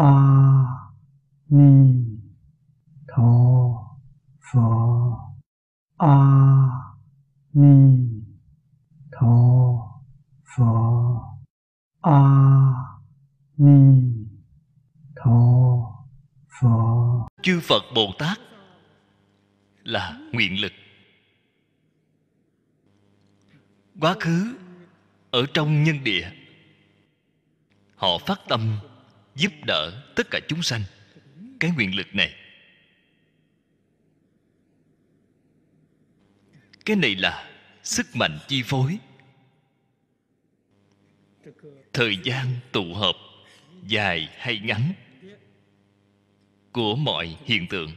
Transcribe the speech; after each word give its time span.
a 0.00 0.12
ni 1.48 1.72
tho 3.08 3.32
pho 4.40 4.68
a 5.98 6.16
ni 7.52 7.74
tho 9.12 9.34
pho 10.52 10.72
a 12.00 12.20
ni 13.56 13.80
tho 15.16 15.38
pho 16.60 17.28
chư 17.42 17.60
phật 17.62 17.82
bồ 17.94 18.12
tát 18.18 18.38
là 19.84 20.18
nguyện 20.32 20.60
lực. 20.60 20.72
Quá 24.00 24.14
khứ 24.20 24.56
ở 25.30 25.46
trong 25.54 25.82
nhân 25.84 26.04
địa, 26.04 26.30
họ 27.96 28.18
phát 28.26 28.40
tâm 28.48 28.78
giúp 29.36 29.52
đỡ 29.66 30.12
tất 30.16 30.26
cả 30.30 30.40
chúng 30.48 30.62
sanh. 30.62 30.82
Cái 31.60 31.70
nguyện 31.70 31.94
lực 31.94 32.14
này. 32.14 32.34
Cái 36.84 36.96
này 36.96 37.14
là 37.14 37.50
sức 37.82 38.06
mạnh 38.14 38.38
chi 38.48 38.62
phối. 38.62 38.98
Thời 41.92 42.16
gian 42.24 42.46
tụ 42.72 42.94
hợp 42.94 43.16
dài 43.86 44.28
hay 44.36 44.58
ngắn 44.58 44.92
của 46.72 46.96
mọi 46.96 47.36
hiện 47.44 47.66
tượng. 47.68 47.92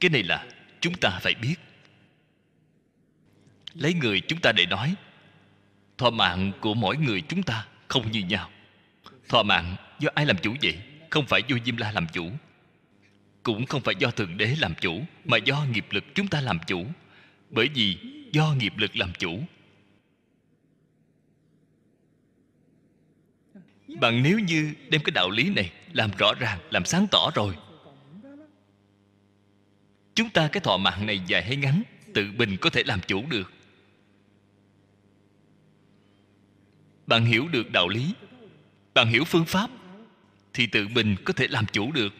Cái 0.00 0.10
này 0.10 0.22
là 0.22 0.46
chúng 0.80 0.94
ta 1.00 1.18
phải 1.22 1.34
biết. 1.34 1.54
Lấy 3.74 3.94
người 3.94 4.20
chúng 4.20 4.40
ta 4.40 4.52
để 4.52 4.66
nói, 4.66 4.94
thọ 5.98 6.10
mạng 6.10 6.52
của 6.60 6.74
mỗi 6.74 6.96
người 6.96 7.22
chúng 7.28 7.42
ta 7.42 7.68
không 7.88 8.10
như 8.10 8.20
nhau 8.20 8.50
thọ 9.28 9.42
mạng, 9.42 9.76
do 9.98 10.10
ai 10.14 10.26
làm 10.26 10.36
chủ 10.42 10.54
vậy? 10.62 10.78
Không 11.10 11.26
phải 11.26 11.42
do 11.48 11.56
diêm 11.64 11.76
la 11.76 11.92
làm 11.92 12.06
chủ. 12.12 12.30
Cũng 13.42 13.66
không 13.66 13.82
phải 13.82 13.94
do 13.98 14.10
thượng 14.10 14.36
đế 14.36 14.56
làm 14.58 14.74
chủ, 14.80 15.02
mà 15.24 15.36
do 15.36 15.66
nghiệp 15.72 15.86
lực 15.90 16.04
chúng 16.14 16.28
ta 16.28 16.40
làm 16.40 16.58
chủ. 16.66 16.86
Bởi 17.50 17.68
vì 17.74 17.98
do 18.32 18.54
nghiệp 18.58 18.72
lực 18.76 18.96
làm 18.96 19.12
chủ. 19.18 19.40
Bạn 24.00 24.22
nếu 24.22 24.38
như 24.38 24.74
đem 24.90 25.00
cái 25.04 25.10
đạo 25.10 25.30
lý 25.30 25.50
này 25.50 25.72
làm 25.92 26.10
rõ 26.18 26.34
ràng, 26.38 26.58
làm 26.70 26.84
sáng 26.84 27.06
tỏ 27.10 27.30
rồi, 27.34 27.56
chúng 30.14 30.30
ta 30.30 30.48
cái 30.48 30.60
thọ 30.60 30.76
mạng 30.76 31.06
này 31.06 31.20
dài 31.26 31.44
hay 31.44 31.56
ngắn, 31.56 31.82
tự 32.14 32.26
mình 32.36 32.56
có 32.60 32.70
thể 32.70 32.82
làm 32.86 33.00
chủ 33.06 33.24
được. 33.28 33.52
Bạn 37.06 37.24
hiểu 37.24 37.48
được 37.48 37.70
đạo 37.72 37.88
lý 37.88 38.14
bạn 38.94 39.08
hiểu 39.08 39.24
phương 39.24 39.44
pháp, 39.44 39.70
thì 40.52 40.66
tự 40.66 40.88
mình 40.88 41.16
có 41.24 41.32
thể 41.32 41.46
làm 41.48 41.66
chủ 41.72 41.92
được. 41.92 42.14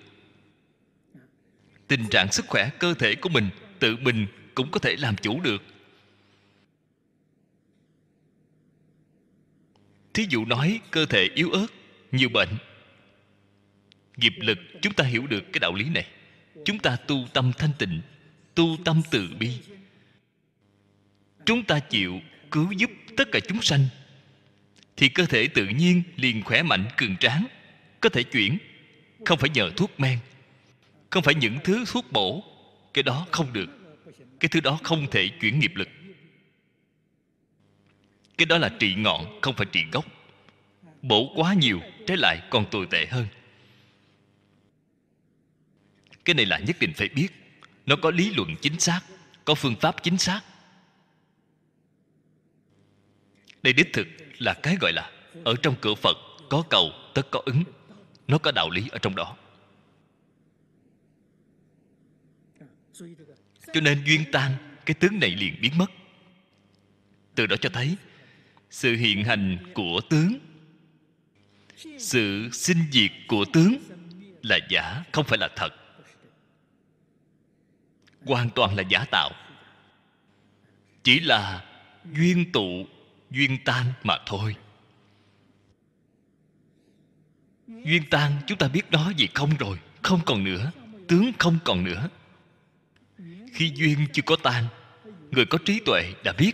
Tình 1.89 2.08
trạng 2.11 2.33
sức 2.33 2.47
khỏe 2.48 2.70
cơ 2.78 2.94
thể 2.94 3.14
của 3.14 3.28
mình 3.28 3.50
tự 3.78 3.97
mình 3.97 4.27
cũng 4.55 4.70
có 4.70 4.80
thể 4.80 4.97
làm 4.97 5.17
chủ 5.17 5.41
được. 5.41 5.62
Thí 10.14 10.27
dụ 10.30 10.45
nói 10.45 10.80
cơ 10.91 11.06
thể 11.06 11.28
yếu 11.34 11.50
ớt, 11.50 11.67
nhiều 12.12 12.28
bệnh. 12.28 12.48
Nghiệp 14.17 14.34
lực, 14.39 14.58
chúng 14.83 14.95
ta 14.95 15.05
hiểu 15.05 15.27
được 15.27 15.45
cái 15.52 15.61
đạo 15.61 15.75
lý 15.75 15.89
này. 15.89 16.06
Chúng 16.64 16.78
ta 16.78 16.97
tu 16.97 17.27
tâm 17.33 17.52
thanh 17.58 17.70
tịnh, 17.78 18.00
tu 18.55 18.77
tâm 18.84 19.02
từ 19.11 19.28
bi. 19.39 19.61
Chúng 21.45 21.64
ta 21.64 21.80
chịu 21.80 22.20
cứu 22.50 22.72
giúp 22.72 22.91
tất 23.17 23.29
cả 23.33 23.40
chúng 23.48 23.63
sanh 23.63 23.89
thì 24.97 25.09
cơ 25.09 25.27
thể 25.27 25.49
tự 25.49 25.67
nhiên 25.67 26.03
liền 26.17 26.43
khỏe 26.43 26.63
mạnh, 26.63 26.85
cường 26.97 27.17
tráng. 27.17 27.47
Có 28.01 28.09
thể 28.09 28.23
chuyển, 28.23 28.59
không 29.25 29.39
phải 29.39 29.51
nhờ 29.51 29.71
thuốc 29.77 30.01
men, 30.01 30.19
không 31.11 31.23
phải 31.23 31.35
những 31.35 31.59
thứ 31.65 31.85
thuốc 31.87 32.13
bổ. 32.13 32.45
Cái 32.95 33.03
đó 33.03 33.27
không 33.31 33.53
được. 33.53 33.69
Cái 34.41 34.49
thứ 34.49 34.61
đó 34.61 34.79
không 34.83 35.11
thể 35.11 35.29
chuyển 35.41 35.59
nghiệp 35.59 35.73
lực. 35.75 35.89
Cái 38.39 38.47
đó 38.47 38.59
là 38.59 38.69
trị 38.79 38.95
ngọn, 38.95 39.41
không 39.41 39.55
phải 39.55 39.67
trị 39.73 39.85
gốc. 39.93 40.05
Bổ 41.03 41.33
quá 41.37 41.55
nhiều, 41.55 41.81
trái 42.07 42.17
lại 42.17 42.43
còn 42.51 42.71
tồi 42.71 42.87
tệ 42.91 43.07
hơn. 43.07 43.27
Cái 46.25 46.35
này 46.35 46.47
là 46.47 46.59
nhất 46.59 46.77
định 46.81 46.93
phải 46.97 47.09
biết. 47.09 47.29
Nó 47.87 47.97
có 47.97 48.11
lý 48.11 48.35
luận 48.35 48.57
chính 48.61 48.81
xác, 48.81 49.01
có 49.45 49.55
phương 49.55 49.77
pháp 49.81 50.03
chính 50.03 50.19
xác. 50.19 50.41
Đây 53.63 53.73
đích 53.73 53.93
thực 53.93 54.07
là 54.39 54.55
cái 54.55 54.77
gọi 54.80 54.92
là, 54.92 55.11
ở 55.45 55.55
trong 55.62 55.74
cửa 55.80 55.95
phật 55.95 56.17
có 56.50 56.64
cầu, 56.70 56.92
tất 57.14 57.27
có 57.30 57.42
ứng. 57.46 57.64
Nó 58.28 58.39
có 58.39 58.52
đạo 58.52 58.70
lý 58.70 58.89
ở 58.92 58.98
trong 58.98 59.14
đó. 59.14 59.36
Cho 63.72 63.80
nên 63.83 64.05
duyên 64.06 64.24
tan, 64.33 64.52
cái 64.86 64.95
tướng 64.95 65.20
này 65.20 65.30
liền 65.30 65.55
biến 65.61 65.78
mất. 65.78 65.90
Từ 67.34 67.46
đó 67.46 67.56
cho 67.56 67.68
thấy, 67.72 67.96
sự 68.70 68.96
hiện 68.96 69.24
hành 69.24 69.58
của 69.74 70.00
tướng, 70.11 70.39
sự 71.98 72.48
sinh 72.52 72.78
diệt 72.92 73.11
của 73.28 73.45
tướng 73.52 73.77
là 74.42 74.58
giả, 74.70 75.05
không 75.12 75.24
phải 75.24 75.39
là 75.39 75.48
thật. 75.56 75.70
Hoàn 78.27 78.51
toàn 78.51 78.77
là 78.77 78.83
giả 78.89 79.05
tạo. 79.11 79.30
Chỉ 81.02 81.20
là 81.20 81.64
duyên 82.12 82.52
tụ 82.52 82.86
duyên 83.34 83.58
tan 83.64 83.86
mà 84.02 84.18
thôi. 84.27 84.56
Duyên 87.67 88.02
tan, 88.11 88.33
chúng 88.46 88.58
ta 88.58 88.68
biết 88.68 88.90
đó 88.90 89.12
gì 89.17 89.28
không 89.34 89.56
rồi, 89.58 89.78
không 90.02 90.20
còn 90.27 90.45
nữa, 90.45 90.72
tướng 91.08 91.33
không 91.39 91.58
còn 91.64 91.84
nữa. 91.84 92.08
Khi 93.52 93.72
duyên 93.74 94.06
chưa 94.12 94.22
có 94.27 94.36
tan, 94.42 94.67
người 95.30 95.46
có 95.46 95.58
trí 95.64 95.80
tuệ 95.86 96.12
đã 96.24 96.33
biết 96.33 96.52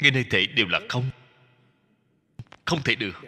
ngay 0.00 0.10
nơi 0.10 0.24
thể 0.30 0.46
đều 0.46 0.68
là 0.68 0.80
không 0.88 1.10
không 2.64 2.82
thể 2.82 2.94
được. 2.94 3.20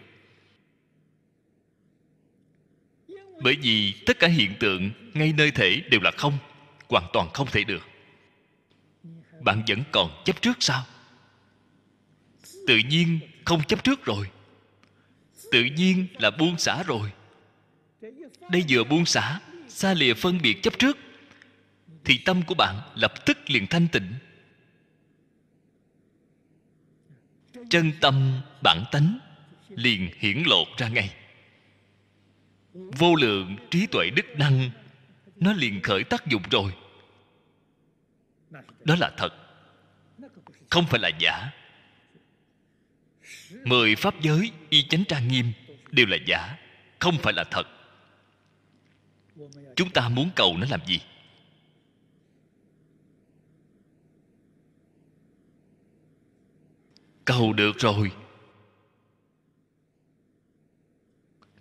Bởi 3.42 3.56
vì 3.62 3.94
tất 4.06 4.18
cả 4.18 4.28
hiện 4.28 4.54
tượng 4.60 4.90
ngay 5.14 5.32
nơi 5.36 5.50
thể 5.50 5.82
đều 5.90 6.00
là 6.00 6.10
không, 6.10 6.38
hoàn 6.88 7.04
toàn 7.12 7.28
không 7.34 7.48
thể 7.50 7.64
được. 7.64 7.82
Bạn 9.40 9.62
vẫn 9.68 9.82
còn 9.92 10.22
chấp 10.24 10.42
trước 10.42 10.56
sao? 10.60 10.84
Tự 12.66 12.78
nhiên 12.88 13.18
không 13.44 13.64
chấp 13.64 13.84
trước 13.84 14.04
rồi. 14.04 14.30
Tự 15.52 15.64
nhiên 15.64 16.06
là 16.18 16.30
buông 16.30 16.58
xả 16.58 16.82
rồi. 16.82 17.12
Đây 18.50 18.64
vừa 18.68 18.84
buông 18.84 19.06
xả, 19.06 19.40
xa 19.68 19.94
lìa 19.94 20.14
phân 20.14 20.38
biệt 20.42 20.62
chấp 20.62 20.78
trước, 20.78 20.98
thì 22.04 22.18
tâm 22.18 22.42
của 22.42 22.54
bạn 22.54 22.80
lập 22.94 23.26
tức 23.26 23.38
liền 23.50 23.66
thanh 23.66 23.88
tịnh. 23.88 24.14
Chân 27.70 27.92
tâm 28.00 28.40
bản 28.62 28.84
tánh 28.92 29.18
liền 29.68 30.10
hiển 30.18 30.42
lộ 30.46 30.64
ra 30.78 30.88
ngay. 30.88 31.14
Vô 32.72 33.14
lượng 33.14 33.56
trí 33.70 33.86
tuệ 33.86 34.10
đức 34.10 34.26
năng, 34.36 34.70
nó 35.36 35.52
liền 35.52 35.82
khởi 35.82 36.04
tác 36.04 36.26
dụng 36.26 36.42
rồi. 36.50 36.72
Đó 38.84 38.96
là 38.98 39.12
thật, 39.16 39.34
không 40.70 40.86
phải 40.86 41.00
là 41.00 41.10
giả 41.18 41.50
mười 43.64 43.96
pháp 43.96 44.20
giới 44.20 44.50
y 44.70 44.82
chánh 44.82 45.04
trang 45.08 45.28
nghiêm 45.28 45.52
đều 45.90 46.06
là 46.06 46.16
giả, 46.26 46.56
không 46.98 47.18
phải 47.18 47.32
là 47.32 47.44
thật. 47.44 47.66
Chúng 49.76 49.90
ta 49.90 50.08
muốn 50.08 50.30
cầu 50.36 50.56
nó 50.56 50.66
làm 50.70 50.80
gì? 50.86 51.00
Cầu 57.24 57.52
được 57.52 57.78
rồi. 57.78 58.12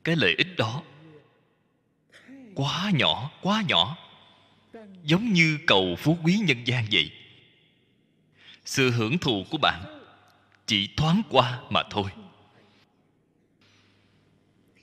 Cái 0.03 0.15
lợi 0.15 0.35
ích 0.37 0.57
đó 0.57 0.83
quá 2.55 2.91
nhỏ 2.93 3.31
quá 3.41 3.63
nhỏ. 3.67 3.97
Giống 5.03 5.33
như 5.33 5.57
cầu 5.67 5.95
phú 5.99 6.17
quý 6.23 6.39
nhân 6.47 6.67
gian 6.67 6.85
vậy. 6.91 7.11
Sự 8.65 8.91
hưởng 8.91 9.17
thụ 9.17 9.45
của 9.51 9.57
bạn 9.57 10.02
chỉ 10.65 10.89
thoáng 10.97 11.21
qua 11.29 11.59
mà 11.69 11.83
thôi. 11.89 12.09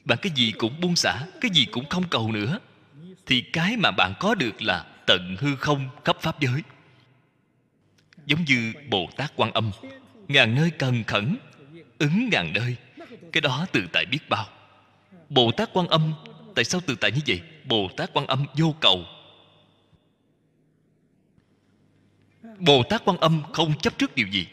Bạn 0.05 0.19
cái 0.23 0.33
gì 0.37 0.53
cũng 0.59 0.81
buông 0.81 0.97
xả, 0.97 1.27
cái 1.41 1.51
gì 1.55 1.65
cũng 1.65 1.89
không 1.89 2.09
cầu 2.09 2.33
nữa, 2.33 2.59
thì 3.27 3.41
cái 3.41 3.77
mà 3.77 3.91
bạn 3.91 4.13
có 4.21 4.35
được 4.35 4.63
là 4.63 4.87
tận 5.07 5.37
hư 5.39 5.57
không 5.57 5.89
khắp 6.05 6.17
pháp 6.21 6.41
giới. 6.41 6.63
Giống 8.27 8.45
như 8.45 8.73
bồ 8.89 9.09
tát 9.17 9.33
quan 9.37 9.53
âm, 9.53 9.71
ngàn 10.29 10.55
nơi 10.55 10.71
cần 10.71 11.05
khẩn, 11.05 11.37
ứng 11.99 12.29
ngàn 12.33 12.53
nơi, 12.53 12.77
cái 13.33 13.41
đó 13.41 13.67
tự 13.73 13.87
tại 13.93 14.07
biết 14.07 14.29
bao. 14.29 14.47
Bồ 15.29 15.51
tát 15.53 15.71
quan 15.73 15.89
âm, 15.89 16.13
tại 16.55 16.65
sao 16.65 16.81
tự 16.87 16.97
tại 17.01 17.13
như 17.13 17.21
vậy? 17.27 17.41
Bồ 17.65 17.91
tát 17.97 18.11
quan 18.13 18.27
âm 18.27 18.47
vô 18.57 18.75
cầu. 18.81 19.05
Bồ 22.59 22.83
tát 22.83 23.03
quan 23.05 23.19
âm 23.19 23.43
không 23.53 23.79
chấp 23.79 23.99
trước 23.99 24.15
điều 24.15 24.27
gì 24.29 24.47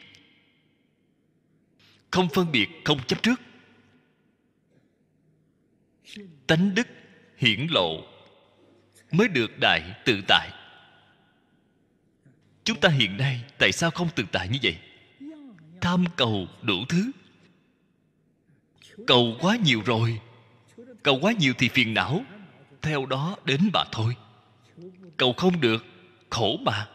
không 2.11 2.29
phân 2.29 2.51
biệt, 2.51 2.67
không 2.85 2.99
chấp 3.07 3.23
trước. 3.23 3.41
Tánh 6.47 6.75
đức 6.75 6.87
hiển 7.37 7.67
lộ 7.69 8.03
mới 9.11 9.27
được 9.27 9.59
đại 9.59 9.81
tự 10.05 10.21
tại. 10.27 10.49
Chúng 12.63 12.79
ta 12.79 12.89
hiện 12.89 13.17
nay 13.17 13.43
tại 13.57 13.71
sao 13.71 13.91
không 13.91 14.09
tự 14.15 14.23
tại 14.31 14.49
như 14.49 14.59
vậy? 14.63 14.77
Tham 15.81 16.05
cầu 16.15 16.47
đủ 16.61 16.75
thứ. 16.89 17.11
Cầu 19.07 19.35
quá 19.39 19.55
nhiều 19.55 19.81
rồi. 19.85 20.19
Cầu 21.03 21.19
quá 21.21 21.31
nhiều 21.39 21.53
thì 21.57 21.69
phiền 21.69 21.93
não. 21.93 22.21
Theo 22.81 23.05
đó 23.05 23.35
đến 23.45 23.69
mà 23.73 23.83
thôi. 23.91 24.15
Cầu 25.17 25.33
không 25.33 25.61
được, 25.61 25.85
khổ 26.29 26.57
mà. 26.61 26.87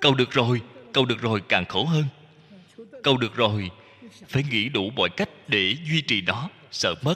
Cầu 0.00 0.14
được 0.14 0.30
rồi, 0.30 0.62
cầu 0.92 1.04
được 1.04 1.20
rồi 1.20 1.42
càng 1.48 1.64
khổ 1.64 1.84
hơn. 1.84 2.04
Cầu 3.02 3.16
được 3.16 3.34
rồi 3.34 3.70
phải 4.28 4.44
nghĩ 4.50 4.68
đủ 4.68 4.90
mọi 4.90 5.08
cách 5.16 5.28
để 5.48 5.76
duy 5.90 6.00
trì 6.00 6.20
nó. 6.20 6.48
Sợ 6.70 6.94
mất. 7.02 7.14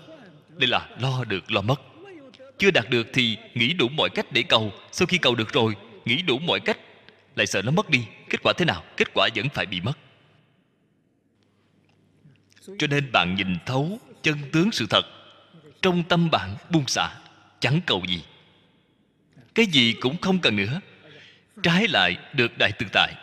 Đây 0.49 0.69
là 0.69 0.89
lo 1.00 1.25
được, 1.25 1.53
lo 1.53 1.61
mất. 1.61 1.81
Chưa 2.59 2.71
đạt 2.71 2.91
được 2.91 3.06
thì 3.12 3.37
nghĩ 3.55 3.73
đủ 3.73 3.89
mọi 3.89 4.09
cách 4.15 4.27
để 4.33 4.43
cầu. 4.43 4.73
Sau 4.93 5.06
khi 5.06 5.19
cầu 5.19 5.35
được 5.35 5.53
rồi, 5.53 5.77
nghĩ 6.05 6.23
đủ 6.23 6.39
mọi 6.39 6.61
cách, 6.61 6.79
lại 7.37 7.47
sợ 7.47 7.62
nó 7.62 7.71
mất 7.71 7.91
đi. 7.91 8.05
Kết 8.31 8.41
quả 8.43 8.53
thế 8.59 8.65
nào? 8.65 8.85
Kết 8.97 9.09
quả 9.15 9.29
vẫn 9.35 9.49
phải 9.49 9.67
bị 9.67 9.81
mất. 9.81 9.99
Cho 12.79 12.87
nên 12.87 13.12
bạn 13.12 13.35
nhìn 13.35 13.56
thấu 13.67 13.99
chân 14.23 14.38
tướng 14.53 14.73
sự 14.73 14.87
thật. 14.91 15.06
Trong 15.83 16.03
tâm 16.03 16.31
bạn 16.31 16.56
buông 16.71 16.87
xả, 16.87 17.09
chẳng 17.61 17.81
cầu 17.87 18.03
gì. 18.09 18.23
Cái 19.55 19.67
gì 19.67 19.93
cũng 20.00 20.17
không 20.21 20.38
cần 20.38 20.56
nữa. 20.56 20.81
Trái 21.62 21.88
lại 21.88 22.17
được 22.33 22.59
đại 22.59 22.73
tự 22.79 22.87
tại 22.93 23.15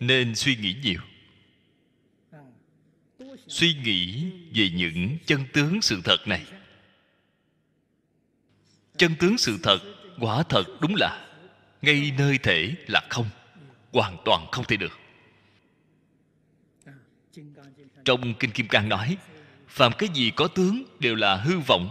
nên 0.00 0.34
suy 0.34 0.56
nghĩ 0.56 0.76
nhiều. 0.82 1.00
Suy 3.48 3.74
nghĩ 3.74 4.30
về 4.54 4.70
những 4.70 5.18
chân 5.26 5.44
tướng 5.52 5.82
sự 5.82 6.00
thật 6.04 6.28
này. 6.28 6.46
Chân 8.96 9.14
tướng 9.20 9.38
sự 9.38 9.58
thật 9.62 9.78
quả 10.20 10.42
thật 10.42 10.64
đúng 10.80 10.94
là 10.96 11.26
ngay 11.82 12.12
nơi 12.18 12.38
thể 12.38 12.74
là 12.86 13.00
không, 13.10 13.26
hoàn 13.92 14.16
toàn 14.24 14.46
không 14.52 14.64
thể 14.64 14.76
được. 14.76 14.98
Trong 18.04 18.34
kinh 18.34 18.50
kim 18.50 18.68
cang 18.68 18.88
nói, 18.88 19.16
phàm 19.68 19.92
cái 19.98 20.08
gì 20.14 20.30
có 20.36 20.48
tướng 20.48 20.84
đều 21.00 21.14
là 21.14 21.36
hư 21.36 21.58
vọng, 21.58 21.90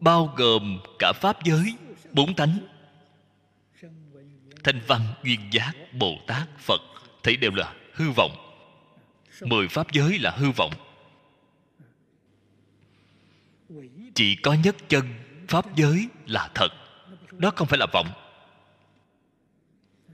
bao 0.00 0.34
gồm 0.36 0.80
cả 0.98 1.12
pháp 1.12 1.44
giới, 1.44 1.74
bốn 2.12 2.34
tánh 2.34 2.58
thanh 4.64 4.80
văn 4.86 5.00
duyên 5.22 5.40
giác 5.50 5.72
bồ 5.92 6.18
tát 6.26 6.48
phật, 6.58 6.80
thấy 7.22 7.36
đều 7.36 7.50
là 7.54 7.74
hư 7.94 8.10
vọng. 8.16 8.32
Mười 9.40 9.68
pháp 9.68 9.92
giới 9.92 10.18
là 10.18 10.30
hư 10.30 10.50
vọng. 10.50 10.72
Chỉ 14.14 14.36
có 14.36 14.52
nhất 14.52 14.76
chân, 14.88 15.04
pháp 15.48 15.76
giới 15.76 16.08
là 16.26 16.50
thật. 16.54 16.68
Đó 17.30 17.52
không 17.56 17.68
phải 17.68 17.78
là 17.78 17.86
vọng. 17.92 18.12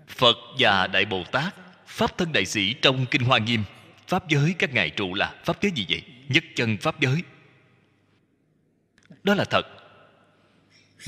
Phật 0.09 0.37
và 0.59 0.87
đại 0.87 1.05
bồ 1.05 1.25
tát, 1.33 1.55
pháp 1.87 2.19
thân 2.19 2.33
đại 2.33 2.45
sĩ 2.45 2.75
trong 2.75 3.07
kinh 3.07 3.23
hoa 3.23 3.39
nghiêm, 3.39 3.65
pháp 4.07 4.29
giới 4.29 4.55
các 4.59 4.75
ngài 4.75 4.91
trụ 4.91 5.15
là 5.15 5.35
pháp 5.45 5.63
giới 5.63 5.73
gì 5.73 5.87
vậy? 5.89 6.03
Nhất 6.29 6.45
chân, 6.57 6.77
pháp 6.77 7.01
giới. 7.01 7.23
Đó 9.23 9.35
là 9.35 9.45
thật. 9.45 9.63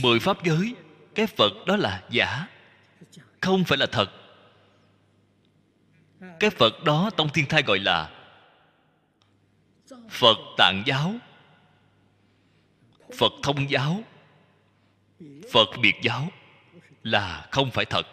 Mười 0.03 0.21
pháp 0.21 0.45
giới, 0.45 0.75
cái 1.15 1.27
phật 1.27 1.53
đó 1.67 1.77
là 1.77 2.03
giả 2.11 2.47
không 3.41 3.65
phải 3.65 3.79
là 3.79 3.87
thật. 3.87 4.11
Cái 6.41 6.51
phật 6.51 6.85
đó 6.85 7.11
tông 7.17 7.29
thiên 7.29 7.47
thai 7.47 7.63
gọi 7.63 7.79
là 7.79 8.11
phật 10.11 10.39
tạng 10.59 10.83
giáo, 10.87 11.15
phật 13.19 13.33
thông 13.43 13.71
giáo, 13.71 14.03
phật 15.53 15.69
biệt 15.83 15.95
giáo 16.03 16.29
là 17.03 17.49
không 17.51 17.71
phải 17.71 17.85
thật. 17.85 18.07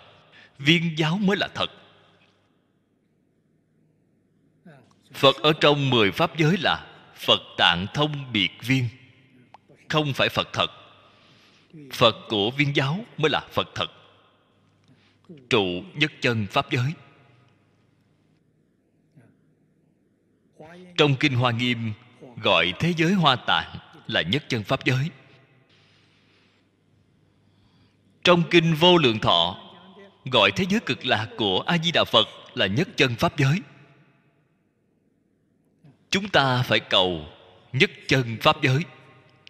Viên 0.58 0.98
giáo 0.98 1.18
mới 1.18 1.38
là 1.38 1.48
thật. 1.56 1.70
Phật 5.14 5.36
ở 5.36 5.54
trong 5.62 5.90
mười 5.90 6.12
pháp 6.12 6.38
giới 6.38 6.58
là 6.60 6.88
phật 7.16 7.42
tạng 7.58 7.86
thông 7.94 8.32
biệt 8.34 8.52
viên. 8.62 8.90
Không 9.90 10.14
phải 10.14 10.30
phật 10.30 10.48
thật. 10.54 10.68
Phật 11.92 12.16
của 12.30 12.52
viên 12.52 12.76
giáo 12.76 13.06
mới 13.18 13.30
là 13.30 13.40
phật 13.52 13.68
thật 13.76 13.88
trụ 15.50 15.84
nhất 15.94 16.12
chân 16.22 16.48
pháp 16.52 16.72
giới. 16.72 16.94
Trong 20.98 21.16
kinh 21.20 21.34
hoa 21.34 21.52
nghiêm, 21.52 21.94
gọi 22.44 22.74
thế 22.80 22.94
giới 22.98 23.14
hoa 23.14 23.36
tạng 23.36 23.78
là 24.08 24.22
nhất 24.22 24.46
chân 24.50 24.64
pháp 24.64 24.86
giới. 24.86 25.10
Trong 28.24 28.44
kinh 28.50 28.74
vô 28.74 28.98
lượng 28.98 29.20
thọ, 29.20 29.58
gọi 30.26 30.52
thế 30.56 30.66
giới 30.70 30.80
cực 30.80 31.06
lạc 31.06 31.30
của 31.38 31.60
a 31.60 31.78
di 31.78 31.92
đà 31.92 32.04
phật 32.04 32.28
là 32.54 32.68
nhất 32.68 32.88
chân 32.96 33.16
pháp 33.16 33.38
giới. 33.38 33.62
Chúng 36.10 36.30
ta 36.30 36.64
phải 36.64 36.80
cầu 36.80 37.26
nhất 37.74 37.92
chân 38.08 38.38
pháp 38.42 38.62
giới, 38.62 38.80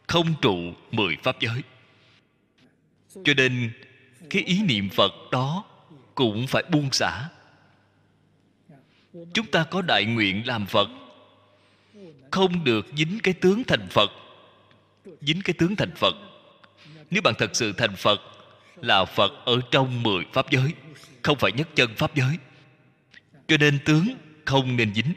không 0.08 0.34
trụ 0.42 0.74
mười 0.92 1.18
pháp 1.24 1.40
giới. 1.40 1.62
Cho 3.24 3.34
nên 3.38 3.72
cái 4.30 4.44
ý 4.44 4.64
niệm 4.64 4.90
phật 4.90 5.12
đó 5.32 5.64
cũng 6.16 6.48
phải 6.48 6.64
buông 6.72 6.92
xả. 6.92 7.30
Chúng 9.34 9.46
ta 9.52 9.64
có 9.64 9.82
đại 9.82 10.06
nguyện 10.06 10.48
làm 10.48 10.66
phật, 10.66 10.90
không 12.32 12.64
được 12.64 12.86
dính 12.98 13.20
cái 13.24 13.34
tướng 13.34 13.64
thành 13.64 13.88
phật, 13.90 14.12
dính 15.22 15.42
cái 15.44 15.54
tướng 15.58 15.76
thành 15.76 15.96
phật. 15.96 16.16
Nếu 17.10 17.22
bạn 17.22 17.34
thật 17.38 17.56
sự 17.56 17.74
thành 17.74 17.96
phật, 17.96 18.22
là 18.76 19.06
phật 19.06 19.32
ở 19.46 19.62
trong 19.72 20.04
mười 20.04 20.26
pháp 20.34 20.52
giới, 20.52 20.74
không 21.22 21.38
phải 21.38 21.52
nhất 21.52 21.68
chân 21.76 21.96
pháp 21.96 22.16
giới. 22.16 22.38
Cho 23.48 23.58
nên 23.58 23.80
tướng 23.86 24.08
không 24.46 24.76
nên 24.76 24.94
dính. 24.94 25.14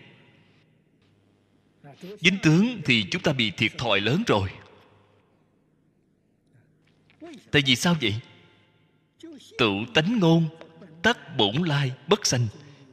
Dính 2.21 2.38
tướng 2.43 2.81
thì 2.85 3.05
chúng 3.11 3.23
ta 3.23 3.33
bị 3.33 3.50
thiệt 3.50 3.79
thòi 3.79 4.00
lớn 4.00 4.23
rồi. 4.26 4.50
Tại 7.50 7.62
vì 7.67 7.76
sao 7.76 7.97
vậy? 8.00 8.14
Tự 9.61 9.73
tánh 9.95 10.19
ngôn, 10.19 10.49
tắc 11.02 11.37
bổn 11.37 11.55
lai 11.57 11.93
bất 12.09 12.26
sanh, 12.26 12.47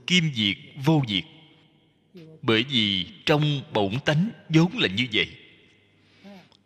kim 0.07 0.31
diệt 0.33 0.57
vô 0.85 1.01
diệt. 1.07 1.23
Bởi 2.41 2.63
vì 2.63 3.07
trong 3.25 3.61
bổn 3.73 3.99
tánh 4.05 4.29
vốn 4.49 4.77
là 4.77 4.87
như 4.87 5.07
vậy. 5.13 5.27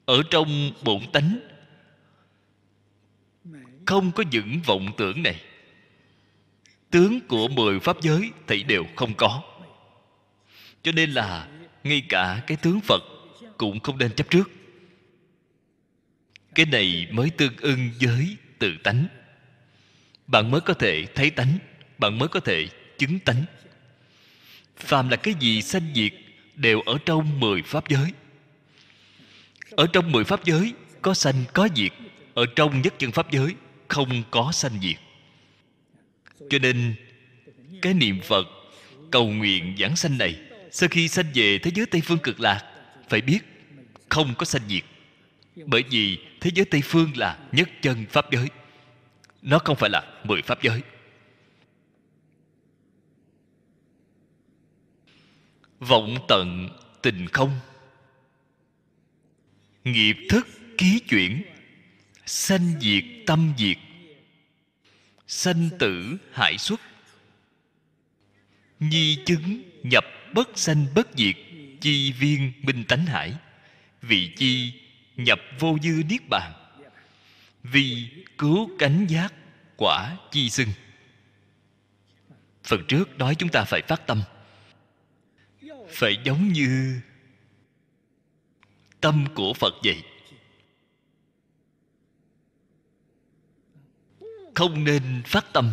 Ở 0.06 0.24
trong 0.30 0.72
bổn 0.84 1.02
tánh, 1.14 1.40
không 3.86 4.12
có 4.12 4.24
những 4.32 4.60
vọng 4.66 4.92
tưởng 4.98 5.24
này. 5.24 5.42
Tướng 6.90 7.20
của 7.28 7.48
mười 7.48 7.80
pháp 7.80 8.02
giới 8.02 8.32
thì 8.48 8.64
đều 8.64 8.86
không 8.96 9.14
có. 9.14 9.44
Cho 10.84 10.92
nên 10.92 11.12
là 11.12 11.48
ngay 11.84 12.02
cả 12.10 12.44
cái 12.48 12.58
tướng 12.58 12.80
phật 12.82 13.04
cũng 13.58 13.80
không 13.80 13.98
nên 13.98 14.12
chấp 14.16 14.30
trước. 14.30 14.52
Cái 16.56 16.66
này 16.66 17.08
mới 17.12 17.30
tương 17.30 17.58
ưng 17.58 17.90
với 18.02 18.38
tự 18.60 18.78
tánh 18.84 19.08
bạn 20.32 20.52
mới 20.52 20.62
có 20.62 20.74
thể 20.74 21.06
thấy 21.16 21.30
tánh. 21.30 21.58
Bạn 21.98 22.20
mới 22.20 22.28
có 22.28 22.40
thể 22.40 22.68
chứng 22.98 23.20
tánh. 23.20 23.46
Phàm 24.78 25.10
là 25.10 25.18
cái 25.18 25.34
gì 25.40 25.62
sanh 25.62 25.92
diệt 25.96 26.14
đều 26.56 26.82
ở 26.82 26.98
trong 27.06 27.40
mười 27.40 27.62
pháp 27.62 27.90
giới. 27.90 28.12
Ở 29.72 29.88
trong 29.94 30.12
mười 30.12 30.24
pháp 30.24 30.46
giới, 30.46 30.74
có 31.02 31.14
sanh, 31.14 31.44
có 31.54 31.68
diệt. 31.76 31.92
Ở 32.34 32.46
trong 32.56 32.82
nhất 32.82 32.94
chân 32.98 33.12
pháp 33.12 33.32
giới, 33.32 33.56
không 33.88 34.24
có 34.32 34.52
sanh 34.52 34.80
diệt. 34.82 34.98
Cho 36.50 36.60
nên, 36.60 36.96
cái 37.82 37.94
niệm 37.94 38.20
phật 38.22 38.48
cầu 39.12 39.30
nguyện 39.30 39.76
giảng 39.80 39.96
sanh 39.96 40.18
này, 40.18 40.36
sau 40.72 40.90
khi 40.90 41.08
sanh 41.08 41.26
về 41.34 41.58
thế 41.58 41.72
giới 41.76 41.86
tây 41.86 42.02
phương 42.02 42.18
cực 42.18 42.40
lạc, 42.40 42.66
phải 43.10 43.22
biết 43.22 43.40
không 44.10 44.34
có 44.38 44.46
sanh 44.46 44.62
diệt. 44.68 44.84
Bởi 45.66 45.84
vì 45.90 46.18
thế 46.42 46.52
giới 46.56 46.66
tây 46.66 46.82
phương 46.82 47.12
là 47.16 47.38
nhất 47.52 47.70
chân 47.82 48.06
pháp 48.10 48.32
giới 48.32 48.48
nó 49.42 49.60
không 49.60 49.76
phải 49.76 49.90
là 49.90 50.14
mười 50.24 50.42
pháp 50.42 50.62
giới. 50.62 50.82
Vọng 55.80 56.18
tận 56.28 56.70
tình 57.02 57.28
không. 57.28 57.60
Nghiệp 59.84 60.16
thức 60.30 60.48
ký 60.78 61.00
chuyển. 61.10 61.44
Sanh 62.26 62.80
diệt 62.82 63.04
tâm 63.28 63.54
diệt. 63.58 63.78
Sanh 65.28 65.70
tử 65.80 66.18
hại 66.32 66.58
xuất. 66.58 66.82
Nhi 68.80 69.18
chứng 69.26 69.62
nhập 69.84 70.06
bất 70.34 70.50
sanh 70.56 70.86
bất 70.96 71.08
diệt. 71.16 71.36
Chi 71.82 72.12
viên 72.12 72.54
minh 72.62 72.84
tánh 72.88 73.06
hải. 73.06 73.34
Vị 74.02 74.32
chi 74.38 74.74
nhập 75.16 75.40
vô 75.60 75.78
dư 75.84 76.04
niết 76.10 76.30
bàn 76.30 76.61
vì 77.64 78.10
cứu 78.38 78.70
cánh 78.80 79.08
giác 79.08 79.34
quả 79.78 80.18
chi 80.32 80.50
xưng. 80.50 80.70
Phần 82.64 82.86
trước 82.88 83.18
nói 83.18 83.36
chúng 83.36 83.50
ta 83.50 83.64
phải 83.64 83.82
phát 83.82 84.08
tâm, 84.08 84.24
phải 85.90 86.18
giống 86.24 86.48
như 86.48 87.02
tâm 89.02 89.26
của 89.36 89.54
phật 89.54 89.74
vậy. 89.84 90.04
Không 94.56 94.84
nên 94.84 95.22
phát 95.26 95.46
tâm, 95.54 95.72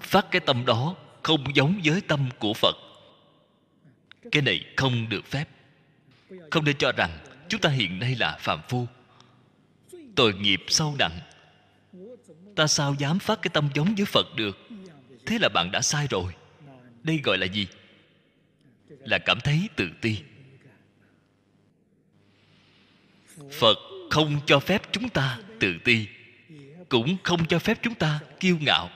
phát 0.00 0.26
cái 0.30 0.40
tâm 0.40 0.64
đó 0.66 0.96
không 1.22 1.56
giống 1.56 1.80
với 1.84 2.00
tâm 2.00 2.28
của 2.38 2.54
phật. 2.54 2.74
Cái 4.32 4.42
này 4.42 4.64
không 4.76 5.08
được 5.08 5.26
phép. 5.26 5.48
Không 6.50 6.64
nên 6.64 6.76
cho 6.78 6.92
rằng 6.92 7.18
chúng 7.48 7.60
ta 7.60 7.70
hiện 7.70 7.98
nay 7.98 8.14
là 8.14 8.36
phạm 8.40 8.60
phu 8.68 8.86
tội 10.16 10.34
nghiệp 10.34 10.64
sâu 10.68 10.96
nặng 10.98 11.20
ta 12.54 12.66
sao 12.66 12.94
dám 12.98 13.18
phát 13.18 13.42
cái 13.42 13.50
tâm 13.54 13.68
giống 13.74 13.94
với 13.94 14.04
phật 14.04 14.26
được? 14.36 14.58
Thế 15.26 15.38
là 15.40 15.48
bạn 15.48 15.70
đã 15.72 15.80
sai 15.80 16.06
rồi. 16.10 16.32
Đây 17.02 17.20
gọi 17.24 17.38
là 17.38 17.46
gì? 17.46 17.66
Là 18.88 19.18
cảm 19.18 19.40
thấy 19.40 19.68
tự 19.76 19.90
ti. 20.00 20.18
Phật 23.52 23.78
không 24.10 24.40
cho 24.46 24.60
phép 24.60 24.82
chúng 24.92 25.08
ta 25.08 25.38
tự 25.60 25.78
ti, 25.84 26.06
cũng 26.88 27.16
không 27.22 27.46
cho 27.46 27.58
phép 27.58 27.78
chúng 27.82 27.94
ta 27.94 28.20
kiêu 28.40 28.58
ngạo. 28.60 28.90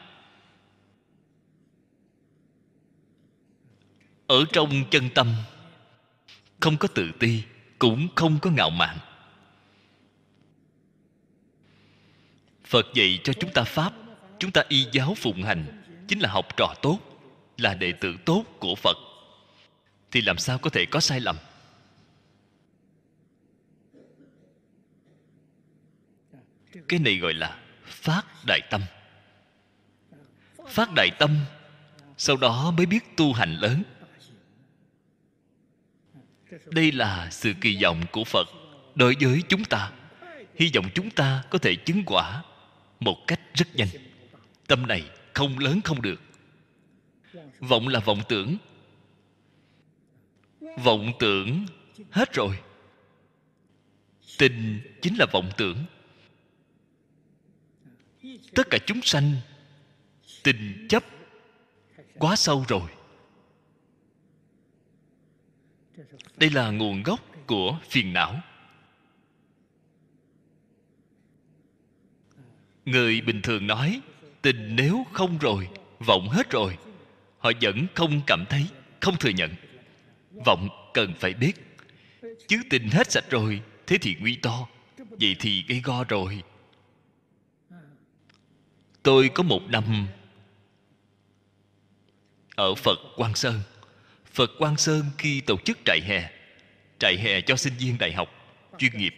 Ở 4.26 4.44
trong 4.52 4.84
chân 4.90 5.08
tâm, 5.14 5.34
không 6.60 6.76
có 6.76 6.88
tự 6.88 7.10
ti, 7.18 7.42
cũng 7.78 8.08
không 8.14 8.38
có 8.42 8.50
ngạo 8.50 8.70
mạn. 8.70 8.98
Phật 12.68 12.86
dạy 12.94 13.18
cho 13.24 13.32
chúng 13.32 13.52
ta 13.52 13.62
pháp, 13.64 13.92
chúng 14.38 14.50
ta 14.50 14.62
y 14.68 14.86
giáo 14.92 15.14
phụng 15.14 15.42
hành, 15.42 15.82
chính 16.08 16.20
là 16.20 16.28
học 16.28 16.56
trò 16.56 16.74
tốt, 16.82 16.98
là 17.58 17.74
đệ 17.74 17.92
tử 17.92 18.16
tốt 18.24 18.44
của 18.58 18.74
phật. 18.74 18.96
Thì 20.10 20.20
làm 20.20 20.38
sao 20.38 20.58
có 20.58 20.70
thể 20.70 20.86
có 20.86 21.00
sai 21.00 21.20
lầm? 21.20 21.36
Cái 26.88 26.98
này 26.98 27.16
gọi 27.16 27.34
là 27.34 27.58
phát 27.84 28.22
đại 28.46 28.60
tâm. 28.70 28.82
Phát 30.66 30.88
đại 30.96 31.10
tâm, 31.18 31.36
sau 32.16 32.36
đó 32.36 32.70
mới 32.70 32.86
biết 32.86 33.16
tu 33.16 33.32
hành 33.32 33.54
lớn. 33.54 33.82
Đây 36.66 36.92
là 36.92 37.28
sự 37.30 37.52
kỳ 37.60 37.82
vọng 37.82 38.02
của 38.12 38.24
phật 38.24 38.48
đối 38.94 39.16
với 39.20 39.42
chúng 39.48 39.64
ta. 39.64 39.92
Hy 40.54 40.70
vọng 40.74 40.86
chúng 40.94 41.10
ta 41.10 41.42
có 41.50 41.58
thể 41.58 41.74
chứng 41.74 42.02
quả 42.06 42.42
một 43.00 43.16
cách 43.26 43.40
rất 43.54 43.76
nhanh. 43.76 43.88
Tâm 44.66 44.86
này 44.86 45.10
không 45.34 45.58
lớn 45.58 45.80
không 45.84 46.02
được. 46.02 46.20
Vọng 47.60 47.88
là 47.88 48.00
vọng 48.00 48.22
tưởng. 48.28 48.56
Vọng 50.84 51.12
tưởng 51.18 51.66
hết 52.10 52.34
rồi. 52.34 52.58
Tình 54.38 54.80
chính 55.02 55.16
là 55.18 55.26
vọng 55.32 55.50
tưởng. 55.56 55.84
Tất 58.54 58.66
cả 58.70 58.78
chúng 58.86 59.02
sanh, 59.02 59.32
tình 60.42 60.86
chấp 60.88 61.04
quá 62.18 62.36
sâu 62.36 62.64
rồi. 62.68 62.90
Đây 66.36 66.50
là 66.50 66.70
nguồn 66.70 67.02
gốc 67.02 67.20
của 67.46 67.78
phiền 67.88 68.12
não. 68.12 68.40
Người 72.90 73.20
bình 73.20 73.42
thường 73.42 73.66
nói, 73.66 74.00
tình 74.42 74.76
nếu 74.76 75.06
không 75.12 75.38
rồi, 75.38 75.68
vọng 75.98 76.28
hết 76.28 76.50
rồi. 76.50 76.76
Họ 77.38 77.52
vẫn 77.60 77.86
không 77.94 78.20
cảm 78.26 78.44
thấy, 78.48 78.66
không 79.00 79.16
thừa 79.16 79.30
nhận. 79.30 79.54
Vọng 80.46 80.68
cần 80.94 81.14
phải 81.20 81.34
biết, 81.34 81.52
chứ 82.48 82.62
tình 82.70 82.88
hết 82.88 83.10
sạch 83.10 83.24
rồi, 83.30 83.60
thế 83.86 83.98
thì 83.98 84.16
nguy 84.20 84.36
to, 84.36 84.68
vậy 85.10 85.36
thì 85.38 85.64
gây 85.68 85.80
go 85.84 86.04
rồi. 86.04 86.42
Tôi 89.02 89.28
có 89.28 89.42
một 89.42 89.62
năm 89.68 90.06
ở 92.54 92.74
phật 92.74 92.98
quang 93.16 93.34
sơn. 93.34 93.60
Phật 94.32 94.50
quang 94.58 94.76
sơn 94.76 95.04
khi 95.18 95.40
tổ 95.40 95.56
chức 95.64 95.78
trại 95.84 96.00
hè 96.00 96.30
trại 96.98 97.16
hè 97.16 97.40
cho 97.40 97.56
sinh 97.56 97.74
viên 97.78 97.98
đại 97.98 98.12
học 98.12 98.28
chuyên 98.78 98.98
nghiệp 98.98 99.14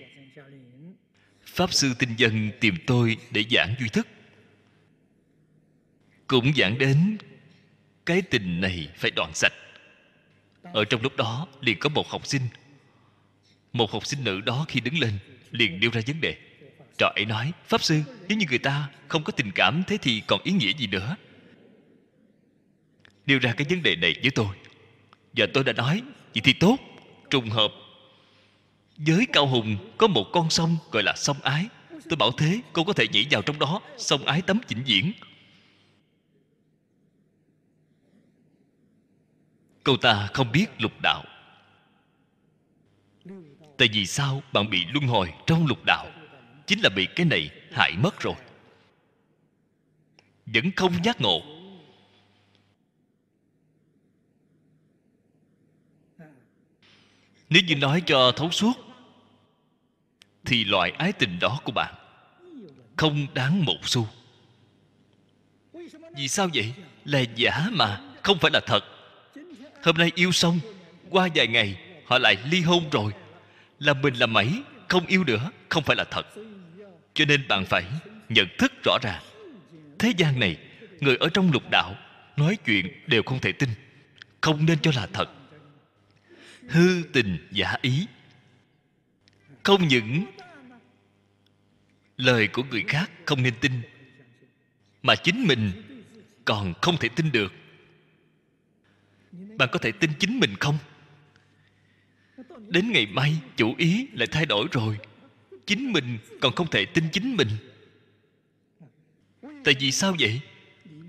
pháp 1.60 1.72
sư 1.72 1.94
tinh 1.98 2.16
dân 2.16 2.50
tìm 2.60 2.76
tôi 2.86 3.16
để 3.30 3.44
giảng 3.50 3.74
duy 3.80 3.88
thức. 3.88 4.06
Cũng 6.26 6.52
giảng 6.56 6.78
đến, 6.78 7.18
cái 8.06 8.22
tình 8.22 8.60
này 8.60 8.88
phải 8.96 9.10
đoạn 9.10 9.30
sạch. 9.34 9.52
Ở 10.62 10.84
trong 10.84 11.02
lúc 11.02 11.16
đó 11.16 11.46
liền 11.60 11.78
có 11.78 11.88
một 11.88 12.08
học 12.08 12.26
sinh. 12.26 12.42
Một 13.72 13.90
học 13.90 14.06
sinh 14.06 14.24
nữ 14.24 14.40
đó 14.40 14.64
khi 14.68 14.80
đứng 14.80 14.98
lên, 14.98 15.18
liền 15.50 15.80
nêu 15.80 15.90
ra 15.90 16.00
vấn 16.06 16.20
đề. 16.20 16.36
Trò 16.98 17.12
ấy 17.16 17.24
nói, 17.24 17.52
pháp 17.66 17.82
sư, 17.82 18.02
nếu 18.28 18.38
như 18.38 18.46
người 18.48 18.58
ta 18.58 18.90
không 19.08 19.24
có 19.24 19.32
tình 19.32 19.50
cảm, 19.54 19.82
thế 19.86 19.98
thì 20.02 20.22
còn 20.26 20.40
ý 20.44 20.52
nghĩa 20.52 20.72
gì 20.72 20.86
nữa? 20.86 21.16
Nêu 23.26 23.38
ra 23.38 23.52
cái 23.52 23.66
vấn 23.70 23.82
đề 23.82 23.96
này 23.96 24.14
với 24.22 24.30
tôi. 24.30 24.56
Và 25.32 25.46
tôi 25.54 25.64
đã 25.64 25.72
nói, 25.72 26.02
vậy 26.34 26.42
thì 26.44 26.52
tốt, 26.52 26.78
trùng 27.30 27.50
hợp 27.50 27.72
giới 29.04 29.26
cao 29.33 29.47
hùng 29.47 29.95
có 29.99 30.07
một 30.07 30.25
con 30.33 30.50
sông 30.50 30.76
gọi 30.92 31.02
là 31.02 31.14
sông 31.16 31.37
ái. 31.42 31.66
Tôi 32.09 32.16
bảo 32.16 32.30
thế, 32.33 32.61
cô 32.73 32.85
có 32.85 32.92
thể 32.92 33.07
nhảy 33.12 33.26
vào 33.30 33.42
trong 33.42 33.59
đó. 33.59 33.80
Sông 33.99 34.25
ái 34.25 34.42
tắm 34.42 34.61
chỉnh 34.69 34.83
diễn 34.85 35.12
câu 39.85 39.97
ta 39.97 40.28
không 40.35 40.52
biết 40.52 40.66
lục 40.78 40.92
đạo. 41.02 41.25
Tại 43.78 43.88
vì 43.92 44.07
sao 44.07 44.42
bạn 44.52 44.71
bị 44.71 44.85
luân 44.92 45.07
hồi 45.07 45.33
trong 45.47 45.66
lục 45.66 45.78
đạo? 45.87 46.07
Chính 46.66 46.80
là 46.80 46.88
bị 46.88 47.07
cái 47.16 47.26
này 47.26 47.50
hại 47.73 47.92
mất 47.97 48.21
rồi. 48.21 48.35
Vẫn 50.47 50.71
không 50.76 51.04
giác 51.04 51.21
ngộ. 51.21 51.42
Nếu 57.49 57.62
như 57.69 57.76
nói 57.76 58.02
cho 58.07 58.33
thấu 58.37 58.50
suốt 58.50 58.89
thì 60.44 60.64
loại 60.64 60.90
ái 60.90 61.12
tình 61.12 61.38
đó 61.38 61.61
của 61.64 61.73
bạn 61.73 61.94
không 63.00 63.26
đáng 63.35 63.64
một 63.64 63.78
xu. 63.82 64.09
Vì 66.16 66.28
sao 66.28 66.49
vậy? 66.54 66.73
Là 67.04 67.20
giả 67.20 67.68
mà, 67.73 68.00
không 68.23 68.38
phải 68.38 68.50
là 68.50 68.61
thật. 68.66 68.85
Hôm 69.82 69.97
nay 69.97 70.12
yêu 70.14 70.32
xong, 70.32 70.61
qua 71.11 71.28
vài 71.35 71.47
ngày, 71.47 71.80
họ 72.06 72.18
lại 72.18 72.37
ly 72.50 72.61
hôn 72.61 72.90
rồi. 72.90 73.12
Là 73.78 73.94
mình 73.94 74.14
là 74.14 74.26
mấy 74.26 74.62
không 74.88 75.06
yêu 75.06 75.25
nữa, 75.25 75.50
không 75.68 75.82
phải 75.82 75.97
là 75.97 76.04
thật. 76.04 76.26
Cho 77.14 77.25
nên 77.25 77.49
bạn 77.49 77.64
phải 77.66 77.85
nhận 78.28 78.49
thức 78.59 78.73
rõ 78.85 78.99
ràng. 79.02 79.23
Thế 79.99 80.12
gian 80.16 80.40
này, 80.40 80.56
người 81.00 81.16
ở 81.16 81.28
trong 81.35 81.52
lục 81.52 81.62
đạo, 81.70 81.94
nói 82.37 82.56
chuyện 82.66 82.87
đều 83.06 83.23
không 83.23 83.40
thể 83.40 83.52
tin. 83.52 83.68
Không 84.40 84.66
nên 84.66 84.78
cho 84.78 84.90
là 84.97 85.06
thật. 85.12 85.30
Hư 86.68 87.02
tình 87.12 87.49
giả 87.50 87.76
ý 87.82 88.06
không 89.62 89.88
những 89.88 90.26
lời 92.16 92.48
của 92.48 92.62
người 92.62 92.84
khác 92.88 93.10
không 93.26 93.42
nên 93.42 93.54
tin, 93.60 93.72
mà 95.02 95.14
chính 95.16 95.46
mình 95.46 95.72
còn 96.44 96.74
không 96.82 96.96
thể 96.96 97.08
tin 97.08 97.32
được. 97.32 97.52
Bạn 99.32 99.68
có 99.72 99.78
thể 99.78 99.92
tin 99.92 100.10
chính 100.18 100.40
mình 100.40 100.54
không? 100.60 100.78
Đến 102.68 102.92
ngày 102.92 103.06
mai, 103.06 103.34
chủ 103.56 103.74
ý 103.78 104.06
lại 104.12 104.26
thay 104.30 104.46
đổi 104.46 104.66
rồi. 104.72 104.98
Chính 105.66 105.92
mình 105.92 106.18
còn 106.40 106.54
không 106.54 106.70
thể 106.70 106.84
tin 106.84 107.04
chính 107.12 107.36
mình. 107.36 107.48
Tại 109.64 109.74
vì 109.80 109.92
sao 109.92 110.16
vậy? 110.20 110.40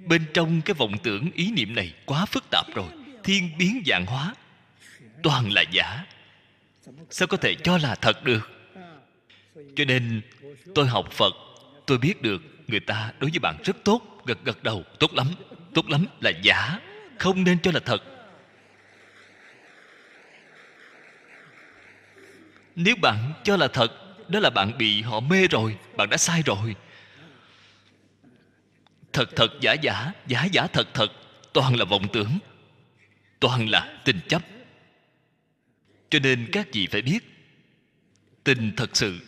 Bên 0.08 0.26
trong 0.34 0.62
cái 0.62 0.74
vọng 0.74 0.98
tưởng 1.04 1.32
ý 1.32 1.52
niệm 1.52 1.76
này 1.76 1.94
quá 2.06 2.26
phức 2.26 2.44
tạp 2.52 2.66
rồi. 2.76 2.88
Thiên 3.24 3.50
biến 3.58 3.84
dạng 3.86 4.06
hóa. 4.06 4.36
Toàn 5.24 5.52
là 5.52 5.64
giả 5.72 6.06
sao 7.10 7.28
có 7.28 7.38
thể 7.38 7.56
cho 7.56 7.78
là 7.78 7.96
thật 7.96 8.24
được? 8.24 8.50
Cho 9.76 9.86
nên, 9.86 10.22
tôi 10.76 10.88
học 10.88 11.12
phật, 11.12 11.34
tôi 11.86 11.98
biết 11.98 12.22
được 12.22 12.42
người 12.68 12.80
ta 12.80 13.14
đối 13.20 13.30
với 13.30 13.40
bạn 13.40 13.58
rất 13.64 13.76
tốt, 13.84 14.02
gật 14.26 14.44
gật 14.44 14.64
đầu, 14.64 14.84
tốt 15.00 15.14
lắm 15.14 15.28
tốt 15.74 15.90
lắm 15.90 16.06
là 16.22 16.32
giả, 16.44 16.80
không 17.20 17.44
nên 17.44 17.60
cho 17.60 17.72
là 17.72 17.80
thật. 17.80 18.04
Nếu 22.76 22.96
bạn 23.02 23.34
cho 23.44 23.58
là 23.58 23.68
thật, 23.68 23.92
đó 24.30 24.40
là 24.40 24.50
bạn 24.50 24.78
bị 24.78 25.02
họ 25.02 25.20
mê 25.20 25.48
rồi, 25.48 25.78
bạn 25.98 26.10
đã 26.10 26.18
sai 26.18 26.42
rồi. 26.46 26.76
Thật 29.14 29.30
thật 29.36 29.52
giả 29.62 29.74
giả 29.74 30.12
giả 30.28 30.46
giả 30.46 30.68
thật 30.68 30.88
thật, 30.94 31.12
toàn 31.54 31.76
là 31.76 31.86
vọng 31.86 32.08
tưởng, 32.14 32.40
toàn 33.40 33.70
là 33.70 34.00
tình 34.06 34.20
chấp 34.28 34.42
cho 36.12 36.20
nên 36.20 36.50
các 36.52 36.68
vị 36.74 36.88
phải 36.88 37.02
biết, 37.02 37.20
tình 38.44 38.72
thật 38.78 38.90
sự, 38.94 39.20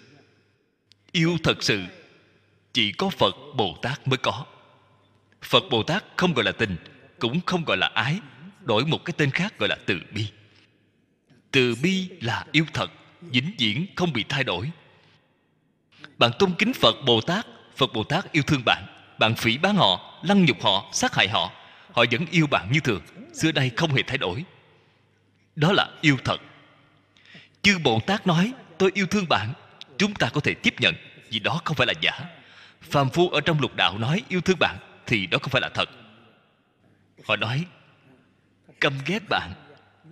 yêu 1.11 1.37
thật 1.43 1.63
sự, 1.63 1.83
chỉ 2.73 2.91
có 2.91 3.09
phật 3.09 3.35
bồ 3.55 3.77
tát 3.81 4.07
mới 4.07 4.17
có. 4.17 4.45
Phật 5.41 5.63
bồ 5.69 5.83
tát 5.83 6.03
không 6.17 6.33
gọi 6.33 6.45
là 6.45 6.51
tình, 6.51 6.75
cũng 7.19 7.39
không 7.45 7.63
gọi 7.63 7.77
là 7.77 7.87
ái, 7.93 8.19
đổi 8.61 8.85
một 8.85 9.05
cái 9.05 9.13
tên 9.17 9.31
khác 9.31 9.59
gọi 9.59 9.69
là 9.69 9.77
từ 9.85 9.99
bi. 10.11 10.27
Từ 11.51 11.75
bi 11.83 12.09
là 12.21 12.45
yêu 12.51 12.65
thật, 12.73 12.91
vĩnh 13.21 13.51
viễn 13.57 13.85
không 13.95 14.13
bị 14.13 14.25
thay 14.29 14.43
đổi. 14.43 14.71
Bạn 16.17 16.31
tôn 16.39 16.53
kính 16.57 16.73
phật 16.73 16.95
bồ 17.05 17.21
tát, 17.21 17.45
phật 17.75 17.93
bồ 17.93 18.03
tát 18.03 18.31
yêu 18.31 18.43
thương 18.43 18.61
bạn 18.65 18.83
bạn 19.19 19.35
phỉ 19.35 19.57
bán 19.57 19.75
họ, 19.75 20.19
lăng 20.23 20.45
nhục 20.45 20.63
họ, 20.63 20.89
sát 20.93 21.15
hại 21.15 21.29
họ 21.29 21.51
họ 21.91 22.05
vẫn 22.11 22.25
yêu 22.31 22.47
bạn 22.47 22.71
như 22.71 22.79
thường, 22.79 23.01
xưa 23.33 23.51
đây 23.51 23.71
không 23.77 23.93
hề 23.93 24.03
thay 24.07 24.17
đổi. 24.17 24.43
Đó 25.55 25.71
là 25.71 25.89
yêu 26.01 26.17
thật 26.23 26.37
chư 27.63 27.77
bồ 27.83 27.99
tát 27.99 28.27
nói, 28.27 28.53
tôi 28.77 28.91
yêu 28.93 29.05
thương 29.07 29.25
bạn, 29.29 29.53
chúng 29.97 30.13
ta 30.13 30.29
có 30.33 30.41
thể 30.41 30.53
tiếp 30.53 30.73
nhận, 30.79 30.95
vì 31.29 31.39
đó 31.39 31.61
không 31.65 31.77
phải 31.77 31.87
là 31.87 31.93
giả. 32.01 32.19
Phàm 32.81 33.09
phu 33.09 33.29
ở 33.29 33.41
trong 33.41 33.59
lục 33.59 33.75
đạo 33.75 33.97
nói 33.97 34.23
yêu 34.29 34.41
thương 34.41 34.57
bạn, 34.59 34.77
thì 35.05 35.27
đó 35.27 35.37
không 35.41 35.51
phải 35.51 35.61
là 35.61 35.69
thật. 35.73 35.89
Họ 37.27 37.35
nói, 37.35 37.65
căm 38.79 38.93
ghét 39.05 39.29
bạn 39.29 39.53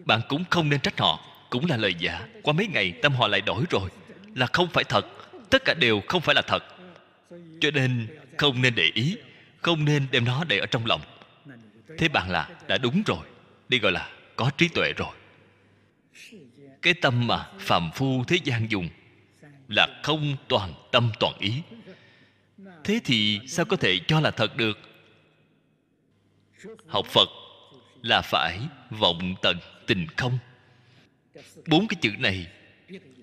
bạn 0.06 0.22
cũng 0.30 0.44
không 0.50 0.70
nên 0.70 0.80
trách 0.80 1.00
họ, 1.00 1.26
cũng 1.50 1.66
là 1.66 1.78
lời 1.78 1.96
giả. 2.00 2.28
Qua 2.44 2.54
mấy 2.54 2.68
ngày, 2.68 2.94
tâm 3.02 3.14
họ 3.14 3.28
lại 3.28 3.42
đổi 3.42 3.64
rồi, 3.70 3.90
là 4.36 4.48
không 4.54 4.68
phải 4.74 4.84
thật, 4.84 5.06
tất 5.50 5.66
cả 5.66 5.74
đều 5.74 6.02
không 6.08 6.22
phải 6.22 6.36
là 6.36 6.42
thật. 6.42 6.64
Cho 7.62 7.72
nên, 7.72 8.08
không 8.38 8.62
nên 8.62 8.76
để 8.76 8.92
ý, 8.94 9.18
không 9.62 9.86
nên 9.86 10.08
đem 10.12 10.26
nó 10.26 10.44
để 10.44 10.58
ở 10.58 10.66
trong 10.66 10.86
lòng. 10.86 11.02
Thế 11.98 12.08
bạn 12.08 12.30
là, 12.30 12.50
đã 12.68 12.78
đúng 12.78 13.04
rồi, 13.06 13.26
đi 13.70 13.80
gọi 13.80 13.92
là 13.92 14.10
có 14.36 14.52
trí 14.58 14.68
tuệ 14.68 14.94
rồi 14.98 15.16
cái 16.82 16.94
tâm 16.94 17.28
mà 17.28 17.50
phàm 17.60 17.92
phu 17.96 18.24
thế 18.24 18.38
gian 18.44 18.72
dùng 18.72 18.90
là 19.68 19.88
không 20.04 20.36
toàn 20.48 20.74
tâm 20.92 21.12
toàn 21.20 21.38
ý. 21.40 21.54
Thế 22.84 23.00
thì 23.06 23.40
sao 23.48 23.66
có 23.66 23.78
thể 23.78 24.00
cho 24.08 24.20
là 24.20 24.32
thật 24.32 24.58
được? 24.58 24.80
Học 26.88 27.06
phật 27.08 27.30
là 28.02 28.22
phải 28.22 28.60
vọng 28.90 29.36
tận 29.42 29.58
tình 29.88 30.08
không? 30.18 30.40
Bốn 31.68 31.88
cái 31.88 31.98
chữ 32.02 32.12
này 32.20 32.48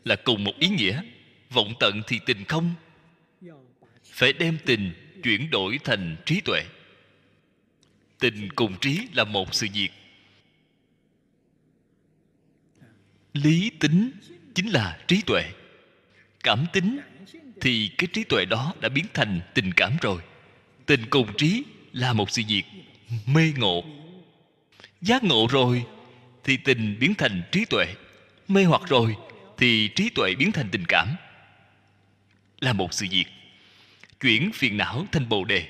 là 0.04 0.16
cùng 0.16 0.44
một 0.44 0.52
ý 0.58 0.68
nghĩa, 0.68 1.02
vọng 1.50 1.74
tận 1.80 2.02
thì 2.06 2.20
tình 2.26 2.44
không? 2.44 2.74
Phải 4.04 4.32
đem 4.32 4.58
tình 4.66 4.92
chuyển 5.22 5.50
đổi 5.50 5.78
thành 5.84 6.16
trí 6.26 6.40
tuệ. 6.40 6.64
Tình 8.18 8.48
cùng 8.54 8.78
trí 8.80 9.08
là 9.14 9.24
một 9.24 9.54
sự 9.54 9.66
việc 9.74 9.90
lý 13.32 13.70
tính 13.80 14.10
chính 14.54 14.68
là 14.68 14.98
trí 15.06 15.22
tuệ. 15.26 15.44
Cảm 16.44 16.66
tính 16.72 17.00
thì 17.60 17.90
cái 17.98 18.08
trí 18.12 18.24
tuệ 18.24 18.44
đó 18.44 18.74
đã 18.80 18.88
biến 18.88 19.04
thành 19.14 19.40
tình 19.54 19.72
cảm 19.72 19.96
rồi. 20.00 20.22
Tình 20.86 21.06
cùng 21.10 21.36
trí 21.36 21.62
là 21.92 22.12
một 22.12 22.30
sự 22.30 22.42
việc 22.48 22.64
mê 23.26 23.52
ngộ. 23.56 23.84
Giác 25.02 25.24
ngộ 25.24 25.46
rồi 25.50 25.84
thì 26.44 26.56
tình 26.56 26.96
biến 27.00 27.14
thành 27.14 27.42
trí 27.52 27.64
tuệ. 27.64 27.94
Mê 28.48 28.64
hoặc 28.64 28.82
rồi 28.88 29.16
thì 29.56 29.88
trí 29.88 30.10
tuệ 30.10 30.34
biến 30.34 30.52
thành 30.52 30.68
tình 30.72 30.84
cảm. 30.88 31.08
Là 32.60 32.72
một 32.72 32.94
sự 32.94 33.06
việc. 33.10 33.24
Chuyển 34.20 34.52
phiền 34.52 34.76
não 34.76 35.06
thành 35.12 35.28
bồ 35.28 35.44
đề. 35.44 35.68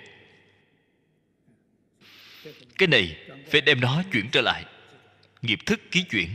Cái 2.78 2.88
này 2.88 3.16
phải 3.50 3.60
đem 3.60 3.80
nó 3.80 4.02
chuyển 4.12 4.28
trở 4.30 4.40
lại. 4.40 4.64
Nghiệp 5.42 5.58
thức 5.66 5.80
ký 5.90 6.02
chuyển 6.02 6.28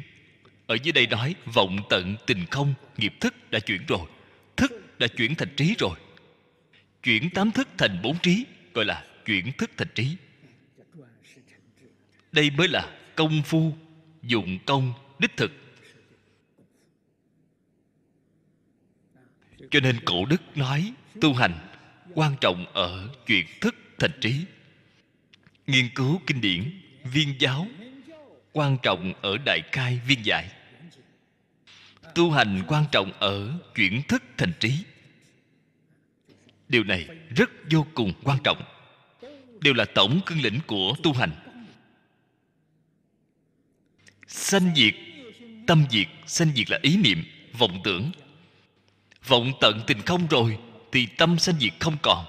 ở 0.74 0.78
dưới 0.84 0.92
đây 0.92 1.08
nói, 1.08 1.36
vọng 1.54 1.78
tận 1.90 2.16
tình 2.28 2.46
không, 2.52 2.74
nghiệp 2.98 3.14
thức 3.20 3.52
đã 3.52 3.60
chuyển 3.60 3.86
rồi, 3.88 4.08
thức 4.58 5.00
đã 5.00 5.08
chuyển 5.08 5.36
thành 5.36 5.56
trí 5.56 5.76
rồi. 5.80 6.00
Chuyển 7.04 7.30
tám 7.30 7.52
thức 7.52 7.68
thành 7.78 8.02
bốn 8.04 8.20
trí, 8.20 8.46
gọi 8.74 8.86
là 8.86 9.06
chuyển 9.26 9.52
thức 9.58 9.72
thành 9.78 9.88
trí. 9.96 10.16
Đây 12.32 12.50
mới 12.50 12.68
là 12.68 12.98
công 13.16 13.42
phu, 13.46 13.74
dụng 14.24 14.60
công, 14.66 14.94
đích 15.20 15.38
thực. 15.38 15.52
Cho 19.72 19.80
nên 19.80 20.00
cổ 20.06 20.26
đức 20.26 20.58
nói, 20.58 20.94
tu 21.22 21.34
hành 21.34 21.54
quan 22.14 22.36
trọng 22.42 22.66
ở 22.74 23.10
chuyển 23.28 23.46
thức 23.62 23.76
thành 24.00 24.12
trí. 24.22 24.46
Nghiên 25.68 25.90
cứu 25.96 26.22
kinh 26.28 26.42
điển, 26.42 26.82
viên 27.04 27.36
giáo, 27.40 27.68
quan 28.54 28.78
trọng 28.84 29.14
ở 29.22 29.38
đại 29.46 29.62
cai 29.72 30.00
viên 30.08 30.26
giải 30.26 30.63
tu 32.16 32.32
hành 32.32 32.64
quan 32.68 32.86
trọng 32.92 33.12
ở 33.20 33.54
chuyển 33.76 34.02
thức 34.08 34.24
thành 34.38 34.52
trí. 34.60 34.84
Điều 36.70 36.84
này 36.84 37.08
rất 37.36 37.50
vô 37.72 37.86
cùng 37.94 38.14
quan 38.24 38.38
trọng. 38.44 38.64
Đều 39.60 39.74
là 39.74 39.86
tổng 39.96 40.20
cương 40.26 40.42
lĩnh 40.42 40.60
của 40.68 40.94
tu 41.04 41.14
hành. 41.14 41.32
Sanh 44.28 44.76
diệt, 44.76 44.94
tâm 45.68 45.86
diệt, 45.90 46.08
sanh 46.28 46.52
diệt 46.56 46.70
là 46.72 46.80
ý 46.82 46.98
niệm, 46.98 47.24
vọng 47.58 47.82
tưởng. 47.84 48.12
Vọng 49.28 49.52
tận 49.62 49.82
tình 49.88 50.02
không 50.02 50.28
rồi 50.28 50.58
thì 50.92 51.06
tâm 51.18 51.40
sanh 51.40 51.60
diệt 51.60 51.74
không 51.80 51.98
còn. 52.02 52.26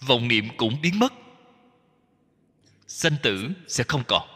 Vọng 0.00 0.28
niệm 0.28 0.48
cũng 0.56 0.80
biến 0.82 0.98
mất. 0.98 1.12
Sanh 2.86 3.16
tử 3.22 3.48
sẽ 3.68 3.84
không 3.84 4.02
còn. 4.08 4.28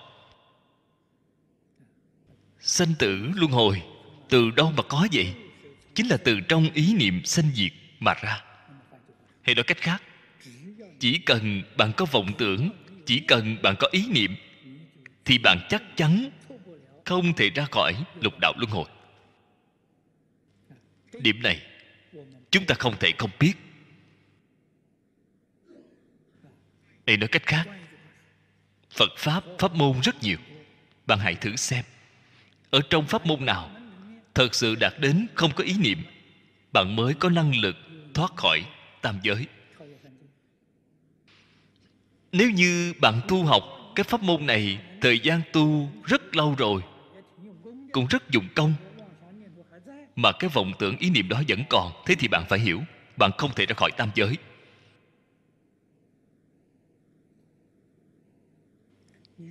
Sanh 2.61 2.95
tử 2.99 3.31
luân 3.35 3.51
hồi 3.51 3.83
từ 4.29 4.51
đâu 4.51 4.73
mà 4.77 4.83
có 4.83 5.09
vậy? 5.13 5.35
Chính 5.95 6.09
là 6.09 6.17
từ 6.17 6.41
trong 6.41 6.71
ý 6.75 6.95
niệm 6.95 7.25
sanh 7.25 7.51
diệt 7.55 7.73
mà 8.01 8.15
ra. 8.15 8.43
Hay 9.43 9.55
nói 9.55 9.65
cách 9.65 9.79
khác, 9.81 10.03
chỉ 10.99 11.19
cần 11.19 11.63
bạn 11.77 11.93
có 11.97 12.05
vọng 12.05 12.33
tưởng, 12.39 12.71
chỉ 13.07 13.21
cần 13.21 13.57
bạn 13.63 13.75
có 13.79 13.89
ý 13.93 14.07
niệm, 14.09 14.37
thì 15.25 15.39
bạn 15.39 15.59
chắc 15.69 15.83
chắn 15.97 16.31
không 17.05 17.35
thể 17.35 17.51
ra 17.51 17.67
khỏi 17.71 17.95
lục 18.21 18.35
đạo 18.41 18.53
luân 18.57 18.71
hồi. 18.71 18.87
Điểm 21.21 21.43
này, 21.43 21.63
chúng 22.51 22.67
ta 22.67 22.75
không 22.79 22.95
thể 23.01 23.13
không 23.19 23.31
biết. 23.41 23.55
Hay 27.07 27.17
nói 27.17 27.29
cách 27.29 27.47
khác, 27.47 27.69
phật 28.91 29.11
pháp 29.17 29.45
pháp 29.59 29.75
môn 29.75 30.01
rất 30.01 30.23
nhiều. 30.23 30.39
Bạn 31.07 31.19
hãy 31.19 31.35
thử 31.35 31.57
xem, 31.57 31.85
ở 32.71 32.81
trong 32.91 33.07
pháp 33.07 33.27
môn 33.27 33.45
nào 33.45 33.71
thật 34.35 34.55
sự 34.55 34.75
đạt 34.75 34.95
đến 34.99 35.27
không 35.35 35.51
có 35.57 35.65
ý 35.65 35.75
niệm, 35.79 35.99
bạn 36.73 36.97
mới 36.97 37.15
có 37.15 37.31
năng 37.31 37.61
lực 37.61 37.77
thoát 38.15 38.37
khỏi 38.37 38.65
tam 39.03 39.19
giới. 39.23 39.47
Nếu 42.33 42.51
như 42.51 42.93
bạn 43.01 43.21
tu 43.29 43.45
học 43.45 43.63
cái 43.95 44.05
pháp 44.05 44.23
môn 44.23 44.47
này 44.47 44.81
thời 45.01 45.19
gian 45.19 45.41
tu 45.53 45.91
rất 46.05 46.37
lâu 46.37 46.55
rồi, 46.59 46.83
cũng 47.93 48.07
rất 48.07 48.31
dụng 48.31 48.49
công, 48.55 48.75
mà 50.17 50.33
cái 50.39 50.51
vọng 50.55 50.73
tưởng 50.79 50.97
ý 50.99 51.11
niệm 51.11 51.29
đó 51.29 51.43
vẫn 51.49 51.63
còn, 51.71 51.93
thế 52.07 52.15
thì 52.19 52.29
bạn 52.29 52.45
phải 52.49 52.59
hiểu, 52.59 52.83
bạn 53.17 53.31
không 53.39 53.51
thể 53.57 53.67
ra 53.67 53.75
khỏi 53.77 53.91
tam 53.97 54.11
giới. 54.15 54.37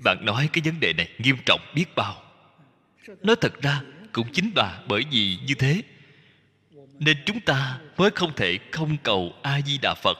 Bạn 0.04 0.26
nói 0.26 0.50
cái 0.54 0.62
vấn 0.65 0.80
đề 0.80 0.93
này 0.93 1.10
nghiêm 1.17 1.36
trọng 1.46 1.60
biết 1.76 1.86
bao. 1.96 2.24
Nói 3.22 3.36
thật 3.41 3.62
ra 3.62 3.82
cũng 4.13 4.32
chính 4.34 4.52
là 4.56 4.84
bởi 4.88 5.04
vì 5.12 5.38
như 5.47 5.54
thế. 5.54 5.82
Nên 6.99 7.17
chúng 7.26 7.39
ta 7.39 7.80
mới 7.97 8.10
không 8.10 8.34
thể 8.36 8.60
không 8.71 8.97
cầu 9.04 9.34
a 9.41 9.62
di 9.62 9.78
đà 9.78 9.93
phật. 9.93 10.17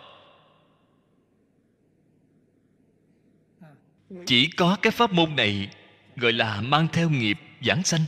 Chỉ 4.26 4.48
có 4.48 4.78
cái 4.82 4.92
pháp 4.92 5.12
môn 5.12 5.36
này, 5.36 5.70
gọi 6.16 6.34
là 6.34 6.62
mang 6.62 6.88
theo 6.94 7.10
nghiệp 7.10 7.38
giảng 7.66 7.84
sanh. 7.84 8.02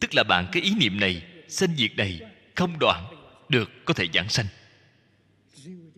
Tức 0.00 0.14
là 0.14 0.24
bạn 0.28 0.46
cái 0.52 0.62
ý 0.62 0.74
niệm 0.80 1.00
này, 1.00 1.22
sanh 1.48 1.76
diệt 1.76 1.96
này 1.96 2.20
không 2.54 2.78
đoạn 2.78 3.04
được 3.48 3.70
có 3.84 3.94
thể 3.94 4.06
giảng 4.14 4.28
sanh. 4.28 4.46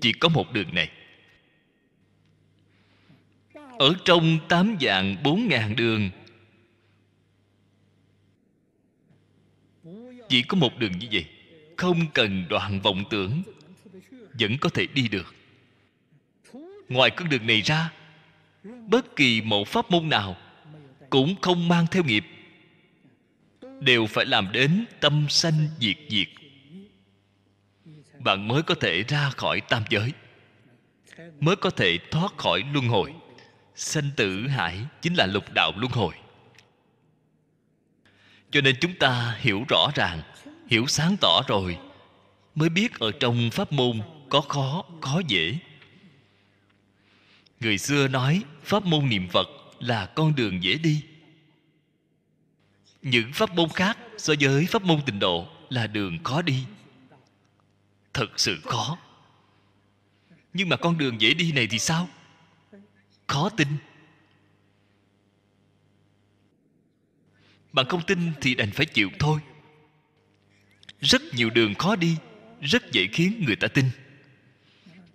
Chỉ 0.01 0.13
có 0.13 0.29
một 0.29 0.53
đường 0.53 0.75
này. 0.75 0.91
Ở 3.79 3.95
trong 4.05 4.39
tám 4.49 4.77
dạng 4.81 5.23
bốn 5.23 5.49
ngàn 5.49 5.77
đường 5.77 6.11
chỉ 10.31 10.43
có 10.43 10.57
một 10.57 10.79
đường 10.79 10.99
như 10.99 11.07
vậy, 11.13 11.25
không 11.77 12.07
cần 12.15 12.45
đoạn 12.49 12.81
vọng 12.81 13.05
tưởng, 13.11 13.43
vẫn 14.41 14.59
có 14.61 14.69
thể 14.69 14.87
đi 14.87 15.09
được. 15.09 15.35
Ngoài 16.89 17.11
con 17.11 17.29
đường 17.29 17.47
này 17.47 17.61
ra, 17.61 17.93
bất 18.65 19.17
kỳ 19.17 19.41
một 19.41 19.69
pháp 19.69 19.91
môn 19.91 20.09
nào 20.09 20.37
cũng 21.11 21.35
không 21.41 21.69
mang 21.69 21.87
theo 21.91 22.05
nghiệp, 22.05 22.25
đều 23.81 24.07
phải 24.07 24.27
làm 24.27 24.53
đến 24.53 24.85
tâm 25.01 25.27
sanh 25.29 25.69
diệt 25.81 25.97
diệt. 26.09 26.29
Bạn 28.19 28.49
mới 28.49 28.63
có 28.63 28.75
thể 28.75 29.03
ra 29.09 29.31
khỏi 29.31 29.61
tam 29.61 29.83
giới, 29.91 30.13
mới 31.41 31.57
có 31.57 31.71
thể 31.71 31.99
thoát 32.11 32.39
khỏi 32.39 32.63
luân 32.73 32.89
hồi. 32.89 33.15
Sanh 33.75 34.11
tử 34.17 34.49
hải 34.49 34.79
chính 35.03 35.15
là 35.15 35.27
lục 35.27 35.45
đạo 35.55 35.73
luân 35.77 35.93
hồi 35.93 36.15
cho 38.51 38.61
nên 38.61 38.77
chúng 38.81 38.95
ta 38.95 39.37
hiểu 39.41 39.65
rõ 39.69 39.91
ràng, 39.95 40.23
hiểu 40.69 40.87
sáng 40.87 41.17
tỏ 41.21 41.43
rồi, 41.49 41.79
mới 42.55 42.69
biết 42.69 42.99
ở 42.99 43.13
trong 43.21 43.51
pháp 43.51 43.73
môn 43.73 44.01
có 44.29 44.41
khó, 44.41 44.85
có 45.01 45.23
dễ. 45.29 45.59
Người 47.61 47.79
xưa 47.79 48.09
nói 48.09 48.43
pháp 48.65 48.85
môn 48.85 49.09
niệm 49.09 49.29
phật 49.29 49.49
là 49.79 50.07
con 50.07 50.35
đường 50.35 50.63
dễ 50.63 50.75
đi. 50.75 51.03
Những 53.03 53.33
pháp 53.33 53.55
môn 53.55 53.69
khác 53.69 53.99
so 54.19 54.35
với 54.41 54.67
pháp 54.67 54.83
môn 54.83 55.01
tịnh 55.07 55.19
độ 55.19 55.49
là 55.69 55.87
đường 55.87 56.19
khó 56.25 56.43
đi. 56.43 56.65
Thật 58.13 58.41
sự 58.41 58.61
khó. 58.65 58.99
Nhưng 60.53 60.69
mà 60.69 60.77
con 60.77 60.99
đường 60.99 61.21
dễ 61.21 61.35
đi 61.35 61.53
này 61.53 61.67
thì 61.67 61.79
sao? 61.79 62.09
Khó 63.27 63.49
tin. 63.49 63.69
Bạn 67.73 67.87
không 67.89 68.03
tin 68.07 68.33
thì 68.41 68.55
đành 68.55 68.71
phải 68.71 68.87
chịu 68.87 69.11
thôi. 69.19 69.41
Rất 71.01 71.23
nhiều 71.35 71.51
đường 71.51 71.75
khó 71.75 71.97
đi, 71.97 72.17
rất 72.61 72.93
dễ 72.93 73.07
khiến 73.13 73.45
người 73.47 73.57
ta 73.57 73.69
tin. 73.69 73.85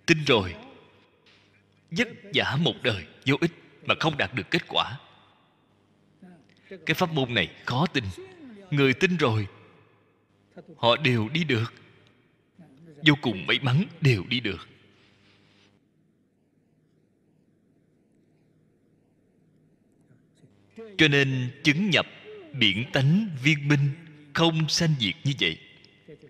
Tin 0.06 0.18
rồi, 0.26 0.54
vất 1.90 2.08
vả 2.34 2.56
một 2.60 2.74
đời 2.82 3.06
vô 3.26 3.36
ích 3.40 3.50
mà 3.84 3.94
không 4.00 4.16
đạt 4.16 4.34
được 4.34 4.50
kết 4.50 4.68
quả. 4.68 4.98
Cái 6.86 6.94
pháp 6.94 7.12
môn 7.12 7.34
này 7.34 7.48
khó 7.64 7.86
tin. 7.86 8.04
Người 8.70 8.94
tin 8.94 9.16
rồi, 9.16 9.46
họ 10.76 10.96
đều 10.96 11.28
đi 11.28 11.44
được. 11.44 11.74
Vô 13.06 13.14
cùng 13.20 13.46
may 13.46 13.58
mắn 13.58 13.84
đều 14.00 14.24
đi 14.28 14.40
được. 14.40 14.68
Cho 20.98 21.08
nên 21.08 21.50
chứng 21.64 21.90
nhập 21.90 22.06
biển 22.58 22.84
tánh 22.92 23.28
viên 23.42 23.68
minh 23.68 23.90
không 24.34 24.68
sanh 24.68 24.94
diệt 25.00 25.14
như 25.24 25.32
vậy. 25.40 25.58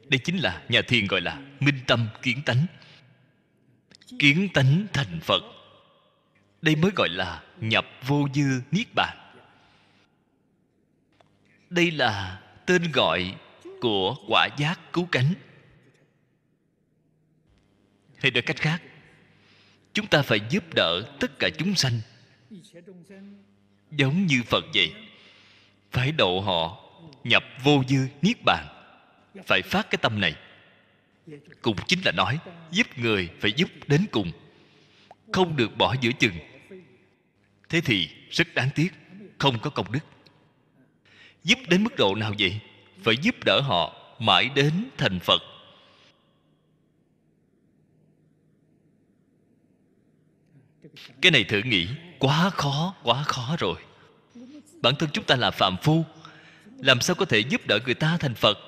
Đây 0.08 0.18
chính 0.24 0.38
là 0.38 0.62
nhà 0.68 0.82
thiền 0.82 1.06
gọi 1.06 1.20
là 1.20 1.40
minh 1.60 1.78
tâm 1.86 2.08
kiến 2.22 2.42
tánh. 2.46 2.66
Kiến 4.18 4.48
tánh 4.54 4.86
thành 4.92 5.20
phật. 5.20 5.42
Đây 6.62 6.76
mới 6.76 6.90
gọi 6.96 7.08
là 7.08 7.42
nhập 7.60 7.86
vô 8.06 8.28
dư 8.34 8.60
niết 8.70 8.86
bàn. 8.94 9.16
Đây 11.70 11.90
là 11.90 12.42
tên 12.66 12.92
gọi 12.92 13.34
của 13.80 14.16
quả 14.28 14.48
giác 14.58 14.80
cứu 14.92 15.08
cánh. 15.12 15.34
Hay 18.16 18.30
nói 18.30 18.42
cách 18.42 18.56
khác, 18.56 18.82
chúng 19.92 20.06
ta 20.06 20.22
phải 20.22 20.40
giúp 20.50 20.64
đỡ 20.74 21.16
tất 21.20 21.38
cả 21.38 21.48
chúng 21.58 21.74
sanh. 21.74 22.00
Giống 23.90 24.26
như 24.26 24.42
phật 24.42 24.64
vậy 24.74 24.92
phải 25.92 26.12
độ 26.12 26.40
họ 26.40 26.82
nhập 27.24 27.44
vô 27.62 27.82
dư 27.88 27.98
niết 28.22 28.36
bàn. 28.44 28.66
Phải 29.46 29.62
phát 29.62 29.90
cái 29.90 29.98
tâm 30.02 30.20
này. 30.20 30.34
Cũng 31.62 31.76
chính 31.86 32.00
là 32.04 32.12
nói, 32.12 32.38
giúp 32.70 32.86
người 32.96 33.28
phải 33.40 33.52
giúp 33.52 33.70
đến 33.86 34.06
cùng. 34.10 34.32
Không 35.32 35.56
được 35.56 35.76
bỏ 35.76 35.94
giữa 36.00 36.12
chừng. 36.12 36.34
Thế 37.68 37.80
thì 37.80 38.08
rất 38.30 38.54
đáng 38.54 38.68
tiếc, 38.74 38.88
không 39.38 39.58
có 39.58 39.70
công 39.70 39.92
đức. 39.92 40.00
Giúp 41.44 41.58
đến 41.68 41.84
mức 41.84 41.96
độ 41.96 42.14
nào 42.14 42.32
vậy? 42.38 42.60
Phải 43.02 43.14
giúp 43.22 43.34
đỡ 43.44 43.60
họ 43.60 44.14
mãi 44.18 44.50
đến 44.54 44.88
thành 44.98 45.20
phật. 45.20 45.42
Cái 51.20 51.32
này 51.32 51.44
thử 51.44 51.62
nghĩ, 51.64 51.88
quá 52.18 52.50
khó 52.50 52.94
quá 53.02 53.22
khó 53.22 53.56
rồi 53.58 53.85
bản 54.80 54.96
thân 54.96 55.08
chúng 55.12 55.24
ta 55.24 55.36
là 55.36 55.50
phạm 55.50 55.76
phu. 55.82 56.04
Làm 56.78 57.00
sao 57.00 57.16
có 57.16 57.24
thể 57.24 57.38
giúp 57.38 57.66
đỡ 57.66 57.78
người 57.84 57.94
ta 57.94 58.16
thành 58.16 58.34
phật? 58.34 58.58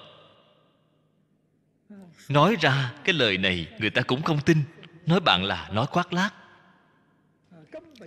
Nói 2.28 2.56
ra 2.60 2.92
cái 3.04 3.14
lời 3.14 3.38
này, 3.38 3.68
người 3.78 3.90
ta 3.90 4.02
cũng 4.02 4.22
không 4.22 4.40
tin. 4.40 4.62
Nói 5.06 5.20
bạn 5.20 5.44
là 5.44 5.68
nói 5.72 5.86
khoác 5.86 6.12
lác. 6.12 6.34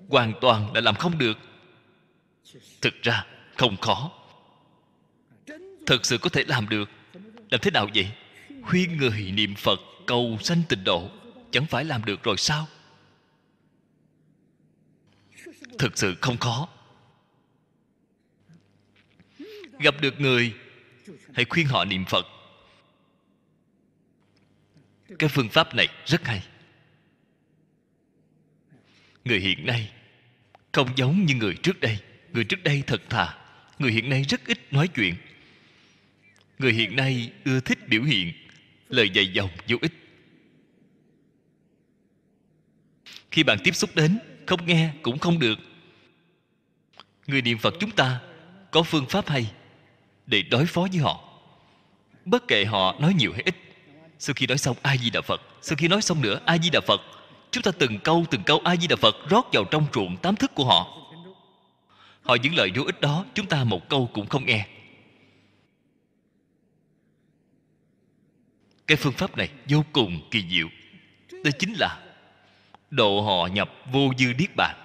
Hoàn 0.10 0.34
toàn 0.42 0.74
là 0.74 0.82
làm 0.82 0.96
không 0.96 1.18
được. 1.18 1.38
Thực 2.82 3.02
ra, 3.02 3.26
không 3.58 3.78
khó. 3.78 4.12
Thật 5.86 6.06
sự 6.06 6.18
có 6.18 6.30
thể 6.30 6.44
làm 6.48 6.70
được. 6.70 6.90
Làm 7.50 7.62
thế 7.62 7.72
nào 7.72 7.88
vậy? 7.96 8.12
Khuyên 8.62 8.98
người 8.98 9.32
niệm 9.32 9.56
phật, 9.56 9.80
cầu 10.08 10.38
sanh 10.42 10.62
tịnh 10.70 10.84
độ. 10.84 11.10
Chẳng 11.52 11.66
phải 11.66 11.86
làm 11.86 12.06
được 12.06 12.24
rồi 12.24 12.38
sao? 12.38 12.68
Thực 15.80 15.98
sự 15.98 16.16
không 16.22 16.38
khó 16.38 16.68
gặp 19.82 20.02
được 20.02 20.22
người, 20.22 20.54
hãy 21.34 21.46
khuyên 21.50 21.68
họ 21.68 21.86
niệm 21.86 22.06
phật. 22.06 22.26
Cái 25.20 25.30
phương 25.30 25.50
pháp 25.50 25.76
này 25.76 25.88
rất 26.06 26.26
hay. 26.26 26.44
Người 29.26 29.40
hiện 29.40 29.66
nay 29.66 29.92
không 30.72 30.90
giống 30.96 31.26
như 31.26 31.36
người 31.36 31.56
trước 31.64 31.80
đây. 31.80 32.00
Người 32.34 32.44
trước 32.44 32.64
đây 32.64 32.84
thật 32.88 33.02
thà, 33.10 33.38
người 33.80 33.92
hiện 33.92 34.10
nay 34.10 34.24
rất 34.30 34.46
ít 34.48 34.74
nói 34.74 34.88
chuyện. 34.88 35.16
Người 36.60 36.74
hiện 36.74 36.96
nay 36.96 37.32
ưa 37.46 37.60
thích 37.60 37.80
biểu 37.88 38.04
hiện, 38.04 38.34
lời 38.90 39.10
dạy 39.10 39.34
dòng 39.34 39.50
vô 39.68 39.78
ích. 39.82 39.94
Khi 43.32 43.44
bạn 43.44 43.58
tiếp 43.64 43.76
xúc 43.76 43.90
đến, 43.96 44.20
không 44.46 44.66
nghe 44.66 44.94
cũng 45.02 45.20
không 45.20 45.40
được. 45.40 45.60
Người 47.28 47.42
niệm 47.42 47.58
phật 47.58 47.74
chúng 47.80 47.92
ta 47.92 48.22
có 48.72 48.84
phương 48.84 49.06
pháp 49.10 49.28
hay 49.28 49.52
để 50.26 50.42
đối 50.42 50.66
phó 50.66 50.88
với 50.92 50.98
họ. 50.98 51.20
Bất 52.26 52.48
kể 52.48 52.66
họ 52.66 52.96
nói 53.00 53.14
nhiều 53.14 53.34
hay 53.34 53.44
ít, 53.46 53.56
sau 54.20 54.34
khi 54.34 54.48
nói 54.48 54.58
xong 54.58 54.78
a 54.82 54.98
di 54.98 55.10
đà 55.10 55.22
phật, 55.22 55.42
sau 55.62 55.76
khi 55.76 55.88
nói 55.88 56.02
xong 56.02 56.22
nữa 56.22 56.40
a 56.46 56.58
di 56.58 56.70
đà 56.70 56.80
phật, 56.88 57.02
chúng 57.52 57.64
ta 57.64 57.72
từng 57.80 58.00
câu 58.00 58.26
từng 58.32 58.44
câu 58.44 58.60
a 58.64 58.76
di 58.76 58.88
đà 58.88 58.96
phật 58.96 59.16
rót 59.30 59.48
vào 59.54 59.64
trong 59.72 59.86
ruộng 59.94 60.18
tám 60.18 60.36
thức 60.36 60.52
của 60.56 60.66
họ. 60.66 60.98
Họ 62.24 62.36
những 62.44 62.56
lời 62.56 62.72
vô 62.76 62.84
ích 62.84 63.02
đó, 63.02 63.26
chúng 63.34 63.46
ta 63.46 63.64
một 63.64 63.90
câu 63.90 64.10
cũng 64.14 64.28
không 64.28 64.46
nghe. 64.46 64.68
Cái 68.88 68.98
phương 68.98 69.14
pháp 69.14 69.38
này 69.38 69.50
vô 69.70 69.84
cùng 69.94 70.22
kỳ 70.32 70.44
diệu. 70.50 70.68
Đó 71.44 71.52
chính 71.60 71.74
là 71.74 72.00
độ 72.90 73.22
họ 73.22 73.48
nhập 73.48 73.72
vô 73.92 74.12
dư 74.18 74.34
niết 74.38 74.56
bàn. 74.56 74.76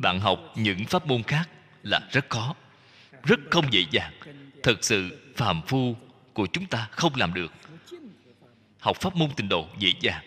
Bạn 0.00 0.20
học 0.20 0.40
những 0.54 0.84
pháp 0.84 1.06
môn 1.06 1.22
khác 1.22 1.48
là 1.82 2.00
rất 2.10 2.30
khó, 2.30 2.54
rất 3.24 3.40
không 3.50 3.72
dễ 3.72 3.84
dàng. 3.90 4.12
Thật 4.62 4.84
sự 4.84 5.32
phàm 5.36 5.62
phu 5.62 5.96
của 6.32 6.46
chúng 6.46 6.66
ta 6.66 6.88
không 6.90 7.12
làm 7.16 7.34
được. 7.34 7.52
Học 8.80 8.96
pháp 9.00 9.16
môn 9.16 9.30
tịnh 9.36 9.48
độ 9.48 9.68
dễ 9.78 9.92
dàng. 10.00 10.24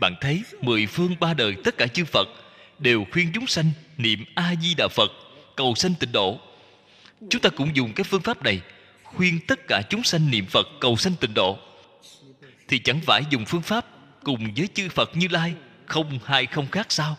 Bạn 0.00 0.14
thấy 0.20 0.42
mười 0.62 0.86
phương 0.86 1.16
ba 1.20 1.34
đời 1.34 1.56
tất 1.64 1.78
cả 1.78 1.86
chư 1.86 2.04
phật 2.04 2.28
đều 2.78 3.04
khuyên 3.12 3.30
chúng 3.34 3.46
sanh 3.46 3.70
niệm 3.96 4.24
a 4.34 4.54
di 4.62 4.74
đà 4.74 4.88
phật, 4.88 5.10
cầu 5.56 5.74
sanh 5.74 5.94
tịnh 5.94 6.12
độ. 6.12 6.40
Chúng 7.30 7.42
ta 7.42 7.50
cũng 7.50 7.76
dùng 7.76 7.92
cái 7.92 8.04
phương 8.04 8.22
pháp 8.22 8.42
này 8.42 8.60
khuyên 9.02 9.40
tất 9.46 9.60
cả 9.68 9.82
chúng 9.90 10.02
sanh 10.02 10.30
niệm 10.30 10.46
phật, 10.46 10.66
cầu 10.80 10.96
sanh 10.96 11.14
tịnh 11.20 11.34
độ. 11.34 11.58
Thì 12.68 12.78
chẳng 12.78 13.00
phải 13.00 13.22
dùng 13.30 13.44
phương 13.44 13.62
pháp 13.62 13.86
cùng 14.24 14.54
với 14.56 14.68
chư 14.74 14.88
phật 14.88 15.16
như 15.16 15.28
lai 15.28 15.54
không 15.86 16.18
hai 16.24 16.46
không 16.46 16.66
khác 16.66 16.86
sao? 16.92 17.16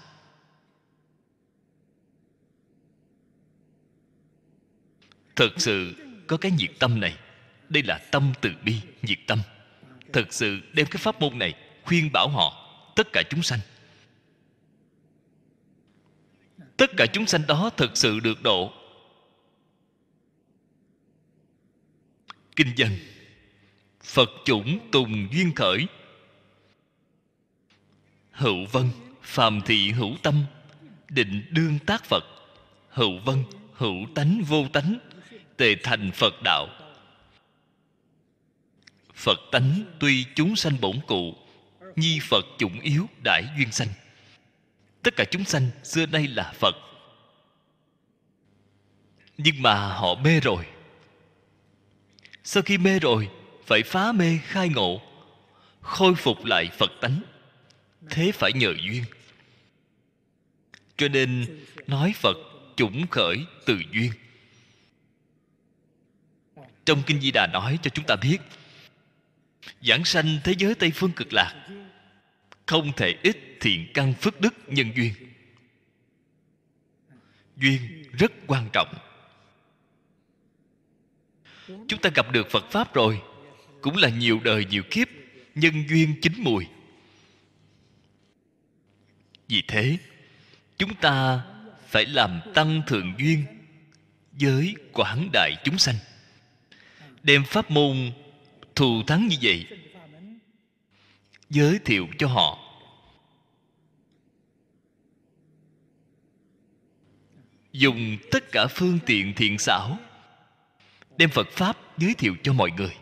Thật 5.38 5.50
sự 5.58 5.96
có 6.28 6.38
cái 6.38 6.52
nhiệt 6.52 6.72
tâm 6.80 7.00
này. 7.00 7.18
Đây 7.70 7.84
là 7.84 7.98
tâm 8.12 8.34
từ 8.42 8.52
bi, 8.64 8.76
nhiệt 9.02 9.20
tâm. 9.28 9.40
Thật 10.14 10.34
sự 10.34 10.60
đem 10.74 10.88
cái 10.92 10.98
pháp 10.98 11.22
môn 11.22 11.40
này 11.40 11.54
khuyên 11.84 12.12
bảo 12.14 12.28
họ, 12.28 12.70
tất 12.96 13.08
cả 13.14 13.24
chúng 13.30 13.44
sanh. 13.44 13.60
Tất 16.78 16.92
cả 16.98 17.06
chúng 17.14 17.26
sanh 17.26 17.48
đó 17.48 17.70
thật 17.78 17.92
sự 17.94 18.20
được 18.20 18.44
độ. 18.44 18.74
Kinh 22.56 22.74
dân, 22.76 22.90
phật 24.04 24.30
chủng 24.46 24.80
tùng 24.92 25.28
duyên 25.32 25.52
khởi. 25.56 25.88
Hữu 28.32 28.66
vân, 28.72 28.90
phàm 29.22 29.62
thị 29.66 29.92
hữu 29.92 30.16
tâm, 30.24 30.46
định 31.10 31.46
đương 31.50 31.80
tác 31.86 32.06
phật. 32.06 32.24
Hữu 32.90 33.20
vân, 33.26 33.44
hữu 33.74 34.06
tánh 34.16 34.44
vô 34.48 34.68
tánh 34.74 35.00
tề 35.58 35.76
thành 35.84 36.12
phật 36.12 36.34
đạo. 36.44 36.68
Phật 39.14 39.40
tánh 39.52 39.84
tuy 40.00 40.26
chúng 40.36 40.56
sanh 40.56 40.82
bổn 40.82 41.00
cụ, 41.08 41.36
nhi 41.96 42.20
phật 42.30 42.46
chủng 42.58 42.80
yếu 42.80 43.10
đại 43.24 43.44
duyên 43.58 43.72
sanh. 43.72 43.88
Tất 45.04 45.16
cả 45.16 45.24
chúng 45.32 45.44
sanh 45.44 45.70
xưa 45.84 46.06
nay 46.06 46.28
là 46.28 46.54
phật. 46.56 46.76
Nhưng 49.38 49.62
mà 49.62 49.94
họ 49.94 50.16
mê 50.16 50.40
rồi. 50.40 50.66
Sau 52.44 52.64
khi 52.64 52.78
mê 52.78 53.00
rồi, 53.00 53.30
phải 53.66 53.84
phá 53.84 54.12
mê 54.12 54.40
khai 54.44 54.70
ngộ, 54.70 55.02
khôi 55.82 56.16
phục 56.16 56.46
lại 56.46 56.70
phật 56.78 56.92
tánh. 57.02 57.22
Thế 58.10 58.32
phải 58.32 58.54
nhờ 58.54 58.74
duyên. 58.84 59.04
Cho 60.98 61.08
nên 61.08 61.60
nói 61.88 62.14
phật 62.16 62.38
chủng 62.76 63.08
khởi 63.08 63.38
từ 63.66 63.82
duyên 63.92 64.12
trong 66.88 67.04
kinh 67.04 67.22
di 67.22 67.32
đà 67.32 67.48
nói 67.48 67.80
cho 67.82 67.90
chúng 67.90 68.06
ta 68.06 68.16
biết, 68.16 68.38
giảng 69.82 70.06
sanh 70.06 70.40
thế 70.44 70.54
giới 70.58 70.76
tây 70.76 70.92
phương 70.96 71.12
cực 71.12 71.34
lạc, 71.34 71.68
không 72.66 72.92
thể 72.98 73.16
ít 73.24 73.38
thiện 73.60 73.88
căn 73.94 74.14
phước 74.14 74.42
đức 74.42 74.54
nhân 74.68 74.92
duyên. 74.96 75.14
Duyên 77.58 78.04
rất 78.14 78.32
quan 78.48 78.70
trọng. 78.74 78.94
Chúng 81.68 82.02
ta 82.02 82.10
gặp 82.16 82.32
được 82.32 82.48
phật 82.52 82.66
pháp 82.72 82.94
rồi, 82.94 83.22
cũng 83.82 83.98
là 83.98 84.10
nhiều 84.10 84.40
đời 84.44 84.66
nhiều 84.66 84.84
kiếp, 84.92 85.08
nhân 85.56 85.74
duyên 85.90 86.22
chín 86.22 86.34
mùi. 86.38 86.66
Vì 89.48 89.64
thế, 89.68 89.98
chúng 90.78 90.96
ta 90.96 91.44
phải 91.88 92.06
làm 92.06 92.42
tăng 92.54 92.82
thượng 92.88 93.14
duyên 93.18 93.46
với 94.32 94.76
quảng 94.94 95.30
đại 95.34 95.56
chúng 95.64 95.78
sanh 95.78 95.96
đem 97.28 97.44
pháp 97.46 97.72
môn 97.72 98.12
thù 98.76 99.04
thắng 99.08 99.28
như 99.28 99.36
vậy. 99.42 99.66
Giới 101.50 101.80
thiệu 101.86 102.08
cho 102.18 102.28
họ. 102.28 102.60
Dùng 107.72 108.18
tất 108.32 108.52
cả 108.52 108.68
phương 108.68 109.00
tiện 109.06 109.34
thiện 109.36 109.58
xảo, 109.60 109.98
đem 111.18 111.30
phật 111.30 111.48
pháp 111.52 111.78
giới 111.98 112.14
thiệu 112.14 112.36
cho 112.44 112.54
mọi 112.54 112.72
người. 112.72 112.96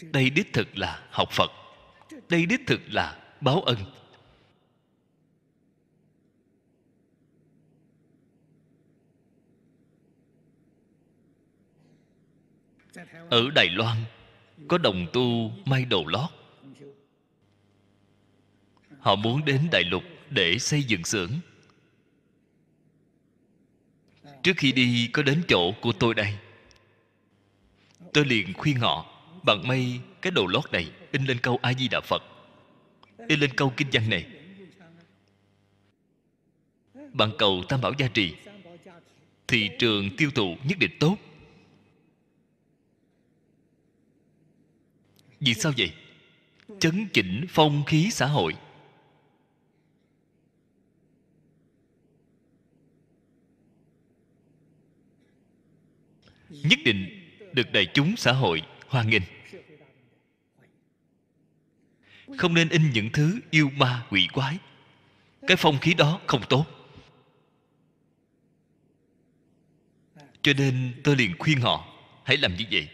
Đây 0.00 0.30
đích 0.30 0.52
thực 0.52 0.78
là 0.78 1.08
học 1.10 1.28
phật. 1.32 1.50
Đây 2.28 2.46
đích 2.46 2.60
thực 2.66 2.80
là 2.86 3.36
báo 3.40 3.60
ân. 3.60 3.99
Ở 13.30 13.50
đài 13.54 13.68
loan, 13.68 13.96
có 14.68 14.78
đồng 14.78 15.06
tu 15.12 15.52
may 15.64 15.84
đồ 15.84 16.04
lót. 16.06 16.30
Họ 19.00 19.16
muốn 19.16 19.44
đến 19.44 19.68
đại 19.72 19.84
lục 19.84 20.02
để 20.30 20.58
xây 20.58 20.82
dựng 20.82 21.04
xưởng. 21.04 21.30
Trước 24.42 24.52
khi 24.56 24.72
đi, 24.72 25.10
có 25.12 25.22
đến 25.22 25.42
chỗ 25.48 25.72
của 25.80 25.92
tôi 25.92 26.14
đây. 26.14 26.36
Tôi 28.12 28.24
liền 28.24 28.54
khuyên 28.54 28.76
họ 28.76 29.22
bằng 29.42 29.68
may 29.68 30.00
cái 30.22 30.30
đồ 30.30 30.46
lót 30.46 30.72
này 30.72 30.90
in 31.12 31.24
lên 31.24 31.38
câu 31.38 31.58
a 31.62 31.72
di 31.72 31.88
đà 31.88 32.00
phật, 32.00 32.22
in 33.28 33.40
lên 33.40 33.50
câu 33.56 33.72
kinh 33.76 33.88
văn 33.92 34.10
này. 34.10 34.26
Bằng 37.12 37.32
cầu 37.38 37.64
tam 37.68 37.80
bảo 37.80 37.92
gia 37.98 38.08
trì 38.08 38.34
thị 39.48 39.70
trường 39.78 40.16
tiêu 40.16 40.30
thụ 40.34 40.56
nhất 40.64 40.78
định 40.78 40.96
tốt. 41.00 41.16
Vì 45.40 45.54
sao 45.54 45.72
vậy? 45.78 45.92
Chấn 46.80 47.08
chỉnh 47.12 47.46
phong 47.48 47.84
khí 47.86 48.10
xã 48.12 48.26
hội. 48.26 48.54
Nhất 56.48 56.78
định 56.84 57.30
được 57.52 57.72
đại 57.72 57.86
chúng 57.94 58.16
xã 58.16 58.32
hội 58.32 58.62
hoan 58.88 59.10
nghênh. 59.10 59.22
Không 62.38 62.54
nên 62.54 62.68
in 62.68 62.90
những 62.92 63.10
thứ 63.12 63.40
yêu 63.50 63.70
ma 63.76 64.06
quỷ 64.10 64.28
quái. 64.32 64.58
Cái 65.46 65.56
phong 65.56 65.78
khí 65.78 65.94
đó 65.94 66.20
không 66.26 66.42
tốt. 66.48 66.66
Cho 70.42 70.52
nên 70.58 71.00
tôi 71.04 71.16
liền 71.16 71.38
khuyên 71.38 71.60
họ, 71.60 71.86
hãy 72.24 72.36
làm 72.36 72.56
như 72.56 72.64
vậy. 72.70 72.88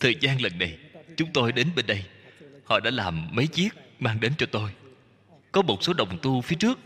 Thời 0.00 0.16
gian 0.20 0.42
lần 0.42 0.58
này 0.58 0.78
chúng 1.16 1.32
tôi 1.32 1.52
đến 1.52 1.68
bên 1.76 1.86
đây. 1.86 2.04
Họ 2.64 2.80
đã 2.80 2.90
làm 2.90 3.28
mấy 3.32 3.46
chiếc 3.46 3.68
mang 3.98 4.20
đến 4.20 4.32
cho 4.38 4.46
tôi. 4.46 4.70
Có 5.52 5.62
một 5.62 5.82
số 5.82 5.92
đồng 5.92 6.18
tu 6.22 6.40
phía 6.40 6.56
trước 6.56 6.78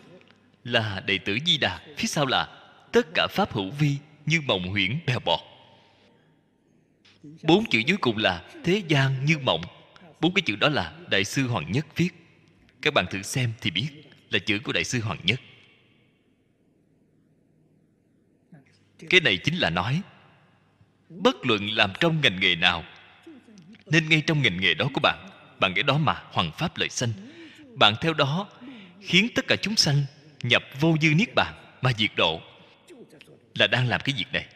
là 0.64 1.02
đệ 1.06 1.18
tử 1.18 1.38
di 1.46 1.58
đà, 1.58 1.80
phía 1.96 2.06
sau 2.06 2.26
là 2.26 2.48
tất 2.92 3.06
cả 3.14 3.26
pháp 3.30 3.52
hữu 3.52 3.70
vi 3.70 3.96
như 4.26 4.40
mộng 4.40 4.68
huyễn 4.68 4.98
bèo 5.06 5.20
bọt. 5.20 5.40
Bốn 7.42 7.64
chữ 7.70 7.78
dưới 7.86 7.96
cùng 8.00 8.18
là 8.18 8.44
thế 8.64 8.82
gian 8.88 9.24
như 9.24 9.38
mộng. 9.38 9.62
Bốn 10.20 10.34
cái 10.34 10.42
chữ 10.42 10.56
đó 10.56 10.68
là 10.68 10.92
đại 11.10 11.24
sư 11.24 11.46
hoàng 11.46 11.72
nhất 11.72 11.86
viết. 11.96 12.10
Các 12.82 12.94
bạn 12.94 13.06
thử 13.10 13.22
xem 13.22 13.52
thì 13.60 13.70
biết 13.70 13.88
là 14.30 14.38
chữ 14.38 14.58
của 14.64 14.72
đại 14.72 14.84
sư 14.84 15.00
hoàng 15.00 15.18
nhất. 15.24 15.40
Cái 19.10 19.20
này 19.20 19.36
chính 19.36 19.54
là 19.54 19.70
nói, 19.70 20.02
bất 21.08 21.36
luận 21.46 21.70
làm 21.70 21.92
trong 22.00 22.20
ngành 22.20 22.40
nghề 22.40 22.56
nào 22.56 22.84
nên 23.86 24.08
ngay 24.08 24.22
trong 24.26 24.42
ngành 24.42 24.60
nghề 24.60 24.74
đó 24.74 24.88
của 24.94 25.00
bạn 25.00 25.28
bạn 25.60 25.74
nghĩ 25.74 25.82
đó 25.82 25.98
mà 25.98 26.22
hoàng 26.32 26.50
pháp 26.58 26.76
lợi 26.76 26.88
sanh. 26.88 27.10
Bạn 27.74 27.94
theo 28.00 28.14
đó, 28.14 28.48
khiến 29.00 29.28
tất 29.34 29.44
cả 29.48 29.56
chúng 29.56 29.76
sanh 29.76 30.04
nhập 30.42 30.62
vô 30.80 30.96
dư 31.02 31.14
niết 31.14 31.34
bàn 31.34 31.78
mà 31.82 31.92
diệt 31.98 32.10
độ. 32.16 32.40
Là 33.54 33.66
đang 33.66 33.88
làm 33.88 34.00
cái 34.04 34.14
việc 34.18 34.32
này. 34.32 34.46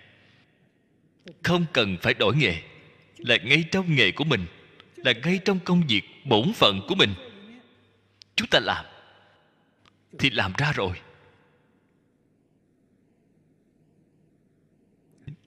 Không 1.43 1.67
cần 1.73 1.97
phải 2.03 2.15
đổi 2.15 2.37
nghề. 2.37 2.63
Là 3.19 3.37
ngay 3.37 3.65
trong 3.71 3.95
nghề 3.95 4.13
của 4.13 4.25
mình, 4.25 4.47
là 4.97 5.13
ngay 5.25 5.41
trong 5.45 5.61
công 5.61 5.83
việc 5.89 6.03
bổn 6.25 6.53
phận 6.53 6.81
của 6.89 6.95
mình. 6.95 7.15
Chúng 8.37 8.49
ta 8.49 8.61
làm, 8.63 8.85
thì 10.19 10.31
làm 10.31 10.53
ra 10.59 10.73
rồi. 10.73 11.01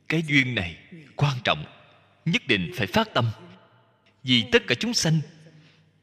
Cái 0.07 0.23
duyên 0.27 0.55
này 0.55 0.77
quan 1.15 1.37
trọng, 1.43 1.65
nhất 2.25 2.41
định 2.47 2.71
phải 2.75 2.87
phát 2.87 3.13
tâm 3.13 3.25
vì 4.23 4.45
tất 4.51 4.63
cả 4.67 4.75
chúng 4.79 4.93
sanh, 4.93 5.19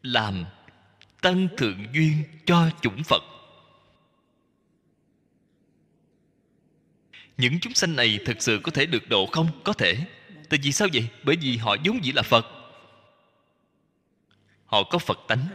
làm 0.02 0.44
tăng 1.20 1.48
thượng 1.57 1.87
duyên 1.92 2.22
cho 2.46 2.70
chủng 2.81 3.02
phật. 3.04 3.22
Những 7.37 7.61
chúng 7.61 7.74
sanh 7.74 7.96
này 7.96 8.18
thực 8.24 8.42
sự 8.42 8.61
có 8.62 8.70
thể 8.70 8.87
được 8.87 9.09
độ 9.09 9.26
không? 9.26 9.48
Có 9.64 9.72
thể. 9.72 9.96
Tại 10.48 10.61
vì 10.62 10.72
sao 10.72 10.88
vậy? 10.92 11.09
Bởi 11.24 11.37
vì 11.37 11.57
họ 11.57 11.76
vốn 11.85 12.04
dĩ 12.04 12.12
là 12.12 12.22
phật. 12.22 12.46
Họ 14.66 14.83
có 14.83 14.98
phật 14.98 15.18
tánh. 15.28 15.46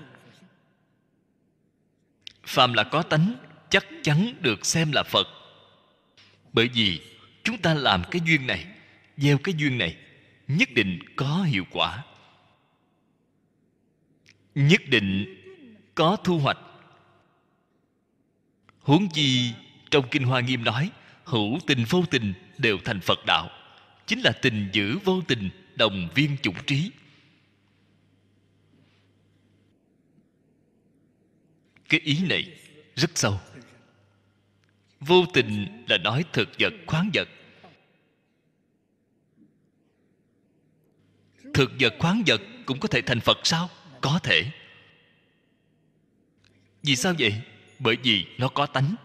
Phàm 2.44 2.74
là 2.74 2.84
có 2.84 3.02
tánh, 3.04 3.36
chắc 3.70 3.86
chắn 4.04 4.34
được 4.42 4.66
xem 4.66 4.92
là 4.92 5.04
phật. 5.04 5.28
Bởi 6.54 6.68
vì 6.68 7.02
chúng 7.44 7.58
ta 7.58 7.74
làm 7.74 8.04
cái 8.12 8.22
duyên 8.26 8.48
này, 8.48 8.66
gieo 9.18 9.38
cái 9.38 9.56
duyên 9.58 9.78
này, 9.78 9.98
nhất 10.48 10.70
định 10.72 11.00
có 11.16 11.44
hiệu 11.44 11.64
quả 11.72 12.04
nhất 14.56 14.82
định 14.88 15.26
có 15.96 16.18
thu 16.24 16.40
hoạch. 16.40 16.58
Huống 18.80 19.10
chi 19.10 19.54
trong 19.92 20.06
kinh 20.12 20.24
hoa 20.24 20.42
nghiêm 20.42 20.64
nói, 20.64 20.92
hữu 21.24 21.60
tình 21.68 21.84
vô 21.90 22.04
tình 22.12 22.34
đều 22.58 22.78
thành 22.86 23.00
phật 23.02 23.20
đạo. 23.28 23.50
Chính 24.08 24.22
là 24.22 24.32
tình 24.32 24.70
giữ 24.74 24.98
vô 25.04 25.22
tình, 25.28 25.50
đồng 25.76 26.10
viên 26.16 26.38
chủng 26.42 26.66
trí. 26.68 26.92
Cái 31.90 32.00
ý 32.00 32.28
này 32.30 32.60
rất 32.96 33.12
sâu. 33.16 33.40
Vô 35.00 35.26
tình 35.34 35.84
là 35.90 35.98
nói 35.98 36.26
thực 36.34 36.50
vật, 36.60 36.74
khoáng 36.88 37.10
vật. 37.14 37.30
Thực 41.54 41.72
vật, 41.80 41.94
khoáng 42.00 42.24
vật 42.28 42.42
cũng 42.66 42.80
có 42.80 42.88
thể 42.88 43.02
thành 43.02 43.20
phật 43.20 43.38
sao? 43.44 43.70
Có 44.04 44.20
thể. 44.24 44.52
Vì 46.84 46.96
sao 46.96 47.14
vậy? 47.20 47.42
Bởi 47.80 47.96
vì 48.04 48.26
nó 48.38 48.48
có 48.48 48.66
tánh. 48.66 48.96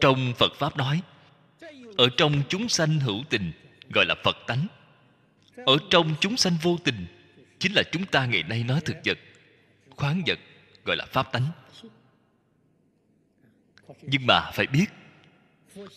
Trong 0.00 0.32
phật 0.38 0.52
pháp 0.58 0.76
nói, 0.76 1.02
ở 1.98 2.08
trong 2.16 2.42
chúng 2.48 2.68
sanh 2.68 3.00
hữu 3.00 3.22
tình, 3.30 3.52
gọi 3.94 4.06
là 4.08 4.14
phật 4.24 4.36
tánh. 4.46 4.66
Ở 5.66 5.76
trong 5.90 6.14
chúng 6.20 6.36
sanh 6.36 6.56
vô 6.62 6.76
tình, 6.84 7.06
chính 7.58 7.72
là 7.72 7.82
chúng 7.92 8.06
ta 8.06 8.26
ngày 8.26 8.42
nay 8.42 8.64
nói 8.64 8.80
thực 8.84 8.96
vật, 9.04 9.18
khoáng 9.96 10.22
vật, 10.26 10.38
gọi 10.84 10.96
là 10.96 11.06
pháp 11.06 11.32
tánh. 11.32 11.46
Nhưng 14.02 14.26
mà 14.26 14.50
phải 14.54 14.66
biết, 14.66 14.86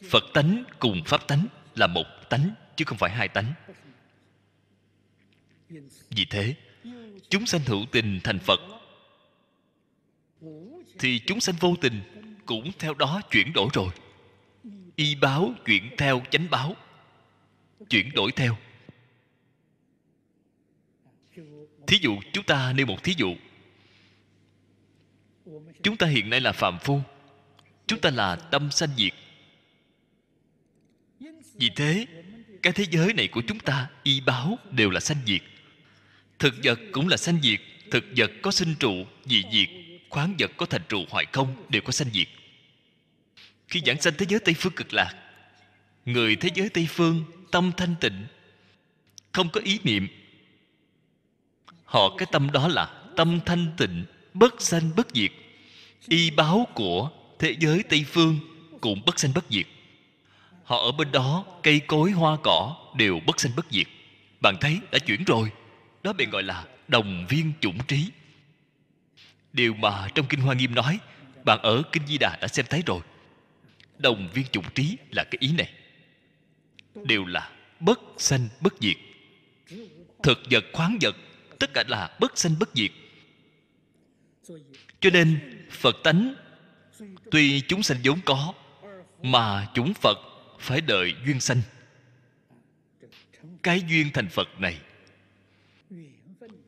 phật 0.10 0.24
tánh 0.34 0.64
cùng 0.80 1.02
pháp 1.06 1.28
tánh 1.28 1.48
là 1.76 1.88
một 1.88 2.06
tánh, 2.30 2.54
chứ 2.76 2.86
không 2.86 2.98
phải 2.98 3.12
hai 3.12 3.28
tánh 3.28 3.54
vì 6.10 6.26
thế, 6.26 6.56
chúng 7.30 7.46
sanh 7.46 7.62
hữu 7.66 7.86
tình 7.92 8.20
thành 8.24 8.40
phật, 8.40 8.60
thì 11.00 11.20
chúng 11.20 11.40
sanh 11.40 11.56
vô 11.60 11.76
tình 11.82 12.02
cũng 12.46 12.72
theo 12.80 12.94
đó 12.94 13.22
chuyển 13.32 13.54
đổi 13.54 13.70
rồi. 13.74 13.90
Y 14.96 15.16
báo 15.16 15.54
chuyển 15.66 15.90
theo 15.98 16.22
chánh 16.32 16.50
báo, 16.50 16.76
chuyển 17.90 18.14
đổi 18.14 18.32
theo. 18.32 18.58
Thí 21.88 21.98
dụ, 22.02 22.18
chúng 22.34 22.44
ta 22.44 22.74
nêu 22.74 22.86
một 22.86 23.04
thí 23.04 23.14
dụ. 23.18 23.36
Chúng 25.84 25.98
ta 25.98 26.08
hiện 26.08 26.30
nay 26.30 26.42
là 26.42 26.52
phạm 26.52 26.80
phu, 26.80 27.02
chúng 27.88 28.00
ta 28.00 28.10
là 28.10 28.36
tâm 28.36 28.72
sanh 28.72 28.90
diệt. 28.98 29.14
Vì 31.56 31.70
thế, 31.76 32.06
cái 32.62 32.74
thế 32.74 32.86
giới 32.92 33.14
này 33.14 33.28
của 33.28 33.42
chúng 33.48 33.60
ta, 33.60 33.90
y 34.04 34.22
báo 34.22 34.58
đều 34.72 34.90
là 34.90 35.00
sanh 35.00 35.18
diệt 35.26 35.42
thực 36.44 36.56
vật 36.64 36.80
cũng 36.92 37.08
là 37.08 37.18
sanh 37.18 37.40
diệt. 37.42 37.60
Thực 37.92 38.06
vật 38.18 38.32
có 38.42 38.52
sinh 38.52 38.76
trụ 38.80 39.06
dị 39.26 39.44
diệt. 39.52 39.70
Khoáng 40.10 40.36
vật 40.40 40.52
có 40.58 40.66
thành 40.66 40.82
trụ 40.90 41.06
hoại 41.10 41.26
không, 41.32 41.56
đều 41.70 41.82
có 41.82 41.92
sanh 41.92 42.10
diệt. 42.14 42.28
Khi 43.68 43.82
giảng 43.86 44.02
sanh 44.02 44.14
thế 44.18 44.26
giới 44.30 44.40
tây 44.40 44.56
phương 44.58 44.74
cực 44.76 44.94
lạc, 44.94 45.14
người 46.06 46.36
thế 46.36 46.50
giới 46.56 46.70
tây 46.70 46.88
phương 46.90 47.24
tâm 47.52 47.72
thanh 47.78 47.96
tịnh, 48.02 48.26
không 49.32 49.50
có 49.50 49.62
ý 49.64 49.80
niệm. 49.84 50.08
Họ 51.86 52.18
cái 52.18 52.28
tâm 52.32 52.52
đó 52.52 52.68
là 52.68 52.86
tâm 53.16 53.40
thanh 53.46 53.68
tịnh, 53.78 54.06
bất 54.34 54.62
sanh 54.62 54.92
bất 54.96 55.08
diệt. 55.14 55.32
Y 56.08 56.30
báo 56.30 56.68
của 56.74 57.10
thế 57.40 57.56
giới 57.60 57.84
tây 57.84 58.06
phương 58.08 58.40
cũng 58.82 59.02
bất 59.06 59.20
sanh 59.20 59.34
bất 59.34 59.46
diệt. 59.50 59.66
Họ 60.64 60.78
ở 60.78 60.92
bên 60.92 61.12
đó, 61.12 61.46
cây 61.64 61.80
cối, 61.80 62.12
hoa 62.12 62.38
cỏ 62.44 62.76
đều 62.96 63.20
bất 63.28 63.40
sanh 63.40 63.52
bất 63.56 63.66
diệt. 63.70 63.88
Bạn 64.42 64.56
thấy 64.62 64.80
đã 64.92 65.00
chuyển 65.00 65.24
rồi 65.24 65.52
đó 66.04 66.14
bị 66.14 66.26
gọi 66.26 66.44
là 66.44 66.66
đồng 66.88 67.26
viên 67.30 67.54
chủng 67.62 67.78
trí. 67.88 68.10
Điều 69.54 69.74
mà 69.74 70.08
trong 70.16 70.26
kinh 70.30 70.40
hoa 70.40 70.56
nghiêm 70.56 70.76
nói, 70.76 71.00
bạn 71.46 71.60
ở 71.62 71.84
kinh 71.92 72.08
di 72.08 72.18
đà 72.18 72.38
đã 72.42 72.48
xem 72.48 72.66
thấy 72.70 72.84
rồi. 72.86 73.02
Đồng 73.98 74.30
viên 74.34 74.46
chủng 74.52 74.70
trí 74.76 74.98
là 75.12 75.24
cái 75.24 75.38
ý 75.40 75.52
này. 75.52 75.74
Đều 76.96 77.26
là 77.26 77.52
bất 77.80 78.00
sanh 78.18 78.48
bất 78.62 78.74
diệt. 78.80 78.98
Thực 80.24 80.40
vật 80.52 80.66
khoáng 80.74 80.98
vật, 81.02 81.16
tất 81.60 81.74
cả 81.74 81.84
là 81.88 82.18
bất 82.20 82.38
sanh 82.38 82.60
bất 82.60 82.70
diệt. 82.74 82.92
Cho 85.00 85.10
nên, 85.10 85.40
phật 85.72 85.96
tánh, 86.04 86.36
tuy 87.32 87.62
chúng 87.62 87.84
sanh 87.84 87.98
vốn 88.04 88.20
có, 88.26 88.54
mà 89.22 89.68
chúng 89.74 89.94
phật 89.94 90.18
phải 90.60 90.82
đợi 90.82 91.14
duyên 91.26 91.40
sanh. 91.40 91.62
Cái 93.64 93.82
duyên 93.88 94.10
thành 94.14 94.30
phật 94.30 94.60
này 94.60 94.80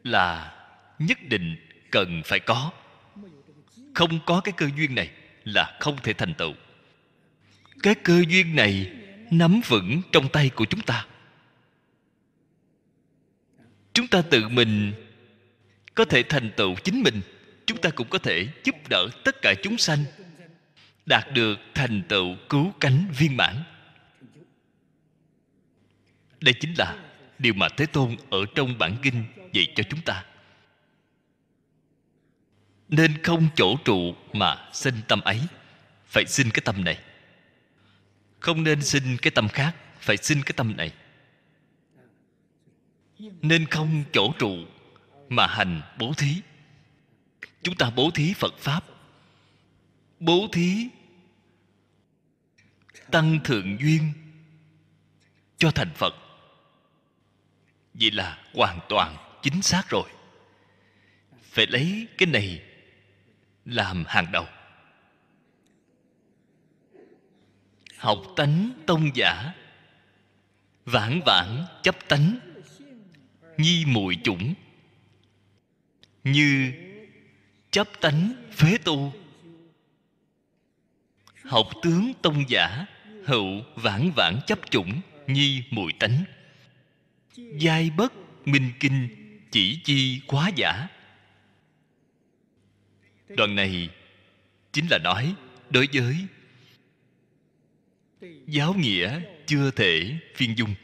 là 0.05 0.53
nhất 0.99 1.17
định 1.29 1.55
cần 1.91 2.21
phải 2.25 2.39
có. 2.39 2.71
Không 3.93 4.19
có 4.25 4.41
cái 4.41 4.53
cơ 4.57 4.69
duyên 4.77 4.95
này 4.95 5.11
là 5.43 5.77
không 5.79 5.97
thể 6.03 6.13
thành 6.13 6.33
tựu. 6.33 6.53
Cái 7.83 7.95
cơ 7.95 8.23
duyên 8.27 8.55
này 8.55 8.91
nắm 9.31 9.61
vững 9.67 10.01
trong 10.11 10.29
tay 10.29 10.49
của 10.49 10.65
chúng 10.65 10.81
ta. 10.81 11.05
Chúng 13.93 14.07
ta 14.07 14.21
tự 14.21 14.49
mình 14.49 14.93
có 15.95 16.05
thể 16.05 16.23
thành 16.23 16.51
tựu 16.57 16.75
chính 16.83 17.03
mình. 17.03 17.21
Chúng 17.65 17.81
ta 17.81 17.89
cũng 17.89 18.07
có 18.09 18.17
thể 18.17 18.47
giúp 18.63 18.75
đỡ 18.89 19.07
tất 19.23 19.41
cả 19.41 19.53
chúng 19.63 19.77
sanh, 19.77 20.03
đạt 21.05 21.31
được 21.33 21.59
thành 21.73 22.03
tựu 22.09 22.35
cứu 22.49 22.73
cánh 22.79 23.07
viên 23.17 23.37
mãn. 23.37 23.55
Đây 26.41 26.53
chính 26.53 26.73
là 26.77 26.97
điều 27.39 27.53
mà 27.53 27.67
thế 27.77 27.85
tôn 27.85 28.15
ở 28.29 28.39
trong 28.55 28.77
bản 28.77 28.95
kinh 29.01 29.23
về 29.55 29.65
cho 29.75 29.83
chúng 29.89 30.01
ta? 30.01 30.25
Nên 32.89 33.23
không 33.23 33.47
chỗ 33.55 33.75
trụ 33.85 34.15
mà 34.33 34.69
sinh 34.73 34.95
tâm 35.07 35.21
ấy. 35.21 35.41
Phải 36.05 36.25
sinh 36.25 36.49
cái 36.53 36.61
tâm 36.65 36.83
này. 36.83 36.99
Không 38.39 38.63
nên 38.63 38.81
sinh 38.81 39.17
cái 39.21 39.31
tâm 39.31 39.47
khác, 39.49 39.75
phải 39.99 40.17
sinh 40.17 40.41
cái 40.45 40.53
tâm 40.57 40.77
này. 40.77 40.91
Nên 43.41 43.65
không 43.65 44.03
chỗ 44.13 44.33
trụ 44.39 44.65
mà 45.29 45.47
hành 45.47 45.81
bố 45.99 46.13
thí. 46.13 46.41
Chúng 47.63 47.75
ta 47.75 47.89
bố 47.95 48.11
thí 48.11 48.33
phật 48.33 48.53
pháp. 48.57 48.83
Bố 50.19 50.47
thí 50.51 50.89
tăng 53.11 53.39
thượng 53.43 53.77
duyên 53.79 54.13
cho 55.57 55.71
thành 55.71 55.93
phật. 55.95 56.13
Vậy 57.93 58.11
là 58.11 58.43
hoàn 58.53 58.79
toàn 58.89 59.15
chính 59.45 59.61
xác 59.61 59.89
rồi. 59.89 60.09
Phải 61.41 61.67
lấy 61.67 62.07
cái 62.17 62.27
này 62.27 62.61
làm 63.65 64.03
hàng 64.07 64.31
đầu. 64.31 64.45
Học 67.97 68.21
tánh 68.35 68.71
tông 68.85 69.15
giả 69.15 69.53
vãn 70.85 71.19
vãn 71.25 71.65
chấp 71.83 71.95
tánh, 72.07 72.39
nhi 73.57 73.85
mùi 73.87 74.17
chủng. 74.23 74.53
Như 76.23 76.71
chấp 77.71 77.87
tánh 78.01 78.33
phế 78.51 78.77
tu. 78.77 79.13
Học 81.43 81.67
tướng 81.81 82.13
tông 82.21 82.49
giả, 82.49 82.85
hữu 83.25 83.61
vãn 83.75 84.11
vãn 84.15 84.39
chấp 84.47 84.59
chủng, 84.69 85.01
nhi 85.27 85.63
mùi 85.71 85.93
tánh. 85.99 86.23
Giai 87.35 87.89
bất 87.89 88.13
minh 88.45 88.71
kinh 88.79 89.24
chỉ 89.55 89.79
chi 89.83 90.21
quá 90.27 90.51
giả. 90.55 90.87
Đoạn 93.29 93.55
này 93.55 93.89
chính 94.73 94.87
là 94.91 94.99
nói 95.03 95.35
đối 95.69 95.87
với 95.93 96.15
giáo 98.47 98.73
nghĩa 98.73 99.21
chưa 99.45 99.71
thể 99.71 100.19
phiên 100.35 100.57
dung. 100.57 100.75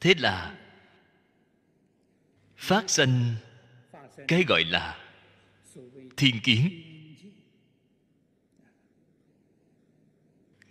Thế 0.00 0.14
là 0.18 0.58
phát 2.56 2.90
sinh 2.90 3.34
cái 4.28 4.44
gọi 4.48 4.64
là 4.64 5.10
thiên 6.16 6.40
kiến. 6.40 6.82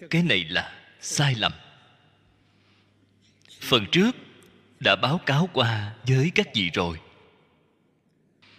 Cái 0.10 0.24
này 0.24 0.44
là 0.44 0.88
sai 1.02 1.36
lầm. 1.36 1.52
Phần 3.60 3.86
trước 3.92 4.12
đã 4.80 4.96
báo 4.96 5.18
cáo 5.26 5.50
qua 5.54 5.96
với 6.08 6.32
các 6.36 6.48
vị 6.56 6.70
rồi. 6.74 7.00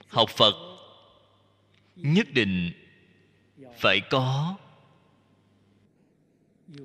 Học 0.08 0.30
phật 0.30 0.54
nhất 1.96 2.32
định 2.32 2.72
phải 3.78 4.00
có 4.10 4.56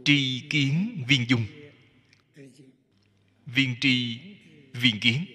tri 0.06 0.43
kiến 0.50 1.04
viên 1.08 1.30
dung. 1.30 1.46
Viên 3.46 3.76
tri, 3.82 4.19
viên 4.74 5.00
kiến. 5.00 5.26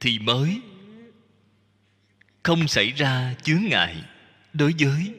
Thì 0.00 0.18
mới 0.18 0.60
không 2.42 2.68
xảy 2.68 2.90
ra 2.90 3.34
chướng 3.42 3.62
ngại 3.62 4.04
đối 4.52 4.74
với 4.78 5.14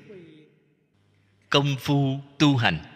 công 1.49 1.75
phu 1.79 2.19
tu 2.37 2.57
hành. 2.57 2.88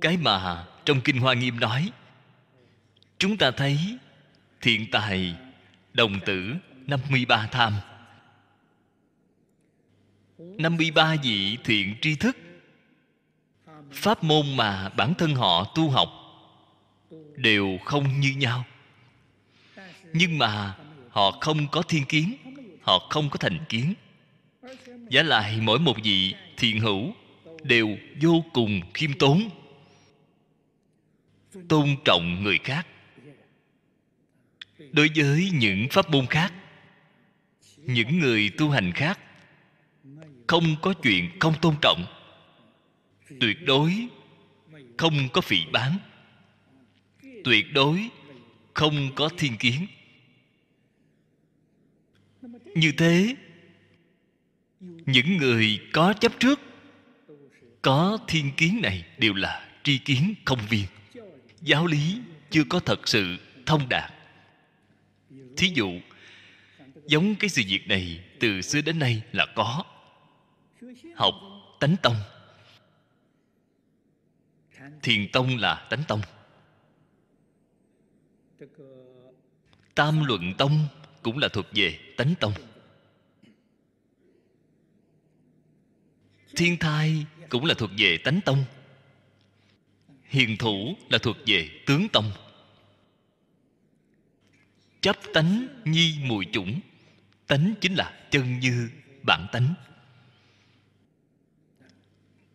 Cái 0.00 0.16
mà 0.16 0.66
trong 0.84 1.00
kinh 1.00 1.18
hoa 1.18 1.34
nghiêm 1.34 1.60
nói, 1.60 1.90
chúng 3.18 3.36
ta 3.36 3.50
thấy 3.50 3.98
thiện 4.60 4.86
tài 4.90 5.34
đồng 5.92 6.20
tử 6.26 6.54
53 6.86 7.48
tham. 7.52 7.72
53 10.38 11.16
vị 11.22 11.58
thiện 11.64 11.94
tri 12.00 12.14
thức. 12.14 12.36
Pháp 13.92 14.24
môn 14.24 14.56
mà 14.56 14.88
bản 14.88 15.14
thân 15.14 15.34
họ 15.34 15.72
tu 15.74 15.90
học 15.90 16.08
Đều 17.36 17.78
không 17.84 18.20
như 18.20 18.34
nhau. 18.36 18.64
Nhưng 20.12 20.38
mà 20.38 20.74
họ 21.10 21.30
không 21.30 21.68
có 21.68 21.82
thiên 21.82 22.04
kiến, 22.04 22.36
Họ 22.82 22.98
không 22.98 23.30
có 23.30 23.36
thành 23.36 23.58
kiến. 23.68 23.94
Giả 25.10 25.22
lại 25.22 25.58
mỗi 25.60 25.78
một 25.78 25.96
vị 26.02 26.34
thiện 26.56 26.80
hữu 26.80 27.12
Đều 27.68 27.96
vô 28.22 28.44
cùng 28.52 28.80
khiêm 28.94 29.12
tốn, 29.18 29.50
Tôn 31.68 31.96
trọng 32.04 32.42
người 32.42 32.58
khác. 32.64 32.86
Đối 34.92 35.10
với 35.16 35.50
những 35.52 35.86
pháp 35.90 36.10
môn 36.10 36.26
khác, 36.26 36.52
Những 37.76 38.18
người 38.18 38.50
tu 38.58 38.70
hành 38.70 38.92
khác, 38.92 39.20
không 40.46 40.76
có 40.82 40.94
chuyện 41.02 41.30
không 41.40 41.54
tôn 41.62 41.74
trọng, 41.82 42.04
tuyệt 43.40 43.56
đối 43.66 44.08
không 44.96 45.28
có 45.32 45.40
phỉ 45.40 45.58
bán 45.72 45.98
tuyệt 47.46 47.72
đối 47.72 48.08
không 48.74 49.10
có 49.14 49.28
thiên 49.38 49.56
kiến. 49.56 49.86
Như 52.74 52.92
thế, 52.98 53.36
những 54.80 55.36
người 55.36 55.80
có 55.92 56.12
chấp 56.12 56.32
trước 56.40 56.60
có 57.82 58.18
thiên 58.28 58.50
kiến 58.56 58.80
này 58.82 59.04
đều 59.18 59.34
là 59.34 59.68
tri 59.82 59.98
kiến 59.98 60.34
không 60.44 60.60
viên. 60.68 60.86
Giáo 61.60 61.86
lý 61.86 62.20
chưa 62.50 62.64
có 62.68 62.80
thật 62.80 63.08
sự 63.08 63.36
thông 63.66 63.88
đạt. 63.88 64.12
Thí 65.56 65.72
dụ, 65.74 66.00
giống 67.06 67.34
cái 67.34 67.50
sự 67.50 67.62
việc 67.66 67.88
này 67.88 68.24
từ 68.40 68.62
xưa 68.62 68.80
đến 68.80 68.98
nay 68.98 69.22
là 69.32 69.46
có. 69.54 69.84
Học 71.14 71.34
tánh 71.80 71.96
tông. 72.02 72.16
Thiền 75.02 75.28
tông 75.32 75.56
là 75.56 75.86
tánh 75.90 76.02
tông. 76.08 76.20
Tam 79.94 80.24
luận 80.24 80.54
tông 80.58 80.88
cũng 81.22 81.38
là 81.38 81.48
thuộc 81.48 81.66
về 81.72 81.98
tánh 82.16 82.34
tông. 82.40 82.52
Thiên 86.56 86.78
thai 86.78 87.26
cũng 87.48 87.64
là 87.64 87.74
thuộc 87.74 87.90
về 87.98 88.18
tánh 88.24 88.40
tông. 88.44 88.64
Hiền 90.24 90.56
thủ 90.56 90.96
là 91.08 91.18
thuộc 91.18 91.36
về 91.46 91.70
tướng 91.86 92.08
tông. 92.08 92.32
Chấp 95.00 95.16
tánh 95.34 95.66
nhi 95.84 96.18
mùi 96.22 96.46
chủng, 96.52 96.80
tánh 97.46 97.74
chính 97.80 97.94
là 97.94 98.26
chân 98.30 98.58
như 98.58 98.90
bản 99.22 99.46
tánh. 99.52 99.74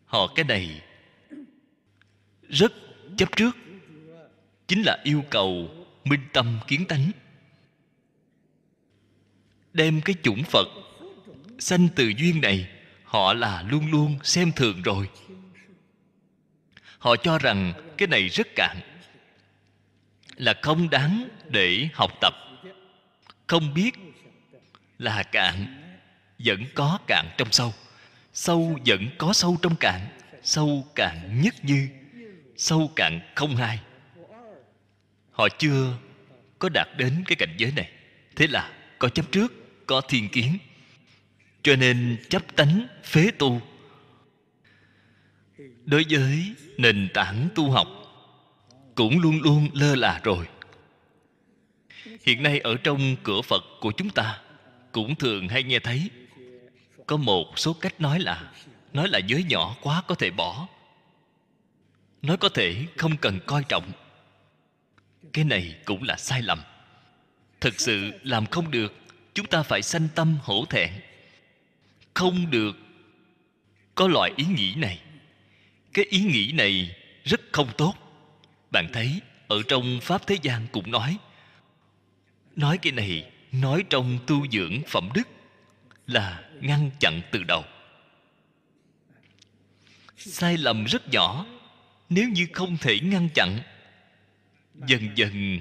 Họ 0.05 0.33
cái 0.35 0.45
này 0.45 0.81
rất 2.49 2.73
chấp 3.17 3.29
trước, 3.35 3.57
chính 4.67 4.81
là 4.81 5.01
yêu 5.03 5.23
cầu 5.29 5.69
minh 6.03 6.21
tâm 6.33 6.59
kiến 6.67 6.85
tánh. 6.87 7.11
Đem 9.73 10.01
cái 10.05 10.15
chủng 10.23 10.43
phật 10.43 10.67
sanh 11.59 11.87
từ 11.95 12.13
duyên 12.17 12.41
này 12.41 12.70
họ 13.12 13.34
là 13.34 13.62
luôn 13.62 13.91
luôn 13.91 14.20
xem 14.24 14.51
thường 14.51 14.82
rồi. 14.82 15.09
Họ 16.97 17.16
cho 17.16 17.38
rằng 17.38 17.74
cái 17.97 18.07
này 18.07 18.28
rất 18.28 18.47
cạn. 18.55 18.78
Là 20.36 20.53
không 20.62 20.89
đáng 20.89 21.28
để 21.49 21.89
học 21.93 22.12
tập. 22.22 22.34
Không 23.47 23.74
biết 23.74 23.91
là 24.99 25.24
cạn 25.24 25.66
vẫn 26.39 26.66
có 26.76 26.99
cạn 27.07 27.26
trong 27.38 27.51
sâu. 27.51 27.74
Sâu 28.34 28.80
vẫn 28.86 29.09
có 29.18 29.34
sâu 29.34 29.57
trong 29.62 29.76
cạn. 29.76 30.01
Sâu 30.43 30.88
cạn 30.95 31.41
nhất 31.41 31.55
như, 31.64 31.88
sâu 32.57 32.91
cạn 32.95 33.20
không 33.36 33.55
hai. 33.55 33.80
Họ 35.32 35.47
chưa 35.59 35.97
có 36.59 36.70
đạt 36.74 36.88
đến 36.97 37.24
cái 37.28 37.36
cảnh 37.36 37.55
giới 37.57 37.72
này. 37.72 37.91
Thế 38.36 38.47
là 38.47 38.72
có 38.99 39.09
chấp 39.09 39.32
trước, 39.32 39.53
có 39.86 40.01
thiên 40.01 40.30
kiến 40.30 40.57
cho 41.64 41.76
nên 41.76 42.18
chấp 42.30 42.55
tánh 42.55 42.88
phế 43.03 43.32
tu. 43.32 43.62
Đối 45.86 46.05
với 46.09 46.55
nền 46.78 47.09
tảng 47.14 47.49
tu 47.55 47.72
học, 47.72 47.88
cũng 48.95 49.20
luôn 49.20 49.41
luôn 49.41 49.68
lơ 49.74 49.95
là 49.95 50.20
rồi. 50.24 50.47
Hiện 52.26 52.43
nay 52.43 52.59
ở 52.59 52.76
trong 52.84 53.16
cửa 53.24 53.41
phật 53.41 53.64
của 53.82 53.91
chúng 53.91 54.09
ta, 54.09 54.39
cũng 54.91 55.16
thường 55.16 55.47
hay 55.47 55.64
nghe 55.64 55.80
thấy, 55.80 56.09
có 57.07 57.18
một 57.18 57.59
số 57.59 57.74
cách 57.74 58.01
nói 58.01 58.20
là 58.20 58.51
nói 58.93 59.07
là 59.07 59.20
giới 59.20 59.43
nhỏ 59.43 59.76
quá 59.82 60.03
có 60.07 60.16
thể 60.16 60.32
bỏ. 60.32 60.68
Nói 62.22 62.38
có 62.38 62.49
thể 62.49 62.86
không 62.97 63.18
cần 63.18 63.39
coi 63.45 63.64
trọng. 63.70 63.91
Cái 65.34 65.45
này 65.45 65.76
cũng 65.86 66.03
là 66.03 66.18
sai 66.18 66.41
lầm. 66.41 66.62
Thực 67.62 67.80
sự 67.80 68.12
làm 68.24 68.45
không 68.45 68.72
được, 68.72 68.93
chúng 69.34 69.45
ta 69.45 69.64
phải 69.64 69.82
sanh 69.82 70.07
tâm 70.16 70.38
hổ 70.41 70.66
thẹn 70.70 70.91
không 72.14 72.51
được 72.51 72.78
có 73.95 74.07
loại 74.07 74.32
ý 74.36 74.45
nghĩ 74.45 74.74
này. 74.76 74.99
Cái 75.93 76.05
ý 76.05 76.20
nghĩ 76.20 76.51
này 76.51 76.95
rất 77.24 77.41
không 77.51 77.70
tốt. 77.78 77.93
Bạn 78.72 78.88
thấy, 78.93 79.22
ở 79.47 79.62
trong 79.68 79.99
pháp 80.01 80.28
thế 80.28 80.38
gian 80.41 80.68
cũng 80.72 80.91
nói 80.91 81.18
nói 82.55 82.78
cái 82.78 82.91
này, 82.91 83.32
nói 83.51 83.84
trong 83.89 84.20
tu 84.28 84.47
dưỡng 84.47 84.82
phẩm 84.88 85.09
đức 85.14 85.28
là 86.07 86.43
ngăn 86.62 86.91
chặn 86.99 87.22
từ 87.32 87.43
đầu. 87.43 87.64
Sai 90.18 90.57
lầm 90.57 90.84
rất 90.84 91.09
nhỏ, 91.09 91.45
nếu 92.09 92.30
như 92.30 92.47
không 92.53 92.78
thể 92.78 92.99
ngăn 92.99 93.30
chặn, 93.34 93.59
dần 94.88 95.09
dần 95.16 95.59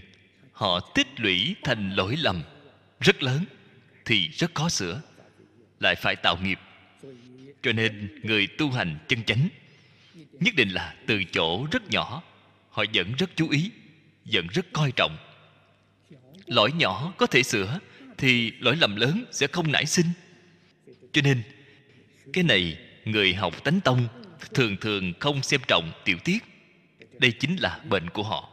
họ 0.52 0.80
tích 0.94 1.20
lũy 1.20 1.54
thành 1.62 1.90
lỗi 1.90 2.16
lầm 2.16 2.42
rất 3.00 3.22
lớn 3.22 3.44
thì 4.04 4.28
rất 4.28 4.54
khó 4.54 4.68
sửa 4.68 5.00
lại 5.80 5.94
phải 5.94 6.16
tạo 6.16 6.36
nghiệp. 6.42 6.58
Cho 7.62 7.72
nên 7.72 8.20
người 8.22 8.46
tu 8.46 8.70
hành 8.70 8.98
chân 9.08 9.24
chánh, 9.24 9.48
nhất 10.14 10.54
định 10.54 10.68
là 10.68 10.94
từ 11.06 11.24
chỗ 11.32 11.66
rất 11.72 11.90
nhỏ, 11.90 12.22
họ 12.70 12.84
vẫn 12.94 13.12
rất 13.18 13.30
chú 13.36 13.48
ý, 13.48 13.70
vẫn 14.24 14.46
rất 14.46 14.66
coi 14.72 14.92
trọng. 14.96 15.16
Lỗi 16.46 16.72
nhỏ 16.72 17.12
có 17.16 17.26
thể 17.26 17.42
sửa, 17.42 17.78
thì 18.18 18.50
lỗi 18.50 18.76
lầm 18.76 18.96
lớn 18.96 19.24
sẽ 19.30 19.46
không 19.46 19.72
nảy 19.72 19.86
sinh. 19.86 20.06
Cho 21.12 21.22
nên, 21.22 21.42
cái 22.32 22.44
này 22.44 22.78
người 23.04 23.34
học 23.34 23.64
tánh 23.64 23.80
tông 23.80 24.08
thường 24.54 24.76
thường 24.80 25.12
không 25.20 25.42
xem 25.42 25.60
trọng 25.68 25.92
tiểu 26.04 26.18
tiết. 26.24 26.38
Đây 27.18 27.32
chính 27.32 27.56
là 27.56 27.80
bệnh 27.88 28.10
của 28.10 28.22
họ. 28.22 28.50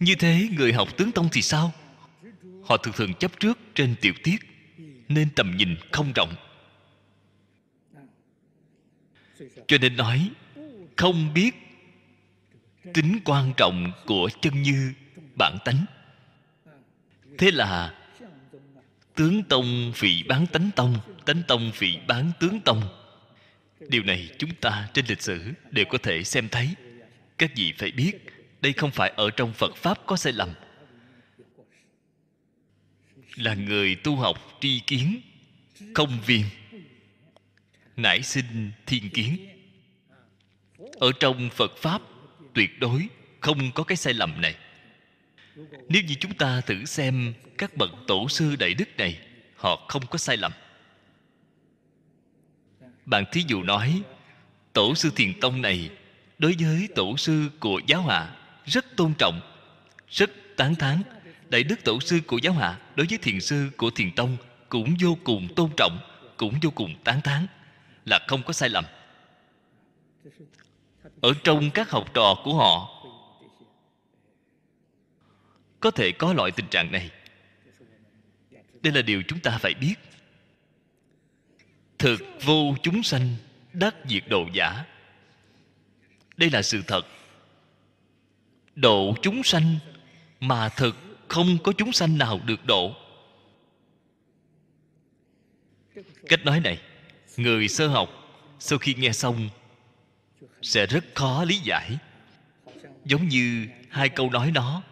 Như 0.00 0.14
thế 0.14 0.48
người 0.58 0.72
học 0.72 0.96
tướng 0.96 1.12
tông 1.12 1.28
thì 1.32 1.42
sao? 1.42 1.72
Họ 2.64 2.76
thường 2.76 2.94
thường 2.96 3.14
chấp 3.14 3.40
trước 3.40 3.58
trên 3.74 3.94
tiểu 4.00 4.12
tiết 4.22 4.51
nên 5.14 5.28
tầm 5.36 5.56
nhìn 5.56 5.76
không 5.92 6.12
rộng. 6.16 6.34
Cho 9.66 9.78
nên 9.80 9.96
nói, 9.96 10.30
không 10.96 11.34
biết 11.34 11.54
tính 12.94 13.18
quan 13.24 13.52
trọng 13.56 13.92
của 14.06 14.30
chân 14.40 14.62
như 14.62 14.92
bản 15.38 15.58
tánh. 15.64 15.84
Thế 17.38 17.50
là 17.50 17.94
tướng 19.14 19.42
tông 19.42 19.92
vị 19.98 20.24
bán 20.28 20.46
tánh 20.46 20.70
tông 20.76 20.98
tánh 21.26 21.42
tông 21.48 21.72
vị 21.78 21.98
bán 22.06 22.32
tướng 22.40 22.60
tông. 22.60 22.82
Điều 23.88 24.02
này 24.02 24.28
chúng 24.38 24.50
ta 24.54 24.88
trên 24.94 25.04
lịch 25.08 25.22
sử 25.22 25.52
đều 25.70 25.84
có 25.84 25.98
thể 25.98 26.22
xem 26.24 26.48
thấy. 26.48 26.68
Các 27.38 27.50
vị 27.56 27.72
phải 27.78 27.90
biết, 27.90 28.12
đây 28.60 28.72
không 28.72 28.90
phải 28.90 29.12
ở 29.16 29.30
trong 29.30 29.52
phật 29.52 29.76
pháp 29.76 29.98
có 30.06 30.16
sai 30.16 30.32
lầm 30.32 30.48
là 33.36 33.54
người 33.54 33.94
tu 33.94 34.16
học 34.16 34.58
tri 34.60 34.80
kiến 34.80 35.20
không 35.94 36.18
viên. 36.26 36.44
Nảy 37.96 38.22
sinh 38.22 38.72
thiên 38.86 39.10
kiến. 39.10 39.48
Ở 40.92 41.12
trong 41.20 41.50
phật 41.50 41.76
pháp, 41.76 42.02
tuyệt 42.54 42.80
đối 42.80 43.08
không 43.40 43.72
có 43.72 43.84
cái 43.84 43.96
sai 43.96 44.14
lầm 44.14 44.40
này. 44.40 44.56
Nếu 45.88 46.02
như 46.02 46.14
chúng 46.20 46.34
ta 46.34 46.60
thử 46.60 46.84
xem 46.84 47.34
các 47.58 47.76
bậc 47.76 47.90
tổ 48.06 48.28
sư 48.28 48.56
đại 48.56 48.74
đức 48.74 48.96
này, 48.96 49.18
họ 49.56 49.86
không 49.88 50.06
có 50.06 50.18
sai 50.18 50.36
lầm. 50.36 50.52
Bạn 53.06 53.24
thí 53.32 53.44
dụ 53.48 53.62
nói, 53.62 54.02
tổ 54.72 54.94
sư 54.94 55.10
thiền 55.16 55.40
tông 55.40 55.62
này 55.62 55.90
đối 56.38 56.54
với 56.60 56.88
tổ 56.94 57.16
sư 57.16 57.50
của 57.60 57.80
giáo 57.86 58.02
hạ 58.02 58.36
rất 58.64 58.96
tôn 58.96 59.14
trọng, 59.18 59.40
rất 60.10 60.30
tán 60.56 60.74
thán 60.74 61.02
đại 61.52 61.62
đức 61.62 61.84
tổ 61.84 62.00
sư 62.00 62.20
của 62.26 62.38
giáo 62.38 62.52
hạ 62.52 62.78
đối 62.94 63.06
với 63.06 63.18
thiền 63.18 63.40
sư 63.40 63.70
của 63.76 63.90
thiền 63.90 64.12
tông 64.14 64.36
cũng 64.68 64.94
vô 65.00 65.16
cùng 65.24 65.54
tôn 65.56 65.70
trọng, 65.76 65.98
cũng 66.36 66.54
vô 66.62 66.70
cùng 66.74 66.94
tán 67.04 67.20
thán, 67.20 67.46
là 68.04 68.18
không 68.28 68.42
có 68.42 68.52
sai 68.52 68.68
lầm. 68.68 68.84
Ở 71.20 71.32
trong 71.44 71.70
các 71.70 71.90
học 71.90 72.14
trò 72.14 72.34
của 72.44 72.54
họ, 72.54 73.04
có 75.80 75.90
thể 75.90 76.12
có 76.12 76.32
loại 76.32 76.50
tình 76.50 76.66
trạng 76.70 76.92
này. 76.92 77.10
Đây 78.82 78.92
là 78.92 79.02
điều 79.02 79.22
chúng 79.28 79.40
ta 79.40 79.58
phải 79.58 79.74
biết. 79.74 79.94
Thực 81.98 82.20
vô 82.44 82.74
chúng 82.82 83.02
sanh 83.02 83.36
đắc 83.72 83.94
diệt 84.08 84.22
độ 84.28 84.46
giả. 84.52 84.84
Đây 86.36 86.50
là 86.50 86.62
sự 86.62 86.82
thật. 86.86 87.06
Độ 88.74 89.14
chúng 89.22 89.42
sanh 89.42 89.76
mà 90.40 90.68
thực 90.68 91.11
không 91.32 91.58
có 91.62 91.72
chúng 91.72 91.92
sanh 91.92 92.18
nào 92.18 92.40
được 92.46 92.66
độ. 92.66 92.94
Cách 96.28 96.44
nói 96.44 96.60
này, 96.60 96.78
người 97.36 97.68
sơ 97.68 97.88
học 97.88 98.08
sau 98.58 98.78
khi 98.78 98.94
nghe 98.94 99.12
xong 99.12 99.48
sẽ 100.62 100.86
rất 100.86 101.04
khó 101.14 101.44
lý 101.44 101.56
giải. 101.56 101.98
Giống 103.04 103.28
như 103.28 103.66
hai 103.90 104.08
câu 104.08 104.30
nói 104.30 104.50
đó 104.50 104.82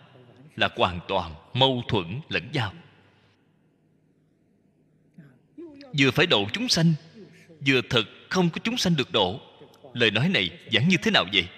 là 0.56 0.68
hoàn 0.76 1.00
toàn 1.08 1.34
mâu 1.54 1.82
thuẫn 1.88 2.20
lẫn 2.28 2.52
nhau. 2.52 2.72
Vừa 5.98 6.10
phải 6.10 6.26
độ 6.26 6.46
chúng 6.52 6.68
sanh, 6.68 6.94
vừa 7.66 7.80
thật 7.90 8.04
không 8.28 8.50
có 8.50 8.60
chúng 8.64 8.76
sanh 8.76 8.96
được 8.96 9.12
độ. 9.12 9.40
Lời 9.94 10.10
nói 10.10 10.28
này 10.28 10.50
giảng 10.72 10.88
như 10.88 10.96
thế 11.02 11.10
nào 11.10 11.24
vậy? 11.32 11.48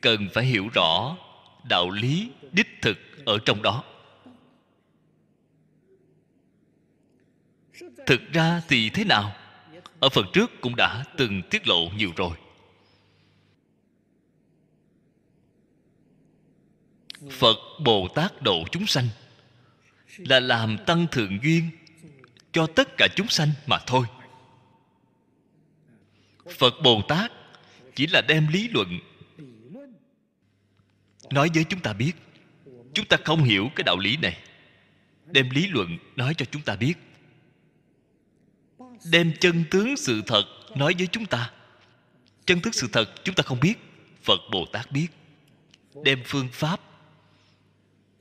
Cần 0.00 0.28
phải 0.34 0.44
hiểu 0.44 0.68
rõ 0.74 1.16
đạo 1.64 1.90
lý 1.90 2.30
đích 2.52 2.68
thực 2.82 2.98
ở 3.24 3.38
trong 3.44 3.62
đó. 3.62 3.84
Thực 8.06 8.20
ra 8.32 8.62
thì 8.68 8.90
thế 8.90 9.04
nào? 9.04 9.36
Ở 10.00 10.08
phần 10.08 10.26
trước 10.32 10.50
cũng 10.60 10.76
đã 10.76 11.04
từng 11.16 11.42
tiết 11.50 11.68
lộ 11.68 11.88
nhiều 11.96 12.12
rồi. 12.16 12.36
Phật 17.30 17.56
bồ 17.84 18.08
tát 18.08 18.42
độ 18.42 18.64
chúng 18.70 18.86
sanh 18.86 19.08
là 20.16 20.40
làm 20.40 20.76
tăng 20.86 21.06
thượng 21.10 21.38
duyên 21.42 21.70
cho 22.52 22.66
tất 22.66 22.88
cả 22.96 23.08
chúng 23.16 23.28
sanh 23.28 23.50
mà 23.66 23.78
thôi. 23.86 24.06
Phật 26.58 26.74
bồ 26.82 27.02
tát 27.08 27.32
chỉ 27.94 28.06
là 28.06 28.20
đem 28.28 28.48
lý 28.48 28.68
luận 28.68 28.98
nói 31.32 31.50
với 31.54 31.64
chúng 31.64 31.80
ta 31.80 31.92
biết. 31.92 32.12
Chúng 32.94 33.06
ta 33.06 33.16
không 33.24 33.42
hiểu 33.42 33.70
cái 33.76 33.84
đạo 33.84 33.98
lý 33.98 34.16
này. 34.16 34.38
Đem 35.26 35.50
lý 35.50 35.66
luận 35.66 35.98
nói 36.16 36.34
cho 36.34 36.44
chúng 36.50 36.62
ta 36.62 36.76
biết. 36.76 36.94
Đem 39.12 39.32
chân 39.40 39.64
tướng 39.70 39.96
sự 39.96 40.22
thật 40.26 40.44
nói 40.76 40.94
với 40.98 41.06
chúng 41.06 41.26
ta. 41.26 41.50
Chân 42.46 42.60
tướng 42.60 42.72
sự 42.72 42.88
thật 42.92 43.24
chúng 43.24 43.34
ta 43.34 43.42
không 43.42 43.60
biết. 43.60 43.74
Phật 44.22 44.40
bồ 44.52 44.66
tát 44.72 44.92
biết. 44.92 45.08
Đem 46.04 46.22
phương 46.24 46.48
pháp 46.52 46.80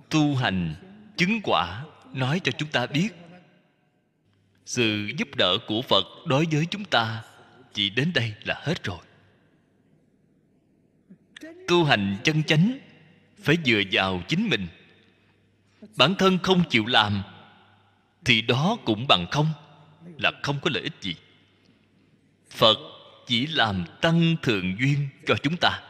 tu 0.09 0.35
hành, 0.35 0.75
chứng 1.17 1.41
quả 1.43 1.85
nói 2.13 2.41
cho 2.43 2.51
chúng 2.51 2.69
ta 2.69 2.87
biết. 2.87 3.09
Sự 4.65 5.09
giúp 5.17 5.27
đỡ 5.37 5.57
của 5.67 5.81
phật 5.81 6.05
đối 6.25 6.45
với 6.51 6.65
chúng 6.71 6.85
ta 6.85 7.23
chỉ 7.73 7.89
đến 7.89 8.11
đây 8.15 8.33
là 8.43 8.61
hết 8.63 8.83
rồi. 8.83 8.99
Tu 11.67 11.83
hành 11.83 12.17
chân 12.23 12.43
chánh 12.43 12.79
phải 13.41 13.57
dựa 13.65 13.81
vào 13.91 14.23
chính 14.27 14.49
mình. 14.49 14.67
Bản 15.95 16.15
thân 16.15 16.37
không 16.43 16.63
chịu 16.69 16.85
làm, 16.85 17.23
thì 18.25 18.41
đó 18.41 18.77
cũng 18.85 19.05
bằng 19.07 19.25
không, 19.31 19.47
là 20.17 20.31
không 20.43 20.59
có 20.61 20.69
lợi 20.73 20.83
ích 20.83 20.93
gì. 21.01 21.15
Phật 22.49 22.77
chỉ 23.27 23.47
làm 23.47 23.85
tăng 24.01 24.35
thượng 24.41 24.75
duyên 24.79 25.07
cho 25.27 25.35
chúng 25.43 25.57
ta. 25.57 25.81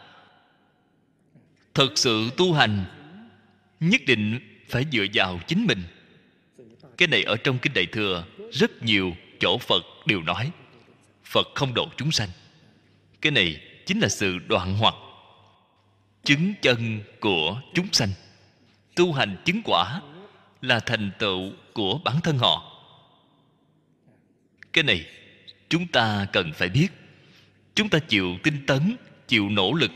Thật 1.74 1.89
sự 1.95 2.30
tu 2.38 2.54
hành, 2.54 2.86
nhất 3.80 4.02
định 4.08 4.39
phải 4.70 4.86
dựa 4.91 5.06
vào 5.14 5.39
chính 5.47 5.66
mình. 5.66 5.84
Cái 6.97 7.08
này 7.08 7.24
ở 7.24 7.38
trong 7.38 7.60
kinh 7.60 7.74
đại 7.74 7.86
thừa, 7.86 8.24
rất 8.52 8.84
nhiều 8.84 9.16
chỗ 9.39 9.58
phật 9.58 9.84
đều 10.06 10.22
nói. 10.22 10.52
Phật 11.24 11.47
không 11.56 11.74
độ 11.74 11.89
chúng 11.97 12.12
sanh. 12.12 12.30
Cái 13.22 13.32
này 13.32 13.62
chính 13.86 14.00
là 14.00 14.10
sự 14.10 14.39
đoạn 14.47 14.78
hoặc 14.78 14.95
chứng 16.24 16.53
chân 16.61 17.01
của 17.20 17.61
chúng 17.74 17.88
sanh. 17.91 18.09
Tu 18.95 19.13
hành 19.13 19.38
chứng 19.45 19.61
quả 19.65 20.01
là 20.61 20.80
thành 20.80 21.11
tựu 21.20 21.51
của 21.74 21.99
bản 22.03 22.22
thân 22.24 22.38
họ. 22.38 22.82
Cái 24.74 24.84
này 24.84 25.05
chúng 25.70 25.88
ta 25.88 26.26
cần 26.34 26.53
phải 26.53 26.70
biết. 26.70 26.88
Chúng 27.76 27.89
ta 27.89 27.99
chịu 27.99 28.38
tinh 28.43 28.65
tấn, 28.67 28.95
chịu 29.28 29.49
nỗ 29.49 29.74
lực 29.74 29.91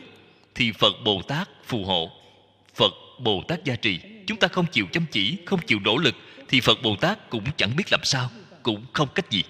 thì 0.55 0.71
phật 0.71 0.93
bồ 1.05 1.21
tát 1.21 1.49
phù 1.65 1.86
hộ. 1.86 2.11
Phật 2.76 2.93
bồ 3.19 3.43
tát 3.47 3.63
gia 3.63 3.76
trì, 3.76 3.99
chúng 4.28 4.38
ta 4.38 4.47
không 4.47 4.65
chịu 4.71 4.86
chăm 4.91 5.05
chỉ, 5.11 5.38
không 5.45 5.59
chịu 5.67 5.80
nỗ 5.80 5.97
lực 5.97 6.15
thì 6.47 6.61
phật 6.61 6.82
bồ 6.84 6.95
tát 6.95 7.30
cũng 7.30 7.43
chẳng 7.57 7.76
biết 7.76 7.84
làm 7.91 8.01
sao, 8.03 8.30
cũng 8.63 8.86
không 8.93 9.07
cách 9.15 9.30
gì. 9.30 9.43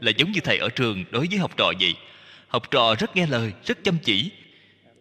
Là 0.00 0.12
giống 0.16 0.32
như 0.32 0.40
thầy 0.44 0.58
ở 0.58 0.68
trường 0.68 1.04
đối 1.10 1.26
với 1.26 1.38
học 1.38 1.56
trò 1.56 1.72
vậy. 1.80 1.94
Học 2.48 2.70
trò 2.70 2.94
rất 2.98 3.16
nghe 3.16 3.26
lời, 3.26 3.52
rất 3.64 3.84
chăm 3.84 3.98
chỉ 3.98 4.30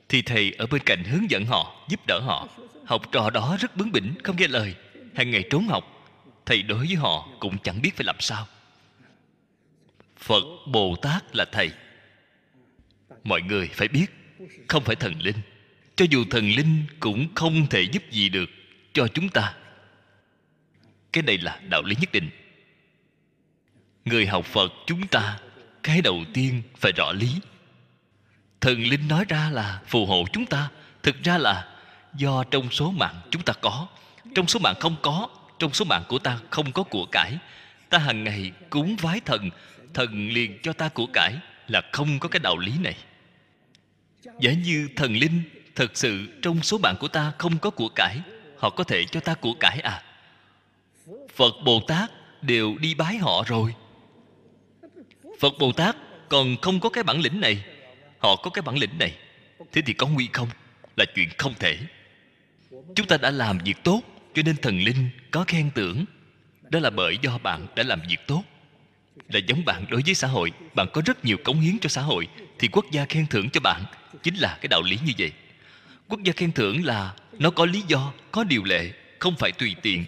thì 0.10 0.22
thầy 0.22 0.52
ở 0.58 0.68
bên 0.68 0.82
cạnh 0.86 1.04
hướng 1.04 1.32
dẫn 1.32 1.46
họ, 1.46 1.86
giúp 1.90 2.00
đỡ 2.08 2.20
họ. 2.20 2.48
Học 2.86 3.12
trò 3.12 3.30
đó 3.30 3.58
rất 3.60 3.76
bướng 3.78 3.92
bỉnh, 3.92 4.14
không 4.24 4.36
nghe 4.38 4.48
lời. 4.48 4.76
Hàng 5.16 5.32
ngày 5.32 5.44
trốn 5.50 5.68
học. 5.68 5.84
Thầy 6.46 6.62
đối 6.62 6.86
với 6.86 6.96
họ 6.96 7.28
cũng 7.40 7.58
chẳng 7.64 7.82
biết 7.82 7.96
phải 7.96 8.06
làm 8.06 8.16
sao. 8.20 8.48
Phật 10.18 10.44
bồ 10.68 10.96
tát 10.96 11.36
là 11.36 11.46
thầy. 11.52 11.72
Mọi 13.24 13.42
người 13.42 13.68
phải 13.68 13.88
biết, 13.88 14.06
không 14.68 14.84
phải 14.84 14.96
thần 14.96 15.14
linh. 15.22 15.36
Cho 15.96 16.06
dù 16.10 16.26
thần 16.30 16.50
linh 16.50 16.86
cũng 17.00 17.28
không 17.36 17.68
thể 17.70 17.82
giúp 17.82 18.04
gì 18.12 18.30
được 18.30 18.50
cho 18.94 19.08
chúng 19.08 19.30
ta. 19.30 19.54
Cái 21.14 21.24
này 21.24 21.38
là 21.38 21.60
đạo 21.70 21.84
lý 21.84 21.96
nhất 22.02 22.12
định. 22.12 22.30
Người 24.06 24.26
học 24.28 24.46
phật 24.46 24.74
chúng 24.88 25.08
ta, 25.08 25.40
cái 25.84 26.02
đầu 26.02 26.24
tiên 26.34 26.62
phải 26.78 26.92
rõ 26.92 27.12
lý 27.12 27.30
thần 28.62 28.84
linh 28.84 29.08
nói 29.08 29.26
ra 29.30 29.50
là 29.50 29.82
phù 29.88 30.06
hộ 30.06 30.26
chúng 30.34 30.46
ta. 30.46 30.70
Thực 31.04 31.24
ra 31.24 31.38
là 31.38 31.68
do 32.14 32.44
trong 32.44 32.72
số 32.72 32.92
mạng 32.92 33.16
chúng 33.32 33.42
ta 33.42 33.54
có. 33.62 33.88
Trong 34.36 34.48
số 34.48 34.60
mạng 34.60 34.76
không 34.80 34.96
có, 35.02 35.28
trong 35.60 35.74
số 35.74 35.86
mạng 35.86 36.04
của 36.08 36.20
ta 36.20 36.40
không 36.50 36.72
có 36.72 36.84
của 36.84 37.06
cải. 37.12 37.38
Ta 37.90 37.98
hàng 37.98 38.24
ngày 38.24 38.52
cúng 38.70 38.96
vái 38.96 39.20
thần 39.26 39.50
thần 39.94 40.30
liền 40.30 40.60
cho 40.64 40.74
ta 40.74 40.90
của 40.90 41.06
cải 41.14 41.34
là 41.68 41.82
không 41.92 42.20
có 42.20 42.30
cái 42.30 42.40
đạo 42.40 42.58
lý 42.58 42.72
này. 42.80 42.96
Giả 44.40 44.52
như 44.52 44.90
thần 44.96 45.16
linh 45.16 45.42
thật 45.76 45.92
sự 45.94 46.28
trong 46.42 46.62
số 46.62 46.78
bạn 46.78 46.96
của 47.00 47.08
ta 47.08 47.32
không 47.38 47.58
có 47.58 47.70
của 47.70 47.90
cải, 47.96 48.18
họ 48.58 48.70
có 48.70 48.84
thể 48.84 49.06
cho 49.06 49.20
ta 49.20 49.34
của 49.34 49.54
cải 49.54 49.80
à? 49.80 50.04
Phật 51.36 51.54
bồ 51.66 51.82
tát 51.88 52.12
đều 52.42 52.76
đi 52.80 52.94
bái 52.94 53.18
họ 53.18 53.44
rồi. 53.48 53.74
Phật 55.40 55.54
bồ 55.60 55.72
tát 55.72 55.96
còn 56.30 56.58
không 56.62 56.80
có 56.80 56.90
cái 56.90 57.04
bản 57.04 57.22
lĩnh 57.22 57.42
này 57.42 57.64
họ 58.20 58.36
có 58.36 58.50
cái 58.50 58.62
bản 58.62 58.78
lĩnh 58.78 58.98
này. 59.00 59.18
Thế 59.72 59.82
thì 59.86 59.94
có 59.94 60.08
nguy 60.08 60.30
không? 60.34 60.48
Là 60.96 61.06
chuyện 61.16 61.30
không 61.38 61.54
thể. 61.60 61.78
Chúng 62.96 63.08
ta 63.08 63.18
đã 63.18 63.32
làm 63.32 63.58
việc 63.58 63.84
tốt, 63.84 64.02
cho 64.34 64.42
nên 64.46 64.58
thần 64.58 64.80
linh 64.80 65.10
có 65.32 65.44
khen 65.48 65.70
tưởng 65.76 66.06
đó 66.70 66.80
là 66.80 66.90
bởi 66.90 67.18
do 67.22 67.38
bạn 67.38 67.68
đã 67.76 67.84
làm 67.84 68.02
việc 68.10 68.28
tốt. 68.28 68.44
Là 69.30 69.40
giống 69.48 69.66
bạn 69.66 69.86
đối 69.90 70.02
với 70.06 70.14
xã 70.14 70.28
hội. 70.28 70.52
Bạn 70.74 70.88
có 70.94 71.02
rất 71.06 71.26
nhiều 71.26 71.38
cống 71.44 71.60
hiến 71.60 71.80
cho 71.80 71.90
xã 71.90 72.02
hội. 72.02 72.28
Thì 72.60 72.68
quốc 72.68 72.86
gia 72.92 73.06
khen 73.06 73.28
thưởng 73.28 73.50
cho 73.50 73.60
bạn 73.62 73.84
chính 74.24 74.36
là 74.36 74.58
cái 74.62 74.68
đạo 74.68 74.82
lý 74.82 74.98
như 75.06 75.14
vậy. 75.18 75.32
Quốc 76.08 76.24
gia 76.24 76.34
khen 76.34 76.52
thưởng 76.52 76.86
là 76.86 77.14
nó 77.40 77.50
có 77.50 77.66
lý 77.66 77.84
do, 77.88 78.14
có 78.32 78.44
điều 78.44 78.64
lệ, 78.64 78.92
không 79.20 79.36
phải 79.40 79.52
tùy 79.52 79.76
tiện. 79.82 80.06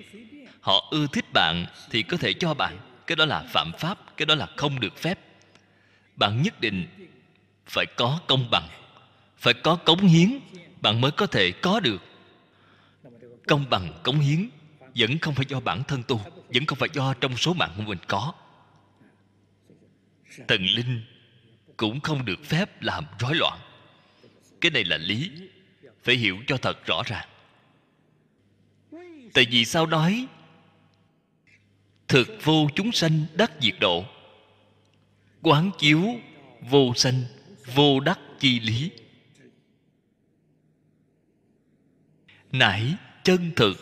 Họ 0.62 0.88
ưa 0.91 1.07
thích 1.14 1.26
bạn 1.34 1.66
thì 1.89 2.03
có 2.03 2.18
thể 2.18 2.34
cho 2.34 2.53
bạn. 2.53 2.78
Cái 3.07 3.16
đó 3.16 3.26
là 3.26 3.43
phạm 3.53 3.72
pháp, 3.80 4.18
cái 4.18 4.26
đó 4.26 4.36
là 4.36 4.47
không 4.57 4.80
được 4.80 4.97
phép. 4.97 5.20
Bạn 6.16 6.41
nhất 6.41 6.62
định 6.62 6.86
phải 7.72 7.86
có 7.86 8.19
công 8.28 8.49
bằng, 8.51 8.67
phải 9.38 9.53
có 9.53 9.76
cống 9.76 9.99
hiến, 9.99 10.39
bạn 10.82 11.01
mới 11.01 11.11
có 11.11 11.28
thể 11.28 11.51
có 11.51 11.80
được. 11.80 12.01
Công 13.47 13.69
bằng, 13.69 13.93
cống 14.03 14.19
hiến 14.19 14.49
vẫn 14.95 15.19
không 15.19 15.36
phải 15.36 15.45
do 15.49 15.59
bản 15.59 15.84
thân 15.84 16.03
tu 16.07 16.22
vẫn 16.53 16.65
không 16.65 16.78
phải 16.78 16.89
do 16.93 17.13
trong 17.13 17.38
số 17.38 17.53
mạng 17.53 17.74
của 17.78 17.84
mình 17.84 17.97
có. 18.07 18.34
Thần 20.47 20.65
linh 20.65 21.01
cũng 21.78 21.99
không 21.99 22.26
được 22.26 22.45
phép 22.45 22.82
làm 22.82 23.05
rối 23.19 23.36
loạn. 23.36 23.59
Cái 24.61 24.72
này 24.72 24.84
là 24.84 24.97
lý, 24.97 25.32
phải 26.03 26.15
hiểu 26.15 26.38
cho 26.47 26.57
thật 26.57 26.86
rõ 26.86 27.03
ràng. 27.05 27.28
Tại 29.34 29.45
vì 29.51 29.65
sao 29.65 29.86
nói, 29.86 30.28
thực 32.07 32.28
vô 32.43 32.67
chúng 32.76 32.91
sanh 32.91 33.26
đắc 33.34 33.51
diệt 33.61 33.76
độ, 33.80 34.05
quán 35.41 35.72
chiếu 35.80 36.01
vô 36.61 36.93
sanh 36.95 37.24
vô 37.76 37.99
đắc 37.99 38.20
chi 38.39 38.59
lý. 38.59 38.91
Nải 42.51 42.95
chân 43.24 43.51
thực, 43.55 43.74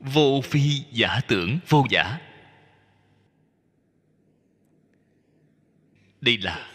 vô 0.00 0.40
phi 0.44 0.82
giả 0.92 1.20
tưởng, 1.28 1.58
vô 1.68 1.86
giả. 1.90 2.18
Đây 6.20 6.38
là 6.38 6.70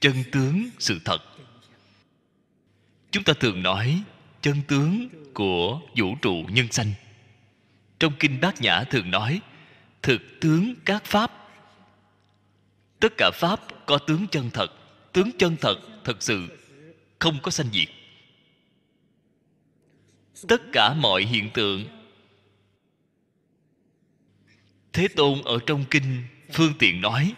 chân 0.00 0.14
tướng 0.32 0.68
sự 0.78 1.00
thật. 1.04 1.18
Chúng 3.10 3.24
ta 3.24 3.32
thường 3.40 3.62
nói 3.62 4.02
chân 4.40 4.62
tướng 4.68 5.08
của 5.34 5.80
vũ 5.96 6.16
trụ 6.22 6.44
nhân 6.48 6.72
sanh. 6.72 6.92
Trong 7.98 8.12
kinh 8.18 8.40
bát 8.40 8.60
nhã 8.60 8.84
thường 8.84 9.10
nói, 9.10 9.40
thực 10.02 10.22
tướng 10.40 10.74
các 10.84 11.04
pháp. 11.04 11.32
Tất 13.00 13.12
cả 13.16 13.30
pháp 13.34 13.60
có 13.86 13.98
tướng 13.98 14.26
chân 14.30 14.50
thật 14.50 14.72
tướng 15.14 15.30
chân 15.38 15.56
thật 15.60 15.76
thật 16.04 16.22
sự 16.22 16.48
không 17.18 17.38
có 17.42 17.50
sanh 17.50 17.66
diệt. 17.72 17.88
Tất 20.48 20.62
cả 20.72 20.94
mọi 20.94 21.22
hiện 21.22 21.50
tượng 21.54 21.84
thế 24.92 25.08
tôn 25.08 25.42
ở 25.42 25.58
trong 25.66 25.84
kinh 25.90 26.22
phương 26.52 26.72
tiện 26.78 27.00
nói, 27.00 27.34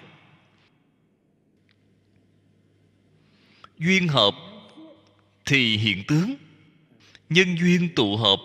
duyên 3.79 4.09
hợp 4.09 4.35
thì 5.45 5.77
hiện 5.77 6.05
tướng 6.09 6.35
nhân 7.29 7.57
duyên 7.59 7.89
tụ 7.97 8.17
hợp 8.17 8.39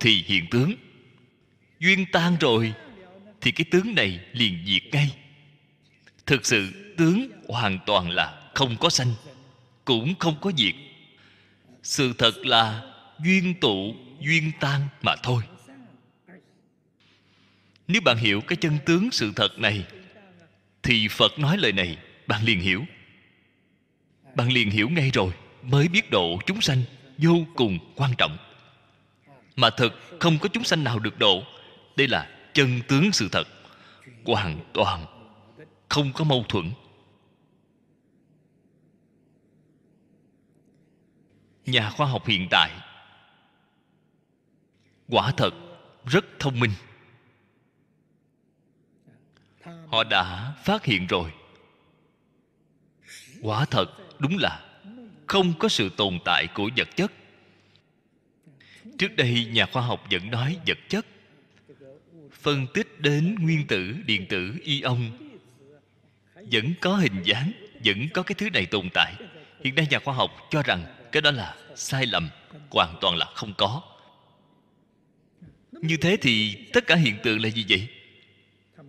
thì 0.00 0.22
hiện 0.26 0.44
tướng. 0.50 0.74
Duyên 1.78 2.04
tan 2.12 2.36
rồi 2.40 2.74
thì 3.40 3.52
cái 3.52 3.64
tướng 3.70 3.94
này 3.94 4.20
liền 4.32 4.64
diệt 4.66 4.82
ngay. 4.92 5.16
Thực 6.26 6.46
sự 6.46 6.94
tướng 6.96 7.30
hoàn 7.48 7.78
toàn 7.86 8.10
là 8.10 8.43
không 8.54 8.76
có 8.80 8.90
sanh, 8.90 9.14
cũng 9.84 10.14
không 10.18 10.36
có 10.40 10.52
diệt. 10.56 10.74
Sự 11.82 12.12
thật 12.18 12.46
là 12.46 12.82
duyên 13.24 13.54
tụ, 13.60 13.94
duyên 14.20 14.52
tan 14.60 14.88
mà 15.02 15.16
thôi. 15.22 15.42
Nếu 17.88 18.02
bạn 18.04 18.16
hiểu 18.16 18.40
cái 18.40 18.56
chân 18.56 18.78
tướng 18.86 19.10
sự 19.10 19.32
thật 19.36 19.58
này, 19.58 19.84
thì 20.82 21.08
phật 21.08 21.38
nói 21.38 21.58
lời 21.58 21.72
này, 21.72 21.98
bạn 22.26 22.44
liền 22.44 22.60
hiểu. 22.60 22.84
Bạn 24.34 24.52
liền 24.52 24.70
hiểu 24.70 24.88
ngay 24.88 25.10
rồi, 25.10 25.32
mới 25.62 25.88
biết 25.88 26.10
độ 26.10 26.38
chúng 26.46 26.60
sanh 26.60 26.82
vô 27.18 27.46
cùng 27.56 27.78
quan 27.96 28.10
trọng. 28.18 28.36
Mà 29.56 29.70
thật 29.70 29.90
không 30.20 30.38
có 30.38 30.48
chúng 30.48 30.64
sanh 30.64 30.84
nào 30.84 30.98
được 30.98 31.18
độ, 31.18 31.42
đây 31.96 32.08
là 32.08 32.28
chân 32.54 32.80
tướng 32.88 33.12
sự 33.12 33.28
thật, 33.32 33.48
hoàn 34.24 34.58
toàn 34.72 35.06
không 35.88 36.12
có 36.12 36.24
mâu 36.24 36.44
thuẫn. 36.48 36.70
Nhà 41.66 41.90
khoa 41.90 42.06
học 42.06 42.26
hiện 42.26 42.48
tại. 42.50 42.70
Quả 45.08 45.32
thật, 45.36 45.54
rất 46.06 46.24
thông 46.38 46.60
minh. 46.60 46.70
Họ 49.86 50.04
đã 50.04 50.54
phát 50.64 50.84
hiện 50.84 51.06
rồi. 51.06 51.32
Quả 53.42 53.64
thật, 53.64 53.86
đúng 54.18 54.38
là 54.38 54.64
không 55.26 55.54
có 55.58 55.68
sự 55.68 55.90
tồn 55.96 56.18
tại 56.24 56.46
của 56.54 56.70
vật 56.76 56.88
chất. 56.96 57.12
Trước 58.98 59.16
đây, 59.16 59.44
nhà 59.52 59.66
khoa 59.66 59.82
học 59.82 60.06
vẫn 60.10 60.30
nói 60.30 60.56
vật 60.66 60.78
chất, 60.88 61.06
phân 62.32 62.66
tích 62.74 63.00
đến 63.00 63.36
nguyên 63.40 63.66
tử, 63.66 63.96
điện 64.06 64.26
tử, 64.28 64.54
ion. 64.62 64.98
Vẫn 66.34 66.74
có 66.80 66.96
hình 66.96 67.22
dáng, 67.24 67.52
vẫn 67.84 68.08
có 68.14 68.22
cái 68.22 68.34
thứ 68.34 68.50
này 68.50 68.66
tồn 68.66 68.88
tại. 68.94 69.14
Hiện 69.64 69.74
nay 69.74 69.86
nhà 69.90 69.98
khoa 69.98 70.14
học 70.14 70.30
cho 70.50 70.62
rằng 70.62 70.84
cái 71.14 71.20
đó 71.20 71.30
là 71.30 71.54
sai 71.74 72.06
lầm, 72.06 72.30
hoàn 72.70 72.96
toàn 73.00 73.16
là 73.16 73.26
không 73.34 73.54
có. 73.54 73.82
Như 75.72 75.96
thế 75.96 76.16
thì 76.20 76.56
tất 76.72 76.86
cả 76.86 76.94
hiện 76.94 77.16
tượng 77.22 77.42
là 77.42 77.48
gì 77.48 77.64
vậy? 77.68 77.88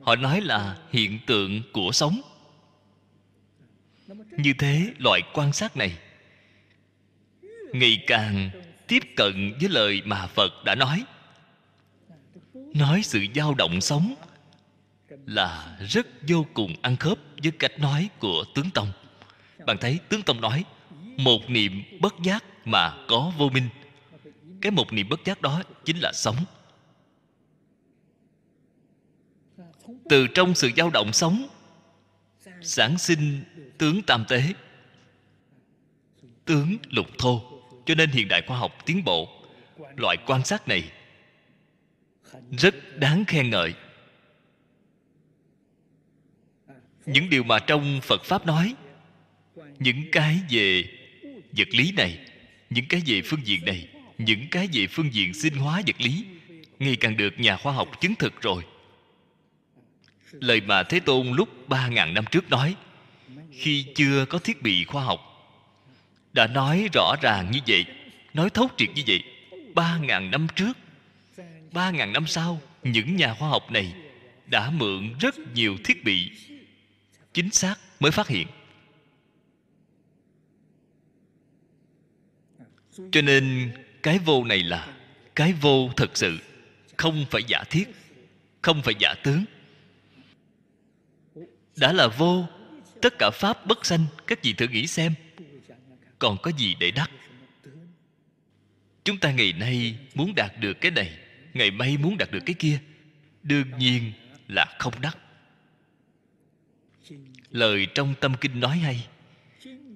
Họ 0.02 0.16
nói 0.16 0.42
là 0.42 0.78
hiện 0.92 1.20
tượng 1.26 1.62
của 1.74 1.92
sống. 1.92 2.22
Như 4.32 4.54
thế, 4.60 4.94
loại 5.00 5.22
quan 5.34 5.54
sát 5.54 5.78
này 5.78 5.98
ngày 7.74 8.04
càng 8.08 8.50
tiếp 8.88 9.04
cận 9.16 9.54
với 9.60 9.70
lời 9.70 10.02
mà 10.06 10.28
phật 10.28 10.64
đã 10.64 10.76
nói. 10.76 11.04
Nói 12.54 13.02
sự 13.04 13.26
dao 13.36 13.54
động 13.54 13.82
sống 13.82 14.16
là 15.10 15.78
rất 15.90 16.08
vô 16.28 16.46
cùng 16.54 16.76
ăn 16.82 16.98
khớp 16.98 17.18
với 17.44 17.52
cách 17.52 17.80
nói 17.80 18.10
của 18.20 18.46
tướng 18.56 18.70
tông. 18.74 18.92
Bạn 19.66 19.78
thấy 19.78 20.00
tướng 20.10 20.22
tông 20.22 20.42
nói 20.42 20.64
một 21.18 21.50
niệm 21.50 21.84
bất 22.02 22.16
giác 22.24 22.44
mà 22.66 23.06
có 23.08 23.32
vô 23.38 23.50
minh. 23.50 23.70
Cái 24.62 24.72
một 24.72 24.94
niệm 24.94 25.10
bất 25.10 25.26
giác 25.26 25.42
đó 25.42 25.64
chính 25.86 25.98
là 25.98 26.12
sống. 26.14 26.36
Từ 30.10 30.28
trong 30.28 30.56
sự 30.56 30.70
dao 30.78 30.90
động 30.90 31.14
sống, 31.14 31.48
sản 32.62 32.98
sinh 32.98 33.44
tướng 33.78 34.02
tam 34.02 34.26
tế, 34.28 34.44
tướng 36.46 36.78
lục 36.90 37.08
thô. 37.18 37.42
Cho 37.86 37.96
nên 37.96 38.10
hiện 38.10 38.28
đại 38.28 38.42
khoa 38.48 38.58
học 38.58 38.72
tiến 38.86 39.04
bộ, 39.04 39.30
loại 39.96 40.18
quan 40.26 40.46
sát 40.46 40.68
này 40.68 40.92
rất 42.52 42.76
đáng 42.98 43.26
khen 43.28 43.50
ngợi. 43.50 43.74
Những 47.06 47.30
điều 47.30 47.44
mà 47.44 47.60
trong 47.60 48.00
phật 48.04 48.24
pháp 48.24 48.46
nói, 48.46 48.76
những 49.80 50.04
cái 50.12 50.40
về 50.50 50.84
vật 51.58 51.68
lý 51.72 51.92
này, 51.92 52.18
những 52.70 52.86
cái 52.86 53.02
về 53.06 53.22
phương 53.22 53.48
diện 53.48 53.66
này, 53.66 53.88
những 54.18 54.48
cái 54.52 54.70
về 54.74 54.88
phương 54.88 55.14
diện 55.14 55.34
sinh 55.34 55.54
hóa 55.54 55.82
vật 55.88 56.02
lý, 56.02 56.26
ngày 56.80 56.96
càng 56.96 57.18
được 57.18 57.40
nhà 57.40 57.58
khoa 57.58 57.74
học 57.74 58.02
chứng 58.02 58.16
thực 58.16 58.42
rồi. 58.42 58.64
Lời 60.32 60.62
mà 60.62 60.84
thế 60.84 61.00
tôn 61.00 61.32
lúc 61.32 61.70
ba 61.70 61.88
ngàn 61.88 62.14
năm 62.14 62.26
trước 62.32 62.50
nói, 62.50 62.76
khi 63.52 63.86
chưa 63.96 64.26
có 64.26 64.40
thiết 64.40 64.62
bị 64.62 64.84
khoa 64.84 65.04
học, 65.04 65.20
đã 66.34 66.48
nói 66.48 66.88
rõ 66.94 67.16
ràng 67.22 67.52
như 67.52 67.60
vậy, 67.68 67.86
nói 68.34 68.50
thấu 68.50 68.70
triệt 68.78 68.90
như 68.96 69.02
vậy, 69.08 69.24
ba 69.74 69.98
ngàn 69.98 70.32
năm 70.32 70.48
trước, 70.56 70.78
ba 71.72 71.92
ngàn 71.92 72.14
năm 72.14 72.28
sau, 72.28 72.62
những 72.84 73.16
nhà 73.16 73.34
khoa 73.34 73.50
học 73.50 73.72
này 73.72 73.94
đã 74.48 74.70
mượn 74.70 75.14
rất 75.20 75.36
nhiều 75.54 75.78
thiết 75.84 76.04
bị 76.04 76.32
chính 77.34 77.52
xác 77.52 77.76
mới 78.00 78.12
phát 78.12 78.28
hiện. 78.28 78.48
Cho 83.12 83.22
nên, 83.22 83.72
cái 84.04 84.20
vô 84.20 84.44
này 84.44 84.64
là, 84.64 84.94
cái 85.36 85.54
vô 85.54 85.90
thật 85.96 86.18
sự. 86.18 86.38
Không 86.98 87.26
phải 87.32 87.42
giả 87.48 87.64
thiết, 87.70 87.96
không 88.62 88.82
phải 88.82 88.94
giả 89.00 89.14
tướng. 89.24 89.46
Đã 91.76 91.94
là 91.94 92.08
vô, 92.08 92.48
tất 93.02 93.14
cả 93.20 93.30
pháp 93.34 93.66
bất 93.66 93.86
sanh, 93.86 94.06
các 94.28 94.44
vị 94.44 94.54
thử 94.54 94.68
nghĩ 94.68 94.88
xem, 94.88 95.14
còn 96.20 96.38
có 96.42 96.52
gì 96.58 96.76
để 96.80 96.92
đắc? 96.92 97.12
Chúng 99.04 99.18
ta 99.18 99.32
ngày 99.32 99.54
nay 99.54 99.98
muốn 100.14 100.36
đạt 100.36 100.52
được 100.60 100.74
cái 100.82 100.92
này, 100.92 101.18
ngày 101.54 101.72
mai 101.72 101.98
muốn 101.98 102.18
đạt 102.18 102.32
được 102.32 102.44
cái 102.46 102.56
kia, 102.60 102.80
đương 103.44 103.68
nhiên 103.78 104.12
là 104.48 104.76
không 104.80 104.94
đắc. 105.02 105.18
Lời 107.52 107.88
trong 107.96 108.14
tâm 108.22 108.34
kinh 108.42 108.60
nói 108.60 108.78
hay, 108.78 109.08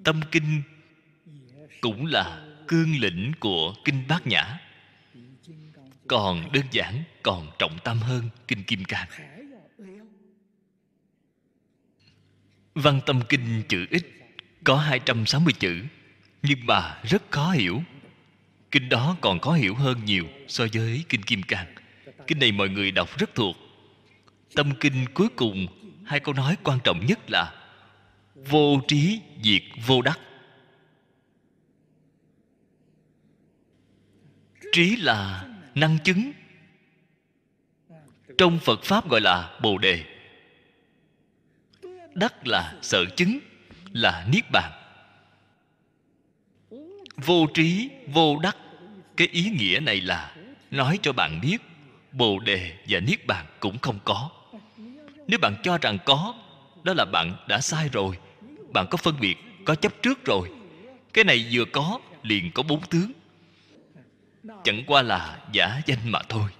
tâm 0.04 0.20
kinh 0.30 0.62
cũng 1.80 2.06
là 2.06 2.46
cương 2.70 3.00
lĩnh 3.00 3.32
của 3.40 3.74
kinh 3.84 4.04
bát 4.08 4.26
nhã. 4.26 4.58
Còn 6.06 6.52
đơn 6.52 6.64
giản, 6.70 7.02
còn 7.22 7.50
trọng 7.58 7.78
tâm 7.84 7.98
hơn 7.98 8.28
kinh 8.48 8.64
kim 8.64 8.84
cang. 8.84 9.08
Văn 12.74 13.00
tâm 13.06 13.20
kinh 13.28 13.62
chữ 13.68 13.86
ít, 13.90 14.02
có 14.64 14.76
260 14.76 15.54
chữ, 15.58 15.82
nhưng 16.42 16.66
mà 16.66 17.00
rất 17.02 17.30
khó 17.30 17.50
hiểu. 17.50 17.82
Kinh 18.70 18.88
đó 18.88 19.16
còn 19.20 19.40
khó 19.40 19.52
hiểu 19.52 19.74
hơn 19.74 20.04
nhiều 20.04 20.24
so 20.48 20.66
với 20.72 21.04
kinh 21.08 21.22
kim 21.22 21.42
cang. 21.42 21.74
Kinh 22.26 22.38
này 22.38 22.52
mọi 22.52 22.68
người 22.68 22.90
đọc 22.90 23.18
rất 23.18 23.34
thuộc. 23.34 23.56
Tâm 24.54 24.72
kinh 24.80 25.06
cuối 25.14 25.28
cùng, 25.36 25.66
hai 26.06 26.20
câu 26.20 26.34
nói 26.34 26.56
quan 26.62 26.78
trọng 26.84 27.06
nhất 27.06 27.18
là 27.30 27.54
vô 28.34 28.80
trí 28.88 29.20
diệt 29.42 29.62
vô 29.86 30.02
đắc. 30.02 30.18
Trí 34.72 34.96
là 34.96 35.48
năng 35.74 35.98
chứng. 35.98 36.32
Trong 38.38 38.58
phật 38.58 38.82
pháp 38.82 39.08
gọi 39.08 39.20
là 39.20 39.58
bồ 39.62 39.78
đề. 39.78 40.04
Đắc 42.14 42.46
là 42.46 42.74
sở 42.82 43.04
chứng, 43.16 43.38
là 43.92 44.26
niết 44.32 44.44
bàn. 44.52 44.72
Vô 47.16 47.46
trí, 47.54 47.90
vô 48.06 48.38
đắc, 48.42 48.56
cái 49.16 49.28
ý 49.32 49.50
nghĩa 49.50 49.80
này 49.82 50.00
là 50.00 50.36
nói 50.70 50.98
cho 51.02 51.12
bạn 51.12 51.40
biết, 51.40 51.58
bồ 52.12 52.38
đề 52.38 52.76
và 52.88 53.00
niết 53.00 53.26
bàn 53.26 53.46
cũng 53.60 53.78
không 53.78 53.98
có. 54.04 54.30
Nếu 55.26 55.38
bạn 55.38 55.56
cho 55.62 55.78
rằng 55.78 55.98
có, 56.04 56.34
đó 56.82 56.94
là 56.96 57.04
bạn 57.04 57.36
đã 57.48 57.60
sai 57.60 57.88
rồi. 57.92 58.18
Bạn 58.72 58.86
có 58.90 58.96
phân 58.96 59.20
biệt, 59.20 59.36
có 59.64 59.74
chấp 59.74 60.02
trước 60.02 60.24
rồi. 60.24 60.50
Cái 61.12 61.24
này 61.24 61.46
vừa 61.52 61.64
có, 61.64 62.00
liền 62.22 62.52
có 62.52 62.62
bốn 62.62 62.80
tướng 62.80 63.12
chẳng 64.64 64.84
qua 64.86 65.02
là 65.02 65.44
giả 65.52 65.80
danh 65.86 65.98
mà 66.04 66.18
thôi. 66.28 66.50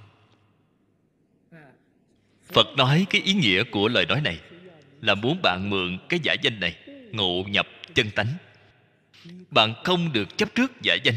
Phật 2.53 2.66
nói 2.76 3.07
cái 3.11 3.22
ý 3.22 3.33
nghĩa 3.33 3.64
của 3.64 3.89
lời 3.89 4.07
nói 4.07 4.20
này 4.20 4.41
là 5.01 5.14
muốn 5.14 5.43
bạn 5.43 5.70
mượn 5.70 5.99
cái 6.09 6.20
giả 6.22 6.35
danh 6.43 6.61
này 6.61 6.76
ngộ 7.12 7.45
nhập 7.49 7.66
chân 7.95 8.11
tánh. 8.11 8.35
Bạn 9.51 9.74
không 9.85 10.12
được 10.12 10.39
chấp 10.39 10.55
trước 10.55 10.72
giả 10.83 10.95
danh. 11.05 11.14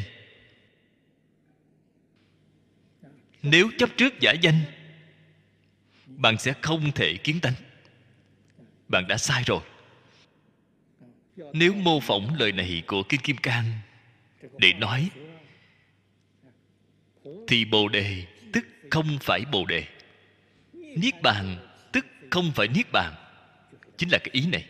Nếu 3.42 3.70
chấp 3.78 3.90
trước 3.98 4.20
giả 4.20 4.32
danh, 4.42 4.60
bạn 6.08 6.38
sẽ 6.38 6.54
không 6.62 6.92
thể 6.92 7.18
kiến 7.18 7.40
tánh. 7.42 7.54
Bạn 8.88 9.08
đã 9.08 9.18
sai 9.18 9.44
rồi. 9.46 9.62
Nếu 11.54 11.74
mô 11.74 12.00
phỏng 12.00 12.36
lời 12.40 12.52
này 12.52 12.84
của 12.88 13.04
kinh 13.04 13.22
kim 13.22 13.38
cang 13.38 13.66
để 14.58 14.74
nói 14.74 15.10
thì 17.48 17.66
bồ 17.66 17.88
đề 17.88 18.26
tức 18.54 18.66
không 18.92 19.18
phải 19.22 19.42
bồ 19.52 19.66
đề. 19.66 19.86
Niết 20.74 21.22
bàn 21.22 21.68
tức 21.92 22.06
không 22.32 22.52
phải 22.56 22.68
niết 22.68 22.92
bàn. 22.92 23.14
Chính 23.98 24.10
là 24.10 24.18
cái 24.18 24.30
ý 24.32 24.48
này. 24.48 24.66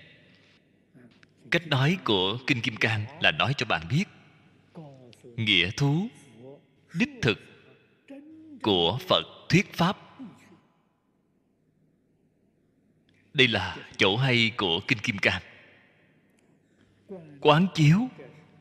Cách 1.52 1.68
nói 1.68 1.98
của 2.04 2.38
kinh 2.48 2.62
kim 2.62 2.76
cang 2.76 3.06
là 3.22 3.32
nói 3.32 3.54
cho 3.58 3.66
bạn 3.66 3.88
biết. 3.90 4.04
Nghĩa 5.24 5.72
thú, 5.72 6.08
đích 6.94 7.10
thực 7.22 7.40
của 8.62 9.00
phật 9.08 9.24
thuyết 9.50 9.74
pháp. 9.74 9.98
Đây 13.34 13.48
là 13.48 13.78
chỗ 13.98 14.18
hay 14.18 14.52
của 14.58 14.80
kinh 14.88 14.98
kim 14.98 15.18
cang. 15.18 15.42
Quán 17.42 17.68
chiếu, 17.76 18.00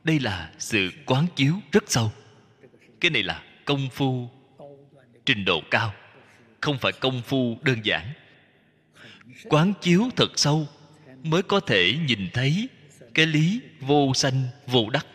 đây 0.04 0.20
là 0.20 0.52
sự 0.58 0.90
quán 1.06 1.26
chiếu 1.36 1.54
rất 1.72 1.84
sâu. 1.86 2.12
Cái 3.00 3.10
này 3.10 3.22
là 3.22 3.44
công 3.64 3.88
phu 3.92 4.28
trình 5.24 5.44
độ 5.44 5.62
cao. 5.70 5.94
Không 6.60 6.78
phải 6.78 6.92
công 6.92 7.22
phu 7.22 7.56
đơn 7.62 7.78
giản. 7.84 8.12
Quán 9.44 9.72
chiếu 9.80 10.10
thật 10.16 10.30
sâu 10.36 10.66
mới 11.22 11.42
có 11.42 11.60
thể 11.60 11.98
nhìn 12.06 12.28
thấy 12.32 12.68
cái 13.14 13.26
lý 13.26 13.60
vô 13.80 14.14
sanh, 14.14 14.42
vô 14.66 14.90
đắc. 14.90 15.06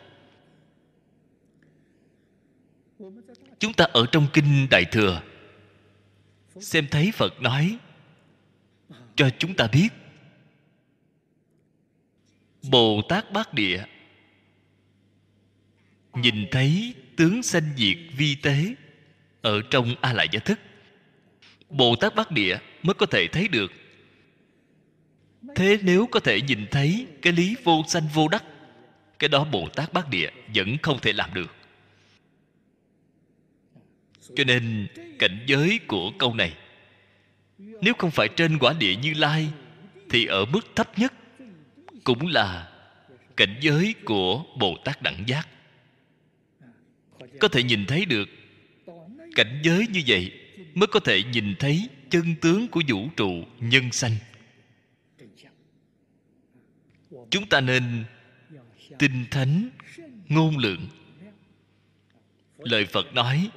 Chúng 3.59 3.73
ta 3.73 3.85
ở 3.85 4.05
trong 4.11 4.27
kinh 4.33 4.67
đại 4.71 4.85
thừa 4.91 5.21
xem 6.61 6.87
thấy 6.91 7.11
phật 7.11 7.41
nói 7.41 7.77
cho 9.15 9.29
chúng 9.39 9.55
ta 9.55 9.67
biết. 9.67 9.89
Bồ 12.71 13.01
tát 13.09 13.31
bát 13.31 13.53
địa 13.53 13.83
nhìn 16.13 16.45
thấy 16.51 16.95
tướng 17.17 17.43
sanh 17.43 17.69
diệt 17.77 17.97
vi 18.17 18.35
tế 18.35 18.75
ở 19.41 19.61
trong 19.69 19.95
a 20.01 20.13
la 20.13 20.23
gia 20.23 20.39
thức. 20.39 20.59
Bồ 21.69 21.95
tát 21.95 22.15
bát 22.15 22.31
địa 22.31 22.57
mới 22.83 22.93
có 22.93 23.05
thể 23.05 23.27
thấy 23.27 23.47
được. 23.47 23.71
Thế 25.55 25.79
nếu 25.81 26.07
có 26.11 26.19
thể 26.19 26.41
nhìn 26.41 26.65
thấy 26.71 27.07
cái 27.21 27.33
lý 27.33 27.55
vô 27.63 27.83
sanh 27.87 28.07
vô 28.13 28.27
đắc, 28.27 28.43
cái 29.19 29.27
đó 29.27 29.43
bồ 29.43 29.69
tát 29.75 29.93
bát 29.93 30.09
địa 30.09 30.29
vẫn 30.55 30.77
không 30.83 30.99
thể 30.99 31.13
làm 31.13 31.33
được. 31.33 31.55
Cho 34.35 34.43
nên 34.43 34.87
cảnh 35.19 35.43
giới 35.47 35.79
của 35.87 36.11
câu 36.19 36.33
này, 36.33 36.53
nếu 37.57 37.93
không 37.97 38.11
phải 38.11 38.27
trên 38.35 38.57
quả 38.59 38.73
địa 38.79 38.95
như 38.95 39.13
lai, 39.13 39.47
thì 40.09 40.25
ở 40.25 40.45
mức 40.45 40.61
thấp 40.75 40.99
nhất 40.99 41.13
cũng 42.03 42.27
là 42.27 42.71
cảnh 43.37 43.55
giới 43.61 43.95
của 44.05 44.43
bồ 44.59 44.77
tát 44.85 45.01
đẳng 45.01 45.23
giác 45.27 45.47
có 47.39 47.47
thể 47.47 47.63
nhìn 47.63 47.85
thấy 47.85 48.05
được. 48.05 48.29
Cảnh 49.35 49.61
giới 49.63 49.87
như 49.87 50.01
vậy 50.07 50.31
mới 50.73 50.87
có 50.87 50.99
thể 50.99 51.23
nhìn 51.23 51.55
thấy 51.59 51.89
chân 52.09 52.35
tướng 52.41 52.67
của 52.67 52.81
vũ 52.87 53.09
trụ 53.15 53.43
nhân 53.59 53.91
sanh. 53.91 54.15
Chúng 57.29 57.49
ta 57.49 57.61
nên 57.61 58.05
tinh 58.99 59.25
thánh, 59.31 59.69
ngôn 60.29 60.57
lượng. 60.57 60.87
Lời 62.57 62.85
phật 62.85 63.13
nói, 63.13 63.49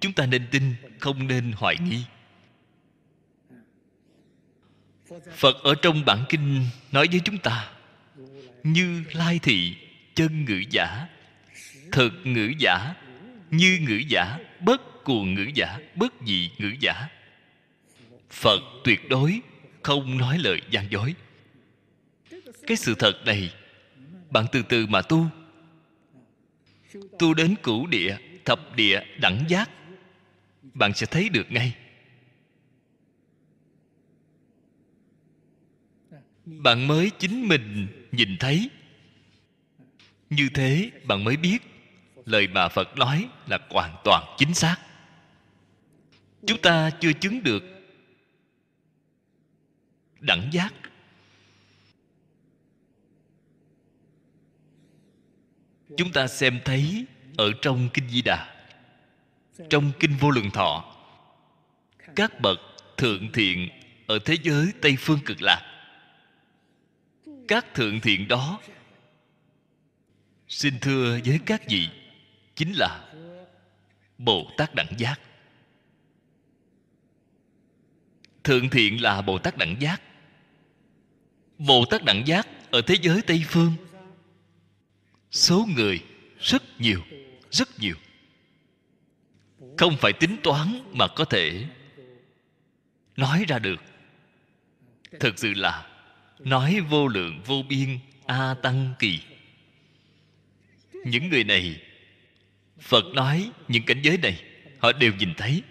chúng 0.00 0.12
ta 0.12 0.26
nên 0.26 0.46
tin, 0.50 0.62
không 0.98 1.26
nên 1.26 1.52
hoài 1.56 1.76
nghi. 1.82 2.02
Phật 5.32 5.56
ở 5.62 5.74
trong 5.82 6.04
bản 6.04 6.24
kinh 6.28 6.64
nói 6.92 7.08
với 7.10 7.20
chúng 7.24 7.38
ta, 7.38 7.70
như 8.62 9.04
lai 9.12 9.40
thị, 9.42 9.76
chân 10.14 10.44
ngữ 10.44 10.62
giả 10.70 11.06
thực 11.92 12.12
ngữ 12.24 12.52
giả 12.58 12.94
như 13.50 13.78
ngữ 13.88 14.00
giả, 14.08 14.38
bất 14.60 15.04
cuồng 15.04 15.34
ngữ 15.34 15.46
giả, 15.54 15.78
bất 15.94 16.12
dị 16.26 16.50
ngữ 16.58 16.70
giả. 16.80 17.08
Phật 18.30 18.60
tuyệt 18.84 19.08
đối 19.08 19.40
không 19.82 20.18
nói 20.18 20.38
lời 20.38 20.60
gian 20.70 20.90
dối. 20.90 21.14
Cái 22.66 22.76
sự 22.76 22.94
thật 22.98 23.12
này, 23.26 23.54
bạn 24.30 24.46
từ 24.52 24.62
từ 24.68 24.86
mà 24.86 25.02
tu. 25.02 25.26
Tu 27.18 27.34
đến 27.34 27.54
cửu 27.62 27.86
địa, 27.86 28.16
thập 28.44 28.76
địa 28.76 29.00
đẳng 29.20 29.44
giác, 29.48 29.70
bạn 30.74 30.94
sẽ 30.94 31.06
thấy 31.06 31.28
được 31.28 31.46
ngay. 31.50 31.74
Bạn 36.44 36.86
mới 36.86 37.10
chính 37.18 37.48
mình 37.48 37.86
nhìn 38.12 38.36
thấy. 38.40 38.70
Như 40.30 40.48
thế 40.54 40.90
bạn 41.04 41.24
mới 41.24 41.36
biết 41.36 41.58
lời 42.28 42.48
mà 42.48 42.68
phật 42.68 42.96
nói 42.96 43.28
là 43.46 43.58
hoàn 43.70 43.96
toàn 44.04 44.34
chính 44.38 44.54
xác. 44.54 44.76
Chúng 46.46 46.62
ta 46.62 46.90
chưa 47.00 47.12
chứng 47.12 47.42
được 47.42 47.62
đẳng 50.20 50.48
giác. 50.52 50.74
Chúng 55.96 56.12
ta 56.12 56.26
xem 56.26 56.60
thấy 56.64 57.06
ở 57.36 57.52
trong 57.62 57.88
kinh 57.94 58.08
di 58.08 58.22
đà, 58.22 58.64
trong 59.70 59.92
kinh 60.00 60.16
vô 60.20 60.30
lượng 60.30 60.50
thọ, 60.50 60.94
các 62.16 62.40
bậc 62.40 62.60
thượng 62.96 63.32
thiện 63.32 63.68
ở 64.06 64.18
thế 64.24 64.36
giới 64.42 64.72
tây 64.80 64.96
phương 64.98 65.18
cực 65.24 65.42
lạc. 65.42 65.62
Các 67.48 67.74
thượng 67.74 68.00
thiện 68.00 68.28
đó, 68.28 68.60
xin 70.48 70.80
thưa 70.80 71.18
với 71.24 71.40
các 71.46 71.62
vị 71.68 71.88
chính 72.58 72.72
là 72.72 73.04
bồ 74.18 74.50
tát 74.56 74.74
đẳng 74.74 74.92
giác. 74.98 75.20
Thượng 78.44 78.70
thiện 78.70 79.02
là 79.02 79.22
bồ 79.22 79.38
tát 79.38 79.56
đẳng 79.56 79.76
giác. 79.80 80.02
Bồ 81.58 81.84
tát 81.90 82.04
đẳng 82.04 82.26
giác 82.26 82.48
ở 82.70 82.80
thế 82.86 82.96
giới 83.02 83.22
tây 83.22 83.42
phương, 83.48 83.72
số 85.30 85.66
người 85.76 86.00
rất 86.40 86.62
nhiều 86.78 87.00
rất 87.50 87.68
nhiều. 87.78 87.94
Không 89.78 89.96
phải 89.96 90.12
tính 90.12 90.36
toán 90.42 90.80
mà 90.92 91.08
có 91.08 91.24
thể 91.24 91.66
nói 93.16 93.44
ra 93.48 93.58
được. 93.58 93.80
Thực 95.20 95.38
sự 95.38 95.54
là 95.54 95.86
nói 96.38 96.80
vô 96.80 97.08
lượng 97.08 97.42
vô 97.46 97.62
biên 97.68 97.98
a 98.26 98.54
tăng 98.62 98.94
kỳ. 98.98 99.20
Những 101.04 101.28
người 101.28 101.44
này 101.44 101.87
phật 102.80 103.04
nói 103.14 103.50
những 103.68 103.84
cảnh 103.84 104.00
giới 104.02 104.18
này, 104.18 104.44
họ 104.78 104.92
đều 104.92 105.12
nhìn 105.18 105.34
thấy, 105.36 105.62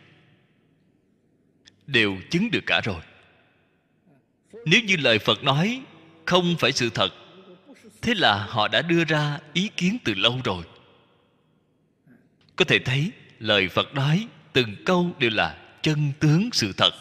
đều 1.87 2.17
chứng 2.29 2.51
được 2.51 2.63
cả 2.65 2.81
rồi. 2.83 3.01
Nếu 4.65 4.81
như 4.81 4.95
lời 4.95 5.19
phật 5.19 5.43
nói 5.43 5.81
không 6.25 6.55
phải 6.59 6.71
sự 6.71 6.89
thật, 6.89 7.09
thế 8.01 8.13
là 8.13 8.45
họ 8.45 8.67
đã 8.67 8.81
đưa 8.81 9.03
ra 9.03 9.39
ý 9.53 9.69
kiến 9.77 9.97
từ 10.03 10.13
lâu 10.13 10.39
rồi. 10.43 10.63
Có 12.55 12.65
thể 12.65 12.79
thấy, 12.79 13.11
lời 13.39 13.69
phật 13.69 13.93
nói 13.93 14.27
từng 14.53 14.75
câu 14.85 15.11
đều 15.19 15.29
là 15.29 15.57
chân 15.81 16.11
tướng 16.19 16.49
sự 16.53 16.73
thật. 16.77 16.91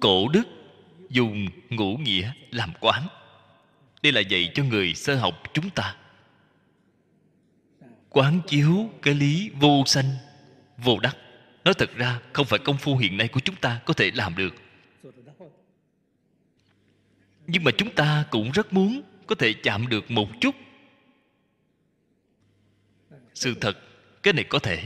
Cổ 0.00 0.28
đức 0.28 0.44
dùng 1.10 1.46
ngũ 1.70 1.96
nghĩa 1.96 2.32
làm 2.50 2.72
quán 2.80 3.08
đây 4.06 4.12
là 4.12 4.20
dạy 4.20 4.50
cho 4.54 4.64
người 4.64 4.94
sơ 4.94 5.16
học 5.16 5.42
chúng 5.54 5.70
ta. 5.70 5.96
Quán 8.08 8.40
chiếu 8.46 8.90
cái 9.02 9.14
lý 9.14 9.50
vô 9.60 9.84
sanh, 9.86 10.10
vô 10.78 10.98
đắc. 10.98 11.16
Nói 11.64 11.74
thật 11.74 11.90
ra, 11.94 12.20
không 12.32 12.46
phải 12.46 12.58
công 12.58 12.78
phu 12.78 12.96
hiện 12.96 13.16
nay 13.16 13.28
của 13.28 13.40
chúng 13.40 13.56
ta 13.56 13.80
có 13.86 13.94
thể 13.94 14.10
làm 14.14 14.36
được. 14.36 14.54
Nhưng 17.46 17.64
mà 17.64 17.70
chúng 17.78 17.90
ta 17.94 18.24
cũng 18.30 18.50
rất 18.50 18.72
muốn 18.72 19.02
có 19.26 19.34
thể 19.34 19.52
chạm 19.52 19.88
được 19.88 20.10
một 20.10 20.28
chút. 20.40 20.54
Sự 23.34 23.54
thật, 23.60 23.78
cái 24.22 24.34
này 24.34 24.44
có 24.44 24.58
thể. 24.58 24.84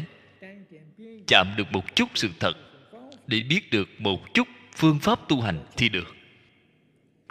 Chạm 1.27 1.55
được 1.57 1.73
một 1.73 1.97
chút 1.97 2.09
sự 2.15 2.31
thật, 2.41 2.53
để 3.27 3.41
biết 3.41 3.71
được 3.71 3.89
một 3.99 4.35
chút 4.35 4.49
phương 4.77 4.99
pháp 4.99 5.29
tu 5.29 5.41
hành 5.41 5.61
thì 5.77 5.89
được. 5.89 6.15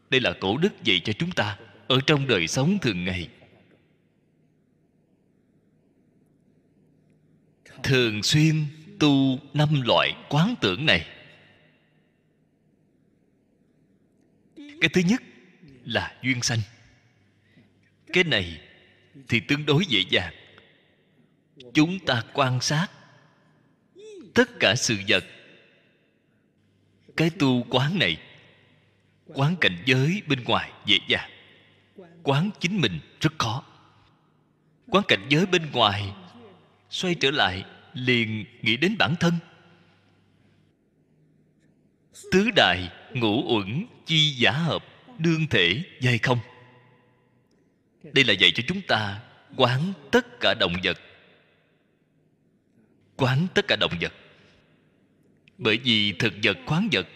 Đây 0.10 0.22
là 0.22 0.34
cổ 0.40 0.58
đức 0.58 0.84
dạy 0.84 1.02
cho 1.06 1.14
chúng 1.14 1.32
ta 1.32 1.58
ở 1.90 2.00
trong 2.08 2.28
đời 2.28 2.48
sống 2.48 2.80
thường 2.82 3.04
ngày. 3.06 3.30
Thường 7.84 8.24
xuyên 8.24 8.66
tu 9.00 9.40
năm 9.54 9.82
loại 9.82 10.16
quán 10.30 10.56
tưởng 10.62 10.86
này. 10.86 11.08
Cái 14.56 14.90
thứ 14.94 15.02
nhất 15.06 15.22
là 15.86 16.18
duyên 16.22 16.42
sanh. 16.42 16.60
Cái 18.14 18.24
này 18.24 18.62
thì 19.28 19.40
tương 19.40 19.66
đối 19.66 19.86
dễ 19.86 20.04
dàng. 20.10 20.34
Chúng 21.74 22.00
ta 22.06 22.24
quan 22.34 22.62
sát 22.62 22.88
tất 24.34 24.50
cả 24.60 24.76
sự 24.76 24.98
vật. 25.08 25.26
Cái 27.18 27.30
tu 27.30 27.64
quán 27.70 28.00
này, 28.00 28.18
quán 29.26 29.56
cảnh 29.62 29.78
giới 29.86 30.22
bên 30.28 30.44
ngoài 30.44 30.72
dễ 30.86 30.98
dàng 31.08 31.39
quán 32.30 32.50
chính 32.60 32.82
mình 32.82 33.00
rất 33.22 33.34
khó. 33.40 33.64
Quán 34.88 35.04
cảnh 35.08 35.26
giới 35.30 35.46
bên 35.46 35.72
ngoài 35.72 36.14
xoay 36.90 37.16
trở 37.16 37.32
lại 37.32 37.66
liền 37.94 38.46
nghĩ 38.62 38.78
đến 38.78 38.96
bản 38.98 39.16
thân. 39.20 39.34
Tứ 42.32 42.52
đại 42.56 42.90
ngũ 43.14 43.56
uẩn 43.56 43.86
chi 44.06 44.32
giả 44.32 44.52
hợp 44.52 44.86
đương 45.18 45.48
thể 45.50 45.84
dây 46.00 46.18
không? 46.18 46.40
Đây 48.04 48.24
là 48.24 48.34
dạy 48.34 48.52
cho 48.52 48.64
chúng 48.68 48.82
ta 48.82 49.20
quán 49.58 49.94
tất 50.12 50.40
cả 50.40 50.54
động 50.60 50.74
vật. 50.84 50.98
Quán 53.16 53.48
tất 53.54 53.66
cả 53.68 53.76
động 53.76 53.94
vật. 54.02 54.14
Bởi 55.58 55.78
vì 55.78 56.12
thực 56.12 56.34
vật 56.44 56.58
khoáng 56.66 56.90
vật, 56.92 57.08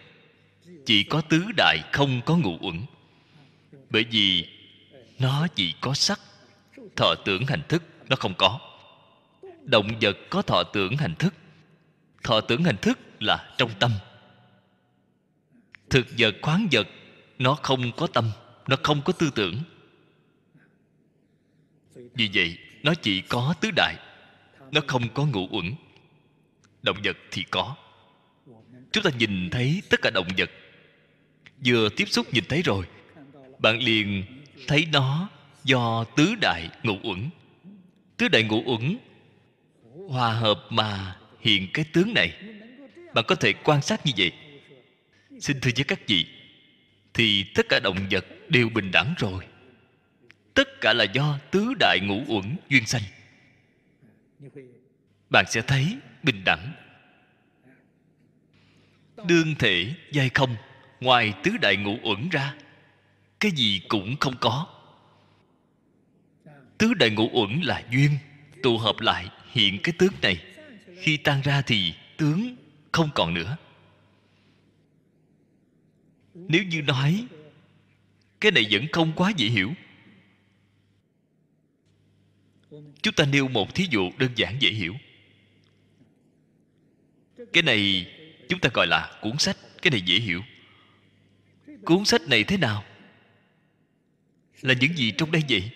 chỉ 0.86 1.04
có 1.04 1.22
tứ 1.22 1.46
đại 1.58 1.78
không 1.92 2.22
có 2.26 2.38
ngũ 2.38 2.58
uẩn. 2.62 2.86
Bởi 3.90 4.04
vì 4.12 4.48
nó 5.24 5.48
chỉ 5.56 5.74
có 5.82 5.94
sắc, 5.94 6.20
thọ 6.96 7.16
tưởng 7.26 7.46
hành 7.46 7.62
thức, 7.70 7.84
nó 8.10 8.16
không 8.16 8.34
có. 8.38 8.60
Động 9.64 9.88
vật 10.02 10.18
có 10.30 10.42
thọ 10.42 10.64
tưởng 10.64 10.98
hành 10.98 11.16
thức. 11.16 11.34
Thọ 12.24 12.42
tưởng 12.42 12.64
hành 12.64 12.78
thức 12.78 13.00
là 13.20 13.54
trong 13.58 13.72
tâm. 13.80 13.92
Thực 15.90 16.08
vật 16.18 16.36
khoáng 16.42 16.68
vật, 16.72 16.88
nó 17.40 17.56
không 17.56 17.92
có 17.98 18.08
tâm, 18.08 18.32
nó 18.68 18.76
không 18.84 19.02
có 19.02 19.14
tư 19.14 19.30
tưởng. 19.36 19.56
Vì 21.94 22.30
vậy, 22.34 22.58
nó 22.84 22.94
chỉ 23.02 23.22
có 23.22 23.54
tứ 23.62 23.70
đại, 23.76 23.96
nó 24.72 24.82
không 24.88 25.10
có 25.14 25.26
ngũ 25.26 25.48
uẩn. 25.52 25.74
Động 26.82 26.98
vật 27.04 27.18
thì 27.32 27.44
có. 27.52 27.76
Chúng 28.92 29.04
ta 29.04 29.10
nhìn 29.20 29.50
thấy 29.50 29.82
tất 29.90 30.00
cả 30.02 30.10
động 30.10 30.28
vật. 30.38 30.50
Vừa 31.66 31.90
tiếp 31.90 32.06
xúc 32.06 32.34
nhìn 32.34 32.44
thấy 32.50 32.62
rồi, 32.62 32.86
bạn 33.60 33.80
liền 33.80 34.24
thấy 34.68 34.88
nó 34.92 35.30
do 35.64 36.04
tứ 36.16 36.36
đại 36.42 36.70
ngũ 36.84 36.98
uẩn. 37.04 37.30
Tứ 38.18 38.28
đại 38.28 38.44
ngũ 38.44 38.64
uẩn 38.66 38.98
hòa 40.10 40.34
hợp 40.34 40.60
mà 40.70 41.16
hiện 41.40 41.68
cái 41.74 41.86
tướng 41.94 42.14
này. 42.14 42.34
Bạn 43.14 43.26
có 43.28 43.36
thể 43.36 43.54
quan 43.54 43.82
sát 43.82 44.06
như 44.06 44.12
vậy. 44.18 44.32
Xin 45.40 45.60
thưa 45.60 45.72
với 45.76 45.84
các 45.84 46.00
vị, 46.08 46.26
thì 47.14 47.44
tất 47.56 47.66
cả 47.70 47.80
động 47.84 47.98
vật 48.12 48.26
đều 48.50 48.70
bình 48.70 48.92
đẳng 48.92 49.14
rồi. 49.18 49.46
Tất 50.54 50.82
cả 50.82 50.94
là 50.94 51.04
do 51.04 51.40
tứ 51.52 51.74
đại 51.80 52.00
ngũ 52.04 52.24
uẩn 52.28 52.56
duyên 52.70 52.86
sanh. 52.86 53.02
Bạn 55.30 55.46
sẽ 55.48 55.62
thấy 55.62 55.98
bình 56.24 56.44
đẳng. 56.46 56.74
Đương 59.28 59.56
thể 59.60 59.94
dây 60.12 60.30
không, 60.34 60.56
ngoài 61.00 61.34
tứ 61.44 61.52
đại 61.62 61.78
ngũ 61.78 61.98
uẩn 62.04 62.30
ra 62.30 62.54
cái 63.44 63.52
gì 63.52 63.82
cũng 63.88 64.16
không 64.20 64.36
có. 64.40 64.68
Tứ 66.78 66.94
đại 66.94 67.10
ngũ 67.10 67.30
uẩn 67.34 67.62
là 67.62 67.84
duyên, 67.92 68.12
tụ 68.64 68.78
hợp 68.78 69.00
lại 69.00 69.30
hiện 69.52 69.80
cái 69.84 69.94
tướng 70.00 70.14
này. 70.22 70.44
Khi 71.02 71.18
tan 71.18 71.42
ra 71.42 71.62
thì 71.62 71.94
tướng 72.18 72.56
không 72.92 73.10
còn 73.16 73.34
nữa. 73.34 73.58
Nếu 76.34 76.64
như 76.64 76.82
nói, 76.82 77.28
cái 78.40 78.52
này 78.52 78.68
vẫn 78.72 78.88
không 78.92 79.14
quá 79.16 79.32
dễ 79.38 79.48
hiểu. 79.48 79.74
Chúng 83.02 83.14
ta 83.16 83.26
nêu 83.26 83.48
một 83.48 83.76
thí 83.76 83.88
dụ 83.90 84.12
đơn 84.18 84.32
giản 84.36 84.58
dễ 84.60 84.70
hiểu. 84.70 84.96
Cái 87.54 87.64
này 87.64 88.08
chúng 88.50 88.60
ta 88.60 88.70
gọi 88.74 88.88
là 88.88 89.20
cuốn 89.22 89.38
sách, 89.38 89.58
cái 89.82 89.92
này 89.92 90.02
dễ 90.02 90.16
hiểu. 90.20 90.42
Cuốn 91.86 92.06
sách 92.06 92.22
này 92.22 92.44
thế 92.44 92.58
nào? 92.58 92.84
Là 94.64 94.74
những 94.74 94.98
gì 94.98 95.12
trong 95.12 95.32
đây 95.32 95.44
vậy? 95.50 95.72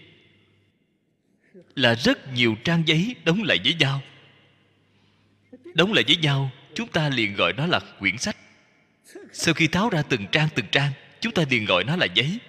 Là 1.76 1.96
rất 1.96 2.34
nhiều 2.34 2.56
trang 2.64 2.84
giấy 2.86 3.16
đóng 3.26 3.44
lại 3.44 3.58
với 3.64 3.74
nhau. 3.74 4.02
Đóng 5.74 5.94
lại 5.94 6.04
với 6.08 6.16
nhau, 6.16 6.52
chúng 6.74 6.88
ta 6.88 7.10
liền 7.10 7.36
gọi 7.36 7.54
nó 7.54 7.66
là 7.66 7.80
quyển 8.00 8.18
sách. 8.18 8.38
Sau 9.34 9.54
khi 9.54 9.68
tháo 9.68 9.90
ra 9.90 10.02
từng 10.02 10.26
trang 10.32 10.50
từng 10.56 10.66
trang, 10.72 10.92
chúng 11.20 11.34
ta 11.34 11.44
liền 11.50 11.66
gọi 11.66 11.84
nó 11.84 11.96
là 11.96 12.06
giấy, 12.06 12.40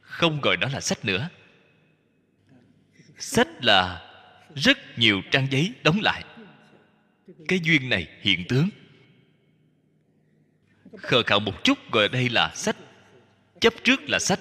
không 0.00 0.40
gọi 0.40 0.56
nó 0.56 0.68
là 0.68 0.80
sách 0.80 1.04
nữa. 1.04 1.28
Sách 3.18 3.48
là 3.64 4.02
rất 4.54 4.98
nhiều 4.98 5.22
trang 5.30 5.46
giấy 5.50 5.72
đóng 5.82 6.00
lại. 6.00 6.24
Cái 7.48 7.60
duyên 7.62 7.88
này 7.88 8.08
hiện 8.20 8.44
tướng. 8.48 8.68
Khờ 10.98 11.22
khạo 11.22 11.40
một 11.40 11.64
chút, 11.64 11.90
gọi 11.92 12.08
đây 12.08 12.28
là 12.28 12.52
sách. 12.54 12.76
Chấp 13.60 13.74
trước 13.84 14.00
là 14.08 14.18
sách 14.18 14.40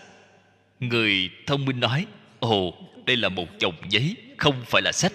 người 0.90 1.30
thông 1.46 1.66
minh 1.66 1.80
nói, 1.80 2.06
ồ, 2.40 2.74
đây 3.06 3.18
là 3.18 3.30
một 3.30 3.48
chồng 3.60 3.76
giấy, 3.90 4.16
không 4.38 4.62
phải 4.66 4.82
là 4.82 4.92
sách. 4.92 5.14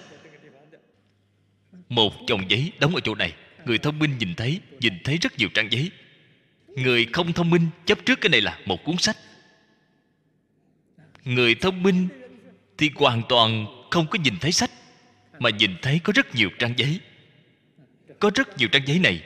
Một 1.89 2.13
chồng 2.27 2.49
giấy 2.49 2.71
đóng 2.79 2.95
ở 2.95 3.01
chỗ 3.01 3.15
này, 3.15 3.33
người 3.65 3.77
thông 3.77 3.99
minh 3.99 4.17
nhìn 4.17 4.35
thấy 4.35 4.59
nhìn 4.79 4.93
thấy 5.03 5.17
rất 5.17 5.37
nhiều 5.37 5.49
trang 5.53 5.71
giấy. 5.71 5.91
Người 6.67 7.05
không 7.13 7.33
thông 7.33 7.49
minh 7.49 7.67
chấp 7.85 8.05
trước 8.05 8.21
cái 8.21 8.29
này 8.29 8.41
là 8.41 8.59
một 8.65 8.83
cuốn 8.83 8.97
sách. 8.97 9.17
Người 11.23 11.55
thông 11.55 11.83
minh 11.83 12.07
thì 12.77 12.89
hoàn 12.95 13.21
toàn 13.29 13.65
không 13.91 14.07
có 14.07 14.19
nhìn 14.23 14.33
thấy 14.41 14.51
sách, 14.51 14.71
mà 15.39 15.49
nhìn 15.49 15.75
thấy 15.81 15.99
có 15.99 16.13
rất 16.15 16.35
nhiều 16.35 16.49
trang 16.59 16.73
giấy. 16.77 16.99
Có 18.19 18.31
rất 18.35 18.57
nhiều 18.57 18.67
trang 18.71 18.87
giấy 18.87 18.99
này, 18.99 19.21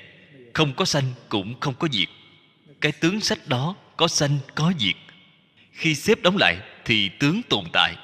không 0.54 0.74
có 0.74 0.86
sanh 0.86 1.04
cũng 1.30 1.60
không 1.60 1.74
có 1.80 1.88
diệt. 1.92 2.08
Cái 2.82 2.92
tướng 2.92 3.20
sách 3.20 3.40
đó 3.48 3.76
có 3.98 4.08
sanh, 4.08 4.38
có 4.56 4.74
diệt 4.80 4.96
khi 5.76 5.96
xếp 5.96 6.22
đóng 6.22 6.38
lại 6.38 6.58
thì 6.86 7.10
tướng 7.20 7.42
tồn 7.50 7.66
tại. 7.74 7.96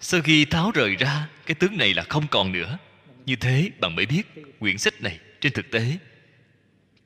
Sau 0.00 0.20
khi 0.20 0.44
tháo 0.44 0.70
rời 0.70 0.96
ra, 0.96 1.28
cái 1.46 1.54
tướng 1.54 1.76
này 1.76 1.94
là 1.94 2.02
không 2.02 2.26
còn 2.30 2.52
nữa. 2.52 2.78
Như 3.26 3.36
thế 3.36 3.70
bạn 3.80 3.96
mới 3.96 4.06
biết 4.06 4.22
quyển 4.58 4.78
sách 4.78 5.02
này 5.02 5.18
trên 5.40 5.52
thực 5.52 5.70
tế. 5.70 5.98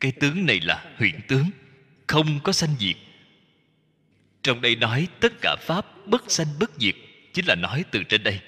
Cái 0.00 0.12
tướng 0.12 0.46
này 0.46 0.60
là 0.60 0.84
huyện 0.98 1.20
tướng, 1.28 1.50
không 2.06 2.40
có 2.42 2.52
sanh 2.52 2.74
diệt. 2.78 2.96
Trong 4.42 4.60
đây 4.60 4.76
nói 4.76 5.08
tất 5.20 5.32
cả 5.40 5.56
pháp 5.60 5.86
bất 6.06 6.30
sanh 6.30 6.46
bất 6.60 6.70
diệt, 6.78 6.94
chính 7.34 7.44
là 7.46 7.54
nói 7.54 7.84
từ 7.90 8.02
trên 8.02 8.22
đây. 8.22 8.40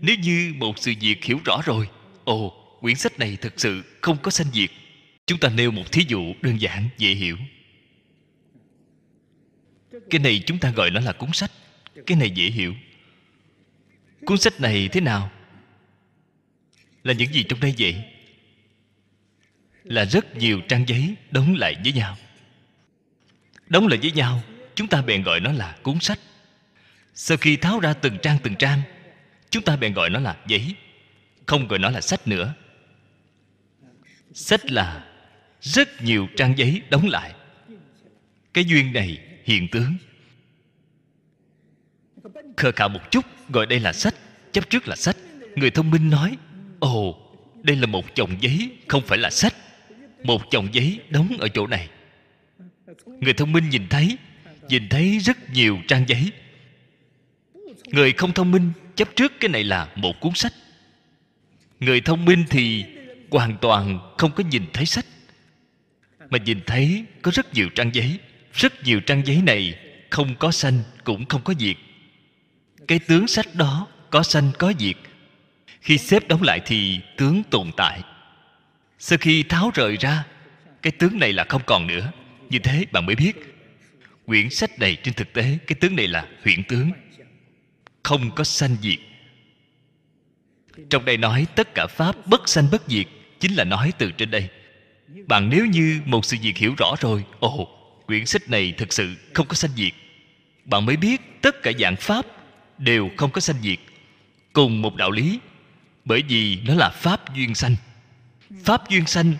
Nếu 0.00 0.16
như 0.16 0.52
một 0.56 0.78
sự 0.78 0.92
việc 1.00 1.24
hiểu 1.24 1.40
rõ 1.44 1.62
rồi, 1.64 1.88
ồ, 2.24 2.50
quyển 2.80 2.96
sách 2.96 3.18
này 3.18 3.36
thực 3.40 3.60
sự 3.60 3.82
không 4.00 4.16
có 4.22 4.30
sanh 4.30 4.46
diệt. 4.52 4.70
Chúng 5.26 5.38
ta 5.38 5.48
nêu 5.48 5.70
một 5.70 5.92
thí 5.92 6.04
dụ 6.08 6.34
đơn 6.42 6.60
giản, 6.60 6.88
dễ 6.98 7.10
hiểu 7.10 7.36
cái 10.10 10.20
này 10.20 10.42
chúng 10.46 10.58
ta 10.58 10.70
gọi 10.70 10.90
nó 10.90 11.00
là 11.00 11.12
cuốn 11.12 11.32
sách. 11.32 11.50
Cái 12.06 12.16
này 12.16 12.30
dễ 12.30 12.46
hiểu. 12.46 12.74
Cuốn 14.26 14.38
sách 14.38 14.60
này 14.60 14.88
thế 14.88 15.00
nào? 15.00 15.30
Là 17.02 17.12
những 17.12 17.32
gì 17.32 17.42
trong 17.42 17.60
đây 17.60 17.74
vậy? 17.78 18.04
Là 19.84 20.04
rất 20.04 20.36
nhiều 20.36 20.60
trang 20.68 20.88
giấy 20.88 21.14
đóng 21.30 21.54
lại 21.54 21.74
với 21.84 21.92
nhau. 21.92 22.16
Đóng 23.68 23.86
lại 23.86 23.98
với 24.02 24.12
nhau, 24.12 24.42
chúng 24.74 24.88
ta 24.88 25.02
bèn 25.02 25.22
gọi 25.22 25.40
nó 25.40 25.52
là 25.52 25.76
cuốn 25.82 26.00
sách. 26.00 26.18
Sau 27.14 27.36
khi 27.36 27.56
tháo 27.56 27.80
ra 27.80 27.92
từng 27.92 28.18
trang 28.22 28.38
từng 28.42 28.56
trang, 28.56 28.82
chúng 29.50 29.62
ta 29.62 29.76
bèn 29.76 29.92
gọi 29.92 30.10
nó 30.10 30.20
là 30.20 30.36
giấy. 30.46 30.74
Không 31.46 31.68
gọi 31.68 31.78
nó 31.78 31.90
là 31.90 32.00
sách 32.00 32.28
nữa. 32.28 32.54
Sách 34.34 34.70
là 34.70 35.06
rất 35.60 36.02
nhiều 36.02 36.28
trang 36.36 36.58
giấy 36.58 36.82
đóng 36.90 37.08
lại. 37.08 37.34
Cái 38.54 38.64
duyên 38.64 38.92
này 38.92 39.18
hiện 39.44 39.68
tướng. 39.68 39.94
Khờ 42.56 42.72
khạo 42.72 42.88
một 42.88 43.10
chút, 43.10 43.24
gọi 43.48 43.66
đây 43.66 43.80
là 43.80 43.92
sách, 43.92 44.14
chấp 44.52 44.70
trước 44.70 44.88
là 44.88 44.96
sách. 44.96 45.16
Người 45.56 45.70
thông 45.70 45.90
minh 45.90 46.10
nói, 46.10 46.36
ồ, 46.78 47.18
đây 47.62 47.76
là 47.76 47.86
một 47.86 48.14
chồng 48.14 48.36
giấy, 48.40 48.70
không 48.88 49.02
phải 49.06 49.18
là 49.18 49.30
sách. 49.30 49.54
Một 50.24 50.42
chồng 50.50 50.68
giấy 50.72 51.00
đóng 51.10 51.36
ở 51.38 51.48
chỗ 51.48 51.66
này. 51.66 51.88
Người 53.06 53.34
thông 53.34 53.52
minh 53.52 53.68
nhìn 53.68 53.88
thấy 53.88 54.18
nhìn 54.68 54.88
thấy 54.88 55.18
rất 55.18 55.50
nhiều 55.50 55.78
trang 55.88 56.04
giấy. 56.08 56.32
Người 57.86 58.12
không 58.12 58.32
thông 58.32 58.50
minh, 58.50 58.72
chấp 58.96 59.08
trước 59.16 59.32
cái 59.40 59.48
này 59.48 59.64
là 59.64 59.88
một 59.96 60.20
cuốn 60.20 60.32
sách. 60.34 60.52
Người 61.80 62.00
thông 62.00 62.24
minh 62.24 62.44
thì 62.50 62.84
hoàn 63.30 63.56
toàn 63.60 64.14
không 64.18 64.30
có 64.32 64.44
nhìn 64.50 64.62
thấy 64.72 64.86
sách, 64.86 65.06
mà 66.30 66.38
nhìn 66.38 66.60
thấy 66.66 67.04
có 67.22 67.30
rất 67.34 67.54
nhiều 67.54 67.68
trang 67.74 67.90
giấy 67.94 68.18
rất 68.54 68.84
nhiều 68.84 69.00
trang 69.00 69.26
giấy 69.26 69.42
này 69.42 69.78
không 70.10 70.34
có 70.34 70.50
sanh 70.50 70.82
cũng 71.04 71.26
không 71.26 71.42
có 71.44 71.54
diệt. 71.58 71.76
Cái 72.88 72.98
tướng 72.98 73.28
sách 73.28 73.46
đó 73.54 73.86
có 74.10 74.22
sanh 74.22 74.50
có 74.58 74.72
diệt. 74.78 74.96
Khi 75.80 75.98
xếp 75.98 76.28
đóng 76.28 76.42
lại 76.42 76.60
thì 76.66 77.00
tướng 77.16 77.42
tồn 77.50 77.70
tại. 77.76 78.00
Sau 78.98 79.18
khi 79.18 79.42
tháo 79.42 79.70
rời 79.74 79.96
ra, 79.96 80.24
cái 80.82 80.92
tướng 80.92 81.18
này 81.18 81.32
là 81.32 81.44
không 81.48 81.62
còn 81.66 81.86
nữa. 81.86 82.12
Như 82.50 82.58
thế 82.58 82.84
bạn 82.92 83.06
mới 83.06 83.14
biết. 83.14 83.32
Quyển 84.26 84.50
sách 84.50 84.78
này 84.78 84.96
trên 85.02 85.14
thực 85.14 85.32
tế, 85.32 85.58
cái 85.66 85.76
tướng 85.80 85.96
này 85.96 86.08
là 86.08 86.26
huyện 86.44 86.64
tướng. 86.64 86.90
Không 88.02 88.30
có 88.34 88.44
sanh 88.44 88.76
diệt. 88.82 88.98
Trong 90.90 91.04
đây 91.04 91.16
nói 91.16 91.46
tất 91.54 91.74
cả 91.74 91.86
pháp 91.86 92.26
bất 92.26 92.48
sanh 92.48 92.68
bất 92.72 92.82
diệt 92.88 93.06
chính 93.40 93.54
là 93.54 93.64
nói 93.64 93.92
từ 93.98 94.10
trên 94.10 94.30
đây. 94.30 94.48
Bạn 95.26 95.48
nếu 95.48 95.66
như 95.66 96.00
một 96.04 96.24
sự 96.24 96.36
việc 96.42 96.56
hiểu 96.56 96.74
rõ 96.78 96.94
rồi, 97.00 97.24
ồ 97.40 97.73
quyển 98.06 98.26
sách 98.26 98.50
này 98.50 98.74
thực 98.78 98.92
sự 98.92 99.14
không 99.34 99.46
có 99.46 99.54
sanh 99.54 99.70
diệt. 99.76 99.92
Bạn 100.64 100.86
mới 100.86 100.96
biết 100.96 101.42
tất 101.42 101.62
cả 101.62 101.72
dạng 101.78 101.96
pháp 101.96 102.26
đều 102.78 103.10
không 103.16 103.30
có 103.30 103.40
sanh 103.40 103.56
diệt. 103.62 103.78
Cùng 104.52 104.82
một 104.82 104.96
đạo 104.96 105.10
lý, 105.10 105.38
bởi 106.04 106.22
vì 106.28 106.58
nó 106.66 106.74
là 106.74 106.90
pháp 106.90 107.34
duyên 107.34 107.54
sanh. 107.54 107.76
Pháp 108.64 108.90
duyên 108.90 109.06
sanh 109.06 109.32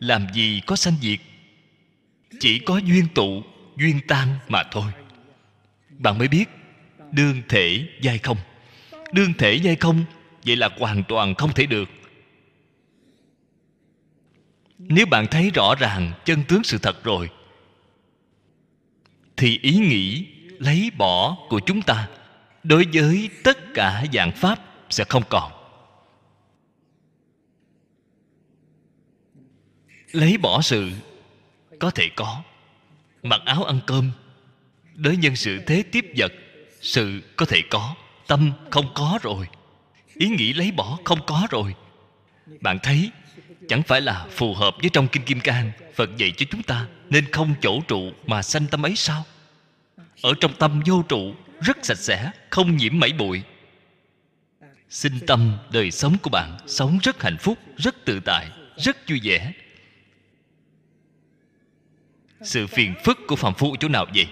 làm 0.00 0.26
gì 0.34 0.60
có 0.66 0.76
sanh 0.76 0.94
diệt? 1.00 1.18
Chỉ 2.40 2.58
có 2.58 2.78
duyên 2.78 3.08
tụ, 3.14 3.42
duyên 3.76 4.00
tan 4.08 4.28
mà 4.48 4.62
thôi. 4.70 4.92
Bạn 5.98 6.18
mới 6.18 6.28
biết 6.28 6.44
đương 7.12 7.42
thể 7.48 7.88
giai 8.00 8.18
không. 8.18 8.38
Đương 9.12 9.32
thể 9.38 9.54
giai 9.54 9.76
không, 9.76 10.04
vậy 10.46 10.56
là 10.56 10.68
hoàn 10.78 11.04
toàn 11.04 11.34
không 11.34 11.52
thể 11.52 11.66
được. 11.66 11.88
Nếu 14.78 15.06
bạn 15.06 15.26
thấy 15.26 15.50
rõ 15.54 15.74
ràng 15.74 16.12
chân 16.24 16.42
tướng 16.48 16.64
sự 16.64 16.78
thật 16.78 17.04
rồi 17.04 17.30
thì 19.42 19.58
ý 19.62 19.72
nghĩ 19.72 20.26
lấy 20.58 20.90
bỏ 20.98 21.36
của 21.48 21.60
chúng 21.60 21.82
ta 21.82 22.08
đối 22.62 22.86
với 22.92 23.30
tất 23.44 23.58
cả 23.74 24.04
dạng 24.12 24.32
pháp 24.32 24.58
sẽ 24.90 25.04
không 25.04 25.22
còn. 25.28 25.52
Lấy 30.12 30.38
bỏ 30.38 30.62
sự 30.62 30.90
có 31.78 31.90
thể 31.90 32.08
có, 32.16 32.42
mặc 33.22 33.40
áo 33.44 33.64
ăn 33.64 33.80
cơm, 33.86 34.10
đối 34.94 35.16
nhân 35.16 35.36
sự 35.36 35.58
thế 35.66 35.82
tiếp 35.92 36.06
vật, 36.16 36.32
sự 36.80 37.20
có 37.36 37.46
thể 37.46 37.62
có, 37.70 37.94
tâm 38.26 38.52
không 38.70 38.86
có 38.94 39.18
rồi, 39.22 39.46
ý 40.14 40.28
nghĩ 40.28 40.52
lấy 40.52 40.70
bỏ 40.70 40.98
không 41.04 41.18
có 41.26 41.46
rồi. 41.50 41.74
Bạn 42.60 42.78
thấy, 42.82 43.10
chẳng 43.68 43.82
phải 43.82 44.00
là 44.00 44.26
phù 44.30 44.54
hợp 44.54 44.76
với 44.80 44.90
trong 44.92 45.08
kinh 45.08 45.22
kim 45.22 45.40
cang 45.40 45.72
phật 45.94 46.16
dạy 46.16 46.32
cho 46.36 46.46
chúng 46.50 46.62
ta 46.62 46.86
nên 47.10 47.30
không 47.32 47.54
chỗ 47.60 47.80
trụ 47.88 48.12
mà 48.26 48.42
sanh 48.42 48.66
tâm 48.66 48.86
ấy 48.86 48.96
sao? 48.96 49.24
Ở 50.22 50.34
trong 50.40 50.54
tâm 50.58 50.82
vô 50.86 51.02
trụ, 51.08 51.34
rất 51.60 51.76
sạch 51.82 51.98
sẽ, 51.98 52.30
không 52.50 52.76
nhiễm 52.76 52.98
mảy 52.98 53.12
bụi. 53.12 53.42
Xin 54.88 55.12
tâm 55.26 55.58
đời 55.72 55.90
sống 55.90 56.16
của 56.22 56.30
bạn 56.30 56.56
sống 56.66 56.98
rất 57.02 57.22
hạnh 57.22 57.36
phúc, 57.40 57.58
rất 57.76 58.04
tự 58.04 58.20
tại, 58.20 58.50
rất 58.76 59.08
vui 59.08 59.20
vẻ. 59.22 59.52
Sự 62.42 62.66
phiền 62.66 62.94
phức 63.04 63.18
của 63.26 63.36
phạm 63.36 63.54
phu 63.54 63.70
ở 63.70 63.76
chỗ 63.80 63.88
nào 63.88 64.06
vậy? 64.14 64.26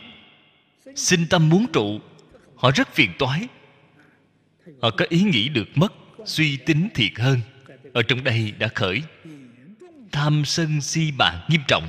Xin 0.97 1.29
tâm 1.29 1.49
muốn 1.49 1.67
trụ, 1.73 2.01
họ 2.57 2.71
rất 2.71 2.95
phiền 2.95 3.11
toái. 3.19 3.49
Họ 4.83 4.91
có 4.91 5.07
ý 5.09 5.23
nghĩ 5.23 5.49
được 5.49 5.69
mất, 5.75 5.93
suy 6.25 6.57
tính 6.57 6.89
thiệt 6.95 7.13
hơn. 7.17 7.41
Ở 7.93 8.03
trong 8.03 8.25
đây 8.25 8.53
đã 8.59 8.69
khởi. 8.69 9.03
Tham 10.13 10.45
sân 10.45 10.81
si 10.81 11.13
mạng 11.13 11.47
nghiêm 11.49 11.61
trọng. 11.69 11.89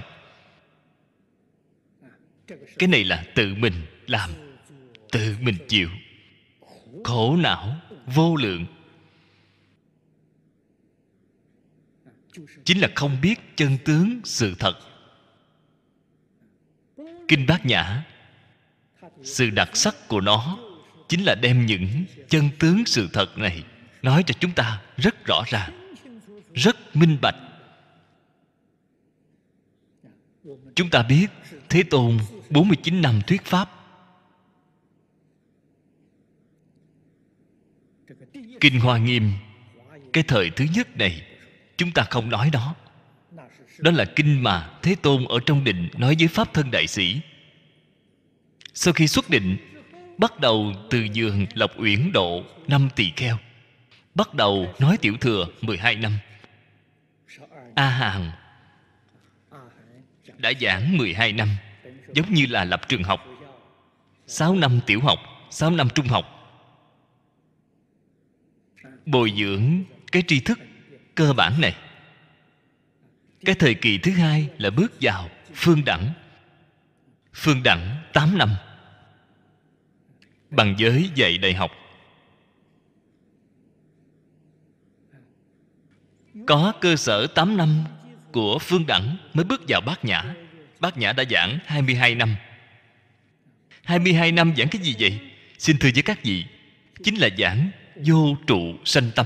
Cái 2.79 2.87
này 2.87 3.03
là 3.03 3.23
tự 3.35 3.55
mình 3.55 3.73
làm 4.11 4.29
tự 5.11 5.35
mình 5.41 5.57
chịu. 5.67 5.89
Khổ 7.03 7.35
não 7.35 7.75
vô 8.05 8.35
lượng. 8.35 8.65
Chính 12.65 12.81
là 12.81 12.87
không 12.95 13.21
biết 13.21 13.57
chân 13.57 13.77
tướng 13.85 14.21
sự 14.23 14.55
thật. 14.59 14.79
Kinh 17.27 17.45
bát 17.47 17.65
nhã, 17.65 18.03
sự 19.23 19.49
đặc 19.49 19.77
sắc 19.77 19.95
của 20.07 20.21
nó 20.21 20.57
chính 21.09 21.23
là 21.23 21.35
đem 21.35 21.65
những 21.65 22.05
chân 22.29 22.49
tướng 22.59 22.85
sự 22.85 23.09
thật 23.13 23.37
này 23.37 23.63
nói 24.01 24.23
cho 24.27 24.33
chúng 24.39 24.51
ta 24.51 24.81
rất 24.97 25.25
rõ 25.25 25.43
ràng, 25.47 25.93
rất 26.53 26.95
minh 26.95 27.17
bạch. 27.21 27.35
Chúng 30.75 30.89
ta 30.89 31.03
biết 31.03 31.27
thế 31.69 31.83
tôn 31.83 32.17
49 32.49 33.01
năm 33.01 33.21
thuyết 33.27 33.45
pháp 33.45 33.80
kinh 38.61 38.79
hoa 38.79 38.97
nghiêm. 38.97 39.31
Cái 40.13 40.23
thời 40.23 40.49
thứ 40.49 40.65
nhất 40.75 40.97
này, 40.97 41.21
chúng 41.77 41.91
ta 41.91 42.03
không 42.09 42.29
nói 42.29 42.49
đó 42.53 42.75
đó 43.81 43.91
là 43.91 44.05
kinh 44.05 44.43
mà 44.43 44.69
thế 44.81 44.95
tôn 45.01 45.25
ở 45.25 45.39
trong 45.45 45.63
định 45.63 45.89
nói 45.97 46.15
với 46.19 46.27
pháp 46.27 46.53
thân 46.53 46.71
đại 46.71 46.87
sĩ. 46.87 47.21
Sau 48.73 48.93
khi 48.93 49.07
xuất 49.07 49.29
định, 49.29 49.57
bắt 50.17 50.39
đầu 50.39 50.73
từ 50.89 51.07
giường 51.13 51.45
lộc 51.53 51.71
uyển 51.77 52.11
độ, 52.11 52.43
năm 52.67 52.89
tỳ 52.95 53.11
kheo. 53.15 53.37
Bắt 54.15 54.33
đầu 54.33 54.73
nói 54.79 54.97
tiểu 54.97 55.17
thừa 55.17 55.47
12 55.61 55.95
năm. 55.95 56.17
A 57.75 57.89
hàn 57.89 58.31
đã 60.37 60.51
giảng 60.61 60.97
12 60.97 61.33
năm, 61.33 61.49
giống 62.13 62.33
như 62.33 62.45
là 62.45 62.65
lập 62.65 62.81
trường 62.89 63.03
học. 63.03 63.25
6 64.27 64.55
năm 64.55 64.79
tiểu 64.85 65.01
học 65.01 65.19
6 65.49 65.71
năm 65.71 65.87
trung 65.95 66.07
học 66.07 66.40
bồi 69.11 69.33
dưỡng 69.37 69.83
cái 70.11 70.23
tri 70.27 70.39
thức 70.39 70.59
cơ 71.15 71.33
bản 71.33 71.61
này. 71.61 71.75
Cái 73.45 73.55
thời 73.55 73.73
kỳ 73.73 73.97
thứ 73.97 74.11
hai 74.11 74.49
là 74.57 74.69
bước 74.69 74.93
vào 75.01 75.29
phương 75.53 75.85
đẳng 75.85 76.13
phương 77.33 77.63
đẳng 77.63 77.97
8 78.13 78.37
năm. 78.37 78.55
Bằng 80.49 80.75
giới 80.77 81.09
dạy 81.15 81.37
đại 81.37 81.53
học. 81.53 81.71
Có 86.47 86.73
cơ 86.81 86.95
sở 86.95 87.27
8 87.27 87.57
năm 87.57 87.83
của 88.31 88.59
phương 88.59 88.85
đẳng 88.87 89.17
mới 89.33 89.45
bước 89.45 89.61
vào 89.67 89.81
bát 89.81 90.05
nhã. 90.05 90.35
Bát 90.79 90.97
nhã 90.97 91.13
đã 91.13 91.23
giảng 91.29 91.59
22 91.65 92.15
năm. 92.15 92.35
22 93.83 94.31
năm 94.31 94.53
giảng 94.57 94.67
cái 94.67 94.81
gì 94.81 94.95
vậy? 94.99 95.19
Xin 95.57 95.77
thưa 95.77 95.89
với 95.93 96.03
các 96.03 96.23
vị, 96.23 96.45
chính 97.03 97.15
là 97.15 97.29
giảng 97.37 97.71
vô 97.95 98.35
trụ 98.47 98.75
sanh 98.85 99.11
tâm. 99.15 99.25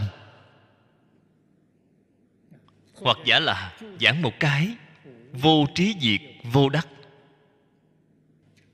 Hoặc 2.93 3.17
giả 3.25 3.39
là 3.39 3.77
giảng 4.01 4.21
một 4.21 4.33
cái, 4.39 4.75
vô 5.33 5.65
trí 5.75 5.95
diệt, 6.01 6.21
vô 6.43 6.69
đắc. 6.69 6.87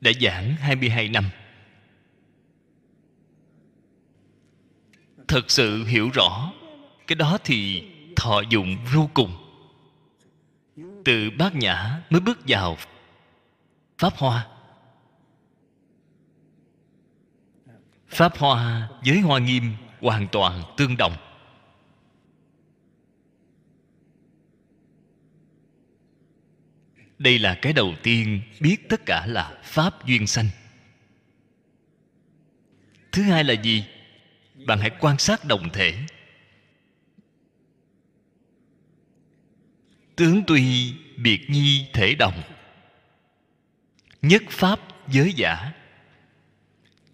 Đã 0.01 0.11
giảng 0.21 0.55
22 0.55 1.09
năm. 1.09 1.29
Thật 5.27 5.51
sự 5.51 5.85
hiểu 5.85 6.09
rõ, 6.13 6.53
cái 7.07 7.15
đó 7.15 7.37
thì 7.43 7.87
thọ 8.15 8.41
dụng 8.49 8.77
vô 8.93 9.09
cùng. 9.13 9.37
Từ 11.05 11.29
bát 11.37 11.55
nhã 11.55 12.01
mới 12.09 12.21
bước 12.21 12.39
vào 12.47 12.77
pháp 13.97 14.13
hoa. 14.15 14.47
Pháp 18.11 18.37
hoa 18.37 18.89
với 19.05 19.19
hoa 19.19 19.39
nghiêm 19.39 19.75
hoàn 19.99 20.27
toàn 20.31 20.63
tương 20.77 20.97
đồng. 20.97 21.15
Đây 27.19 27.39
là 27.39 27.59
cái 27.61 27.73
đầu 27.73 27.93
tiên 28.03 28.41
biết 28.59 28.89
tất 28.89 29.05
cả 29.05 29.25
là 29.27 29.57
pháp 29.63 30.05
duyên 30.05 30.27
sanh. 30.27 30.47
Thứ 33.11 33.23
hai 33.23 33.43
là 33.43 33.53
gì? 33.53 33.85
Bạn 34.65 34.79
hãy 34.79 34.91
quan 34.99 35.17
sát 35.17 35.45
đồng 35.45 35.69
thể. 35.69 36.05
Tướng 40.15 40.43
tuy 40.47 40.93
biệt 41.17 41.49
nhi 41.49 41.89
thể 41.93 42.15
đồng, 42.15 42.41
nhất 44.21 44.43
pháp 44.49 44.79
giới 45.07 45.33
giả 45.33 45.73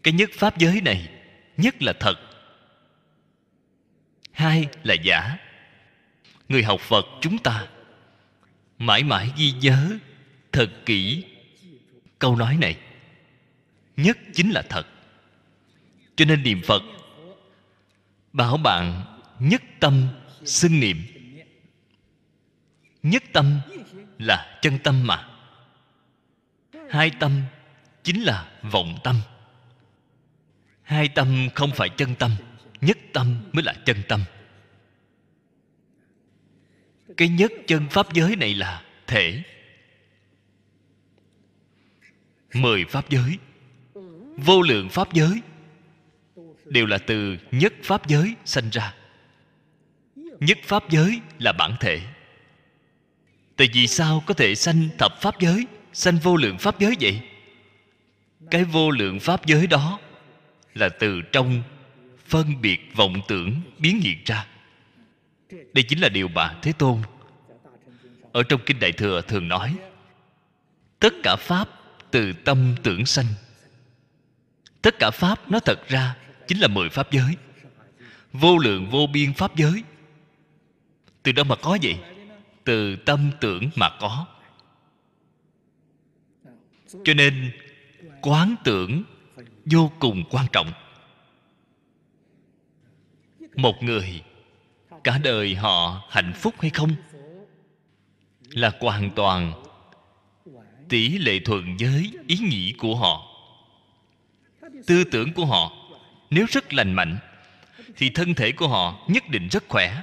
cái 0.08 0.12
nhất 0.14 0.30
pháp 0.34 0.58
giới 0.58 0.82
này, 0.82 1.10
nhất 1.58 1.84
là 1.84 1.94
thật. 2.00 2.16
Hai 4.32 4.68
là 4.84 4.94
giả. 4.94 5.38
Người 6.50 6.64
học 6.64 6.80
phật 6.82 7.06
chúng 7.22 7.38
ta 7.38 7.68
mãi 8.78 9.04
mãi 9.04 9.32
ghi 9.38 9.52
nhớ, 9.52 9.98
thật 10.52 10.70
kỹ 10.86 11.24
câu 12.20 12.36
nói 12.36 12.58
này. 12.62 12.78
Nhất 13.98 14.18
chính 14.34 14.52
là 14.52 14.62
thật. 14.70 14.88
Cho 16.16 16.26
nên 16.26 16.44
niệm 16.44 16.62
phật, 16.66 16.84
bảo 18.34 18.58
bạn 18.58 19.04
nhất 19.40 19.62
tâm 19.80 20.08
xưng 20.46 20.80
niệm. 20.80 21.04
Nhất 23.04 23.24
tâm 23.34 23.60
là 24.18 24.60
chân 24.62 24.80
tâm 24.84 25.08
mà. 25.08 25.30
Hai 26.90 27.12
tâm 27.20 27.42
chính 28.04 28.24
là 28.24 28.52
vọng 28.62 29.00
tâm 29.04 29.22
hai 30.88 31.08
tâm 31.08 31.50
không 31.56 31.72
phải 31.72 31.90
chân 31.90 32.16
tâm, 32.16 32.32
nhất 32.82 32.98
tâm 33.14 33.36
mới 33.54 33.64
là 33.64 33.74
chân 33.86 33.98
tâm. 34.08 34.24
Cái 37.18 37.28
nhất 37.30 37.52
chân 37.68 37.88
pháp 37.90 38.14
giới 38.14 38.36
này 38.36 38.54
là 38.54 38.84
thể. 39.08 39.44
Mười 42.54 42.86
pháp 42.86 43.10
giới, 43.10 43.38
vô 44.38 44.62
lượng 44.62 44.90
pháp 44.90 45.14
giới, 45.14 45.42
đều 46.66 46.86
là 46.86 46.98
từ 46.98 47.38
nhất 47.52 47.74
pháp 47.84 48.08
giới 48.08 48.36
sanh 48.46 48.70
ra. 48.70 48.94
Nhất 50.40 50.58
pháp 50.64 50.90
giới 50.90 51.22
là 51.40 51.52
bản 51.52 51.76
thể. 51.80 52.02
Tại 53.56 53.70
vì 53.74 53.88
sao 53.88 54.24
có 54.26 54.34
thể 54.34 54.56
sanh 54.56 54.90
thập 54.98 55.22
pháp 55.22 55.40
giới, 55.40 55.66
sanh 55.94 56.18
vô 56.18 56.36
lượng 56.36 56.58
pháp 56.58 56.80
giới 56.80 56.96
vậy? 57.00 57.22
Cái 58.52 58.64
vô 58.64 58.92
lượng 58.92 59.20
pháp 59.20 59.46
giới 59.46 59.68
đó 59.68 60.00
là 60.78 60.90
từ 60.90 61.22
trong 61.22 61.64
phân 62.28 62.62
biệt 62.62 62.80
vọng 62.96 63.22
tưởng 63.28 63.62
biến 63.78 64.00
hiện 64.02 64.18
ra. 64.26 64.48
Đây 65.50 65.84
chính 65.88 66.00
là 66.00 66.10
điều 66.10 66.28
mà 66.28 66.56
thế 66.62 66.72
tôn 66.72 67.02
ở 68.32 68.44
trong 68.44 68.62
kinh 68.66 68.80
đại 68.80 68.92
thừa 68.92 69.22
thường 69.22 69.48
nói. 69.48 69.76
Tất 71.00 71.14
cả 71.24 71.36
pháp 71.36 71.70
từ 72.12 72.34
tâm 72.34 72.76
tưởng 72.84 73.06
sanh. 73.06 73.26
Tất 74.82 74.96
cả 75.00 75.12
pháp 75.12 75.52
nó 75.52 75.60
thật 75.60 75.88
ra 75.88 76.16
chính 76.48 76.60
là 76.60 76.68
mười 76.68 76.90
pháp 76.90 77.12
giới. 77.12 77.36
Vô 78.34 78.58
lượng 78.58 78.90
vô 78.90 79.08
biên 79.08 79.34
pháp 79.34 79.56
giới. 79.56 79.84
Từ 81.24 81.32
đâu 81.32 81.46
mà 81.46 81.56
có 81.56 81.78
vậy? 81.82 81.98
Từ 82.64 82.96
tâm 82.96 83.32
tưởng 83.42 83.70
mà 83.76 83.90
có. 84.00 84.26
Cho 87.04 87.14
nên 87.14 87.52
quán 88.22 88.56
tưởng 88.64 89.04
vô 89.72 89.92
cùng 90.00 90.24
quan 90.30 90.46
trọng. 90.52 90.72
Một 93.56 93.84
người, 93.84 94.24
cả 95.04 95.20
đời 95.24 95.56
họ 95.56 96.08
hạnh 96.10 96.34
phúc 96.36 96.56
hay 96.60 96.70
không, 96.70 96.96
là 98.50 98.72
hoàn 98.80 99.10
toàn 99.16 99.64
tỷ 100.90 101.18
lệ 101.18 101.40
thuận 101.40 101.78
với 101.80 102.12
ý 102.28 102.38
nghĩ 102.38 102.74
của 102.78 102.96
họ, 102.96 103.28
tư 104.88 105.04
tưởng 105.04 105.34
của 105.34 105.46
họ. 105.46 105.72
Nếu 106.30 106.46
rất 106.50 106.74
lành 106.74 106.94
mạnh, 106.94 107.18
thì 107.96 108.10
thân 108.10 108.34
thể 108.34 108.52
của 108.52 108.68
họ 108.68 109.06
nhất 109.08 109.24
định 109.30 109.48
rất 109.48 109.64
khỏe. 109.68 110.02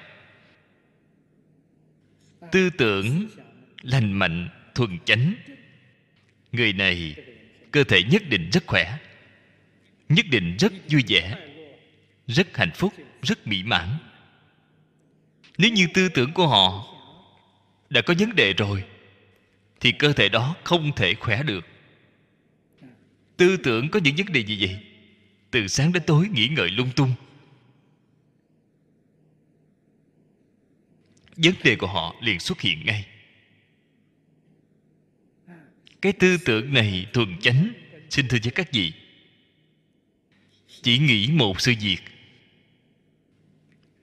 Tư 2.52 2.70
tưởng 2.70 3.28
lành 3.82 4.12
mạnh 4.12 4.48
thuần 4.74 4.98
chánh, 5.04 5.34
người 6.52 6.72
này 6.72 7.14
cơ 7.70 7.84
thể 7.84 8.02
nhất 8.02 8.22
định 8.28 8.50
rất 8.52 8.66
khỏe 8.66 8.98
nhất 10.08 10.26
định 10.30 10.56
rất 10.56 10.72
vui 10.90 11.04
vẻ, 11.08 11.36
rất 12.26 12.56
hạnh 12.56 12.70
phúc, 12.74 12.92
rất 13.22 13.46
mỹ 13.46 13.62
mãn. 13.62 13.88
Nếu 15.58 15.70
như 15.72 15.86
tư 15.94 16.08
tưởng 16.08 16.32
của 16.32 16.46
họ 16.46 16.86
đã 17.90 18.02
có 18.02 18.14
vấn 18.18 18.36
đề 18.36 18.52
rồi, 18.52 18.84
thì 19.80 19.92
cơ 19.92 20.12
thể 20.12 20.28
đó 20.28 20.56
không 20.64 20.92
thể 20.96 21.14
khỏe 21.14 21.42
được. 21.42 21.66
Tư 23.36 23.56
tưởng 23.56 23.88
có 23.88 24.00
những 24.04 24.16
vấn 24.16 24.32
đề 24.32 24.44
gì 24.44 24.66
vậy? 24.66 24.78
Từ 25.50 25.68
sáng 25.68 25.92
đến 25.92 26.02
tối 26.06 26.28
nghĩ 26.28 26.48
ngợi 26.48 26.70
lung 26.70 26.90
tung. 26.96 27.14
Vấn 31.36 31.54
đề 31.64 31.76
của 31.76 31.86
họ 31.86 32.14
liền 32.20 32.40
xuất 32.40 32.60
hiện 32.60 32.86
ngay. 32.86 33.06
Cái 36.02 36.12
tư 36.12 36.36
tưởng 36.44 36.72
này 36.72 37.06
thuần 37.12 37.38
chánh, 37.40 37.72
xin 38.10 38.28
thưa 38.28 38.38
với 38.42 38.52
các 38.52 38.72
vị 38.72 38.92
chỉ 40.84 40.98
nghĩ 40.98 41.28
một 41.32 41.60
sự 41.60 41.74
việc. 41.80 41.98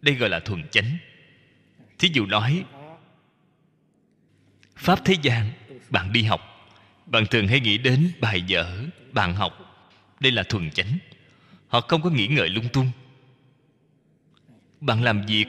Đây 0.02 0.16
gọi 0.16 0.30
là 0.30 0.40
thuần 0.40 0.70
chánh. 0.70 0.98
Thí 2.00 2.10
dụ 2.14 2.26
nói, 2.26 2.64
pháp 4.76 5.06
thế 5.06 5.16
gian, 5.22 5.52
bạn 5.90 6.14
đi 6.14 6.24
học. 6.24 6.72
Bạn 7.06 7.26
thường 7.26 7.48
hay 7.48 7.60
nghĩ 7.60 7.78
đến 7.78 8.12
bài 8.20 8.44
vở, 8.50 8.84
bạn 9.12 9.36
học. 9.36 9.58
Đây 10.20 10.32
là 10.32 10.44
thuần 10.44 10.72
chánh. 10.72 10.98
Họ 11.68 11.82
không 11.82 12.02
có 12.02 12.10
nghĩ 12.10 12.28
ngợi 12.28 12.50
lung 12.50 12.70
tung. 12.74 12.92
Bạn 14.80 15.04
làm 15.04 15.26
việc, 15.26 15.46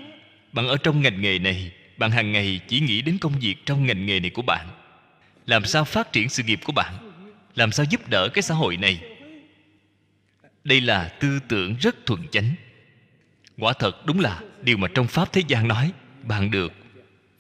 bạn 0.53 0.69
ở 0.69 0.77
trong 0.77 1.03
ngành 1.03 1.21
nghề 1.21 1.39
này, 1.39 1.73
bạn 1.97 2.11
hàng 2.11 2.33
ngày 2.33 2.61
chỉ 2.69 2.81
nghĩ 2.81 3.03
đến 3.03 3.19
công 3.19 3.39
việc 3.39 3.57
trong 3.67 3.87
ngành 3.87 4.07
nghề 4.07 4.21
này 4.21 4.31
của 4.31 4.43
bạn. 4.43 4.69
Làm 5.47 5.65
sao 5.65 5.85
phát 5.85 6.13
triển 6.13 6.29
sự 6.29 6.43
nghiệp 6.43 6.61
của 6.65 6.73
bạn? 6.73 6.95
Làm 7.55 7.73
sao 7.73 7.87
giúp 7.91 8.09
đỡ 8.09 8.29
cái 8.29 8.43
xã 8.43 8.55
hội 8.55 8.77
này? 8.77 9.12
Đây 10.65 10.81
là 10.81 11.09
tư 11.09 11.39
tưởng 11.49 11.77
rất 11.81 12.07
thuần 12.07 12.29
chánh. 12.29 12.55
Quả 13.59 13.73
thật 13.79 14.07
đúng 14.07 14.21
là 14.21 14.41
điều 14.63 14.77
mà 14.77 14.89
trong 14.95 15.07
pháp 15.07 15.33
thế 15.33 15.43
gian 15.49 15.69
nói, 15.69 15.93
bạn 16.23 16.51
được 16.51 16.73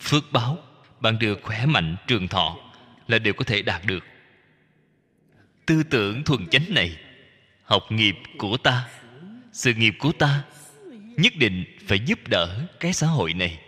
phước 0.00 0.32
báo, 0.32 0.58
bạn 1.00 1.18
được 1.18 1.40
khỏe 1.42 1.66
mạnh 1.66 1.96
trường 2.06 2.28
thọ 2.28 2.56
là 3.08 3.18
đều 3.18 3.34
có 3.34 3.44
thể 3.44 3.62
đạt 3.62 3.82
được. 3.86 4.04
Tư 5.66 5.82
tưởng 5.82 6.24
thuần 6.24 6.46
chánh 6.48 6.64
này, 6.68 6.98
học 7.62 7.82
nghiệp 7.90 8.16
của 8.38 8.56
ta, 8.56 8.88
sự 9.52 9.74
nghiệp 9.74 9.94
của 9.98 10.12
ta 10.12 10.44
nhất 11.16 11.32
định 11.36 11.64
phải 11.86 12.00
giúp 12.06 12.28
đỡ 12.28 12.66
cái 12.80 12.92
xã 12.92 13.06
hội 13.06 13.34
này. 13.34 13.58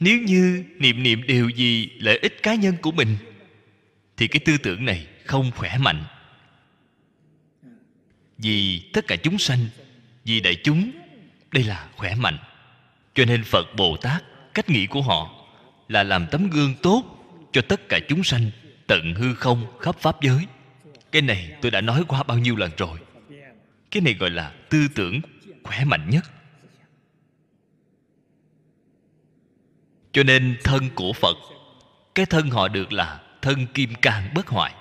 Nếu 0.00 0.18
như 0.18 0.64
niệm 0.78 1.02
niệm 1.02 1.22
điều 1.26 1.48
gì 1.48 1.90
lợi 1.98 2.18
ích 2.18 2.42
cá 2.42 2.54
nhân 2.54 2.76
của 2.82 2.92
mình, 2.92 3.16
thì 4.16 4.28
cái 4.28 4.40
tư 4.44 4.58
tưởng 4.58 4.84
này 4.84 5.06
không 5.24 5.50
khỏe 5.56 5.78
mạnh 5.78 6.04
vì 8.42 8.90
tất 8.92 9.06
cả 9.06 9.16
chúng 9.16 9.38
sanh, 9.38 9.58
vì 10.24 10.40
đại 10.40 10.56
chúng, 10.64 10.90
đây 11.52 11.64
là 11.64 11.88
khỏe 11.96 12.14
mạnh. 12.14 12.38
Cho 13.14 13.24
nên 13.24 13.44
phật 13.44 13.66
bồ 13.76 13.96
tát, 13.96 14.24
cách 14.54 14.70
nghĩ 14.70 14.86
của 14.86 15.02
họ 15.02 15.30
là 15.88 16.02
làm 16.02 16.26
tấm 16.30 16.50
gương 16.50 16.74
tốt 16.82 17.04
cho 17.52 17.62
tất 17.62 17.88
cả 17.88 17.98
chúng 18.08 18.24
sanh 18.24 18.50
tận 18.86 19.14
hư 19.14 19.34
không 19.34 19.78
khắp 19.80 19.96
pháp 20.00 20.22
giới. 20.22 20.46
Cái 21.12 21.22
này 21.22 21.52
tôi 21.62 21.70
đã 21.70 21.80
nói 21.80 22.04
qua 22.08 22.22
bao 22.22 22.38
nhiêu 22.38 22.56
lần 22.56 22.70
rồi. 22.76 22.98
Cái 23.90 24.00
này 24.00 24.14
gọi 24.14 24.30
là 24.30 24.52
tư 24.68 24.88
tưởng 24.94 25.20
khỏe 25.62 25.84
mạnh 25.84 26.10
nhất. 26.10 26.24
Cho 30.12 30.22
nên 30.22 30.56
thân 30.64 30.88
của 30.94 31.12
phật, 31.12 31.36
cái 32.14 32.26
thân 32.26 32.50
họ 32.50 32.68
được 32.68 32.92
là 32.92 33.20
thân 33.42 33.66
kim 33.66 33.94
cang 33.94 34.34
bất 34.34 34.48
hoại. 34.48 34.74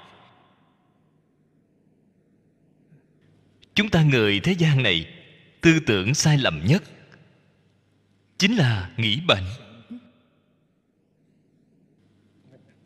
Chúng 3.80 3.90
ta 3.90 4.04
người 4.04 4.40
thế 4.40 4.52
gian 4.52 4.84
này 4.84 5.06
tư 5.62 5.80
tưởng 5.80 6.14
sai 6.14 6.38
lầm 6.38 6.62
nhất 6.66 6.84
chính 8.38 8.56
là 8.56 8.90
nghĩ 8.98 9.20
bệnh. 9.28 9.44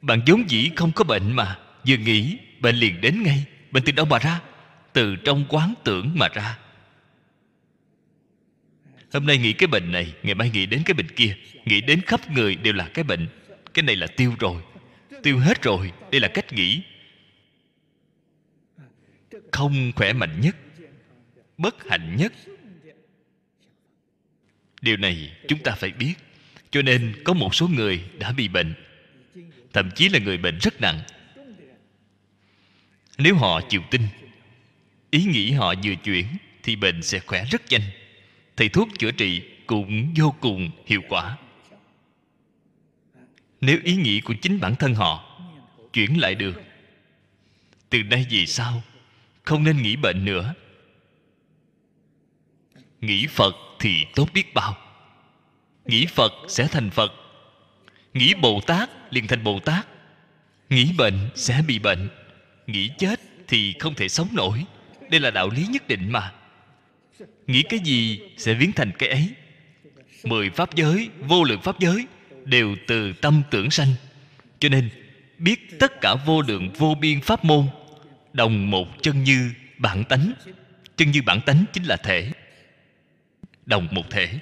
Bạn 0.01 0.21
vốn 0.27 0.49
dĩ 0.49 0.69
không 0.75 0.91
có 0.91 1.03
bệnh 1.03 1.31
mà, 1.31 1.59
vừa 1.87 1.97
nghĩ, 1.97 2.37
bệnh 2.59 2.75
liền 2.75 3.01
đến 3.01 3.23
ngay, 3.23 3.45
bệnh 3.71 3.83
từ 3.83 3.91
đâu 3.91 4.05
mà 4.05 4.19
ra? 4.19 4.41
Từ 4.93 5.15
trong 5.15 5.45
quán 5.49 5.73
tưởng 5.83 6.11
mà 6.15 6.27
ra. 6.27 6.57
Hôm 9.13 9.25
nay 9.25 9.37
nghĩ 9.37 9.53
cái 9.53 9.67
bệnh 9.67 9.91
này, 9.91 10.13
ngày 10.23 10.35
mai 10.35 10.49
nghĩ 10.49 10.65
đến 10.65 10.81
cái 10.85 10.93
bệnh 10.93 11.09
kia, 11.15 11.37
nghĩ 11.65 11.81
đến 11.81 12.01
khắp 12.01 12.31
người 12.31 12.55
đều 12.55 12.73
là 12.73 12.89
cái 12.93 13.03
bệnh. 13.03 13.27
Cái 13.73 13.83
này 13.83 13.95
là 13.95 14.07
tiêu 14.07 14.35
rồi, 14.39 14.61
tiêu 15.23 15.39
hết 15.39 15.61
rồi, 15.61 15.91
đây 16.11 16.21
là 16.21 16.27
cách 16.27 16.53
nghĩ. 16.53 16.81
Không 19.51 19.91
khỏe 19.95 20.13
mạnh 20.13 20.41
nhất 20.41 20.55
bất 21.63 21.89
hạnh 21.89 22.15
nhất. 22.15 22.33
Điều 24.81 24.97
này 24.97 25.31
chúng 25.47 25.59
ta 25.63 25.71
phải 25.71 25.91
biết, 25.91 26.13
cho 26.71 26.81
nên 26.81 27.21
có 27.23 27.33
một 27.33 27.55
số 27.55 27.67
người 27.67 28.03
đã 28.19 28.31
bị 28.31 28.47
bệnh, 28.47 28.73
thậm 29.73 29.89
chí 29.95 30.09
là 30.09 30.19
người 30.19 30.37
bệnh 30.37 30.57
rất 30.57 30.81
nặng. 30.81 30.99
Nếu 33.17 33.35
họ 33.35 33.61
chịu 33.69 33.81
tin, 33.91 34.01
ý 35.11 35.23
nghĩ 35.23 35.51
họ 35.51 35.73
vừa 35.83 35.95
chuyển 36.03 36.25
thì 36.63 36.75
bệnh 36.75 37.03
sẽ 37.03 37.19
khỏe 37.19 37.45
rất 37.51 37.61
nhanh. 37.69 37.81
Thầy 38.57 38.69
thuốc 38.69 38.89
chữa 38.99 39.11
trị 39.11 39.41
cũng 39.67 40.13
vô 40.15 40.35
cùng 40.39 40.71
hiệu 40.85 41.01
quả. 41.09 41.37
Nếu 43.61 43.77
ý 43.83 43.95
nghĩ 43.95 44.21
của 44.21 44.33
chính 44.41 44.59
bản 44.59 44.75
thân 44.75 44.93
họ 44.95 45.39
chuyển 45.93 46.19
lại 46.19 46.35
được, 46.35 46.61
từ 47.89 48.03
nay 48.03 48.25
về 48.29 48.45
sau, 48.45 48.83
không 49.43 49.63
nên 49.63 49.81
nghĩ 49.81 49.95
bệnh 49.95 50.25
nữa 50.25 50.53
nghĩ 53.03 53.27
phật 53.27 53.55
thì 53.79 54.05
tốt 54.15 54.29
biết 54.33 54.53
bao. 54.53 54.77
Nghĩ 55.85 56.05
phật 56.05 56.33
sẽ 56.47 56.67
thành 56.67 56.89
phật. 56.89 57.11
Nghĩ 58.13 58.33
bồ 58.33 58.61
tát 58.67 58.89
liền 59.13 59.27
thành 59.27 59.43
bồ 59.43 59.59
tát. 59.59 59.87
Nghĩ 60.69 60.93
bệnh 60.97 61.29
sẽ 61.35 61.61
bị 61.67 61.79
bệnh. 61.79 62.09
Nghĩ 62.67 62.89
chết 62.97 63.19
thì 63.47 63.75
không 63.79 63.95
thể 63.95 64.07
sống 64.09 64.27
nổi. 64.31 64.65
Đây 65.09 65.19
là 65.19 65.31
đạo 65.31 65.49
lý 65.49 65.65
nhất 65.69 65.87
định 65.87 66.11
mà. 66.11 66.31
Nghĩ 67.47 67.63
cái 67.63 67.79
gì 67.79 68.19
sẽ 68.37 68.53
biến 68.53 68.71
thành 68.71 68.91
cái 68.99 69.09
ấy. 69.09 69.29
Mười 70.23 70.49
pháp 70.49 70.75
giới, 70.75 71.09
vô 71.19 71.43
lượng 71.43 71.61
pháp 71.61 71.79
giới 71.79 72.07
đều 72.45 72.75
từ 72.87 73.13
tâm 73.13 73.41
tưởng 73.51 73.71
sanh. 73.71 73.93
Cho 74.59 74.69
nên, 74.69 74.89
biết 75.37 75.79
tất 75.79 76.01
cả 76.01 76.15
vô 76.25 76.41
lượng, 76.41 76.69
vô 76.73 76.95
biên 77.01 77.21
pháp 77.21 77.45
môn, 77.45 77.67
đồng 78.33 78.71
một 78.71 78.87
chân 79.01 79.23
như 79.23 79.51
bản 79.77 80.03
tánh. 80.03 80.31
Chân 80.97 81.11
như 81.11 81.21
bản 81.21 81.41
tánh 81.41 81.65
chính 81.73 81.83
là 81.83 81.97
thể 81.97 82.31
đồng 83.65 83.87
một 83.91 84.03
thể. 84.09 84.39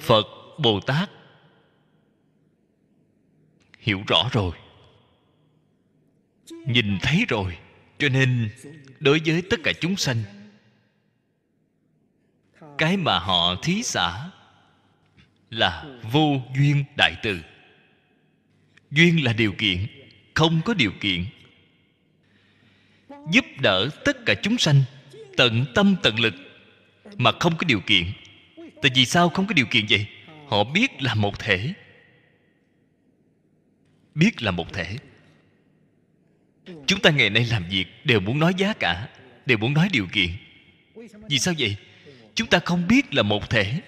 Phật 0.00 0.26
bồ 0.58 0.80
tát 0.80 1.10
hiểu 3.78 4.02
rõ 4.06 4.28
rồi, 4.32 4.52
nhìn 6.50 6.98
thấy 7.02 7.24
rồi, 7.28 7.58
cho 7.98 8.08
nên 8.08 8.50
đối 9.00 9.20
với 9.26 9.42
tất 9.50 9.60
cả 9.64 9.72
chúng 9.80 9.96
sanh, 9.96 10.22
cái 12.78 12.96
mà 12.96 13.18
họ 13.18 13.54
thí 13.62 13.82
xả 13.82 14.30
là 15.50 15.84
vô 16.12 16.42
duyên 16.56 16.84
đại 16.96 17.14
từ. 17.22 17.40
Duyên 18.90 19.24
là 19.24 19.32
điều 19.32 19.52
kiện, 19.58 19.86
không 20.34 20.60
có 20.64 20.74
điều 20.74 20.92
kiện 21.00 21.26
giúp 23.30 23.44
đỡ 23.62 23.88
tất 24.04 24.16
cả 24.26 24.34
chúng 24.42 24.58
sanh 24.58 24.82
tận 25.36 25.64
tâm 25.74 25.96
tận 26.02 26.20
lực 26.20 26.34
mà 27.18 27.32
không 27.40 27.56
có 27.56 27.64
điều 27.66 27.80
kiện. 27.80 28.04
Tại 28.56 28.90
vì 28.94 29.04
sao 29.04 29.28
không 29.28 29.46
có 29.46 29.54
điều 29.54 29.66
kiện 29.66 29.86
vậy? 29.90 30.06
Họ 30.48 30.64
biết 30.64 31.02
là 31.02 31.14
một 31.14 31.38
thể. 31.38 31.72
Biết 34.14 34.42
là 34.42 34.50
một 34.50 34.72
thể. 34.72 34.96
Chúng 36.86 37.00
ta 37.00 37.10
ngày 37.10 37.30
nay 37.30 37.46
làm 37.50 37.64
việc 37.68 37.86
đều 38.04 38.20
muốn 38.20 38.38
nói 38.38 38.54
giá 38.56 38.72
cả, 38.72 39.08
đều 39.46 39.58
muốn 39.58 39.74
nói 39.74 39.88
điều 39.92 40.06
kiện. 40.12 40.28
Vì 41.28 41.38
sao 41.38 41.54
vậy? 41.58 41.76
Chúng 42.34 42.48
ta 42.48 42.58
không 42.58 42.88
biết 42.88 43.14
là 43.14 43.22
một 43.22 43.50
thể. 43.50 43.80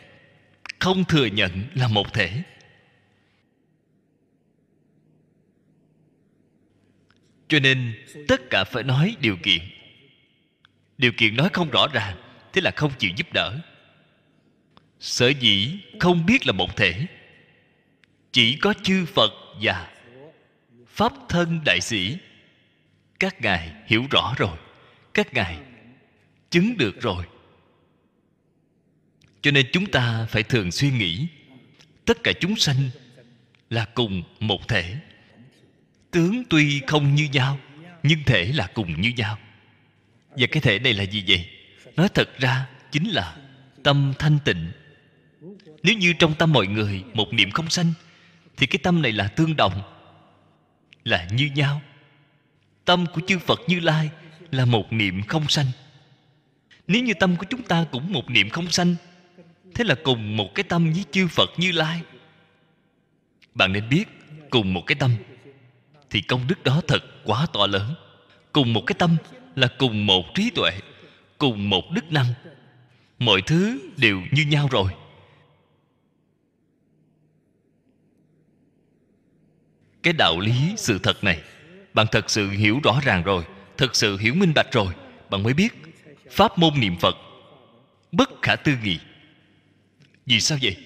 Không 0.79 1.05
thừa 1.05 1.27
nhận 1.27 1.65
là 1.75 1.89
một 1.89 2.15
thể. 2.15 2.43
Cho 7.49 7.59
nên 7.59 7.95
tất 8.29 8.41
cả 8.51 8.65
phải 8.65 8.83
nói 8.83 9.17
điều 9.21 9.37
kiện 9.43 9.61
điều 10.99 11.13
kiện 11.13 11.37
nói 11.37 11.49
không 11.53 11.71
rõ 11.71 11.87
ràng, 11.93 12.17
thế 12.53 12.61
là 12.61 12.71
không 12.77 12.93
chịu 12.99 13.11
giúp 13.17 13.33
đỡ. 13.33 13.59
Sở 15.01 15.29
dĩ 15.29 15.79
không 16.01 16.27
biết 16.27 16.47
là 16.47 16.53
một 16.53 16.77
thể, 16.77 17.07
chỉ 18.33 18.57
có 18.57 18.75
chư 18.83 19.07
phật 19.07 19.33
và 19.61 19.91
pháp 20.87 21.13
thân 21.29 21.61
đại 21.65 21.81
sĩ. 21.81 22.17
Các 23.21 23.41
ngài 23.41 23.73
hiểu 23.87 24.05
rõ 24.11 24.35
rồi, 24.37 24.59
các 25.15 25.35
ngài 25.35 25.59
chứng 26.51 26.77
được 26.77 27.01
rồi. 27.01 27.25
Cho 29.43 29.51
nên 29.51 29.67
chúng 29.73 29.87
ta 29.87 30.27
phải 30.31 30.43
thường 30.43 30.71
suy 30.71 30.91
nghĩ, 30.91 31.27
tất 32.05 32.23
cả 32.23 32.33
chúng 32.41 32.57
sanh 32.57 32.91
là 33.71 33.85
cùng 33.85 34.23
một 34.41 34.69
thể. 34.69 34.97
Tướng 36.11 36.43
tuy 36.51 36.83
không 36.87 37.15
như 37.15 37.29
nhau, 37.33 37.59
nhưng 38.03 38.19
thể 38.27 38.53
là 38.53 38.67
cùng 38.75 39.01
như 39.01 39.13
nhau 39.17 39.39
và 40.37 40.47
cái 40.51 40.61
thể 40.61 40.79
này 40.79 40.93
là 40.95 41.03
gì 41.03 41.25
vậy? 41.29 41.49
Nói 41.97 42.09
thật 42.15 42.39
ra, 42.39 42.67
chính 42.93 43.11
là 43.11 43.37
tâm 43.83 44.13
thanh 44.19 44.39
tịnh. 44.45 44.73
Nếu 45.83 45.95
như 45.95 46.13
trong 46.13 46.35
tâm 46.35 46.53
mọi 46.53 46.67
người 46.67 47.05
một 47.15 47.33
niệm 47.33 47.51
không 47.51 47.71
sanh, 47.71 47.93
thì 48.57 48.67
cái 48.67 48.79
tâm 48.83 49.03
này 49.03 49.13
là 49.13 49.29
tương 49.29 49.57
đồng, 49.57 49.83
là 51.05 51.29
như 51.33 51.51
nhau. 51.55 51.83
Tâm 52.85 53.07
của 53.15 53.21
chư 53.27 53.39
phật 53.39 53.61
như 53.69 53.81
lai 53.81 54.11
là 54.51 54.65
một 54.65 54.93
niệm 54.93 55.23
không 55.23 55.49
sanh. 55.49 55.67
Nếu 56.87 57.03
như 57.03 57.15
tâm 57.15 57.37
của 57.37 57.47
chúng 57.51 57.63
ta 57.63 57.85
cũng 57.93 58.13
một 58.13 58.31
niệm 58.31 58.51
không 58.51 58.71
sanh, 58.71 58.95
thế 59.75 59.85
là 59.85 59.95
cùng 60.05 60.37
một 60.37 60.55
cái 60.55 60.65
tâm 60.65 60.93
với 60.93 61.05
chư 61.11 61.29
phật 61.29 61.51
như 61.57 61.73
lai. 61.73 62.01
Bạn 63.55 63.73
nên 63.73 63.89
biết, 63.89 64.05
cùng 64.51 64.75
một 64.75 64.83
cái 64.87 64.97
tâm, 64.97 65.15
thì 66.11 66.21
công 66.21 66.47
đức 66.49 66.65
đó 66.65 66.81
thật 66.89 67.05
quá 67.25 67.47
to 67.53 67.67
lớn. 67.67 67.95
Cùng 68.53 68.73
một 68.73 68.83
cái 68.87 68.95
tâm 68.99 69.17
là 69.57 69.69
cùng 69.79 70.07
một 70.07 70.25
trí 70.35 70.51
tuệ, 70.51 70.71
cùng 71.39 71.71
một 71.71 71.91
đức 71.91 72.13
năng. 72.13 72.27
Mọi 73.19 73.43
thứ 73.43 73.79
đều 73.97 74.21
như 74.33 74.45
nhau 74.45 74.69
rồi. 74.71 74.91
Cái 80.03 80.13
đạo 80.13 80.41
lý 80.41 80.75
sự 80.77 80.99
thật 80.99 81.25
này, 81.25 81.43
bạn 81.95 82.07
thật 82.13 82.31
sự 82.31 82.51
hiểu 82.51 82.81
rõ 82.85 83.01
ràng 83.03 83.23
rồi, 83.23 83.45
thật 83.77 83.97
sự 83.97 84.19
hiểu 84.19 84.35
minh 84.35 84.53
bạch 84.55 84.73
rồi, 84.73 84.95
bạn 85.31 85.43
mới 85.43 85.55
biết 85.55 85.75
pháp 86.31 86.59
môn 86.59 86.81
niệm 86.81 86.97
phật 87.01 87.17
bất 88.13 88.31
khả 88.43 88.57
tư 88.57 88.73
nghị. 88.83 88.99
Vì 90.27 90.41
sao 90.41 90.59
vậy? 90.63 90.77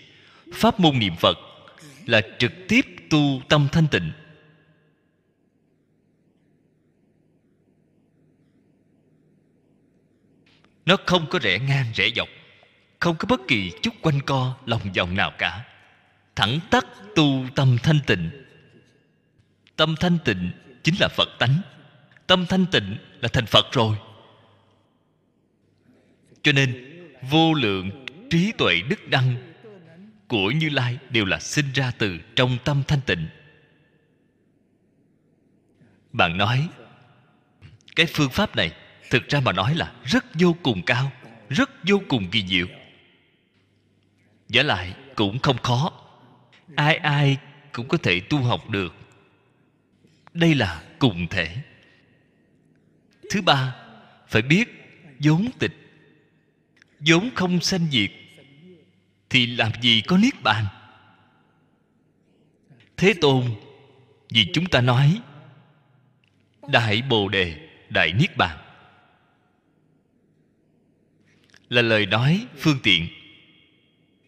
Pháp 0.54 0.80
môn 0.80 0.98
niệm 0.98 1.16
phật 1.16 1.38
là 2.06 2.20
trực 2.38 2.52
tiếp 2.68 2.86
tu 3.10 3.42
tâm 3.48 3.68
thanh 3.72 3.86
tịnh 3.86 4.12
nó 10.88 10.96
không 11.06 11.26
có 11.30 11.38
rẽ 11.38 11.58
ngang 11.58 11.86
rẽ 11.94 12.10
dọc, 12.16 12.28
không 12.98 13.16
có 13.16 13.26
bất 13.26 13.40
kỳ 13.48 13.72
chút 13.82 13.94
quanh 14.02 14.20
co 14.26 14.56
lòng 14.66 14.92
vòng 14.96 15.14
nào 15.14 15.32
cả. 15.38 15.64
Thẳng 16.36 16.60
tắc 16.70 16.86
tu 17.14 17.46
tâm 17.54 17.76
thanh 17.82 18.00
tịnh. 18.06 18.30
Tâm 19.76 19.94
thanh 20.00 20.18
tịnh 20.24 20.50
chính 20.82 20.94
là 21.00 21.08
phật 21.08 21.28
tánh. 21.38 21.60
Tâm 22.26 22.46
thanh 22.46 22.66
tịnh 22.66 22.96
là 23.20 23.28
thành 23.28 23.46
phật 23.46 23.66
rồi. 23.72 23.96
Cho 26.42 26.52
nên, 26.52 26.84
vô 27.30 27.54
lượng 27.54 28.06
trí 28.30 28.52
tuệ 28.52 28.74
đức 28.88 29.08
đăng 29.08 29.36
của 30.28 30.50
như 30.50 30.68
lai 30.68 30.98
đều 31.10 31.24
là 31.24 31.38
sinh 31.38 31.72
ra 31.74 31.92
từ 31.98 32.18
trong 32.36 32.58
tâm 32.64 32.82
thanh 32.88 33.00
tịnh. 33.00 33.28
Bạn 36.12 36.36
nói, 36.36 36.68
cái 37.96 38.06
phương 38.06 38.30
pháp 38.30 38.56
này 38.56 38.72
thực 39.10 39.28
ra 39.28 39.40
mà 39.40 39.52
nói 39.52 39.74
là 39.74 39.92
rất 40.04 40.24
vô 40.34 40.56
cùng 40.62 40.82
cao, 40.82 41.12
rất 41.48 41.70
vô 41.86 42.00
cùng 42.08 42.30
kỳ 42.30 42.46
diệu. 42.46 42.66
Giả 44.48 44.62
lại 44.62 44.94
cũng 45.16 45.38
không 45.38 45.58
khó. 45.58 45.92
Ai 46.76 46.96
ai 46.96 47.36
cũng 47.72 47.88
có 47.88 47.98
thể 47.98 48.20
tu 48.20 48.38
học 48.38 48.70
được. 48.70 48.94
Đây 50.34 50.54
là 50.54 50.82
cùng 50.98 51.26
thể. 51.28 51.56
Thứ 53.30 53.42
ba, 53.42 53.74
phải 54.28 54.42
biết 54.42 54.68
vốn 55.18 55.48
tịch. 55.58 55.72
Vốn 57.00 57.30
không 57.34 57.60
sanh 57.60 57.86
diệt, 57.90 58.10
thì 59.30 59.46
làm 59.46 59.72
gì 59.80 60.00
có 60.00 60.16
niết 60.16 60.42
bàn? 60.42 60.64
Thế 62.96 63.14
tôn, 63.20 63.44
vì 64.30 64.46
chúng 64.52 64.66
ta 64.66 64.80
nói, 64.80 65.20
đại 66.68 67.02
bồ 67.02 67.28
đề, 67.28 67.68
đại 67.88 68.12
niết 68.12 68.36
bàn 68.36 68.58
là 71.68 71.82
lời 71.82 72.06
nói 72.06 72.46
phương 72.58 72.78
tiện. 72.82 73.08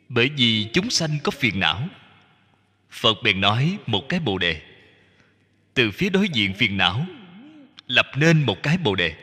Bởi 0.09 0.31
vì 0.37 0.69
chúng 0.73 0.91
sanh 0.91 1.11
có 1.23 1.31
phiền 1.31 1.61
não. 1.61 1.89
Phật 2.91 3.23
bèn 3.23 3.41
nói 3.41 3.79
một 3.87 4.09
cái 4.09 4.21
bồ 4.21 4.39
đề. 4.39 4.61
Từ 5.75 5.91
phía 5.91 6.11
đối 6.11 6.29
diện 6.29 6.55
phiền 6.55 6.77
não, 6.77 7.07
lập 7.87 8.07
nên 8.17 8.43
một 8.43 8.63
cái 8.63 8.79
bồ 8.79 8.95
đề. 8.95 9.15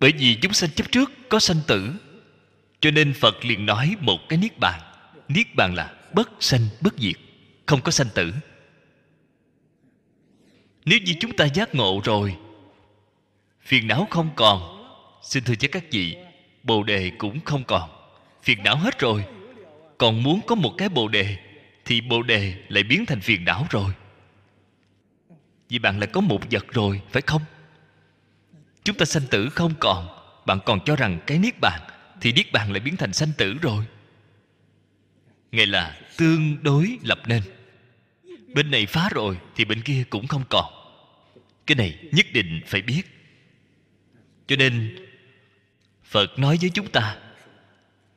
Bởi 0.00 0.12
vì 0.18 0.34
chúng 0.34 0.52
sanh 0.52 0.70
chấp 0.70 0.92
trước 0.92 1.10
có 1.28 1.40
sanh 1.40 1.60
tử, 1.66 1.92
cho 2.80 2.90
nên 2.90 3.12
phật 3.12 3.44
liền 3.44 3.66
nói 3.66 3.96
một 4.00 4.28
cái 4.28 4.38
niết 4.38 4.58
bàn. 4.58 4.80
Niết 5.28 5.46
bàn 5.56 5.74
là 5.74 5.94
bất 6.14 6.30
sanh 6.40 6.62
bất 6.80 6.94
diệt, 6.98 7.16
không 7.66 7.80
có 7.80 7.90
sanh 7.90 8.08
tử. 8.14 8.32
Nếu 10.84 10.98
như 10.98 11.14
chúng 11.20 11.36
ta 11.36 11.44
giác 11.44 11.74
ngộ 11.74 12.00
rồi, 12.04 12.36
phiền 13.62 13.86
não 13.86 14.06
không 14.10 14.30
còn, 14.36 14.84
xin 15.22 15.44
thưa 15.44 15.54
với 15.60 15.68
các 15.68 15.84
vị 15.90 16.16
bồ 16.62 16.82
đề 16.82 17.10
cũng 17.18 17.40
không 17.44 17.64
còn. 17.64 17.90
Phiền 18.42 18.62
não 18.64 18.76
hết 18.76 18.98
rồi. 18.98 19.24
Còn 19.98 20.22
muốn 20.22 20.40
có 20.46 20.54
một 20.54 20.74
cái 20.78 20.88
bồ 20.88 21.08
đề, 21.08 21.36
thì 21.84 22.00
bồ 22.00 22.22
đề 22.22 22.54
lại 22.68 22.82
biến 22.82 23.06
thành 23.06 23.20
phiền 23.20 23.44
não 23.44 23.66
rồi. 23.70 23.92
Vì 25.68 25.78
bạn 25.78 25.98
lại 25.98 26.08
có 26.12 26.20
một 26.20 26.40
vật 26.50 26.66
rồi, 26.72 27.00
phải 27.12 27.22
không? 27.22 27.42
Chúng 28.84 28.96
ta 28.96 29.04
sanh 29.04 29.26
tử 29.30 29.48
không 29.48 29.74
còn. 29.80 30.08
Bạn 30.46 30.58
còn 30.66 30.80
cho 30.84 30.96
rằng 30.96 31.20
cái 31.26 31.38
niết 31.38 31.54
bàn, 31.60 31.80
thì 32.20 32.32
niết 32.32 32.52
bàn 32.52 32.72
lại 32.72 32.80
biến 32.80 32.96
thành 32.96 33.12
sanh 33.12 33.32
tử 33.38 33.54
rồi. 33.62 33.84
Ngài 35.52 35.66
là 35.66 36.00
tương 36.16 36.62
đối 36.62 36.98
lập 37.02 37.18
nên. 37.26 37.42
Bên 38.54 38.70
này 38.70 38.86
phá 38.86 39.08
rồi, 39.12 39.38
thì 39.56 39.64
bên 39.64 39.82
kia 39.82 40.04
cũng 40.10 40.26
không 40.26 40.44
còn. 40.48 40.64
Cái 41.66 41.76
này 41.76 41.98
nhất 42.12 42.26
định 42.32 42.60
phải 42.66 42.82
biết. 42.82 43.02
Cho 44.46 44.56
nên 44.56 44.96
phật 46.08 46.38
nói 46.38 46.58
với 46.60 46.70
chúng 46.70 46.90
ta, 46.90 47.16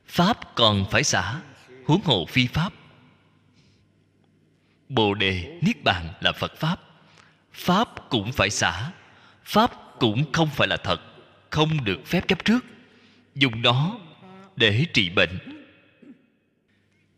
pháp 0.06 0.54
còn 0.54 0.84
phải 0.90 1.04
xả, 1.04 1.40
huống 1.86 2.00
hồ 2.04 2.26
phi 2.28 2.46
pháp. 2.46 2.72
Bồ 4.88 5.14
đề 5.14 5.58
niết 5.62 5.84
bàn 5.84 6.08
là 6.20 6.32
phật 6.32 6.56
pháp. 6.56 6.80
Pháp 7.52 7.88
cũng 8.10 8.32
phải 8.32 8.50
xả, 8.50 8.90
pháp 9.44 9.72
cũng 9.98 10.32
không 10.32 10.48
phải 10.48 10.68
là 10.68 10.76
thật, 10.76 11.00
không 11.50 11.84
được 11.84 12.06
phép 12.06 12.28
chấp 12.28 12.44
trước. 12.44 12.64
Dùng 13.34 13.62
nó 13.62 13.98
để 14.56 14.84
trị 14.92 15.10
bệnh. 15.10 15.38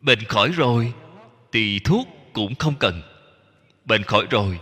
Bệnh 0.00 0.24
khỏi 0.24 0.48
rồi 0.48 0.92
thì 1.52 1.78
thuốc 1.78 2.08
cũng 2.32 2.54
không 2.54 2.74
cần. 2.74 3.02
Bệnh 3.84 4.02
khỏi 4.02 4.26
rồi, 4.30 4.60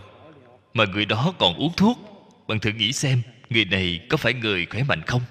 mà 0.73 0.85
người 0.85 1.05
đó 1.05 1.33
còn 1.39 1.55
uống 1.55 1.73
thuốc. 1.77 1.97
Bạn 2.47 2.59
thử 2.59 2.69
nghĩ 2.69 2.91
xem, 2.91 3.21
người 3.49 3.65
này 3.65 3.99
có 4.09 4.17
phải 4.17 4.33
người 4.33 4.65
khỏe 4.65 4.83
mạnh 4.83 5.01
không? 5.07 5.21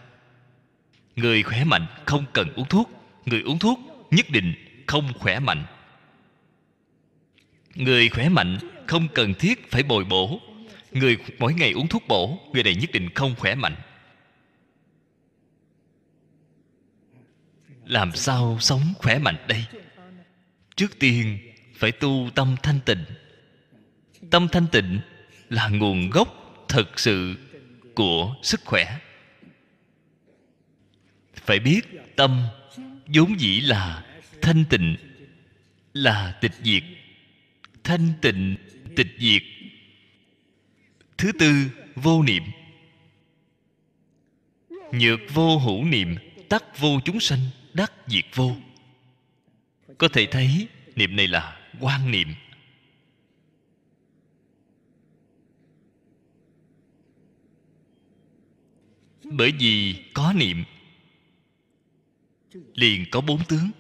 Người 1.17 1.43
khỏe 1.43 1.65
mạnh 1.65 1.87
không 2.07 2.25
cần 2.33 2.53
uống 2.55 2.69
thuốc. 2.69 2.91
Người 3.27 3.43
uống 3.43 3.59
thuốc 3.59 3.79
nhất 4.11 4.27
định 4.31 4.55
không 4.87 5.13
khỏe 5.19 5.39
mạnh. 5.39 5.65
Người 7.75 8.09
khỏe 8.09 8.29
mạnh 8.29 8.59
không 8.87 9.09
cần 9.15 9.35
thiết 9.35 9.71
phải 9.71 9.83
bồi 9.83 10.05
bổ. 10.05 10.41
Người 10.93 11.17
mỗi 11.39 11.55
ngày 11.55 11.73
uống 11.73 11.89
thuốc 11.89 12.03
bổ, 12.09 12.39
người 12.53 12.63
này 12.63 12.75
nhất 12.75 12.91
định 12.93 13.09
không 13.15 13.35
khỏe 13.39 13.55
mạnh. 13.55 13.77
Làm 17.85 18.13
sao 18.15 18.59
sống 18.61 18.81
khỏe 18.99 19.19
mạnh 19.19 19.37
đây? 19.49 19.65
Trước 20.77 20.99
tiên 20.99 21.39
phải 21.77 21.93
tu 21.93 22.31
tâm 22.35 22.57
thanh 22.63 22.81
tịnh. 22.85 23.05
Tâm 24.31 24.49
thanh 24.53 24.67
tịnh 24.73 25.01
là 25.49 25.69
nguồn 25.69 26.11
gốc 26.11 26.29
thực 26.69 27.01
sự 27.01 27.35
của 27.95 28.35
sức 28.43 28.61
khỏe 28.65 28.99
phải 31.45 31.61
biết 31.61 31.81
tâm 32.17 32.43
vốn 33.07 33.41
dĩ 33.41 33.61
là 33.61 34.05
thanh 34.43 34.65
tịnh, 34.71 34.97
là 35.95 36.39
tịch 36.41 36.53
diệt. 36.63 36.83
Thanh 37.85 38.13
tịnh, 38.23 38.57
tịch 38.97 39.17
diệt. 39.19 39.43
Thứ 41.19 41.33
tư, 41.33 41.71
vô 41.95 42.23
niệm. 42.23 42.43
Nhược 44.93 45.21
vô 45.35 45.59
hữu 45.59 45.85
niệm, 45.85 46.17
tắc 46.49 46.79
vô 46.79 47.01
chúng 47.05 47.21
sanh, 47.21 47.41
đắc 47.75 47.93
diệt 48.07 48.25
vô. 48.35 48.57
Có 49.99 50.09
thể 50.09 50.27
thấy 50.27 50.69
niệm 50.97 51.17
này 51.17 51.29
là 51.29 51.61
quan 51.81 52.11
niệm. 52.11 52.29
Bởi 59.25 59.53
vì 59.59 60.05
có 60.15 60.33
niệm 60.37 60.65
liền 62.75 63.05
có 63.11 63.21
bốn 63.21 63.45
tướng. 63.45 63.71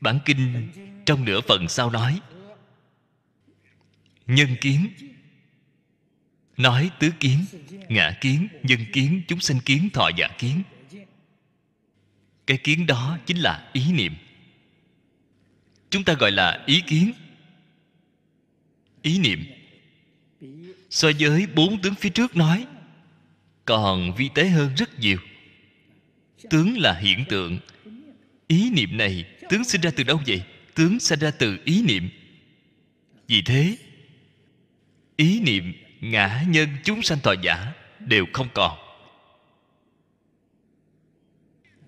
Bản 0.00 0.18
kinh 0.24 0.68
trong 1.06 1.24
nửa 1.24 1.40
phần 1.40 1.68
sau 1.68 1.90
nói, 1.90 2.20
nhân 4.26 4.56
kiến. 4.60 4.88
Nói 6.56 6.90
tứ 6.98 7.10
kiến, 7.20 7.44
ngã 7.88 8.18
kiến, 8.20 8.48
nhân 8.62 8.80
kiến, 8.92 9.22
chúng 9.28 9.40
sanh 9.40 9.60
kiến, 9.60 9.88
thọ 9.92 10.10
giả 10.16 10.28
kiến. 10.38 10.62
Cái 12.46 12.58
kiến 12.58 12.86
đó 12.86 13.18
chính 13.26 13.36
là 13.36 13.70
ý 13.72 13.92
niệm. 13.92 14.14
Chúng 15.90 16.04
ta 16.04 16.14
gọi 16.14 16.30
là 16.30 16.64
ý 16.66 16.80
kiến. 16.80 17.12
Ý 19.02 19.18
niệm. 19.18 19.44
So 20.90 21.10
với 21.18 21.46
bốn 21.46 21.82
tướng 21.82 21.94
phía 21.94 22.08
trước 22.08 22.36
nói, 22.36 22.66
còn 23.64 24.14
vi 24.14 24.30
tế 24.34 24.48
hơn 24.48 24.74
rất 24.74 24.98
nhiều 24.98 25.18
tướng 26.50 26.78
là 26.78 26.94
hiện 26.94 27.24
tượng. 27.28 27.58
Ý 28.46 28.70
niệm 28.70 28.96
này, 28.96 29.24
tướng 29.48 29.64
sinh 29.64 29.80
ra 29.80 29.90
từ 29.96 30.04
đâu 30.04 30.20
vậy? 30.26 30.42
Tướng 30.74 31.00
sinh 31.00 31.18
ra 31.18 31.30
từ 31.30 31.58
ý 31.64 31.82
niệm. 31.82 32.08
Vì 33.26 33.42
thế, 33.42 33.76
ý 35.16 35.40
niệm, 35.40 35.72
ngã 36.00 36.44
nhân 36.48 36.68
chúng 36.84 37.02
sanh 37.02 37.18
thọ 37.20 37.34
giả 37.42 37.72
đều 37.98 38.26
không 38.32 38.48
còn. 38.54 38.78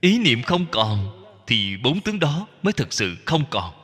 Ý 0.00 0.18
niệm 0.18 0.42
không 0.42 0.66
còn 0.72 1.24
thì 1.46 1.76
bốn 1.76 2.00
tướng 2.00 2.20
đó 2.20 2.48
mới 2.62 2.72
thực 2.72 2.92
sự 2.92 3.16
không 3.24 3.44
còn. 3.50 3.74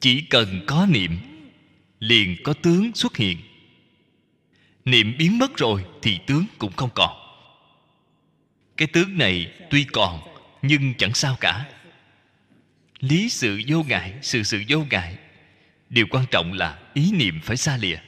Chỉ 0.00 0.20
cần 0.20 0.64
có 0.66 0.86
niệm, 0.90 1.18
liền 2.00 2.36
có 2.44 2.52
tướng 2.52 2.94
xuất 2.94 3.16
hiện 3.16 3.38
niệm 4.86 5.14
biến 5.18 5.38
mất 5.38 5.56
rồi 5.56 5.84
thì 6.02 6.18
tướng 6.26 6.44
cũng 6.58 6.72
không 6.76 6.90
còn. 6.94 7.16
Cái 8.76 8.88
tướng 8.88 9.18
này 9.18 9.52
tuy 9.70 9.84
còn, 9.84 10.20
nhưng 10.62 10.94
chẳng 10.94 11.14
sao 11.14 11.36
cả. 11.40 11.70
Lý 13.00 13.28
sự 13.28 13.60
vô 13.66 13.82
ngại, 13.82 14.14
sự 14.22 14.42
sự 14.42 14.62
vô 14.68 14.78
ngại. 14.90 15.18
Điều 15.88 16.06
quan 16.10 16.24
trọng 16.30 16.52
là 16.52 16.78
ý 16.94 17.12
niệm 17.12 17.40
phải 17.42 17.56
xa 17.56 17.76
lìa. 17.76 17.98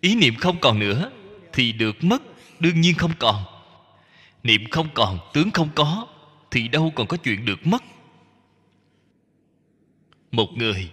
Ý 0.00 0.14
niệm 0.14 0.34
không 0.34 0.60
còn 0.60 0.78
nữa 0.78 1.10
thì 1.52 1.72
được 1.72 2.04
mất, 2.04 2.22
đương 2.60 2.80
nhiên 2.80 2.94
không 2.94 3.12
còn. 3.18 3.44
Niệm 4.42 4.70
không 4.70 4.88
còn, 4.94 5.18
tướng 5.32 5.50
không 5.50 5.68
có 5.74 6.06
thì 6.50 6.68
đâu 6.68 6.92
còn 6.94 7.06
có 7.06 7.16
chuyện 7.16 7.44
được 7.44 7.66
mất. 7.66 7.82
Một 10.32 10.48
người 10.56 10.90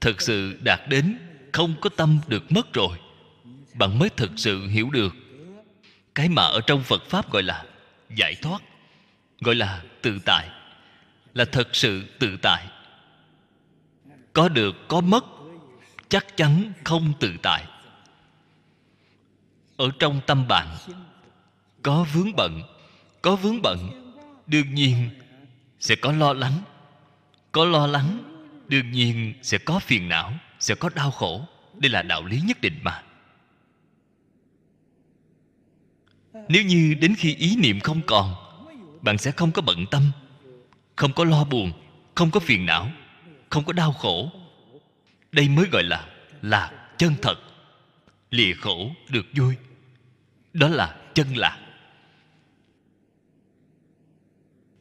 thực 0.00 0.22
sự 0.22 0.60
đạt 0.62 0.80
đến 0.88 1.18
không 1.52 1.74
có 1.80 1.90
tâm 1.96 2.18
được 2.28 2.52
mất 2.52 2.72
rồi 2.72 2.98
bạn 3.78 3.98
mới 3.98 4.10
thực 4.10 4.30
sự 4.36 4.66
hiểu 4.66 4.90
được. 4.90 5.14
Cái 6.14 6.28
mà 6.28 6.42
ở 6.42 6.60
trong 6.66 6.82
phật 6.82 7.02
pháp 7.08 7.30
gọi 7.32 7.42
là 7.42 7.64
giải 8.16 8.34
thoát, 8.34 8.62
gọi 9.40 9.54
là 9.54 9.82
tự 10.02 10.18
tại, 10.24 10.48
là 11.34 11.44
thật 11.44 11.68
sự 11.72 12.04
tự 12.18 12.36
tại. 12.42 12.66
Có 14.32 14.48
được, 14.48 14.76
có 14.88 15.00
mất, 15.00 15.24
chắc 16.08 16.36
chắn 16.36 16.72
không 16.84 17.12
tự 17.20 17.36
tại. 17.42 17.64
Ở 19.76 19.90
trong 19.98 20.20
tâm 20.26 20.48
bạn, 20.48 20.76
có 21.82 22.06
vướng 22.12 22.36
bận, 22.36 22.62
có 23.22 23.36
vướng 23.36 23.62
bận, 23.62 24.12
đương 24.46 24.74
nhiên 24.74 25.10
sẽ 25.80 25.96
có 25.96 26.12
lo 26.12 26.32
lắng. 26.32 26.52
Có 27.52 27.64
lo 27.64 27.86
lắng, 27.86 28.22
đương 28.68 28.90
nhiên 28.90 29.34
sẽ 29.42 29.58
có 29.58 29.78
phiền 29.78 30.08
não, 30.08 30.32
sẽ 30.60 30.74
có 30.74 30.90
đau 30.94 31.10
khổ. 31.10 31.46
Đây 31.74 31.90
là 31.90 32.02
đạo 32.02 32.24
lý 32.24 32.40
nhất 32.40 32.60
định 32.60 32.78
mà. 32.82 33.02
Nếu 36.48 36.62
như 36.62 36.94
đến 37.00 37.14
khi 37.18 37.34
ý 37.34 37.56
niệm 37.56 37.80
không 37.80 38.00
còn, 38.06 38.34
bạn 39.02 39.18
sẽ 39.18 39.30
không 39.30 39.52
có 39.52 39.62
bận 39.62 39.86
tâm, 39.90 40.02
không 40.96 41.12
có 41.12 41.24
lo 41.24 41.44
buồn, 41.44 41.72
không 42.14 42.30
có 42.30 42.40
phiền 42.40 42.66
não, 42.66 42.90
không 43.50 43.64
có 43.64 43.72
đau 43.72 43.92
khổ. 43.92 44.30
Đây 45.32 45.48
mới 45.48 45.66
gọi 45.72 45.82
là 45.82 46.08
là 46.42 46.88
chân 46.98 47.14
thật. 47.22 47.36
Lìa 48.30 48.54
khổ 48.54 48.90
được 49.08 49.26
vui. 49.36 49.54
Đó 50.52 50.68
là 50.68 50.96
chân 51.14 51.36
lạc. 51.36 51.58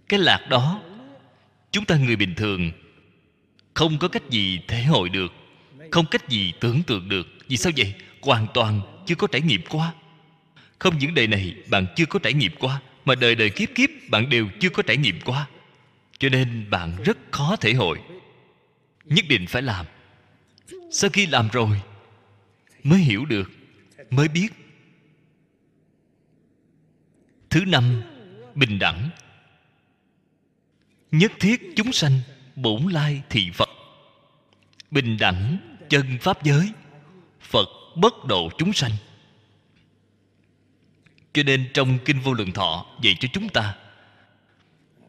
Cái 0.09 0.19
lạc 0.19 0.47
đó, 0.49 0.81
chúng 1.71 1.85
ta 1.85 1.97
người 1.97 2.15
bình 2.15 2.35
thường, 2.35 2.71
không 3.73 3.97
có 3.99 4.07
cách 4.07 4.29
gì 4.29 4.59
thể 4.67 4.83
hội 4.83 5.09
được, 5.09 5.33
không 5.91 6.05
cách 6.11 6.29
gì 6.29 6.53
tưởng 6.59 6.83
tượng 6.83 7.09
được. 7.09 7.27
Vì 7.47 7.57
sao 7.57 7.71
vậy? 7.77 7.93
Hoàn 8.21 8.47
toàn 8.53 8.81
chưa 9.05 9.15
có 9.15 9.27
trải 9.27 9.41
nghiệm 9.41 9.61
qua 9.69 9.93
không 10.79 10.97
những 10.97 11.13
đời 11.13 11.27
này 11.27 11.55
bạn 11.69 11.85
chưa 11.95 12.05
có 12.05 12.19
trải 12.19 12.33
nghiệm 12.33 12.51
qua, 12.59 12.81
mà 13.05 13.15
đời 13.15 13.35
đời 13.35 13.49
kiếp 13.49 13.69
kiếp 13.75 13.89
bạn 14.09 14.29
đều 14.29 14.47
chưa 14.59 14.69
có 14.69 14.83
trải 14.83 14.97
nghiệm 14.97 15.19
qua. 15.25 15.47
Cho 16.19 16.29
nên 16.29 16.69
bạn 16.69 17.03
rất 17.03 17.17
khó 17.31 17.55
thể 17.55 17.73
hội. 17.73 17.99
Nhất 19.05 19.25
định 19.29 19.47
phải 19.47 19.61
làm. 19.61 19.85
Sau 20.91 21.09
khi 21.09 21.27
làm 21.27 21.49
rồi, 21.51 21.81
mới 22.83 22.99
hiểu 22.99 23.25
được, 23.25 23.51
mới 24.09 24.27
biết. 24.27 24.47
Thứ 27.49 27.65
năm, 27.65 28.01
bình 28.55 28.79
đẳng. 28.79 29.09
Nhất 31.11 31.31
thiết 31.39 31.61
chúng 31.75 31.91
sanh 31.91 32.19
bổn 32.55 32.83
lai 32.91 33.21
thị 33.29 33.51
phật. 33.53 33.69
Bình 34.91 35.17
đẳng 35.17 35.57
chân 35.89 36.17
pháp 36.21 36.43
giới, 36.43 36.71
phật 37.41 37.67
bất 37.95 38.25
độ 38.25 38.49
chúng 38.57 38.73
sanh 38.73 38.91
cho 41.35 41.43
nên 41.43 41.69
trong 41.73 41.97
kinh 42.05 42.19
vô 42.19 42.33
lượng 42.33 42.51
thọ 42.51 42.85
dạy 43.01 43.15
cho 43.19 43.27
chúng 43.33 43.49
ta, 43.49 43.75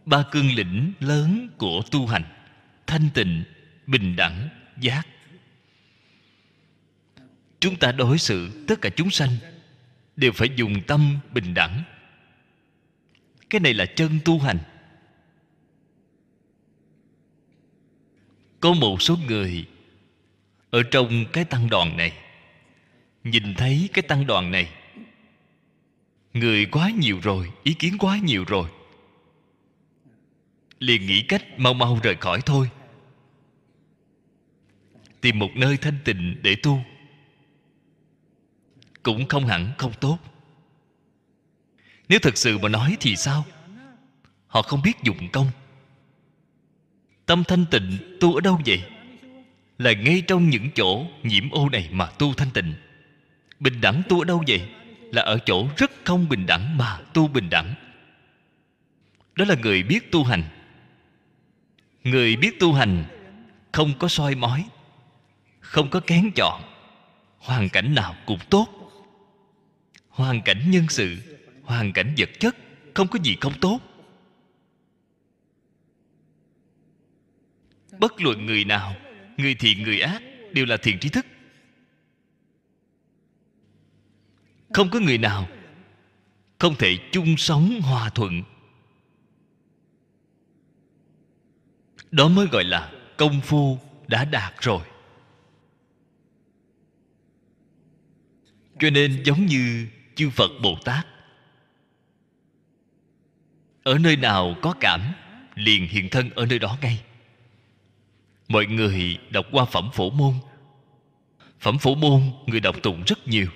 ba 0.04 0.24
cương 0.30 0.54
lĩnh 0.54 0.92
lớn 1.00 1.48
của 1.56 1.82
tu 1.90 2.06
hành, 2.06 2.22
thanh 2.86 3.08
tịnh, 3.14 3.44
bình 3.86 4.16
đẳng, 4.16 4.48
giác. 4.80 5.06
Chúng 7.60 7.76
ta 7.76 7.92
đối 7.92 8.18
xử 8.18 8.64
tất 8.66 8.80
cả 8.80 8.90
chúng 8.96 9.10
sanh 9.10 9.30
đều 10.16 10.32
phải 10.32 10.48
dùng 10.56 10.82
tâm 10.86 11.18
bình 11.32 11.54
đẳng. 11.54 11.82
Cái 13.50 13.60
này 13.60 13.74
là 13.74 13.86
chân 13.86 14.18
tu 14.24 14.38
hành. 14.38 14.58
Có 18.60 18.72
một 18.72 19.02
số 19.02 19.16
người 19.26 19.66
ở 20.70 20.82
trong 20.90 21.24
cái 21.32 21.44
tăng 21.44 21.70
đoàn 21.70 21.96
này, 21.96 22.12
nhìn 23.24 23.54
thấy 23.54 23.88
cái 23.92 24.02
tăng 24.02 24.26
đoàn 24.26 24.50
này 24.50 24.72
người 26.38 26.66
quá 26.66 26.90
nhiều 26.90 27.18
rồi, 27.22 27.52
ý 27.62 27.74
kiến 27.74 27.98
quá 27.98 28.18
nhiều 28.18 28.44
rồi. 28.48 28.68
Liền 30.78 31.06
nghĩ 31.06 31.22
cách 31.22 31.58
mau 31.58 31.74
mau 31.74 32.00
rời 32.02 32.14
khỏi 32.14 32.40
thôi. 32.46 32.70
Tìm 35.20 35.38
một 35.38 35.50
nơi 35.54 35.76
thanh 35.76 35.98
tịnh 36.04 36.36
để 36.42 36.56
tu. 36.62 36.80
Cũng 39.02 39.28
không 39.28 39.46
hẳn 39.46 39.72
không 39.78 39.92
tốt. 40.00 40.18
Nếu 42.08 42.18
thật 42.18 42.36
sự 42.36 42.58
mà 42.58 42.68
nói 42.68 42.96
thì 43.00 43.16
sao? 43.16 43.44
Họ 44.46 44.62
không 44.62 44.82
biết 44.82 45.02
dụng 45.02 45.28
công. 45.32 45.46
Tâm 47.26 47.44
thanh 47.44 47.64
tịnh 47.70 48.16
tu 48.20 48.34
ở 48.34 48.40
đâu 48.40 48.60
vậy? 48.66 48.82
Là 49.78 49.92
ngay 49.92 50.22
trong 50.26 50.50
những 50.50 50.70
chỗ 50.74 51.06
nhiễm 51.22 51.50
ô 51.50 51.68
này 51.68 51.88
mà 51.92 52.06
tu 52.06 52.34
thanh 52.34 52.50
tịnh. 52.50 52.74
Bình 53.60 53.80
đẳng 53.80 54.02
tu 54.08 54.20
ở 54.20 54.24
đâu 54.24 54.44
vậy? 54.46 54.68
Là 55.16 55.22
ở 55.22 55.38
chỗ 55.46 55.68
rất 55.76 55.90
không 56.04 56.28
bình 56.28 56.46
đẳng 56.46 56.78
mà 56.78 56.98
tu 57.14 57.28
bình 57.28 57.50
đẳng. 57.50 57.74
Đó 59.34 59.44
là 59.44 59.54
người 59.54 59.82
biết 59.82 60.12
tu 60.12 60.24
hành. 60.24 60.42
Người 62.04 62.36
biết 62.36 62.60
tu 62.60 62.72
hành 62.72 63.04
không 63.72 63.92
có 63.98 64.08
soi 64.08 64.34
mói, 64.34 64.64
không 65.60 65.90
có 65.90 66.00
kén 66.00 66.30
chọn 66.34 66.62
hoàn 67.38 67.68
cảnh 67.68 67.94
nào 67.94 68.16
cũng 68.26 68.38
tốt. 68.50 68.68
Hoàn 70.08 70.42
cảnh 70.42 70.70
nhân 70.70 70.86
sự, 70.88 71.16
hoàn 71.62 71.92
cảnh 71.92 72.14
vật 72.18 72.30
chất 72.38 72.56
không 72.94 73.08
có 73.08 73.18
gì 73.22 73.36
không 73.40 73.52
tốt. 73.60 73.80
Bất 77.98 78.20
luận 78.20 78.46
người 78.46 78.64
nào, 78.64 78.96
người 79.36 79.54
thiện 79.54 79.82
người 79.82 80.00
ác 80.00 80.22
đều 80.52 80.66
là 80.66 80.76
thiện 80.76 80.98
trí 80.98 81.08
thức. 81.08 81.26
Không 84.76 84.90
có 84.90 85.00
người 85.00 85.18
nào 85.18 85.48
không 86.58 86.74
thể 86.78 86.98
chung 87.12 87.36
sống 87.36 87.80
hòa 87.80 88.10
thuận. 88.10 88.42
Đó 92.10 92.28
mới 92.28 92.46
gọi 92.46 92.64
là 92.64 92.92
công 93.16 93.40
phu 93.40 93.78
đã 94.08 94.24
đạt 94.24 94.54
rồi. 94.60 94.80
Cho 98.78 98.90
nên 98.90 99.22
giống 99.24 99.46
như 99.46 99.86
chư 100.14 100.30
phật 100.30 100.50
bồ 100.62 100.78
tát, 100.84 101.06
ở 103.82 103.98
nơi 103.98 104.16
nào 104.16 104.54
có 104.62 104.74
cảm, 104.80 105.12
liền 105.54 105.88
hiện 105.88 106.08
thân 106.10 106.30
ở 106.30 106.46
nơi 106.46 106.58
đó 106.58 106.78
ngay. 106.80 107.04
Mọi 108.48 108.66
người 108.66 109.18
đọc 109.30 109.46
qua 109.52 109.64
phẩm 109.64 109.90
phổ 109.92 110.10
môn. 110.10 110.34
Phẩm 111.60 111.78
phổ 111.78 111.94
môn 111.94 112.22
người 112.46 112.60
đọc 112.60 112.76
tụng 112.82 113.02
rất 113.06 113.28
nhiều 113.28 113.48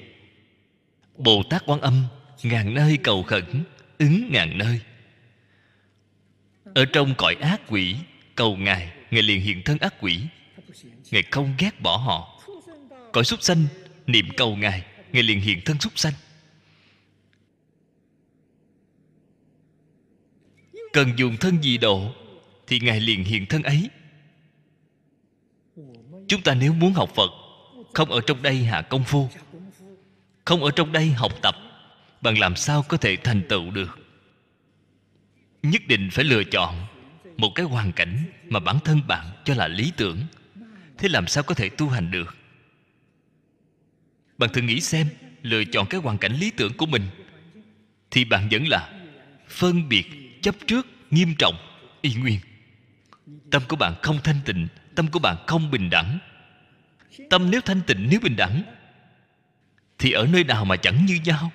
bồ 1.21 1.43
tát 1.43 1.63
quan 1.67 1.81
âm, 1.81 2.05
ngàn 2.43 2.75
nơi 2.75 2.99
cầu 3.03 3.23
khẩn, 3.23 3.65
ứng 3.99 4.29
ngàn 4.33 4.59
nơi. 4.59 4.81
Ở 6.75 6.85
trong 6.85 7.15
cõi 7.19 7.35
ác 7.35 7.61
quỷ, 7.69 7.97
cầu 8.35 8.57
ngài 8.57 8.93
ngài 9.11 9.23
liền 9.23 9.41
hiện 9.41 9.63
thân 9.65 9.79
ác 9.79 9.95
quỷ. 10.01 10.21
Ngài 11.11 11.23
không 11.31 11.55
ghét 11.59 11.81
bỏ 11.81 11.97
họ. 11.97 12.41
Cõi 13.13 13.25
súc 13.25 13.43
sanh, 13.43 13.67
niệm 14.07 14.29
cầu 14.37 14.57
ngài 14.57 14.85
ngài 15.13 15.23
liền 15.23 15.41
hiện 15.41 15.61
thân 15.65 15.81
súc 15.81 15.99
sanh. 15.99 16.13
Cần 20.93 21.13
dùng 21.17 21.37
thân 21.37 21.63
gì 21.63 21.79
độ, 21.79 22.13
thì 22.67 22.81
ngài 22.81 23.01
liền 23.01 23.25
hiện 23.25 23.47
thân 23.47 23.63
ấy. 23.63 23.91
Chúng 26.29 26.43
ta 26.43 26.55
nếu 26.55 26.73
muốn 26.73 26.93
học 26.93 27.11
phật, 27.15 27.31
không 27.95 28.11
ở 28.11 28.21
trong 28.27 28.43
đây 28.43 28.57
hạ 28.57 28.83
công 28.83 29.05
phu 29.05 29.29
không 30.45 30.65
ở 30.65 30.71
trong 30.71 30.93
đây 30.93 31.11
học 31.11 31.33
tập 31.43 31.55
bạn 32.21 32.39
làm 32.39 32.57
sao 32.57 32.83
có 32.83 32.97
thể 32.97 33.17
thành 33.17 33.43
tựu 33.49 33.71
được? 33.71 33.99
Nhất 35.63 35.83
định 35.87 36.09
phải 36.13 36.25
lựa 36.25 36.45
chọn 36.45 36.87
một 37.37 37.53
cái 37.55 37.67
hoàn 37.67 37.93
cảnh 37.93 38.25
mà 38.49 38.61
bản 38.61 38.79
thân 38.85 39.01
bạn 39.07 39.27
cho 39.45 39.55
là 39.55 39.69
lý 39.69 39.93
tưởng. 39.97 40.19
Thế 40.99 41.09
làm 41.09 41.27
sao 41.27 41.43
có 41.43 41.55
thể 41.55 41.69
tu 41.69 41.89
hành 41.89 42.11
được? 42.11 42.37
Bạn 44.39 44.51
thử 44.53 44.61
nghĩ 44.61 44.81
xem, 44.81 45.07
lựa 45.43 45.65
chọn 45.65 45.87
cái 45.87 46.01
hoàn 46.01 46.19
cảnh 46.19 46.33
lý 46.33 46.51
tưởng 46.51 46.73
của 46.77 46.87
mình, 46.87 47.03
thì 48.11 48.25
bạn 48.25 48.49
vẫn 48.51 48.69
là 48.69 48.93
phân 49.49 49.89
biệt, 49.89 50.07
chấp 50.43 50.55
trước, 50.67 50.87
nghiêm 51.11 51.35
trọng, 51.39 51.55
y 52.01 52.15
nguyên. 52.15 52.39
Tâm 53.51 53.63
của 53.69 53.77
bạn 53.77 53.95
không 54.03 54.19
thanh 54.25 54.41
tịnh, 54.45 54.69
tâm 54.95 55.09
của 55.09 55.19
bạn 55.19 55.37
không 55.47 55.71
bình 55.71 55.91
đẳng. 55.91 56.19
Tâm 57.31 57.51
nếu 57.51 57.61
thanh 57.61 57.81
tịnh, 57.87 58.07
nếu 58.11 58.21
bình 58.21 58.37
đẳng 58.37 58.63
thì 60.01 60.13
ở 60.13 60.27
nơi 60.27 60.45
nào 60.45 60.65
mà 60.65 60.77
chẳng 60.77 61.07
như 61.07 61.19
nhau? 61.25 61.51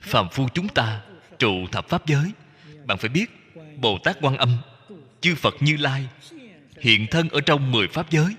Phàm 0.00 0.28
phu 0.32 0.48
chúng 0.54 0.68
ta 0.68 1.02
trụ 1.38 1.66
thập 1.72 1.88
pháp 1.88 2.06
giới. 2.06 2.32
Bạn 2.86 2.98
phải 2.98 3.08
biết, 3.08 3.26
bồ 3.80 3.98
tát 4.04 4.16
quan 4.20 4.36
âm, 4.36 4.58
chư 5.20 5.34
phật 5.34 5.54
như 5.60 5.76
lai, 5.76 6.08
hiện 6.80 7.06
thân 7.10 7.28
ở 7.28 7.40
trong 7.40 7.72
mười 7.72 7.88
pháp 7.88 8.10
giới. 8.10 8.36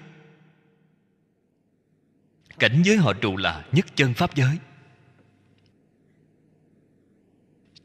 Cảnh 2.59 2.81
giới 2.85 2.97
họ 2.97 3.13
trụ 3.13 3.37
là 3.37 3.65
nhất 3.71 3.85
chân 3.95 4.13
pháp 4.13 4.35
giới. 4.35 4.57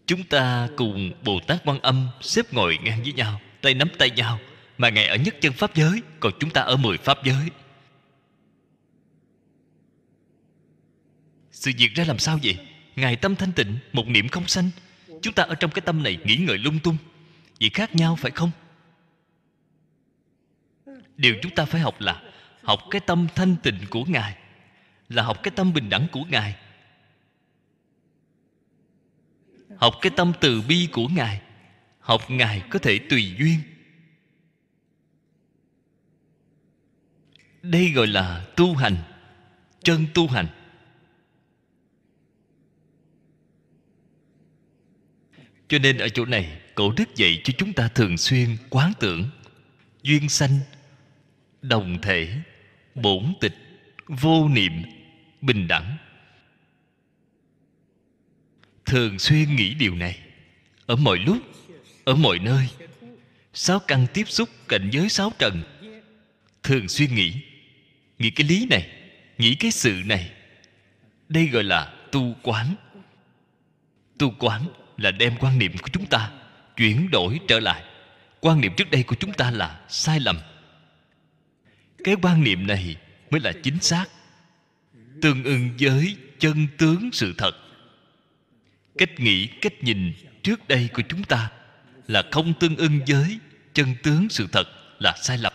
Chúng 0.07 0.24
ta 0.24 0.69
cùng 0.77 1.12
bồ 1.24 1.40
tát 1.47 1.62
quan 1.65 1.81
âm 1.81 2.09
xếp 2.20 2.53
ngồi 2.53 2.78
ngang 2.82 3.03
với 3.03 3.12
nhau, 3.12 3.40
tay 3.62 3.74
nắm 3.74 3.89
tay 3.99 4.11
nhau, 4.11 4.39
mà 4.78 4.89
ngài 4.89 5.07
ở 5.07 5.16
nhất 5.16 5.35
chân 5.40 5.53
pháp 5.53 5.74
giới, 5.74 6.03
còn 6.20 6.32
chúng 6.40 6.51
ta 6.51 6.61
ở 6.61 6.77
mười 6.77 6.99
pháp 6.99 7.24
giới. 7.24 7.51
Sự 11.59 11.70
việc 11.78 11.94
ra 11.94 12.05
làm 12.05 12.18
sao 12.18 12.39
vậy? 12.43 12.59
Ngài 12.97 13.16
tâm 13.16 13.36
thanh 13.36 13.52
tịnh, 13.52 13.78
một 13.93 14.06
niệm 14.06 14.28
không 14.28 14.47
sanh. 14.47 14.70
Chúng 15.22 15.35
ta 15.35 15.43
ở 15.43 15.55
trong 15.55 15.70
cái 15.70 15.80
tâm 15.80 16.02
này 16.02 16.18
nghĩ 16.24 16.36
ngợi 16.36 16.59
lung 16.59 16.78
tung. 16.78 16.97
Vì 17.59 17.68
khác 17.68 17.94
nhau, 17.94 18.16
phải 18.16 18.30
không? 18.30 18.51
Điều 21.16 21.35
chúng 21.43 21.55
ta 21.55 21.64
phải 21.64 21.80
học 21.80 22.01
là 22.01 22.22
học 22.62 22.80
cái 22.90 23.01
tâm 23.01 23.26
thanh 23.35 23.56
tịnh 23.62 23.78
của 23.90 24.05
ngài, 24.05 24.36
là 25.09 25.22
học 25.22 25.43
cái 25.43 25.52
tâm 25.56 25.72
bình 25.72 25.89
đẳng 25.89 26.06
của 26.12 26.24
ngài. 26.24 26.56
Học 29.76 29.94
cái 30.01 30.12
tâm 30.16 30.32
từ 30.40 30.62
bi 30.62 30.89
của 30.93 31.09
ngài, 31.09 31.40
học 32.01 32.30
ngài 32.30 32.62
có 32.70 32.78
thể 32.78 32.98
tùy 32.98 33.35
duyên. 33.39 33.59
Đây 37.62 37.90
gọi 37.90 38.06
là 38.06 38.47
tu 38.56 38.74
hành, 38.74 38.97
chân 39.82 40.06
tu 40.14 40.28
hành. 40.28 40.47
Cho 45.69 45.78
nên 45.78 45.99
ở 45.99 46.09
chỗ 46.09 46.24
này, 46.24 46.59
cổ 46.74 46.93
đức 46.97 47.16
dạy 47.16 47.40
cho 47.45 47.53
chúng 47.59 47.73
ta 47.73 47.89
thường 47.89 48.19
xuyên 48.19 48.57
quán 48.70 48.93
tưởng, 49.01 49.31
duyên 50.03 50.28
sanh, 50.28 50.59
đồng 51.62 51.99
thể, 52.03 52.28
bổn 52.95 53.35
tịch, 53.40 53.55
vô 54.07 54.49
niệm, 54.49 54.73
bình 55.40 55.69
đẳng. 55.69 55.97
Thường 58.86 59.19
xuyên 59.19 59.57
nghĩ 59.57 59.74
điều 59.74 59.95
này. 59.95 60.19
Ở 60.86 60.97
mọi 60.97 61.19
lúc, 61.19 61.39
ở 62.05 62.15
mọi 62.15 62.39
nơi, 62.39 62.69
sáu 63.55 63.78
căn 63.78 64.07
tiếp 64.15 64.24
xúc 64.28 64.49
cảnh 64.69 64.90
giới 64.93 65.09
sáu 65.09 65.32
trần, 65.39 65.62
thường 66.62 66.89
xuyên 66.89 67.15
nghĩ. 67.15 67.32
Nghĩ 68.19 68.31
cái 68.31 68.47
lý 68.47 68.66
này, 68.70 68.89
nghĩ 69.39 69.55
cái 69.55 69.70
sự 69.70 70.03
này. 70.07 70.31
Đây 71.28 71.47
gọi 71.47 71.65
là 71.65 71.95
tu 72.12 72.36
quán. 72.43 72.74
Tu 74.19 74.35
quán 74.39 74.66
là 74.99 75.11
đem 75.11 75.37
quan 75.41 75.59
niệm 75.59 75.73
của 75.83 75.89
chúng 75.93 76.07
ta 76.07 76.31
chuyển 76.77 77.11
đổi 77.11 77.41
trở 77.49 77.61
lại. 77.61 77.85
Quan 78.41 78.61
niệm 78.61 78.73
trước 78.77 78.91
đây 78.91 79.03
của 79.03 79.16
chúng 79.20 79.33
ta 79.33 79.51
là 79.51 79.81
sai 79.89 80.20
lầm. 80.20 80.39
Cái 82.05 82.16
quan 82.23 82.45
niệm 82.45 82.66
này 82.66 82.97
mới 83.31 83.41
là 83.41 83.53
chính 83.62 83.81
xác, 83.81 84.05
tương 85.23 85.45
ưng 85.45 85.70
với 85.81 86.16
chân 86.39 86.66
tướng 86.79 87.11
sự 87.12 87.35
thật. 87.39 87.53
Cách 88.99 89.20
nghĩ, 89.20 89.47
cách 89.47 89.83
nhìn 89.83 90.12
trước 90.43 90.69
đây 90.69 90.89
của 90.95 91.03
chúng 91.09 91.25
ta 91.25 91.51
là 92.07 92.23
không 92.31 92.55
tương 92.61 92.77
ưng 92.77 93.01
với 93.07 93.39
chân 93.75 93.95
tướng 94.03 94.29
sự 94.29 94.47
thật 94.53 94.65
là 94.99 95.16
sai 95.23 95.39
lầm. 95.39 95.53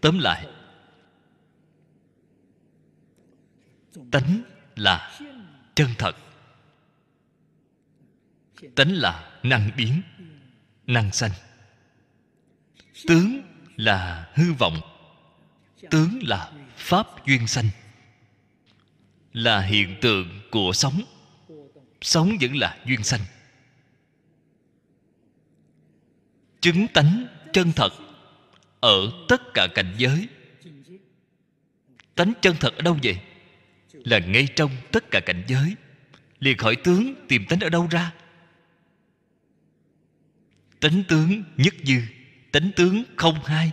Tóm 0.00 0.18
lại, 0.18 0.46
tánh 4.10 4.42
là 4.76 5.18
chân 5.74 5.88
thật 5.98 6.16
tánh 8.74 8.92
là 8.92 9.38
năng 9.42 9.70
biến, 9.76 10.02
năng 10.86 11.12
sanh. 11.12 11.30
Tướng 13.06 13.42
là 13.76 14.30
hư 14.34 14.52
vọng, 14.52 14.80
tướng 15.90 16.18
là 16.22 16.52
pháp 16.76 17.26
duyên 17.26 17.46
sanh. 17.46 17.68
Là 19.32 19.60
hiện 19.60 19.96
tượng 20.00 20.40
của 20.50 20.72
sống 20.72 21.02
sống 22.02 22.36
vẫn 22.40 22.56
là 22.56 22.78
duyên 22.86 23.02
sanh. 23.02 23.20
Chứng 26.60 26.86
tánh 26.88 27.26
chân 27.52 27.72
thật 27.76 27.92
ở 28.80 29.12
tất 29.28 29.42
cả 29.54 29.66
cảnh 29.74 29.94
giới. 29.98 30.28
Tánh 32.14 32.32
chân 32.40 32.56
thật 32.60 32.76
ở 32.76 32.82
đâu 32.82 32.98
vậy? 33.02 33.18
Là 33.92 34.18
ngay 34.18 34.48
trong 34.56 34.70
tất 34.92 35.10
cả 35.10 35.20
cảnh 35.20 35.44
giới. 35.48 35.74
Liền 36.38 36.58
hỏi 36.58 36.76
tướng 36.84 37.14
tìm 37.28 37.46
tánh 37.48 37.60
ở 37.60 37.68
đâu 37.68 37.88
ra? 37.90 38.12
Tánh 40.82 41.02
tướng 41.08 41.44
nhất 41.56 41.74
dư, 41.82 42.00
tánh 42.52 42.70
tướng 42.76 43.02
không 43.16 43.44
hai. 43.44 43.70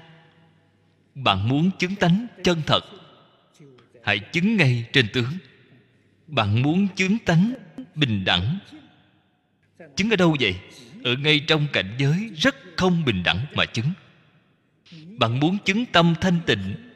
Bạn 1.15 1.48
muốn 1.48 1.72
chứng 1.80 1.95
tánh 1.95 2.27
chân 2.44 2.61
thật, 2.65 2.81
hãy 4.03 4.19
chứng 4.19 4.57
ngay 4.57 4.86
trên 4.94 5.07
tướng. 5.14 5.31
Bạn 6.27 6.61
muốn 6.61 6.88
chứng 6.95 7.18
tánh 7.26 7.53
bình 7.95 8.26
đẳng, 8.26 8.60
chứng 9.95 10.10
ở 10.10 10.15
đâu 10.15 10.36
vậy? 10.40 10.56
Ở 11.03 11.15
ngay 11.15 11.40
trong 11.48 11.68
cảnh 11.73 11.95
giới 11.98 12.30
rất 12.38 12.56
không 12.77 13.06
bình 13.06 13.23
đẳng 13.23 13.45
mà 13.56 13.65
chứng. 13.65 13.91
Bạn 15.18 15.40
muốn 15.40 15.57
chứng 15.65 15.86
tâm 15.86 16.15
thanh 16.22 16.40
tịnh, 16.45 16.91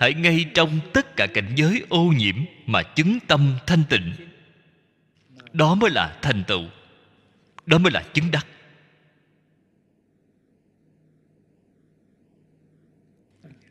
hãy 0.00 0.14
ngay 0.14 0.44
trong 0.54 0.80
tất 0.92 1.16
cả 1.16 1.26
cảnh 1.26 1.52
giới 1.56 1.82
ô 1.88 2.04
nhiễm 2.04 2.36
mà 2.66 2.82
chứng 2.82 3.18
tâm 3.26 3.56
thanh 3.66 3.82
tịnh. 3.88 4.12
Đó 5.52 5.74
mới 5.74 5.90
là 5.90 6.18
thành 6.22 6.44
tựu, 6.44 6.64
đó 7.66 7.78
mới 7.78 7.92
là 7.92 8.02
chứng 8.14 8.30
đắc. 8.30 8.46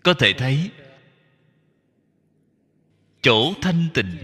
Có 0.05 0.13
thể 0.13 0.33
thấy, 0.33 0.69
chỗ 3.21 3.53
thanh 3.61 3.87
tịnh 3.93 4.15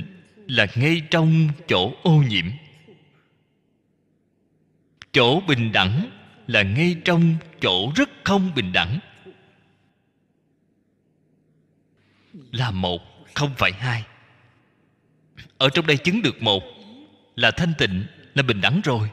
là 0.47 0.67
ngay 0.75 1.01
trong 1.11 1.47
chỗ 1.67 1.93
ô 2.03 2.11
nhiễm. 2.11 2.45
Chỗ 5.11 5.41
bình 5.47 5.71
đẳng 5.71 6.09
là 6.47 6.63
ngay 6.63 6.95
trong 7.05 7.35
chỗ 7.61 7.91
rất 7.95 8.09
không 8.23 8.51
bình 8.55 8.73
đẳng. 8.73 8.99
Là 12.33 12.71
một, 12.71 13.01
không 13.33 13.53
phải 13.57 13.71
hai. 13.71 14.03
Ở 15.57 15.69
trong 15.69 15.87
đây 15.87 15.97
chứng 15.97 16.21
được 16.21 16.41
một 16.41 16.63
là 17.35 17.51
thanh 17.51 17.73
tịnh, 17.77 18.05
là 18.33 18.43
bình 18.43 18.61
đẳng 18.61 18.81
rồi. 18.83 19.09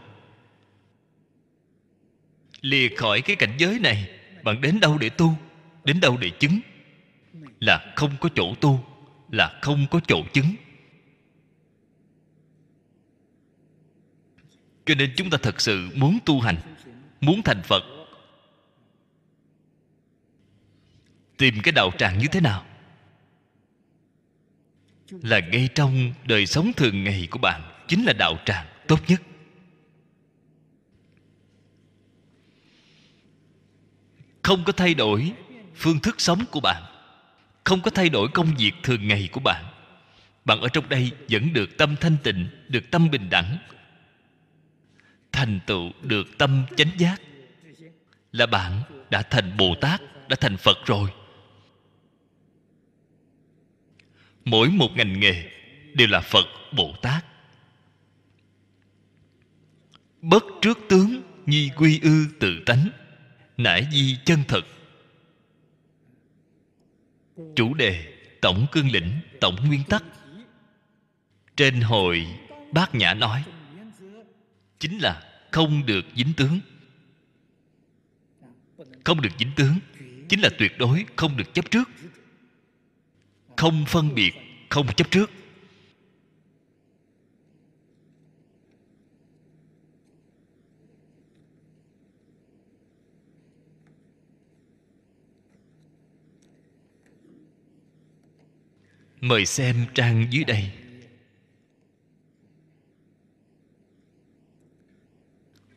Lìa 2.60 2.88
khỏi 2.96 3.20
cái 3.20 3.36
cảnh 3.36 3.54
giới 3.58 3.78
này, 3.78 4.10
bạn 4.42 4.60
đến 4.60 4.80
đâu 4.80 4.98
để 4.98 5.08
tu? 5.08 5.34
Đến 5.84 6.00
đâu 6.00 6.16
để 6.16 6.30
chứng? 6.30 6.60
Là 7.60 7.92
không 7.96 8.16
có 8.20 8.28
chỗ 8.34 8.54
tu, 8.60 8.84
là 9.30 9.58
không 9.62 9.86
có 9.90 10.00
chỗ 10.06 10.22
chứng. 10.32 10.54
Cho 14.86 14.94
nên 14.94 15.12
chúng 15.16 15.30
ta 15.30 15.38
thật 15.42 15.60
sự 15.60 15.88
muốn 15.94 16.18
tu 16.24 16.40
hành, 16.40 16.56
muốn 17.20 17.42
thành 17.42 17.62
phật. 17.62 17.82
Tìm 21.36 21.54
cái 21.62 21.72
đạo 21.72 21.90
tràng 21.98 22.18
như 22.18 22.26
thế 22.32 22.40
nào? 22.40 22.64
Là 25.10 25.40
ngay 25.40 25.68
trong 25.74 26.12
đời 26.24 26.46
sống 26.46 26.72
thường 26.76 27.04
ngày 27.04 27.28
của 27.30 27.38
bạn, 27.38 27.62
chính 27.88 28.04
là 28.04 28.12
đạo 28.12 28.36
tràng 28.44 28.66
tốt 28.88 29.00
nhất. 29.08 29.22
Không 34.42 34.64
có 34.64 34.72
thay 34.72 34.94
đổi 34.94 35.32
phương 35.78 36.00
thức 36.00 36.20
sống 36.20 36.44
của 36.50 36.60
bạn. 36.60 36.82
Không 37.64 37.80
có 37.80 37.90
thay 37.90 38.08
đổi 38.08 38.28
công 38.34 38.54
việc 38.58 38.72
thường 38.82 39.08
ngày 39.08 39.28
của 39.32 39.40
bạn. 39.40 39.64
Bạn 40.44 40.60
ở 40.60 40.68
trong 40.68 40.88
đây 40.88 41.10
vẫn 41.28 41.52
được 41.52 41.78
tâm 41.78 41.96
thanh 42.00 42.16
tịnh, 42.22 42.48
được 42.68 42.90
tâm 42.90 43.10
bình 43.10 43.30
đẳng. 43.30 43.58
Thành 45.32 45.60
tựu 45.66 45.92
được 46.02 46.38
tâm 46.38 46.64
chánh 46.76 46.90
giác. 46.98 47.20
Là 48.32 48.46
bạn 48.46 48.82
đã 49.10 49.22
thành 49.22 49.56
bồ 49.56 49.74
tát, 49.80 50.00
đã 50.28 50.36
thành 50.40 50.56
phật 50.56 50.78
rồi. 50.86 51.10
Mỗi 54.44 54.68
một 54.68 54.88
ngành 54.96 55.20
nghề 55.20 55.50
đều 55.94 56.08
là 56.08 56.20
phật 56.20 56.46
bồ 56.72 56.94
tát. 57.02 57.24
Bất 60.20 60.44
trước 60.62 60.78
tướng 60.88 61.22
nhi 61.46 61.70
quy 61.76 62.00
ư 62.02 62.26
tự 62.40 62.62
tánh 62.66 62.88
nãi 63.56 63.86
di 63.92 64.16
chân 64.24 64.38
thật 64.48 64.66
chủ 67.56 67.74
đề, 67.74 68.18
tổng 68.40 68.66
cương 68.72 68.90
lĩnh, 68.90 69.20
tổng 69.40 69.68
nguyên 69.68 69.84
tắc. 69.84 70.04
Trên 71.56 71.80
hồi, 71.80 72.26
bác 72.72 72.94
nhã 72.94 73.14
nói, 73.14 73.44
chính 74.78 74.98
là 74.98 75.22
không 75.50 75.86
được 75.86 76.04
dính 76.16 76.32
tướng. 76.36 76.60
Không 79.04 79.20
được 79.20 79.32
dính 79.38 79.50
tướng, 79.56 79.78
chính 80.28 80.40
là 80.40 80.48
tuyệt 80.58 80.78
đối 80.78 81.04
không 81.16 81.36
được 81.36 81.54
chấp 81.54 81.70
trước. 81.70 81.88
Không 83.56 83.84
phân 83.88 84.14
biệt, 84.14 84.32
không 84.68 84.86
chấp 84.96 85.10
trước. 85.10 85.30
Mời 99.20 99.46
xem 99.46 99.86
trang 99.94 100.26
dưới 100.30 100.44
đây. 100.44 100.70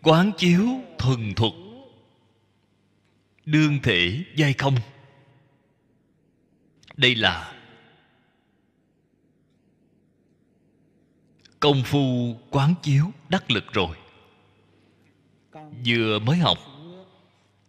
Quán 0.01 0.31
chiếu 0.37 0.67
thuần 0.97 1.33
thuật. 1.35 1.53
Đương 3.45 3.79
thể 3.83 4.23
giai 4.35 4.53
không. 4.53 4.75
Đây 6.97 7.15
là 7.15 7.61
công 11.59 11.83
phu 11.83 12.35
quán 12.49 12.73
chiếu 12.81 13.11
đắc 13.29 13.51
lực 13.51 13.63
rồi. 13.73 13.97
Vừa 15.85 16.19
mới 16.19 16.37
học, 16.37 16.57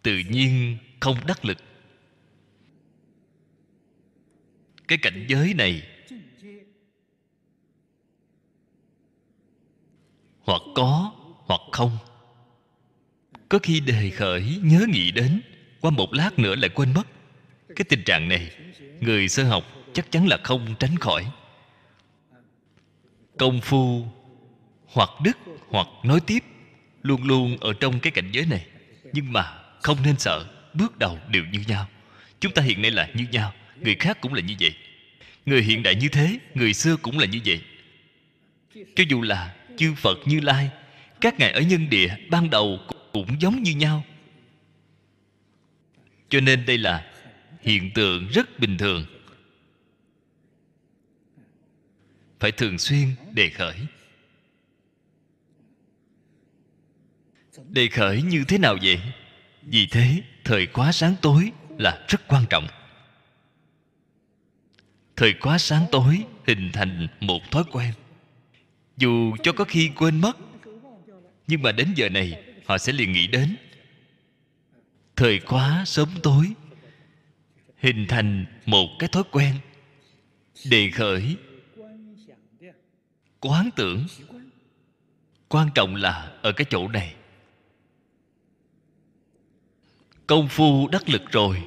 tự 0.03 0.19
nhiên 0.31 0.79
không 1.01 1.17
đắc 1.27 1.45
lực. 1.45 1.59
Cái 4.89 4.99
cảnh 4.99 5.27
giới 5.29 5.55
này. 5.55 5.83
Hoặc 10.45 10.63
có, 10.75 11.13
hoặc 11.47 11.61
không. 11.73 11.99
Có 13.49 13.59
khi 13.63 13.81
đề 13.81 14.11
khởi 14.11 14.59
nhớ 14.63 14.87
nghĩ 14.89 15.11
đến, 15.11 15.41
qua 15.81 15.91
một 15.91 16.15
lát 16.15 16.39
nữa 16.39 16.55
lại 16.55 16.69
quên 16.69 16.95
mất. 16.95 17.07
Cái 17.77 17.85
tình 17.89 18.03
trạng 18.05 18.29
này, 18.29 18.51
người 19.01 19.29
sơ 19.29 19.45
học 19.45 19.65
chắc 19.93 20.11
chắn 20.11 20.27
là 20.27 20.39
không 20.45 20.75
tránh 20.79 20.97
khỏi. 20.97 21.27
Công 23.39 23.61
phu, 23.61 24.07
hoặc 24.87 25.11
đức, 25.25 25.39
hoặc 25.69 25.87
nói 26.03 26.21
tiếp, 26.27 26.45
luôn 27.03 27.25
luôn 27.25 27.57
ở 27.61 27.73
trong 27.81 28.01
cái 28.01 28.11
cảnh 28.11 28.31
giới 28.33 28.47
này. 28.47 28.67
Nhưng 29.13 29.33
mà 29.33 29.59
không 29.83 29.99
nên 30.05 30.19
sợ, 30.19 30.47
bước 30.75 30.99
đầu 30.99 31.19
đều 31.29 31.45
như 31.53 31.61
nhau. 31.69 31.89
Chúng 32.41 32.53
ta 32.53 32.63
hiện 32.63 32.83
nay 32.83 32.91
là 32.91 33.09
như 33.15 33.27
nhau 33.33 33.53
người 33.83 33.95
khác 33.95 34.19
cũng 34.21 34.35
là 34.35 34.41
như 34.41 34.55
vậy. 34.61 34.75
Người 35.47 35.63
hiện 35.63 35.83
đại 35.83 35.95
như 35.95 36.09
thế, 36.09 36.39
người 36.55 36.75
xưa 36.75 36.97
cũng 36.97 37.19
là 37.19 37.27
như 37.27 37.41
vậy. 37.45 37.61
Cho 38.95 39.05
dù 39.09 39.23
là 39.23 39.55
chư 39.77 39.95
phật 39.95 40.19
như 40.27 40.41
lai, 40.41 40.71
các 41.21 41.39
ngài 41.39 41.53
ở 41.53 41.61
nhân 41.61 41.91
địa 41.91 42.17
ban 42.31 42.51
đầu 42.51 42.81
cũng 43.13 43.41
giống 43.41 43.63
như 43.63 43.75
nhau. 43.75 44.05
Cho 46.29 46.41
nên 46.41 46.67
đây 46.67 46.79
là 46.79 47.13
hiện 47.61 47.91
tượng 47.95 48.29
rất 48.29 48.59
bình 48.59 48.79
thường. 48.79 49.07
Phải 52.41 52.53
thường 52.53 52.79
xuyên 52.79 53.09
đề 53.33 53.51
khởi. 53.51 53.77
Đề 57.69 57.89
khởi 57.89 58.23
như 58.23 58.45
thế 58.49 58.59
nào 58.59 58.77
vậy? 58.83 59.01
Vì 59.63 59.87
thế, 59.87 60.23
thời 60.45 60.67
quá 60.67 60.93
sáng 60.93 61.15
tối 61.23 61.53
là 61.79 62.05
rất 62.09 62.29
quan 62.29 62.45
trọng 62.51 62.67
thời 65.23 65.33
quá 65.33 65.59
sáng 65.59 65.87
tối, 65.93 66.25
hình 66.47 66.71
thành 66.73 67.07
một 67.21 67.51
thói 67.51 67.65
quen. 67.73 67.93
Dù 68.97 69.37
cho 69.43 69.53
có 69.53 69.65
khi 69.65 69.91
quên 69.97 70.21
mất, 70.21 70.37
nhưng 71.47 71.63
mà 71.63 71.73
đến 71.73 71.93
giờ 71.97 72.09
này, 72.09 72.43
họ 72.67 72.79
sẽ 72.79 72.93
liền 72.93 73.13
nghĩ 73.13 73.27
đến. 73.27 73.57
Thời 75.17 75.39
quá 75.39 75.85
sớm 75.87 76.09
tối, 76.23 76.47
hình 77.79 78.07
thành 78.09 78.45
một 78.67 78.87
cái 78.99 79.09
thói 79.09 79.23
quen. 79.31 79.55
Đề 80.71 80.91
khởi, 80.91 81.37
quán 83.41 83.71
tưởng. 83.77 84.07
Quan 85.49 85.69
trọng 85.75 85.97
là 85.97 86.33
ở 86.43 86.53
cái 86.53 86.65
chỗ 86.71 86.89
này. 86.89 87.15
Công 90.27 90.49
phu 90.49 90.89
đắc 90.89 91.09
lực 91.09 91.23
rồi, 91.31 91.63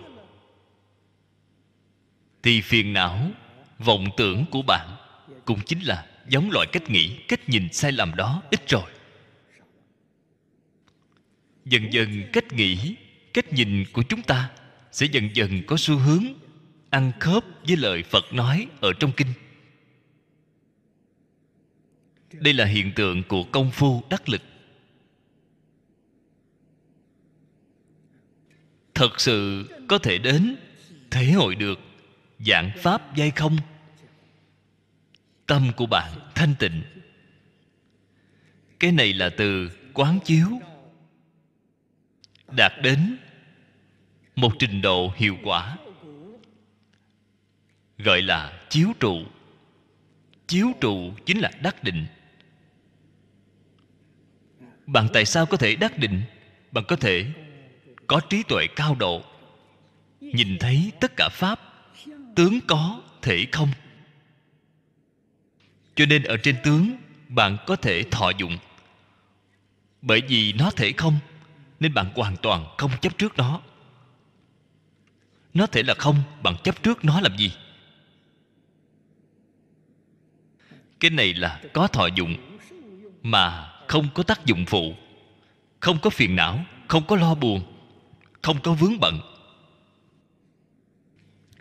thì 2.44 2.62
phiền 2.62 2.94
não 2.94 3.32
vọng 3.80 4.06
tưởng 4.18 4.46
của 4.52 4.62
bạn. 4.62 4.98
Cũng 5.46 5.60
chính 5.66 5.80
là 5.80 6.06
giống 6.28 6.52
loại 6.52 6.68
cách 6.72 6.90
nghĩ, 6.90 7.18
cách 7.28 7.50
nhìn 7.50 7.74
sai 7.74 7.92
lầm 7.92 8.16
đó 8.16 8.44
ít 8.52 8.70
rồi. 8.70 8.92
Dần 11.66 11.94
dần 11.94 12.10
cách 12.34 12.54
nghĩ, 12.54 12.96
cách 13.34 13.54
nhìn 13.54 13.86
của 13.94 14.04
chúng 14.10 14.22
ta 14.22 14.52
sẽ 14.92 15.06
dần 15.06 15.30
dần 15.34 15.64
có 15.68 15.78
xu 15.78 15.98
hướng 15.98 16.24
ăn 16.90 17.12
khớp 17.20 17.46
với 17.68 17.78
lời 17.78 18.04
phật 18.04 18.34
nói 18.34 18.68
ở 18.82 18.94
trong 19.00 19.12
kinh. 19.18 19.28
Đây 22.32 22.54
là 22.54 22.66
hiện 22.66 22.92
tượng 22.96 23.24
của 23.24 23.44
công 23.44 23.72
phu 23.72 24.04
đắc 24.10 24.30
lực. 24.30 24.42
Thật 28.94 29.20
sự 29.20 29.66
có 29.88 29.98
thể 29.98 30.18
đến, 30.18 30.56
thể 31.12 31.32
hội 31.32 31.56
được 31.56 31.80
giảng 32.40 32.72
pháp 32.78 33.16
giai 33.16 33.32
không? 33.32 33.58
Tâm 35.46 35.72
của 35.76 35.86
bạn 35.86 36.12
thanh 36.36 36.56
tịnh. 36.60 36.82
Cái 38.80 38.92
này 38.92 39.14
là 39.14 39.30
từ 39.38 39.70
quán 39.94 40.20
chiếu. 40.26 40.48
Đạt 42.48 42.74
đến 42.82 43.18
một 44.36 44.54
trình 44.60 44.82
độ 44.82 45.12
hiệu 45.16 45.38
quả. 45.44 45.78
Gọi 47.98 48.22
là 48.22 48.68
chiếu 48.70 48.94
trụ. 49.00 49.18
Chiếu 50.48 50.72
trụ 50.82 51.14
chính 51.26 51.40
là 51.40 51.52
đắc 51.62 51.84
định. 51.84 52.06
Bạn 54.86 55.08
tại 55.14 55.26
sao 55.26 55.46
có 55.46 55.58
thể 55.58 55.76
đắc 55.76 55.98
định? 55.98 56.22
Bạn 56.72 56.84
có 56.88 56.96
thể 56.96 57.26
có 58.08 58.22
trí 58.30 58.44
tuệ 58.44 58.68
cao 58.76 58.96
độ. 58.96 59.24
Nhìn 60.20 60.58
thấy 60.60 60.92
tất 61.00 61.12
cả 61.16 61.30
pháp 61.32 61.75
tướng 62.36 62.60
có 62.68 63.02
thể 63.22 63.46
không? 63.52 63.70
Cho 65.96 66.06
nên 66.06 66.24
ở 66.24 66.38
trên 66.38 66.56
tướng, 66.64 66.96
bạn 67.30 67.58
có 67.68 67.76
thể 67.76 68.04
thọ 68.12 68.30
dụng. 68.38 68.58
Bởi 70.02 70.22
vì 70.28 70.54
nó 70.54 70.72
thể 70.72 70.92
không, 70.92 71.20
nên 71.80 71.94
bạn 71.94 72.12
hoàn 72.16 72.36
toàn 72.38 72.66
không 72.78 72.92
chấp 73.02 73.18
trước 73.18 73.38
nó. 73.38 73.62
Nó 75.54 75.68
thể 75.68 75.84
là 75.84 75.94
không, 75.94 76.24
bạn 76.44 76.56
chấp 76.64 76.84
trước 76.84 77.06
nó 77.06 77.22
làm 77.22 77.38
gì? 77.38 77.52
Cái 81.00 81.12
này 81.12 81.34
là 81.34 81.62
có 81.74 81.88
thọ 81.88 82.08
dụng, 82.16 82.36
mà 83.24 83.74
không 83.88 84.08
có 84.14 84.24
tác 84.24 84.46
dụng 84.46 84.66
phụ. 84.66 84.96
Không 85.80 86.00
có 86.00 86.10
phiền 86.10 86.36
não, 86.36 86.66
không 86.88 87.04
có 87.08 87.16
lo 87.16 87.36
buồn, 87.36 87.64
không 88.42 88.62
có 88.64 88.74
vướng 88.74 89.00
bận 89.00 89.35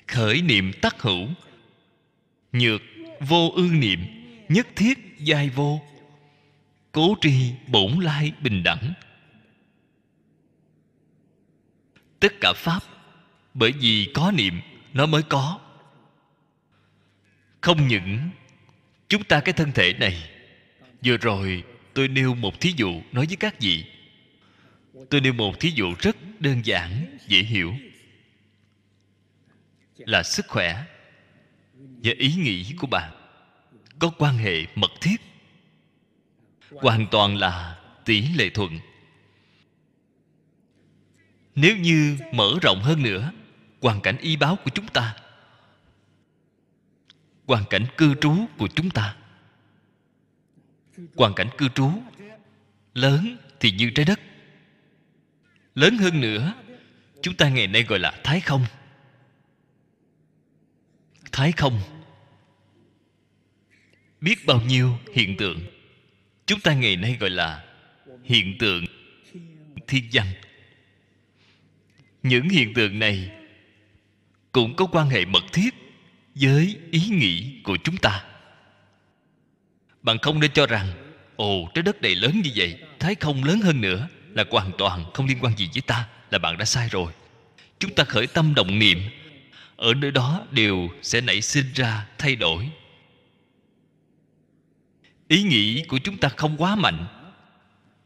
khởi 0.06 0.42
niệm 0.42 0.72
tắc 0.82 1.02
hữu. 1.02 1.28
Nhược 2.52 2.82
vô 3.20 3.52
ư 3.56 3.68
niệm, 3.72 4.00
nhất 4.48 4.66
thiết 4.76 4.98
giai 5.18 5.48
vô. 5.48 5.82
Cố 6.92 7.14
tri 7.20 7.52
bổn 7.66 7.92
lai 8.00 8.32
bình 8.40 8.62
đẳng. 8.62 8.92
Tất 12.20 12.32
cả 12.40 12.52
pháp, 12.56 12.80
bởi 13.54 13.72
vì 13.72 14.10
có 14.14 14.30
niệm, 14.30 14.60
nó 14.92 15.06
mới 15.06 15.22
có. 15.22 15.60
Không 17.60 17.88
những 17.88 18.18
chúng 19.08 19.24
ta 19.24 19.40
cái 19.40 19.52
thân 19.52 19.72
thể 19.72 19.92
này, 19.92 20.30
vừa 21.04 21.16
rồi 21.16 21.64
tôi 21.94 22.08
nêu 22.08 22.34
một 22.34 22.60
thí 22.60 22.72
dụ 22.76 23.02
nói 23.12 23.26
với 23.26 23.36
các 23.36 23.60
vị. 23.60 23.84
Tôi 25.10 25.20
nêu 25.20 25.32
một 25.32 25.60
thí 25.60 25.70
dụ 25.70 25.94
rất 25.98 26.16
đơn 26.40 26.60
giản, 26.64 27.18
dễ 27.28 27.38
hiểu 27.38 27.74
là 29.98 30.22
sức 30.22 30.46
khỏe 30.48 30.84
và 31.74 32.12
ý 32.18 32.34
nghĩ 32.34 32.74
của 32.78 32.86
bạn 32.86 33.12
có 33.98 34.10
quan 34.18 34.36
hệ 34.36 34.66
mật 34.74 34.90
thiết. 35.00 35.16
Hoàn 36.70 37.06
toàn 37.10 37.36
là 37.36 37.78
tỷ 38.04 38.22
lệ 38.22 38.50
thuận. 38.50 38.78
Nếu 41.54 41.76
như 41.76 42.18
mở 42.32 42.58
rộng 42.62 42.80
hơn 42.82 43.02
nữa, 43.02 43.32
hoàn 43.80 44.00
cảnh 44.00 44.16
y 44.20 44.36
báo 44.36 44.56
của 44.64 44.70
chúng 44.74 44.88
ta, 44.88 45.16
hoàn 47.46 47.64
cảnh 47.70 47.86
cư 47.96 48.14
trú 48.20 48.34
của 48.58 48.68
chúng 48.68 48.90
ta, 48.90 49.16
hoàn 51.16 51.34
cảnh 51.34 51.48
cư 51.58 51.68
trú 51.68 51.90
lớn 52.94 53.36
thì 53.60 53.70
như 53.70 53.90
trái 53.94 54.04
đất. 54.04 54.20
Lớn 55.74 55.98
hơn 55.98 56.20
nữa, 56.20 56.54
chúng 57.22 57.34
ta 57.34 57.48
ngày 57.48 57.66
nay 57.66 57.82
gọi 57.82 57.98
là 57.98 58.20
thái 58.24 58.40
không 58.40 58.64
thái 61.34 61.52
không? 61.52 61.80
Biết 64.20 64.46
bao 64.46 64.60
nhiêu 64.60 64.98
hiện 65.14 65.36
tượng. 65.36 65.60
Chúng 66.46 66.60
ta 66.60 66.74
ngày 66.74 66.96
nay 66.96 67.16
gọi 67.20 67.30
là 67.30 67.64
hiện 68.24 68.58
tượng 68.58 68.84
thiên 69.86 70.04
văn. 70.12 70.26
Những 72.22 72.48
hiện 72.48 72.74
tượng 72.74 72.98
này 72.98 73.30
cũng 74.52 74.76
có 74.76 74.86
quan 74.86 75.08
hệ 75.08 75.24
mật 75.24 75.44
thiết 75.52 75.74
với 76.34 76.76
ý 76.90 77.00
nghĩ 77.00 77.60
của 77.64 77.76
chúng 77.84 77.96
ta. 77.96 78.24
Bạn 80.02 80.18
không 80.18 80.40
nên 80.40 80.50
cho 80.54 80.66
rằng, 80.66 80.88
ồ, 81.36 81.70
trái 81.74 81.82
đất 81.82 82.02
này 82.02 82.14
lớn 82.14 82.40
như 82.44 82.50
vậy, 82.54 82.78
thái 82.98 83.14
không 83.14 83.44
lớn 83.44 83.60
hơn 83.60 83.80
nữa 83.80 84.08
là 84.30 84.44
hoàn 84.50 84.72
toàn 84.78 85.04
không 85.14 85.26
liên 85.26 85.38
quan 85.40 85.56
gì 85.56 85.68
với 85.74 85.82
ta, 85.86 86.08
là 86.30 86.38
bạn 86.38 86.58
đã 86.58 86.64
sai 86.64 86.88
rồi. 86.88 87.12
Chúng 87.78 87.94
ta 87.94 88.04
khởi 88.04 88.26
tâm 88.26 88.54
động 88.54 88.78
niệm 88.78 88.98
ở 89.76 89.94
nơi 89.94 90.10
đó 90.10 90.46
đều 90.50 90.88
sẽ 91.02 91.20
nảy 91.20 91.42
sinh 91.42 91.66
ra 91.74 92.06
thay 92.18 92.36
đổi. 92.36 92.70
Ý 95.28 95.42
nghĩ 95.42 95.84
của 95.88 95.98
chúng 95.98 96.16
ta 96.16 96.28
không 96.28 96.56
quá 96.56 96.76
mạnh, 96.76 97.06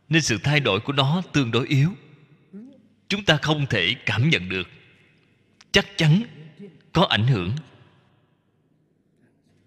nên 0.09 0.23
sự 0.23 0.39
thay 0.45 0.61
đổi 0.61 0.81
của 0.81 0.93
nó 0.93 1.23
tương 1.33 1.51
đối 1.51 1.67
yếu. 1.69 1.91
Chúng 3.09 3.25
ta 3.25 3.37
không 3.37 3.67
thể 3.67 3.95
cảm 4.07 4.31
nhận 4.31 4.49
được. 4.49 4.69
Chắc 5.73 5.87
chắn 5.97 6.23
có 6.93 7.07
ảnh 7.11 7.27
hưởng. 7.27 7.53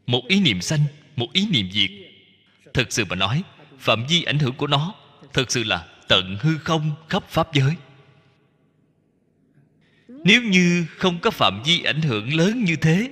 Một 0.07 0.27
ý 0.27 0.39
niệm 0.39 0.61
sanh, 0.61 0.83
một 1.15 1.27
ý 1.33 1.47
niệm 1.51 1.71
diệt. 1.71 1.89
Thực 2.73 2.91
sự 2.91 3.05
mà 3.05 3.15
nói, 3.15 3.43
phạm 3.79 4.05
vi 4.09 4.23
ảnh 4.23 4.39
hưởng 4.39 4.53
của 4.53 4.67
nó 4.67 4.95
thực 5.33 5.51
sự 5.51 5.63
là 5.63 5.87
tận 6.07 6.37
hư 6.41 6.57
không 6.57 6.91
khắp 7.09 7.29
pháp 7.29 7.53
giới 7.53 7.75
nếu 10.23 10.41
như 10.41 10.85
không 10.97 11.19
có 11.19 11.31
phạm 11.31 11.63
vi 11.65 11.83
ảnh 11.83 12.01
hưởng 12.01 12.33
lớn 12.33 12.63
như 12.63 12.75
thế, 12.75 13.11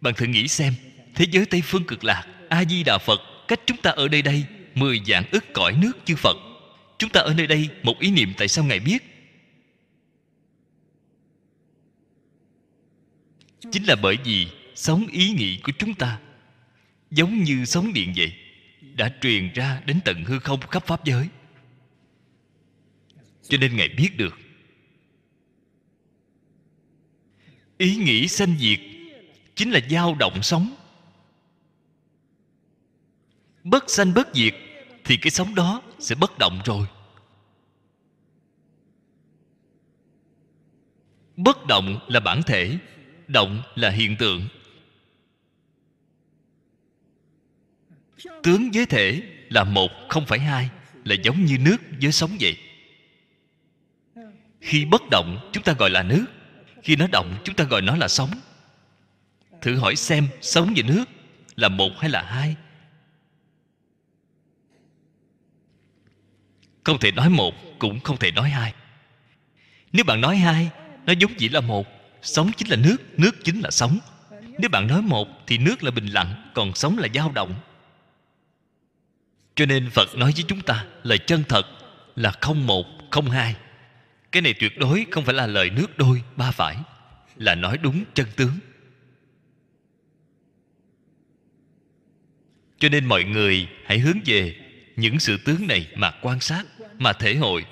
bạn 0.00 0.14
thử 0.14 0.26
nghĩ 0.26 0.48
xem, 0.48 0.74
thế 1.14 1.26
giới 1.30 1.46
tây 1.46 1.62
phương 1.64 1.84
cực 1.84 2.04
lạc 2.04 2.26
a 2.48 2.64
di 2.64 2.82
đà 2.82 2.98
phật, 2.98 3.20
cách 3.48 3.60
chúng 3.66 3.76
ta 3.76 3.90
ở 3.90 4.08
đây 4.08 4.22
đây 4.22 4.44
mười 4.74 5.00
dạng 5.06 5.24
ức 5.30 5.44
cõi 5.54 5.72
nước 5.72 5.92
chư 6.04 6.16
phật. 6.16 6.36
Chúng 6.98 7.10
ta 7.10 7.20
ở 7.20 7.34
nơi 7.34 7.46
đây 7.46 7.68
một 7.82 7.98
ý 8.00 8.10
niệm 8.10 8.32
tại 8.36 8.48
sao 8.48 8.64
ngài 8.64 8.80
biết? 8.80 8.98
Chính 13.72 13.84
là 13.84 13.96
bởi 14.02 14.16
vì 14.24 14.46
sống 14.74 15.06
ý 15.06 15.30
nghĩ 15.30 15.60
của 15.62 15.72
chúng 15.78 15.94
ta, 15.94 16.18
giống 17.10 17.42
như 17.42 17.64
sóng 17.64 17.92
điện 17.92 18.12
vậy, 18.16 18.32
đã 18.94 19.10
truyền 19.20 19.52
ra 19.52 19.80
đến 19.86 20.00
tận 20.04 20.24
hư 20.24 20.38
không 20.38 20.60
khắp 20.60 20.86
pháp 20.86 21.04
giới. 21.04 21.28
Cho 23.48 23.58
nên 23.58 23.76
ngài 23.76 23.88
biết 23.88 24.16
được 24.16 24.38
ý 27.78 27.96
nghĩ 27.96 28.28
sanh 28.28 28.56
diệt 28.58 28.80
chính 29.54 29.70
là 29.70 29.80
dao 29.90 30.14
động 30.14 30.42
sống. 30.42 30.74
Bất 33.64 33.90
sanh 33.90 34.14
bất 34.14 34.28
diệt 34.34 34.54
thì 35.04 35.16
cái 35.16 35.30
sống 35.30 35.54
đó 35.54 35.82
sẽ 35.98 36.14
bất 36.14 36.38
động 36.38 36.60
rồi. 36.64 36.86
Bất 41.36 41.66
động 41.66 42.00
là 42.08 42.20
bản 42.20 42.42
thể, 42.42 42.78
động 43.28 43.62
là 43.74 43.90
hiện 43.90 44.16
tượng. 44.18 44.48
Tướng 48.42 48.70
với 48.74 48.86
thể 48.86 49.22
là 49.48 49.64
một, 49.64 49.90
không 50.08 50.26
phải 50.26 50.38
hai, 50.38 50.70
là 51.04 51.14
giống 51.24 51.44
như 51.44 51.58
nước 51.58 51.76
với 52.02 52.12
sóng 52.12 52.30
vậy. 52.40 52.56
Khi 54.60 54.84
bất 54.84 55.02
động, 55.10 55.50
chúng 55.52 55.62
ta 55.62 55.72
gọi 55.72 55.90
là 55.90 56.02
nước 56.02 56.24
khi 56.82 56.96
nó 56.96 57.06
động, 57.12 57.38
chúng 57.44 57.54
ta 57.54 57.64
gọi 57.64 57.82
nó 57.82 57.96
là 57.96 58.08
sóng. 58.08 58.30
Thử 59.60 59.76
hỏi 59.76 59.96
xem 59.96 60.28
sống 60.40 60.72
và 60.76 60.82
nước 60.86 61.04
là 61.56 61.68
một 61.68 61.90
hay 61.98 62.10
là 62.10 62.22
hai? 62.22 62.56
Không 66.84 66.98
thể 66.98 67.12
nói 67.12 67.28
một, 67.30 67.54
cũng 67.78 68.00
không 68.00 68.16
thể 68.16 68.30
nói 68.30 68.50
hai. 68.50 68.74
Nếu 69.92 70.04
bạn 70.04 70.20
nói 70.20 70.36
hai, 70.36 70.70
nó 71.06 71.12
giống 71.12 71.34
chỉ 71.38 71.48
là 71.48 71.60
một. 71.60 71.86
Sống 72.22 72.50
chính 72.56 72.68
là 72.68 72.76
nước 72.76 72.96
nước 73.16 73.44
chính 73.44 73.60
là 73.60 73.70
sống 73.70 73.98
nếu 74.58 74.70
bạn 74.70 74.86
nói 74.86 75.02
một, 75.02 75.28
thì 75.46 75.58
nước 75.58 75.84
là 75.84 75.90
bình 75.90 76.06
lặng, 76.06 76.50
còn 76.54 76.74
sống 76.74 76.98
là 76.98 77.08
dao 77.14 77.32
động. 77.34 77.54
Cho 79.54 79.66
nên 79.66 79.90
phật 79.90 80.16
nói 80.16 80.32
với 80.34 80.44
chúng 80.48 80.60
ta 80.60 80.84
là 81.02 81.16
chân 81.16 81.44
thật, 81.48 81.66
là 82.16 82.32
không 82.40 82.66
một, 82.66 82.86
không 83.10 83.30
hai 83.30 83.56
cái 84.32 84.42
này 84.42 84.54
tuyệt 84.60 84.78
đối 84.78 85.06
không 85.10 85.24
phải 85.24 85.34
là 85.34 85.46
lời 85.46 85.70
nước 85.70 85.98
đôi, 85.98 86.22
ba 86.36 86.50
phải. 86.50 86.76
Là 87.36 87.54
nói 87.54 87.78
đúng 87.78 88.04
chân 88.14 88.26
tướng. 88.36 88.58
Cho 92.78 92.88
nên 92.88 93.04
mọi 93.04 93.24
người 93.24 93.68
hãy 93.84 93.98
hướng 93.98 94.18
về 94.26 94.56
những 94.96 95.20
sự 95.20 95.38
tướng 95.44 95.66
này 95.66 95.92
mà 95.96 96.14
quan 96.22 96.40
sát, 96.40 96.64
mà 96.98 97.12
thể 97.12 97.34
hội. 97.34 97.66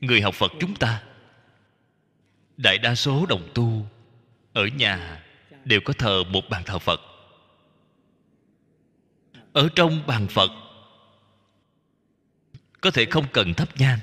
Người 0.00 0.20
học 0.20 0.34
phật 0.34 0.52
chúng 0.60 0.74
ta, 0.74 1.02
đại 2.56 2.78
đa 2.78 2.94
số 2.94 3.26
đồng 3.26 3.48
tu 3.54 3.86
ở 4.52 4.66
nhà 4.66 5.24
đều 5.64 5.80
có 5.84 5.92
thờ 5.92 6.24
một 6.24 6.42
bàn 6.50 6.62
thờ 6.66 6.78
phật. 6.78 7.00
Ở 9.52 9.68
trong 9.74 10.06
bàn 10.06 10.26
phật 10.28 10.50
có 12.80 12.90
thể 12.90 13.04
không 13.04 13.26
cần 13.32 13.54
thắp 13.54 13.68
nhang. 13.76 13.98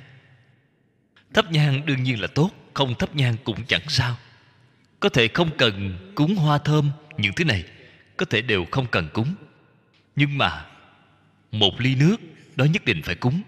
Thắp 1.33 1.51
nhang 1.51 1.85
đương 1.85 2.03
nhiên 2.03 2.21
là 2.21 2.27
tốt, 2.27 2.51
không 2.73 2.95
thắp 2.95 3.15
nhang 3.15 3.35
cũng 3.43 3.65
chẳng 3.67 3.89
sao. 3.89 4.17
Có 4.99 5.09
thể 5.09 5.27
không 5.27 5.49
cần 5.57 5.97
cúng 6.15 6.35
hoa 6.35 6.57
thơm 6.57 6.91
những 7.17 7.33
thứ 7.35 7.43
này, 7.43 7.65
có 8.17 8.25
thể 8.25 8.41
đều 8.41 8.65
không 8.71 8.87
cần 8.91 9.09
cúng. 9.13 9.35
Nhưng 10.15 10.37
mà 10.37 10.65
một 11.51 11.81
ly 11.81 11.95
nước, 11.95 12.17
đó 12.55 12.65
nhất 12.65 12.85
định 12.85 13.01
phải 13.03 13.15
cúng. 13.15 13.41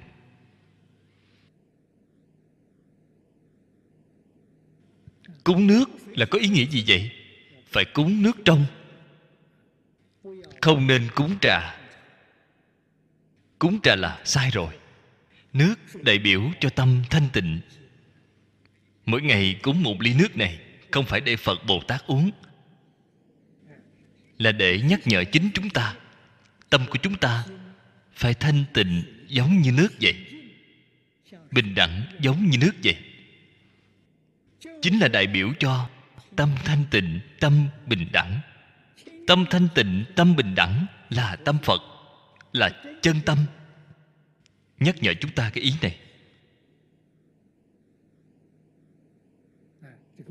Cúng 5.43 5.67
nước 5.67 5.85
là 6.15 6.25
có 6.25 6.39
ý 6.39 6.47
nghĩa 6.47 6.65
gì 6.65 6.83
vậy? 6.87 7.11
Phải 7.67 7.85
cúng 7.85 8.23
nước 8.23 8.37
trong. 8.45 8.65
Không 10.61 10.87
nên 10.87 11.07
cúng 11.15 11.35
trà. 11.41 11.77
Cúng 13.59 13.81
trà 13.81 13.95
là 13.95 14.21
sai 14.25 14.49
rồi 14.51 14.78
nước 15.53 15.75
đại 16.01 16.19
biểu 16.19 16.51
cho 16.59 16.69
tâm 16.69 17.03
thanh 17.09 17.29
tịnh. 17.33 17.59
Mỗi 19.05 19.21
ngày 19.21 19.59
cúng 19.61 19.83
một 19.83 20.01
ly 20.01 20.13
nước 20.13 20.37
này, 20.37 20.59
không 20.91 21.05
phải 21.05 21.21
để 21.21 21.35
phật 21.35 21.59
bồ 21.67 21.81
tát 21.87 22.07
uống, 22.07 22.31
là 24.37 24.51
để 24.51 24.81
nhắc 24.81 25.07
nhở 25.07 25.23
chính 25.23 25.49
chúng 25.53 25.69
ta, 25.69 25.95
tâm 26.69 26.85
của 26.89 26.97
chúng 27.01 27.17
ta 27.17 27.45
phải 28.13 28.33
thanh 28.33 28.63
tịnh 28.73 29.03
giống 29.27 29.61
như 29.61 29.71
nước 29.71 29.89
vậy, 30.01 30.15
bình 31.51 31.75
đẳng 31.75 32.03
giống 32.19 32.49
như 32.49 32.57
nước 32.57 32.71
vậy. 32.83 32.97
Chính 34.81 34.99
là 34.99 35.07
đại 35.07 35.27
biểu 35.27 35.53
cho 35.59 35.89
tâm 36.35 36.49
thanh 36.65 36.83
tịnh, 36.91 37.19
tâm 37.39 37.67
bình 37.87 38.07
đẳng. 38.11 38.39
Tâm 39.27 39.45
thanh 39.49 39.67
tịnh, 39.75 40.05
tâm 40.15 40.35
bình 40.35 40.55
đẳng 40.55 40.85
là 41.09 41.35
tâm 41.35 41.57
phật, 41.63 41.81
là 42.53 42.69
chân 43.01 43.21
tâm 43.25 43.37
nhắc 44.79 44.95
nhở 45.01 45.13
chúng 45.13 45.31
ta 45.31 45.49
cái 45.53 45.63
ý 45.63 45.73
này. 45.81 45.99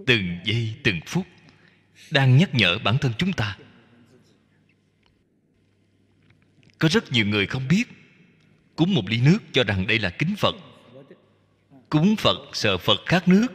Từng 0.06 0.38
giây, 0.44 0.74
từng 0.84 1.00
phút 1.06 1.26
đang 2.10 2.36
nhắc 2.36 2.54
nhở 2.54 2.78
bản 2.78 2.98
thân 2.98 3.12
chúng 3.18 3.32
ta. 3.32 3.58
Có 6.78 6.88
rất 6.88 7.12
nhiều 7.12 7.26
người 7.26 7.46
không 7.46 7.68
biết, 7.68 7.84
cúng 8.76 8.94
một 8.94 9.02
ly 9.08 9.20
nước 9.20 9.38
cho 9.52 9.64
rằng 9.64 9.86
đây 9.86 9.98
là 9.98 10.10
kính 10.10 10.34
phật, 10.38 10.54
cúng 11.88 12.16
phật 12.16 12.36
sợ 12.52 12.78
phật 12.78 13.00
khát 13.06 13.28
nước. 13.28 13.46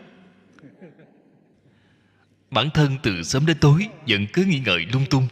Bản 2.52 2.70
thân 2.74 2.98
từ 3.04 3.24
sớm 3.24 3.46
đến 3.46 3.58
tối 3.62 3.88
vẫn 4.08 4.28
cứ 4.34 4.44
nghi 4.44 4.60
ngợi 4.60 4.86
lung 4.94 5.06
tung, 5.10 5.28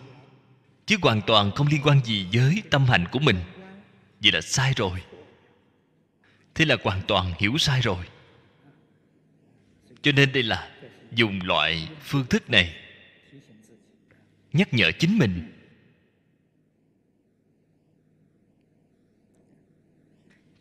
chứ 0.86 0.98
hoàn 1.02 1.22
toàn 1.28 1.52
không 1.56 1.68
liên 1.68 1.82
quan 1.84 2.06
gì 2.06 2.28
với 2.34 2.64
tâm 2.70 2.86
hành 2.86 3.06
của 3.12 3.20
mình. 3.20 3.38
Vậy 4.22 4.32
là 4.32 4.42
sai 4.42 4.74
rồi 4.76 5.02
thế 6.56 6.66
là 6.66 6.78
hoàn 6.84 7.02
toàn 7.08 7.34
hiểu 7.40 7.58
sai 7.58 7.82
rồi. 7.82 8.06
Cho 10.02 10.12
nên 10.12 10.32
đây 10.32 10.44
là 10.44 10.72
dùng 11.12 11.40
loại 11.44 11.90
phương 12.02 12.26
thức 12.26 12.50
này 12.50 12.76
nhắc 14.54 14.74
nhở 14.74 14.92
chính 14.92 15.18
mình. 15.18 15.52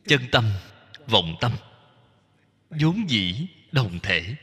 Chân 0.06 0.20
tâm, 0.32 0.44
vọng 1.06 1.36
tâm, 1.40 1.52
vốn 2.70 3.10
dĩ 3.10 3.46
đồng 3.72 3.98
thể. 4.02 4.34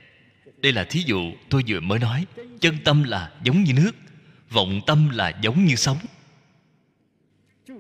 Đây 0.58 0.72
là 0.72 0.84
thí 0.84 1.04
dụ 1.06 1.32
tôi 1.50 1.64
vừa 1.68 1.80
mới 1.80 2.00
nói. 2.00 2.26
Chân 2.60 2.78
tâm 2.86 3.04
là 3.04 3.32
giống 3.44 3.64
như 3.64 3.74
nước, 3.74 3.92
vọng 4.50 4.82
tâm 4.88 5.10
là 5.10 5.40
giống 5.42 5.66
như 5.66 5.76
sóng. 5.76 5.98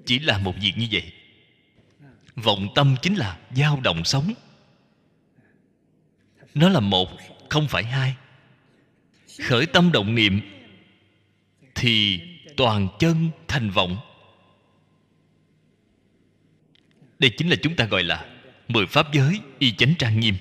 Chỉ 0.05 0.19
là 0.19 0.37
một 0.37 0.55
việc 0.61 0.73
như 0.77 0.87
vậy 0.91 1.13
vọng 2.43 2.67
tâm 2.75 2.95
chính 3.01 3.15
là 3.15 3.37
dao 3.55 3.79
động 3.83 4.05
sống. 4.05 4.33
Nó 6.53 6.69
là 6.69 6.79
một, 6.79 7.09
không 7.49 7.67
phải 7.67 7.83
hai. 7.83 8.15
Khởi 9.43 9.65
tâm 9.65 9.91
động 9.91 10.15
niệm 10.15 10.41
thì 11.75 12.21
toàn 12.57 12.87
chân 12.99 13.29
thành 13.47 13.69
vọng. 13.69 13.97
Đây 17.19 17.31
chính 17.37 17.49
là 17.49 17.55
chúng 17.61 17.75
ta 17.75 17.85
gọi 17.85 18.03
là 18.03 18.25
mười 18.67 18.85
pháp 18.85 19.13
giới 19.13 19.41
y 19.59 19.71
chánh 19.71 19.93
trang 19.99 20.19
nghiêm. 20.19 20.35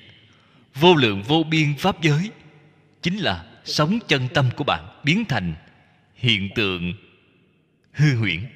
Vô 0.75 0.95
lượng 0.95 1.23
vô 1.23 1.43
biên 1.43 1.75
pháp 1.79 2.03
giới 2.03 2.31
chính 3.03 3.17
là 3.17 3.45
sống 3.65 3.99
chân 4.09 4.29
tâm 4.35 4.51
của 4.57 4.65
bạn 4.65 5.01
biến 5.05 5.25
thành 5.25 5.55
hiện 6.15 6.49
tượng 6.55 6.95
hư 7.93 8.17
huyễn. 8.17 8.56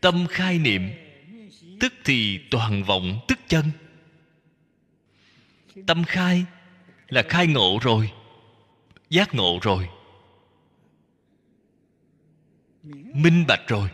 Tâm 0.00 0.26
khai 0.30 0.58
niệm, 0.58 0.90
tức 1.80 1.92
thì 2.04 2.40
toàn 2.50 2.84
vọng 2.84 3.20
tức 3.28 3.38
chân. 3.48 3.64
Tâm 5.86 6.04
khai 6.04 6.44
là 7.08 7.22
khai 7.28 7.46
ngộ 7.46 7.78
rồi, 7.82 8.12
giác 9.10 9.34
ngộ 9.34 9.58
rồi, 9.62 9.88
minh 13.14 13.44
bạch 13.48 13.68
rồi, 13.68 13.88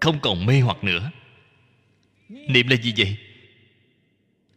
không 0.00 0.20
còn 0.22 0.46
mê 0.46 0.60
hoặc 0.60 0.84
nữa. 0.84 1.10
Niệm 2.28 2.68
là 2.68 2.76
gì 2.76 2.94
vậy? 2.96 3.16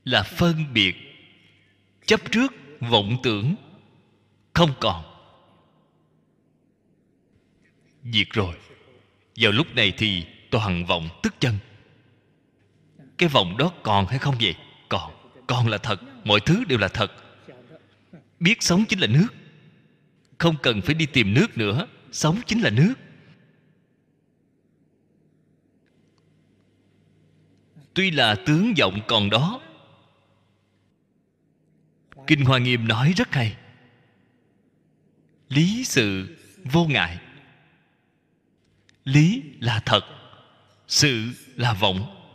Là 0.06 0.24
phân 0.24 0.74
biệt, 0.74 0.96
chấp 2.06 2.32
trước 2.32 2.54
vọng 2.80 3.18
tưởng, 3.24 3.56
không 4.54 4.74
còn. 4.80 5.04
Diệt 8.04 8.28
rồi 8.30 8.56
vào 9.36 9.52
lúc 9.52 9.76
này 9.76 9.94
thì 9.98 10.26
toàn 10.52 10.86
vọng 10.86 11.10
tức 11.24 11.36
chân 11.40 11.58
cái 13.18 13.30
vọng 13.30 13.58
đó 13.58 13.74
còn 13.84 14.06
hay 14.06 14.20
không 14.20 14.36
vậy? 14.42 14.56
Còn 14.90 15.14
còn 15.48 15.68
là 15.68 15.78
thật. 15.78 16.02
Mọi 16.24 16.40
thứ 16.40 16.64
đều 16.64 16.80
là 16.80 16.88
thật. 16.88 17.12
Biết 18.40 18.64
sống 18.64 18.86
chính 18.90 19.00
là 19.00 19.08
nước. 19.08 19.28
Không 20.38 20.56
cần 20.64 20.82
phải 20.82 20.96
đi 20.96 21.06
tìm 21.06 21.34
nước 21.34 21.58
nữa. 21.58 21.88
Sống 22.12 22.42
chính 22.46 22.62
là 22.62 22.70
nước. 22.70 22.94
Tuy 27.94 28.12
là 28.12 28.36
tướng 28.46 28.74
vọng 28.80 29.00
còn 29.08 29.30
đó. 29.30 29.62
Kinh 32.28 32.46
hoa 32.46 32.60
nghiêm 32.60 32.88
nói 32.88 33.14
rất 33.18 33.34
hay. 33.34 33.56
Lý 35.50 35.84
sự 35.84 36.38
vô 36.64 36.86
ngại 36.86 37.20
lý 39.06 39.44
là 39.60 39.82
thật, 39.86 40.06
sự 40.88 41.30
là 41.56 41.74
vọng, 41.74 42.30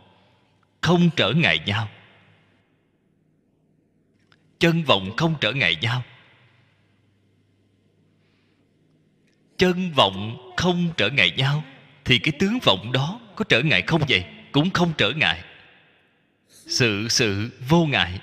không 0.81 1.09
trở 1.15 1.31
ngại 1.31 1.59
nhau. 1.65 1.89
Chân 4.59 4.83
vọng 4.83 5.11
không 5.17 5.35
trở 5.41 5.53
ngại 5.53 5.75
nhau. 5.81 6.03
Chân 9.57 9.91
vọng 9.91 10.53
không 10.57 10.93
trở 10.97 11.09
ngại 11.09 11.31
nhau, 11.37 11.63
thì 12.05 12.19
cái 12.19 12.33
tướng 12.39 12.59
vọng 12.63 12.91
đó 12.91 13.19
có 13.35 13.45
trở 13.49 13.61
ngại 13.61 13.81
không 13.81 14.01
vậy? 14.09 14.25
Cũng 14.51 14.69
không 14.69 14.93
trở 14.97 15.11
ngại. 15.11 15.43
Sự 16.49 17.07
sự 17.09 17.49
vô 17.69 17.85
ngại. 17.85 18.19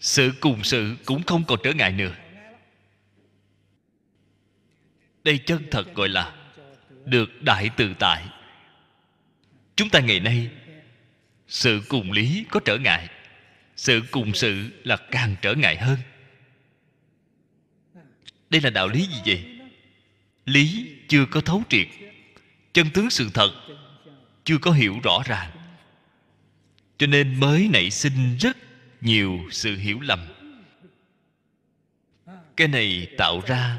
Sự 0.00 0.32
cùng 0.40 0.64
sự 0.64 0.96
cũng 1.04 1.22
không 1.22 1.44
còn 1.44 1.58
trở 1.62 1.72
ngại 1.72 1.92
nữa 1.92 2.14
đây 5.24 5.38
chân 5.38 5.66
thật 5.70 5.94
gọi 5.94 6.08
là 6.08 6.34
được 7.04 7.42
đại 7.42 7.70
tự 7.76 7.94
tại. 7.98 8.24
Chúng 9.76 9.90
ta 9.90 10.00
ngày 10.00 10.20
nay, 10.20 10.50
sự 11.48 11.82
cùng 11.88 12.12
lý 12.12 12.44
có 12.50 12.60
trở 12.64 12.78
ngại, 12.78 13.08
sự 13.76 14.02
cùng 14.10 14.34
sự 14.34 14.70
là 14.84 14.96
càng 14.96 15.36
trở 15.42 15.54
ngại 15.54 15.76
hơn. 15.76 15.98
Đây 18.50 18.60
là 18.60 18.70
đạo 18.70 18.88
lý 18.88 19.06
gì 19.06 19.20
vậy? 19.26 19.58
Lý 20.46 20.96
chưa 21.08 21.26
có 21.26 21.40
thấu 21.40 21.62
triệt, 21.68 21.88
chân 22.72 22.90
tướng 22.94 23.10
sự 23.10 23.30
thật 23.34 23.50
chưa 24.44 24.58
có 24.58 24.72
hiểu 24.72 25.00
rõ 25.02 25.22
ràng. 25.26 25.50
Cho 26.98 27.06
nên 27.06 27.40
mới 27.40 27.68
nảy 27.72 27.90
sinh 27.90 28.36
rất 28.40 28.56
nhiều 29.00 29.40
sự 29.50 29.76
hiểu 29.76 30.00
lầm. 30.00 30.20
Cái 32.56 32.68
này 32.68 33.08
tạo 33.18 33.40
ra 33.46 33.78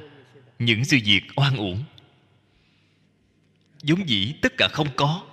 những 0.66 0.86
sự 0.86 0.98
việc 1.06 1.22
oan 1.36 1.58
uổng. 1.58 1.84
Vốn 3.84 4.10
dĩ 4.10 4.34
tất 4.42 4.54
cả 4.58 4.68
không 4.68 4.88
có. 4.96 5.24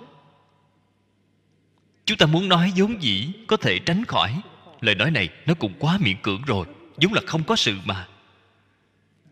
Chúng 2.05 2.17
ta 2.17 2.25
muốn 2.25 2.49
nói 2.49 2.73
vốn 2.75 3.03
dĩ 3.03 3.31
có 3.47 3.57
thể 3.57 3.79
tránh 3.79 4.05
khỏi. 4.05 4.41
Lời 4.81 4.95
nói 4.95 5.11
này 5.11 5.29
nó 5.45 5.53
cũng 5.53 5.73
quá 5.79 5.97
miễn 6.01 6.17
cưỡng 6.21 6.41
rồi. 6.41 6.67
Vốn 7.01 7.13
là 7.13 7.21
không 7.27 7.43
có 7.43 7.55
sự 7.55 7.77
mà. 7.85 8.07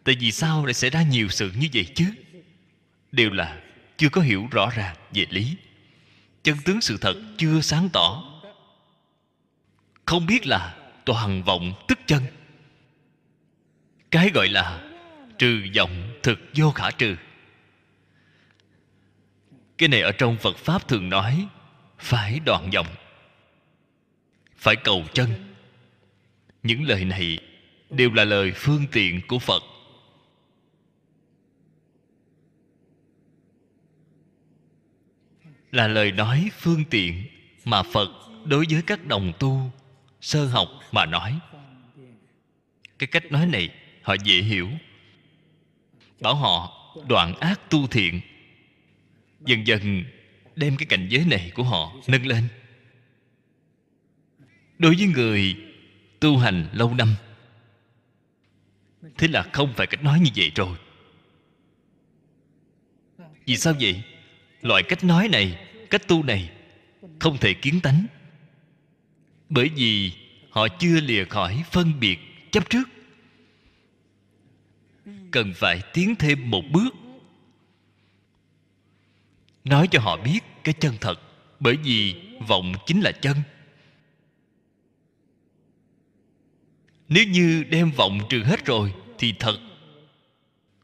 Tại 0.03 0.15
vì 0.19 0.31
sao 0.31 0.65
lại 0.65 0.73
xảy 0.73 0.89
ra 0.89 1.01
nhiều 1.01 1.27
sự 1.29 1.51
như 1.59 1.67
vậy 1.73 1.85
chứ? 1.95 2.05
Đều 3.11 3.29
là 3.29 3.61
chưa 3.97 4.09
có 4.09 4.21
hiểu 4.21 4.47
rõ 4.51 4.69
ràng 4.75 4.95
về 5.13 5.25
lý. 5.29 5.55
Chân 6.43 6.57
tướng 6.65 6.81
sự 6.81 6.97
thật 7.01 7.15
chưa 7.37 7.61
sáng 7.61 7.89
tỏ. 7.93 8.23
Không 10.05 10.25
biết 10.25 10.47
là 10.47 10.75
toàn 11.05 11.43
vọng 11.43 11.73
tức 11.87 11.99
chân. 12.05 12.23
Cái 14.11 14.29
gọi 14.33 14.47
là 14.47 14.86
trừ 15.37 15.61
vọng 15.75 16.19
thực 16.23 16.39
vô 16.55 16.71
khả 16.71 16.91
trừ. 16.91 17.15
Cái 19.77 19.89
này 19.89 20.01
ở 20.01 20.11
trong 20.11 20.37
phật 20.37 20.57
pháp 20.57 20.87
thường 20.87 21.09
nói, 21.09 21.47
phải 21.97 22.39
đoạn 22.45 22.69
vọng 22.73 22.87
phải 24.57 24.75
cầu 24.75 25.05
chân. 25.13 25.29
Những 26.63 26.83
lời 26.83 27.05
này 27.05 27.39
đều 27.89 28.13
là 28.13 28.23
lời 28.23 28.51
phương 28.55 28.85
tiện 28.91 29.21
của 29.27 29.39
phật. 29.39 29.63
Là 35.71 35.87
lời 35.87 36.11
nói 36.11 36.49
phương 36.59 36.83
tiện 36.89 37.23
mà 37.65 37.83
phật 37.83 38.09
đối 38.45 38.65
với 38.69 38.81
các 38.81 39.05
đồng 39.05 39.33
tu, 39.39 39.71
sơ 40.21 40.45
học 40.45 40.67
mà 40.91 41.05
nói. 41.05 41.39
Cái 42.99 43.07
cách 43.07 43.31
nói 43.31 43.45
này 43.45 43.69
họ 44.01 44.15
dễ 44.23 44.41
hiểu 44.41 44.69
bảo 46.21 46.35
họ 46.35 46.73
đoạn 47.07 47.35
ác 47.39 47.69
tu 47.69 47.87
thiện. 47.87 48.21
Dần 49.45 49.67
dần 49.67 50.03
đem 50.55 50.77
cái 50.77 50.85
cảnh 50.85 51.07
giới 51.09 51.25
này 51.25 51.51
của 51.55 51.63
họ 51.63 51.93
nâng 52.07 52.25
lên. 52.25 52.47
Đối 54.79 54.95
với 54.95 55.07
người 55.07 55.55
tu 56.19 56.37
hành 56.37 56.69
lâu 56.73 56.93
năm, 56.93 57.15
thế 59.17 59.27
là 59.27 59.43
không 59.53 59.73
phải 59.73 59.87
cách 59.87 60.03
nói 60.03 60.19
như 60.19 60.29
vậy 60.35 60.51
rồi. 60.55 60.77
Vì 63.45 63.57
sao 63.57 63.73
vậy? 63.79 64.03
Loại 64.61 64.83
cách 64.83 65.03
nói 65.03 65.27
này, 65.27 65.67
cách 65.89 66.07
tu 66.07 66.23
này 66.23 66.49
không 67.19 67.37
thể 67.37 67.53
kiến 67.53 67.79
tánh. 67.83 68.05
Bởi 69.49 69.69
vì 69.69 70.11
họ 70.49 70.67
chưa 70.79 70.99
lìa 71.01 71.25
khỏi 71.25 71.63
phân 71.71 71.99
biệt 71.99 72.19
chấp 72.51 72.69
trước 72.69 72.83
cần 75.31 75.53
phải 75.55 75.81
tiến 75.93 76.15
thêm 76.15 76.49
một 76.51 76.63
bước. 76.71 76.95
Nói 79.63 79.87
cho 79.91 79.99
họ 79.99 80.17
biết 80.17 80.39
cái 80.63 80.73
chân 80.79 80.93
thật, 81.01 81.21
bởi 81.59 81.77
vì 81.83 82.15
vọng 82.47 82.73
chính 82.85 83.01
là 83.01 83.11
chân. 83.11 83.37
Nếu 87.09 87.25
như 87.27 87.63
đem 87.69 87.91
vọng 87.91 88.19
trừ 88.29 88.43
hết 88.43 88.65
rồi, 88.65 88.93
thì 89.17 89.33
thật 89.39 89.57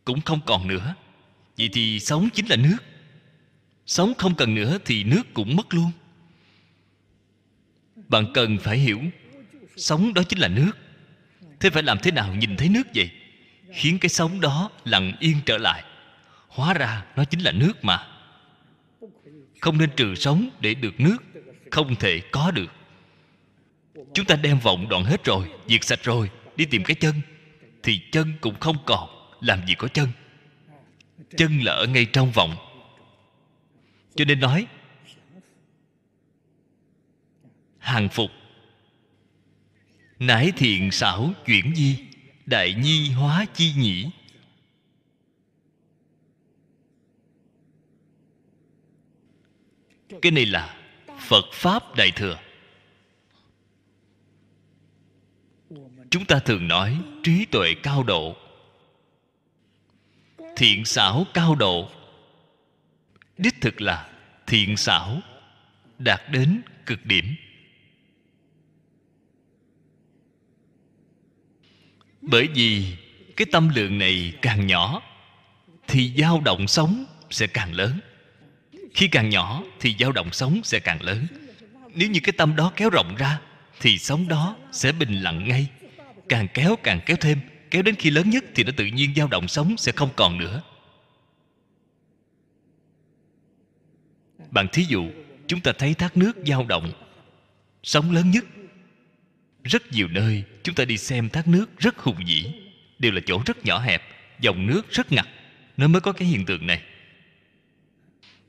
cũng 0.05 0.21
không 0.21 0.39
còn 0.45 0.67
nữa. 0.67 0.95
Vậy 1.57 1.69
thì 1.73 1.99
sống 1.99 2.29
chính 2.33 2.45
là 2.45 2.55
nước. 2.55 2.77
Sống 3.85 4.13
không 4.17 4.35
cần 4.35 4.55
nữa 4.55 4.77
thì 4.85 5.03
nước 5.03 5.23
cũng 5.33 5.55
mất 5.55 5.73
luôn. 5.73 5.91
Bạn 8.07 8.25
cần 8.33 8.57
phải 8.57 8.77
hiểu, 8.77 8.99
sống 9.77 10.13
đó 10.13 10.23
chính 10.23 10.39
là 10.39 10.47
nước. 10.47 10.71
Thế 11.59 11.69
phải 11.69 11.83
làm 11.83 11.97
thế 12.03 12.11
nào 12.11 12.35
nhìn 12.35 12.57
thấy 12.57 12.69
nước 12.69 12.87
vậy? 12.95 13.09
Khiến 13.73 13.99
cái 13.99 14.09
sống 14.09 14.41
đó 14.41 14.69
lặng 14.85 15.13
yên 15.19 15.37
trở 15.45 15.57
lại. 15.57 15.83
Hóa 16.47 16.73
ra 16.73 17.05
nó 17.15 17.25
chính 17.25 17.39
là 17.39 17.51
nước 17.51 17.83
mà. 17.85 18.07
Không 19.61 19.77
nên 19.77 19.89
trừ 19.95 20.15
sống 20.15 20.49
để 20.59 20.73
được 20.73 20.99
nước, 20.99 21.17
không 21.71 21.95
thể 21.95 22.21
có 22.31 22.51
được. 22.51 22.71
Chúng 24.13 24.25
ta 24.25 24.35
đem 24.35 24.59
vọng 24.59 24.89
đoạn 24.89 25.03
hết 25.03 25.23
rồi, 25.23 25.51
diệt 25.67 25.83
sạch 25.83 25.99
rồi, 26.03 26.29
đi 26.55 26.65
tìm 26.65 26.83
cái 26.83 26.95
chân. 26.95 27.21
Thì 27.83 28.01
chân 28.11 28.33
cũng 28.41 28.59
không 28.59 28.77
còn, 28.85 29.09
làm 29.41 29.67
gì 29.67 29.75
có 29.75 29.87
chân? 29.87 30.07
Chân 31.37 31.59
là 31.59 31.73
ở 31.73 31.87
ngay 31.87 32.05
trong 32.05 32.31
vọng. 32.31 32.55
Cho 34.15 34.25
nên 34.25 34.39
nói, 34.39 34.67
hàng 37.79 38.09
phục. 38.09 38.31
Nải 40.19 40.51
thiện 40.57 40.91
xảo 40.91 41.33
chuyển 41.45 41.75
di 41.75 42.12
đại 42.45 42.73
nhi 42.73 43.11
hóa 43.11 43.45
chi 43.53 43.73
nhĩ. 43.77 44.09
Cái 50.21 50.31
này 50.31 50.45
là 50.45 50.77
phật 51.19 51.45
pháp 51.53 51.95
đại 51.95 52.11
thừa. 52.15 52.39
Chúng 56.09 56.25
ta 56.25 56.39
thường 56.39 56.67
nói 56.67 56.97
trí 57.23 57.45
tuệ 57.45 57.73
cao 57.83 58.03
độ, 58.03 58.35
thiện 60.55 60.85
xảo 60.85 61.25
cao 61.33 61.55
độ. 61.55 61.89
Đích 63.37 63.61
thực 63.61 63.81
là 63.81 64.09
thiện 64.47 64.77
xảo 64.77 65.21
đạt 65.99 66.21
đến 66.31 66.61
cực 66.85 67.05
điểm. 67.05 67.35
Bởi 72.23 72.47
vì 72.47 72.85
cái 73.37 73.45
tâm 73.51 73.69
lượng 73.75 73.97
này 73.97 74.33
càng 74.41 74.67
nhỏ, 74.67 75.01
thì 75.87 76.13
dao 76.17 76.41
động 76.45 76.67
sống 76.67 77.05
sẽ 77.29 77.47
càng 77.47 77.73
lớn. 77.73 77.99
Khi 78.93 79.07
càng 79.07 79.29
nhỏ, 79.29 79.63
thì 79.79 79.95
dao 79.99 80.11
động 80.11 80.31
sống 80.31 80.61
sẽ 80.63 80.79
càng 80.79 81.01
lớn. 81.01 81.27
Nếu 81.95 82.09
như 82.09 82.19
cái 82.23 82.33
tâm 82.37 82.55
đó 82.55 82.71
kéo 82.75 82.89
rộng 82.89 83.15
ra, 83.17 83.39
thì 83.79 83.97
sống 83.97 84.27
đó 84.27 84.55
sẽ 84.71 84.91
bình 84.91 85.21
lặng 85.21 85.47
ngay. 85.47 85.67
Càng 86.29 86.47
kéo 86.53 86.75
càng 86.83 86.99
kéo 87.05 87.17
thêm. 87.17 87.39
Kéo 87.71 87.81
đến 87.81 87.95
khi 87.95 88.09
lớn 88.09 88.29
nhất 88.29 88.43
thì 88.55 88.63
nó 88.63 88.71
tự 88.77 88.85
nhiên 88.85 89.13
dao 89.15 89.27
động 89.27 89.47
sống 89.47 89.77
sẽ 89.77 89.91
không 89.91 90.09
còn 90.15 90.37
nữa. 90.37 90.61
Bạn 94.51 94.67
thí 94.73 94.83
dụ, 94.83 95.09
chúng 95.47 95.61
ta 95.61 95.71
thấy 95.77 95.93
thác 95.93 96.17
nước 96.17 96.37
dao 96.45 96.65
động 96.65 96.91
sóng 97.83 98.11
lớn 98.11 98.31
nhất 98.31 98.45
rất 99.63 99.91
nhiều 99.91 100.07
nơi 100.07 100.43
chúng 100.63 100.75
ta 100.75 100.85
đi 100.85 100.97
xem 100.97 101.29
thác 101.29 101.47
nước 101.47 101.79
rất 101.79 101.97
hùng 101.97 102.23
vĩ, 102.25 102.45
đều 102.99 103.11
là 103.11 103.21
chỗ 103.25 103.41
rất 103.45 103.65
nhỏ 103.65 103.79
hẹp, 103.79 104.03
dòng 104.39 104.67
nước 104.67 104.91
rất 104.91 105.11
ngặt 105.11 105.27
nó 105.77 105.87
mới 105.87 106.01
có 106.01 106.11
cái 106.11 106.27
hiện 106.27 106.45
tượng 106.45 106.67
này. 106.67 106.81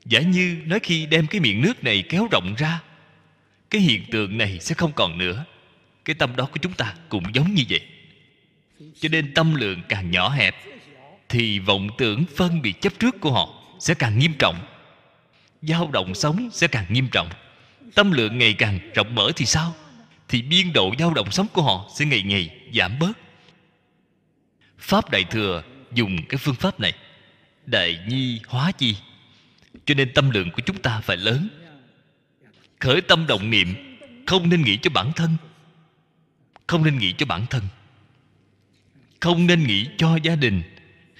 Giả 0.05 0.19
như 0.19 0.57
nói 0.65 0.79
khi 0.83 1.05
đem 1.05 1.27
cái 1.27 1.41
miệng 1.41 1.61
nước 1.61 1.83
này 1.83 2.03
kéo 2.09 2.27
rộng 2.31 2.55
ra, 2.57 2.81
cái 3.69 3.81
hiện 3.81 4.03
tượng 4.11 4.37
này 4.37 4.59
sẽ 4.59 4.75
không 4.75 4.91
còn 4.95 5.17
nữa. 5.17 5.45
Cái 6.05 6.15
tâm 6.15 6.35
đó 6.35 6.45
của 6.45 6.57
chúng 6.61 6.73
ta 6.73 6.93
cũng 7.09 7.23
giống 7.33 7.53
như 7.53 7.63
vậy. 7.69 7.81
Cho 8.99 9.09
nên 9.09 9.33
tâm 9.33 9.55
lượng 9.55 9.81
càng 9.89 10.11
nhỏ 10.11 10.29
hẹp, 10.29 10.55
thì 11.29 11.59
vọng 11.59 11.89
tưởng 11.97 12.23
phân 12.35 12.61
biệt 12.61 12.81
chấp 12.81 12.93
trước 12.99 13.15
của 13.19 13.31
họ 13.31 13.63
sẽ 13.79 13.93
càng 13.93 14.19
nghiêm 14.19 14.33
trọng. 14.39 14.55
Dao 15.61 15.89
động 15.93 16.15
sống 16.15 16.49
sẽ 16.51 16.67
càng 16.67 16.85
nghiêm 16.89 17.07
trọng. 17.11 17.29
Tâm 17.95 18.11
lượng 18.11 18.37
ngày 18.37 18.53
càng 18.53 18.79
rộng 18.93 19.15
mở 19.15 19.31
thì 19.35 19.45
sao? 19.45 19.75
Thì 20.27 20.41
biên 20.41 20.73
độ 20.73 20.93
dao 20.99 21.13
động 21.13 21.31
sống 21.31 21.47
của 21.53 21.61
họ 21.61 21.89
sẽ 21.95 22.05
ngày 22.05 22.21
ngày 22.21 22.49
giảm 22.73 22.99
bớt. 22.99 23.13
Pháp 24.77 25.09
đại 25.09 25.23
thừa 25.23 25.63
dùng 25.93 26.17
cái 26.29 26.37
phương 26.37 26.55
pháp 26.55 26.79
này. 26.79 26.93
Đại 27.65 27.99
nhi 28.07 28.39
hóa 28.47 28.71
chi. 28.71 28.95
Cho 29.85 29.93
nên 29.93 30.13
tâm 30.13 30.29
lượng 30.29 30.51
của 30.51 30.61
chúng 30.65 30.77
ta 30.77 30.99
phải 30.99 31.17
lớn. 31.17 31.49
Khởi 32.79 33.01
tâm 33.01 33.27
động 33.27 33.49
niệm, 33.49 33.97
không 34.25 34.49
nên 34.49 34.61
nghĩ 34.61 34.77
cho 34.81 34.89
bản 34.89 35.11
thân. 35.15 35.37
Không 36.67 36.83
nên 36.83 36.97
nghĩ 36.97 37.13
cho 37.17 37.25
bản 37.25 37.45
thân. 37.49 37.63
Không 39.19 39.47
nên 39.47 39.63
nghĩ 39.63 39.87
cho 39.97 40.15
gia 40.23 40.35
đình. 40.35 40.61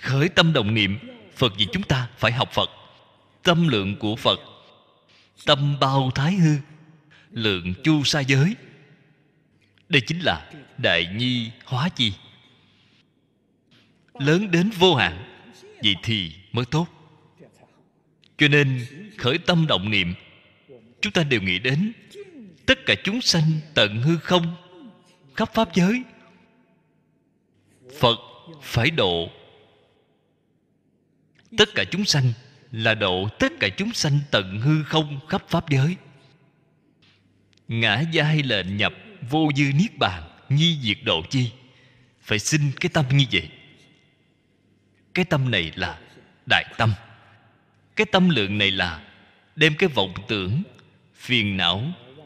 Khởi 0.02 0.30
tâm 0.30 0.54
động 0.54 0.74
niệm, 0.74 0.98
phật 1.36 1.54
vì 1.58 1.68
chúng 1.72 1.84
ta 1.84 2.08
phải 2.18 2.32
học 2.32 2.52
phật. 2.52 2.70
Tâm 3.44 3.68
lượng 3.68 3.96
của 3.96 4.16
phật, 4.16 4.40
tâm 5.46 5.80
bao 5.80 6.12
thái 6.16 6.34
hư, 6.34 6.56
lượng 7.32 7.74
chu 7.84 8.04
sa 8.04 8.20
giới 8.20 8.56
đây 9.90 10.02
chính 10.02 10.20
là 10.20 10.52
đại 10.78 11.08
nhi 11.16 11.52
hóa 11.66 11.90
chi. 11.90 12.14
Lớn 14.20 14.52
đến 14.52 14.70
vô 14.70 14.96
hạn 14.96 15.42
vậy 15.84 15.96
thì 16.04 16.34
mới 16.52 16.66
tốt. 16.66 16.88
Cho 18.38 18.48
nên, 18.48 18.86
khởi 19.18 19.38
tâm 19.38 19.68
động 19.68 19.90
niệm, 19.90 20.14
chúng 21.02 21.14
ta 21.14 21.24
đều 21.24 21.42
nghĩ 21.42 21.60
đến 21.60 21.92
tất 22.66 22.86
cả 22.86 22.96
chúng 23.04 23.22
sanh 23.22 23.52
tận 23.74 24.02
hư 24.02 24.18
không, 24.18 24.56
khắp 25.36 25.54
pháp 25.54 25.76
giới. 25.76 26.04
Phật 28.00 28.20
phải 28.62 28.92
độ. 28.92 29.30
Tất 31.58 31.70
cả 31.76 31.84
chúng 31.92 32.06
sanh 32.06 32.34
là 32.72 32.94
độ 32.96 33.30
tất 33.40 33.52
cả 33.60 33.70
chúng 33.78 33.94
sanh 33.94 34.20
tận 34.32 34.62
hư 34.62 34.84
không 34.84 35.20
khắp 35.30 35.44
pháp 35.50 35.70
giới. 35.70 35.96
Ngã 37.68 38.04
giai 38.12 38.44
lệnh 38.44 38.78
nhập 38.78 38.94
vô 39.30 39.50
dư 39.56 39.64
niết 39.76 39.98
bàn 39.98 40.24
nhi 40.50 40.80
diệt 40.82 40.98
độ 41.04 41.22
chi. 41.30 41.52
Phải 42.22 42.40
xin 42.40 42.62
cái 42.80 42.90
tâm 42.94 43.06
như 43.12 43.26
vậy. 43.32 43.50
Cái 45.14 45.26
tâm 45.26 45.52
này 45.52 45.72
là 45.76 46.00
đại 46.50 46.66
tâm. 46.78 46.94
Cái 47.96 48.06
tâm 48.12 48.30
lượng 48.30 48.58
này 48.58 48.72
là 48.72 49.04
đem 49.56 49.76
cái 49.76 49.90
vọng 49.90 50.14
tưởng, 50.28 50.64
phiền 51.16 51.58
não 51.58 51.84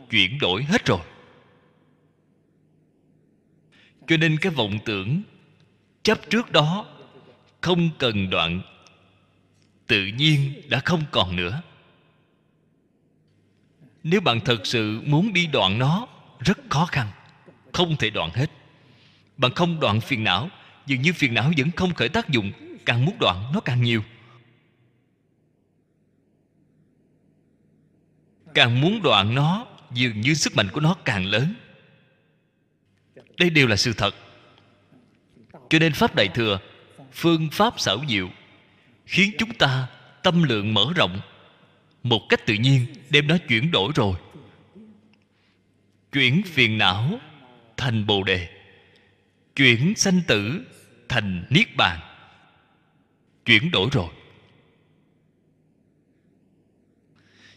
chuyển 0.10 0.40
đổi 0.40 0.64
hết 0.64 0.86
rồi. 0.86 1.00
Cho 4.08 4.18
nên 4.18 4.38
cái 4.38 4.52
vọng 4.52 4.80
tưởng 4.86 5.22
chấp 6.04 6.30
trước 6.30 6.52
đó 6.52 6.86
không 7.62 7.90
cần 7.98 8.30
đoạn, 8.30 8.62
tự 9.88 10.06
nhiên 10.06 10.62
đã 10.70 10.80
không 10.80 11.04
còn 11.12 11.36
nữa. 11.36 11.62
Nếu 14.04 14.22
bạn 14.22 14.40
thật 14.40 14.62
sự 14.64 15.02
muốn 15.06 15.34
đi 15.34 15.48
đoạn 15.48 15.80
nó 15.80 16.08
rất 16.40 16.58
khó 16.70 16.86
khăn. 16.86 17.08
Không 17.74 17.98
thể 17.98 18.10
đoạn 18.10 18.30
hết. 18.34 18.52
Bạn 19.38 19.54
không 19.56 19.80
đoạn 19.80 20.02
phiền 20.02 20.24
não, 20.24 20.50
dường 20.86 21.02
như 21.02 21.14
phiền 21.14 21.34
não 21.34 21.52
vẫn 21.58 21.72
không 21.76 21.94
khởi 21.94 22.10
tác 22.10 22.30
dụng, 22.30 22.52
càng 22.86 23.06
muốn 23.06 23.16
đoạn 23.20 23.52
nó 23.54 23.60
càng 23.60 23.82
nhiều. 23.82 24.04
Càng 28.54 28.82
muốn 28.82 29.02
đoạn 29.02 29.36
nó, 29.36 29.66
dường 29.92 30.22
như 30.22 30.34
sức 30.34 30.56
mạnh 30.56 30.68
của 30.74 30.82
nó 30.82 30.94
càng 31.06 31.26
lớn. 31.26 31.54
Đây 33.38 33.50
đều 33.50 33.68
là 33.68 33.76
sự 33.76 33.94
thật. 33.94 34.16
Cho 35.70 35.80
nên 35.80 35.94
pháp 35.94 36.16
đại 36.16 36.28
thừa, 36.28 36.60
phương 37.12 37.50
pháp 37.52 37.80
xảo 37.80 37.98
diệu, 38.10 38.30
khiến 39.06 39.32
chúng 39.38 39.54
ta 39.54 39.88
tâm 40.24 40.44
lượng 40.44 40.74
mở 40.74 40.86
rộng. 40.96 41.20
Một 42.04 42.22
cách 42.30 42.46
tự 42.46 42.54
nhiên, 42.54 42.86
đem 43.10 43.28
nó 43.28 43.38
chuyển 43.48 43.72
đổi 43.72 43.92
rồi 43.96 44.16
chuyển 46.12 46.44
phiền 46.44 46.78
não 46.78 47.20
thành 47.78 48.06
bồ 48.06 48.24
đề, 48.24 48.50
chuyển 49.56 49.94
sanh 49.96 50.22
tử 50.28 50.66
thành 51.10 51.46
niết 51.50 51.76
bàn. 51.78 52.00
Chuyển 53.46 53.72
đổi 53.72 53.90
rồi. 53.92 54.10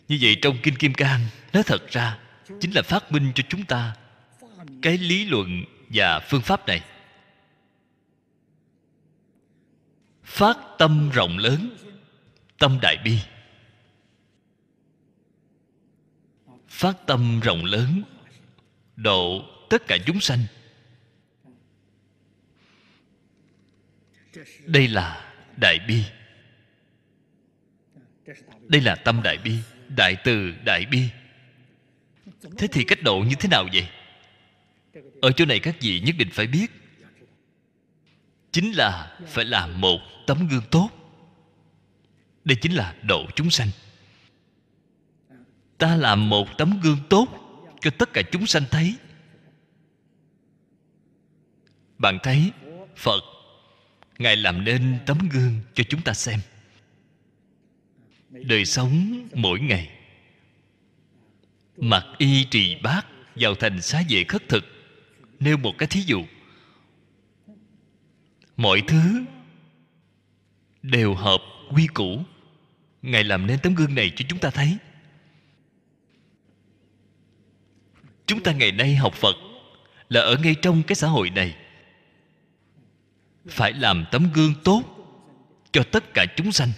Như 0.08 0.18
vậy 0.20 0.36
trong 0.42 0.56
kinh 0.62 0.76
kim 0.76 0.94
cang 0.94 1.20
nó 1.52 1.62
thật 1.62 1.90
ra, 1.90 2.18
chính 2.60 2.70
là 2.70 2.82
phát 2.82 3.12
minh 3.12 3.32
cho 3.34 3.42
chúng 3.48 3.64
ta 3.64 3.96
cái 4.82 4.98
lý 4.98 5.24
luận 5.24 5.64
và 5.88 6.20
phương 6.20 6.42
pháp 6.42 6.66
này. 6.66 6.82
Phát 10.22 10.56
tâm 10.78 11.10
rộng 11.10 11.38
lớn, 11.38 11.76
tâm 12.58 12.78
đại 12.82 12.96
bi. 13.04 13.18
Phát 16.68 17.06
tâm 17.06 17.40
rộng 17.40 17.64
lớn 17.64 18.02
độ 19.02 19.44
tất 19.70 19.86
cả 19.86 19.98
chúng 20.06 20.20
sanh. 20.20 20.38
Đây 24.66 24.88
là 24.88 25.34
đại 25.56 25.78
bi. 25.88 26.04
Đây 28.68 28.80
là 28.80 28.94
tâm 28.94 29.22
đại 29.22 29.38
bi, 29.38 29.58
đại 29.88 30.16
từ 30.24 30.54
đại 30.64 30.86
bi. 30.86 31.08
Thế 32.58 32.66
thì 32.66 32.84
cách 32.84 33.02
độ 33.02 33.18
như 33.18 33.34
thế 33.40 33.48
nào 33.48 33.68
vậy? 33.72 33.88
Ở 35.22 35.32
chỗ 35.32 35.44
này 35.44 35.60
các 35.60 35.76
vị 35.80 36.00
nhất 36.00 36.14
định 36.18 36.28
phải 36.32 36.46
biết. 36.46 36.66
Chính 38.52 38.72
là 38.72 39.18
phải 39.26 39.44
làm 39.44 39.80
một 39.80 39.98
tấm 40.26 40.48
gương 40.48 40.64
tốt. 40.70 40.90
Đây 42.44 42.56
chính 42.60 42.72
là 42.72 42.94
độ 43.02 43.26
chúng 43.34 43.50
sanh. 43.50 43.68
Ta 45.78 45.96
làm 45.96 46.28
một 46.28 46.48
tấm 46.58 46.80
gương 46.82 46.98
tốt 47.10 47.41
cho 47.82 47.90
tất 47.90 48.12
cả 48.12 48.22
chúng 48.32 48.46
sanh 48.46 48.62
thấy. 48.70 48.96
Bạn 51.98 52.18
thấy, 52.22 52.50
phật, 52.96 53.20
ngài 54.18 54.36
làm 54.36 54.64
nên 54.64 54.98
tấm 55.06 55.28
gương 55.32 55.60
cho 55.74 55.84
chúng 55.88 56.02
ta 56.02 56.14
xem. 56.14 56.40
Đời 58.30 58.64
sống 58.64 59.28
mỗi 59.34 59.60
ngày, 59.60 59.90
mặc 61.76 62.06
y 62.18 62.44
trì 62.44 62.76
bát 62.82 63.06
vào 63.34 63.54
thành 63.54 63.82
xá 63.82 64.02
vệ 64.08 64.24
khất 64.24 64.48
thực, 64.48 64.64
nêu 65.40 65.56
một 65.56 65.72
cái 65.78 65.86
thí 65.86 66.00
dụ. 66.00 66.24
Mọi 68.56 68.82
thứ 68.88 69.24
đều 70.82 71.14
hợp 71.14 71.40
quy 71.74 71.86
củ. 71.86 72.22
Ngài 73.02 73.24
làm 73.24 73.46
nên 73.46 73.58
tấm 73.62 73.74
gương 73.74 73.94
này 73.94 74.12
cho 74.16 74.24
chúng 74.28 74.38
ta 74.38 74.50
thấy. 74.50 74.76
Chúng 78.32 78.42
ta 78.42 78.52
ngày 78.52 78.72
nay 78.72 78.96
học 78.96 79.14
phật 79.14 79.36
là 80.08 80.20
ở 80.20 80.36
ngay 80.42 80.54
trong 80.62 80.82
cái 80.82 80.96
xã 80.96 81.08
hội 81.08 81.30
này. 81.30 81.56
Phải 83.46 83.72
làm 83.72 84.04
tấm 84.12 84.32
gương 84.34 84.54
tốt 84.64 84.82
cho 85.72 85.84
tất 85.92 86.14
cả 86.14 86.26
chúng 86.36 86.52
sanh. 86.52 86.68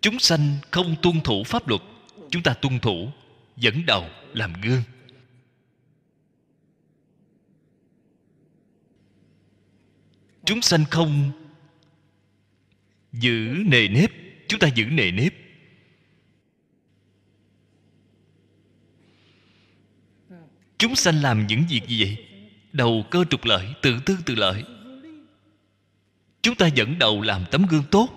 Chúng 0.00 0.18
sanh 0.18 0.56
không 0.70 0.96
tuân 1.02 1.20
thủ 1.20 1.44
pháp 1.44 1.68
luật, 1.68 1.80
chúng 2.30 2.42
ta 2.42 2.54
tuân 2.54 2.78
thủ 2.78 3.10
dẫn 3.56 3.86
đầu 3.86 4.08
làm 4.32 4.52
gương. 4.60 4.82
Chúng 10.44 10.62
sanh 10.62 10.84
không 10.90 11.30
giữ 13.12 13.62
nề 13.66 13.88
nếp, 13.88 14.10
chúng 14.48 14.60
ta 14.60 14.68
giữ 14.68 14.84
nề 14.84 15.10
nếp. 15.10 15.49
Chúng 20.80 20.96
sanh 20.96 21.22
làm 21.22 21.46
những 21.46 21.64
việc 21.68 21.88
gì 21.88 22.04
vậy? 22.04 22.26
Đầu 22.72 23.04
cơ 23.10 23.24
trục 23.30 23.44
lợi, 23.44 23.74
tự 23.82 24.00
tư 24.06 24.16
tự 24.26 24.34
lợi. 24.34 24.64
Chúng 26.42 26.54
ta 26.54 26.66
dẫn 26.66 26.98
đầu 26.98 27.22
làm 27.22 27.44
tấm 27.50 27.66
gương 27.70 27.84
tốt. 27.90 28.08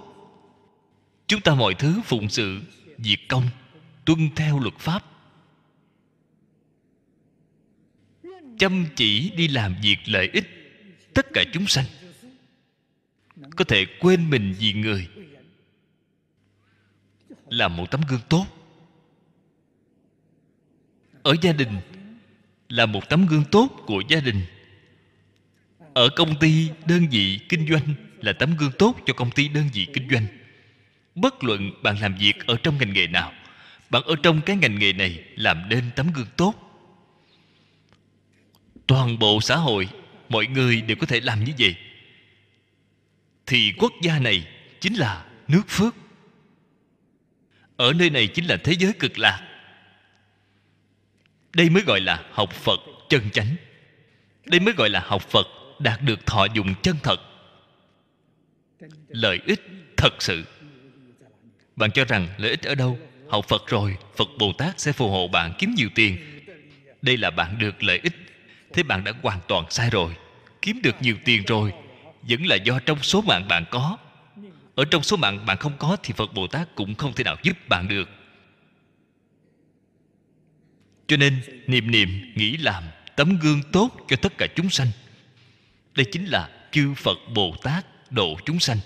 Chúng 1.27 1.41
ta 1.41 1.55
mọi 1.55 1.73
thứ 1.73 2.01
phụng 2.05 2.29
sự 2.29 2.61
việc 2.97 3.17
công, 3.29 3.43
tuân 4.05 4.29
theo 4.35 4.59
luật 4.59 4.73
pháp. 4.79 5.05
Chăm 8.57 8.85
chỉ 8.95 9.29
đi 9.29 9.47
làm 9.47 9.75
việc 9.81 9.97
lợi 10.05 10.29
ích 10.33 10.47
tất 11.13 11.25
cả 11.33 11.43
chúng 11.53 11.67
sanh. 11.67 11.85
Có 13.55 13.63
thể 13.63 13.85
quên 13.99 14.29
mình 14.29 14.55
vì 14.59 14.73
người. 14.73 15.07
Làm 17.49 17.77
một 17.77 17.91
tấm 17.91 18.01
gương 18.09 18.21
tốt. 18.29 18.45
Ở 21.23 21.35
gia 21.41 21.51
đình 21.51 21.79
là 22.73 22.85
một 22.85 23.09
tấm 23.09 23.25
gương 23.25 23.43
tốt 23.51 23.69
của 23.85 24.03
gia 24.07 24.19
đình. 24.19 24.41
Ở 25.93 26.09
công 26.09 26.39
ty 26.39 26.69
đơn 26.85 27.07
vị 27.11 27.39
kinh 27.49 27.67
doanh 27.67 27.93
là 28.21 28.33
tấm 28.33 28.57
gương 28.57 28.71
tốt 28.79 28.95
cho 29.05 29.13
công 29.13 29.31
ty 29.31 29.47
đơn 29.47 29.69
vị 29.73 29.87
kinh 29.93 30.09
doanh. 30.09 30.25
Bất 31.15 31.43
luận 31.43 31.83
bạn 31.83 31.99
làm 31.99 32.15
việc 32.15 32.47
ở 32.47 32.57
trong 32.63 32.77
ngành 32.77 32.93
nghề 32.93 33.07
nào, 33.07 33.33
bạn 33.89 34.03
ở 34.03 34.15
trong 34.23 34.41
cái 34.41 34.55
ngành 34.55 34.79
nghề 34.79 34.93
này 34.93 35.23
làm 35.35 35.69
nên 35.69 35.83
tấm 35.95 36.07
gương 36.13 36.27
tốt. 36.37 36.53
Toàn 38.87 39.19
bộ 39.19 39.41
xã 39.41 39.55
hội, 39.55 39.89
mọi 40.29 40.47
người 40.47 40.81
đều 40.81 40.97
có 40.97 41.05
thể 41.05 41.19
làm 41.19 41.43
như 41.43 41.53
vậy. 41.59 41.75
Thì 43.45 43.73
quốc 43.77 43.93
gia 44.01 44.19
này 44.19 44.47
chính 44.81 44.93
là 44.93 45.25
nước 45.47 45.63
phước. 45.67 45.95
Ở 47.77 47.93
nơi 47.93 48.09
này 48.09 48.27
chính 48.27 48.45
là 48.45 48.57
thế 48.57 48.73
giới 48.79 48.93
cực 48.93 49.19
lạc 49.19 49.52
đây 51.53 51.69
mới 51.69 51.83
gọi 51.83 52.01
là 52.01 52.23
học 52.31 52.53
phật 52.53 52.79
chân 53.09 53.29
chánh. 53.29 53.55
Đây 54.45 54.59
mới 54.59 54.73
gọi 54.73 54.89
là 54.89 55.03
học 55.05 55.21
phật 55.21 55.47
đạt 55.79 56.01
được 56.01 56.25
thọ 56.25 56.45
dụng 56.53 56.73
chân 56.81 56.95
thật. 57.03 57.21
Lợi 59.07 59.39
ích 59.45 59.61
thật 59.97 60.13
sự. 60.19 60.43
Bạn 61.75 61.91
cho 61.91 62.05
rằng 62.05 62.27
lợi 62.37 62.51
ích 62.51 62.63
ở 62.63 62.75
đâu? 62.75 62.99
Học 63.29 63.45
phật 63.47 63.67
rồi, 63.67 63.97
phật 64.15 64.27
bồ 64.39 64.53
tát 64.53 64.79
sẽ 64.79 64.91
phù 64.91 65.09
hộ 65.09 65.27
bạn 65.27 65.53
kiếm 65.57 65.73
nhiều 65.77 65.89
tiền. 65.95 66.17
Đây 67.01 67.17
là 67.17 67.29
bạn 67.29 67.57
được 67.57 67.83
lợi 67.83 67.99
ích. 68.03 68.13
Thế 68.73 68.83
bạn 68.83 69.03
đã 69.03 69.13
hoàn 69.21 69.39
toàn 69.47 69.65
sai 69.69 69.89
rồi. 69.89 70.15
Kiếm 70.61 70.79
được 70.83 70.95
nhiều 71.01 71.15
tiền 71.25 71.43
rồi, 71.47 71.73
vẫn 72.21 72.45
là 72.45 72.55
do 72.55 72.79
trong 72.79 73.03
số 73.03 73.21
mạng 73.21 73.47
bạn 73.47 73.65
có. 73.71 73.97
Ở 74.75 74.85
trong 74.85 75.03
số 75.03 75.17
mạng 75.17 75.45
bạn 75.45 75.57
không 75.57 75.73
có 75.79 75.97
thì 76.03 76.13
phật 76.17 76.33
bồ 76.33 76.47
tát 76.47 76.75
cũng 76.75 76.95
không 76.95 77.13
thể 77.13 77.23
nào 77.23 77.35
giúp 77.43 77.57
bạn 77.69 77.87
được 77.87 78.09
cho 81.13 81.17
nên 81.17 81.41
niệm 81.67 81.91
niệm, 81.91 82.33
nghĩ 82.35 82.57
làm, 82.57 82.83
tấm 83.15 83.39
gương 83.39 83.61
tốt 83.71 83.89
cho 84.07 84.15
tất 84.15 84.37
cả 84.37 84.47
chúng 84.55 84.69
sanh. 84.69 84.87
Đây 85.95 86.05
chính 86.11 86.25
là 86.25 86.49
chư 86.71 86.93
phật 86.93 87.17
bồ 87.33 87.55
tát 87.63 88.11
độ 88.11 88.37
chúng 88.45 88.59
sanh. 88.59 88.77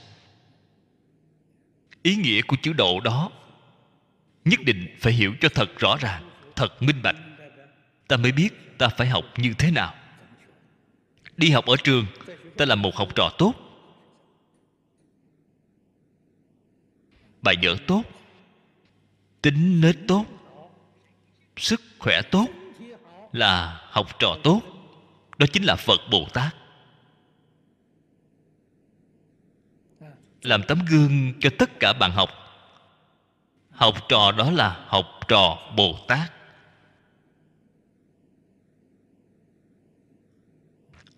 Ý 2.04 2.16
nghĩa 2.16 2.42
của 2.42 2.56
chữ 2.62 2.74
độ 2.74 3.00
đó 3.00 3.32
nhất 4.46 4.60
định 4.66 4.96
phải 5.00 5.14
hiểu 5.14 5.34
cho 5.42 5.50
thật 5.50 5.80
rõ 5.80 5.98
ràng, 5.98 6.30
thật 6.56 6.84
minh 6.84 7.02
bạch. 7.04 7.16
Ta 8.08 8.18
mới 8.18 8.32
biết 8.32 8.78
ta 8.78 8.88
phải 8.88 9.08
học 9.08 9.26
như 9.38 9.54
thế 9.58 9.72
nào. 9.72 9.96
Đi 11.38 11.50
học 11.50 11.66
ở 11.66 11.76
trường, 11.84 12.06
ta 12.58 12.66
là 12.66 12.76
một 12.76 12.96
học 12.96 13.16
trò 13.16 13.30
tốt. 13.38 13.54
Bài 17.42 17.56
vở 17.64 17.78
tốt, 17.88 18.04
tính 19.42 19.82
nết 19.82 19.96
tốt 20.08 20.37
sức 21.58 21.82
khỏe 22.00 22.22
tốt 22.22 22.48
là 23.32 23.82
học 23.92 24.20
trò 24.20 24.38
tốt, 24.44 24.62
đó 25.38 25.46
chính 25.54 25.64
là 25.64 25.76
phật 25.76 26.00
bồ 26.12 26.28
tát. 26.34 26.56
Làm 30.42 30.64
tấm 30.68 30.80
gương 30.90 31.34
cho 31.40 31.50
tất 31.60 31.80
cả 31.80 31.94
bạn 31.94 32.12
học. 32.12 32.30
Học 33.72 33.96
trò 34.10 34.32
đó 34.32 34.52
là 34.52 34.86
học 34.88 35.06
trò 35.28 35.74
bồ 35.78 36.00
tát. 36.08 36.32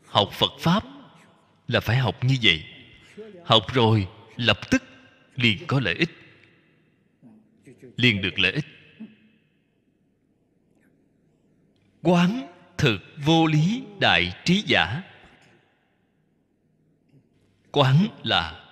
Học 0.06 0.30
phật 0.32 0.52
pháp 0.60 0.84
là 1.68 1.80
phải 1.80 1.98
học 1.98 2.24
như 2.24 2.38
vậy. 2.44 2.64
Học 3.46 3.74
rồi 3.74 4.08
lập 4.36 4.70
tức 4.72 4.84
liền 5.36 5.68
có 5.68 5.80
lợi 5.80 5.96
ích, 5.96 6.10
liền 7.96 8.22
được 8.22 8.40
lợi 8.40 8.52
ích. 8.52 8.66
Quán 12.02 12.48
thực 12.78 13.00
vô 13.26 13.46
lý 13.48 13.84
đại 14.00 14.34
trí 14.46 14.64
giả. 14.68 15.04
Quán 17.72 18.08
là 18.24 18.66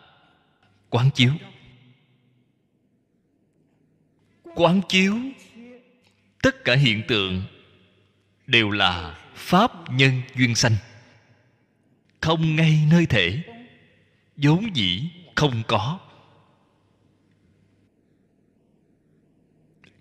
quán 0.90 1.10
chiếu. 1.12 1.32
Quán 4.44 4.82
chiếu, 4.90 5.18
tất 6.42 6.64
cả 6.64 6.76
hiện 6.76 7.04
tượng 7.08 7.44
đều 8.48 8.72
là 8.72 9.20
pháp 9.36 9.72
nhân 9.92 10.22
duyên 10.36 10.56
sanh. 10.56 10.76
Không 12.22 12.56
ngay 12.56 12.88
nơi 12.92 13.06
thể, 13.06 13.44
vốn 14.36 14.76
dĩ 14.76 15.10
không 15.36 15.64
có. 15.68 16.00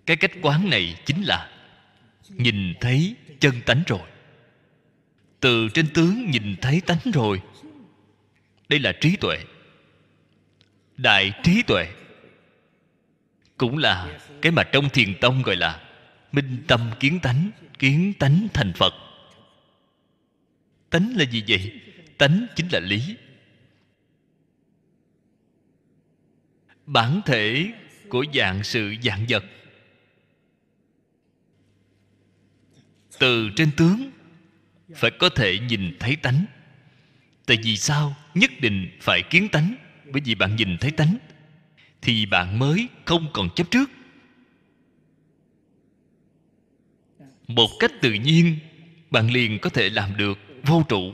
Cái 0.05 0.17
cách 0.17 0.31
quán 0.41 0.69
này 0.69 1.01
chính 1.05 1.23
là 1.23 1.56
nhìn 2.29 2.73
thấy 2.81 3.15
chân 3.39 3.61
tánh 3.65 3.83
rồi. 3.87 4.09
Từ 5.39 5.69
trên 5.73 5.87
tướng 5.93 6.31
nhìn 6.31 6.55
thấy 6.61 6.81
tánh 6.81 7.11
rồi. 7.13 7.41
Đây 8.69 8.79
là 8.79 8.91
trí 9.01 9.15
tuệ. 9.15 9.37
Đại 10.97 11.33
trí 11.43 11.63
tuệ. 11.67 11.87
Cũng 13.57 13.77
là 13.77 14.19
cái 14.41 14.51
mà 14.51 14.63
trong 14.63 14.89
thiền 14.89 15.13
tông 15.21 15.41
gọi 15.41 15.55
là 15.55 15.83
minh 16.31 16.63
tâm 16.67 16.91
kiến 16.99 17.19
tánh 17.19 17.51
kiến 17.79 18.13
tánh 18.19 18.47
thành 18.53 18.73
phật. 18.73 18.93
Tánh 20.89 21.13
là 21.17 21.23
gì 21.23 21.43
vậy? 21.47 21.81
Tánh 22.17 22.47
chính 22.55 22.67
là 22.71 22.79
lý. 22.79 23.15
Bản 26.85 27.21
thể 27.25 27.71
của 28.09 28.25
dạng 28.33 28.63
sự 28.63 28.95
dạng 29.03 29.25
vật 29.29 29.43
từ 33.19 33.49
trên 33.55 33.71
tướng, 33.77 34.11
phải 34.95 35.11
có 35.11 35.29
thể 35.29 35.59
nhìn 35.59 35.97
thấy 35.99 36.15
tánh. 36.15 36.45
Tại 37.45 37.57
vì 37.63 37.77
sao? 37.77 38.15
Nhất 38.33 38.51
định 38.61 38.97
phải 39.01 39.21
kiến 39.29 39.47
tánh. 39.51 39.75
Bởi 40.11 40.21
vì 40.25 40.35
bạn 40.35 40.55
nhìn 40.55 40.77
thấy 40.77 40.91
tánh, 40.91 41.17
thì 42.01 42.25
bạn 42.25 42.59
mới 42.59 42.87
không 43.05 43.27
còn 43.33 43.49
chấp 43.55 43.71
trước. 43.71 43.89
Một 47.47 47.69
cách 47.79 47.91
tự 48.01 48.13
nhiên, 48.13 48.57
bạn 49.09 49.31
liền 49.31 49.59
có 49.59 49.69
thể 49.69 49.89
làm 49.89 50.17
được 50.17 50.39
vô 50.63 50.83
trụ. 50.89 51.13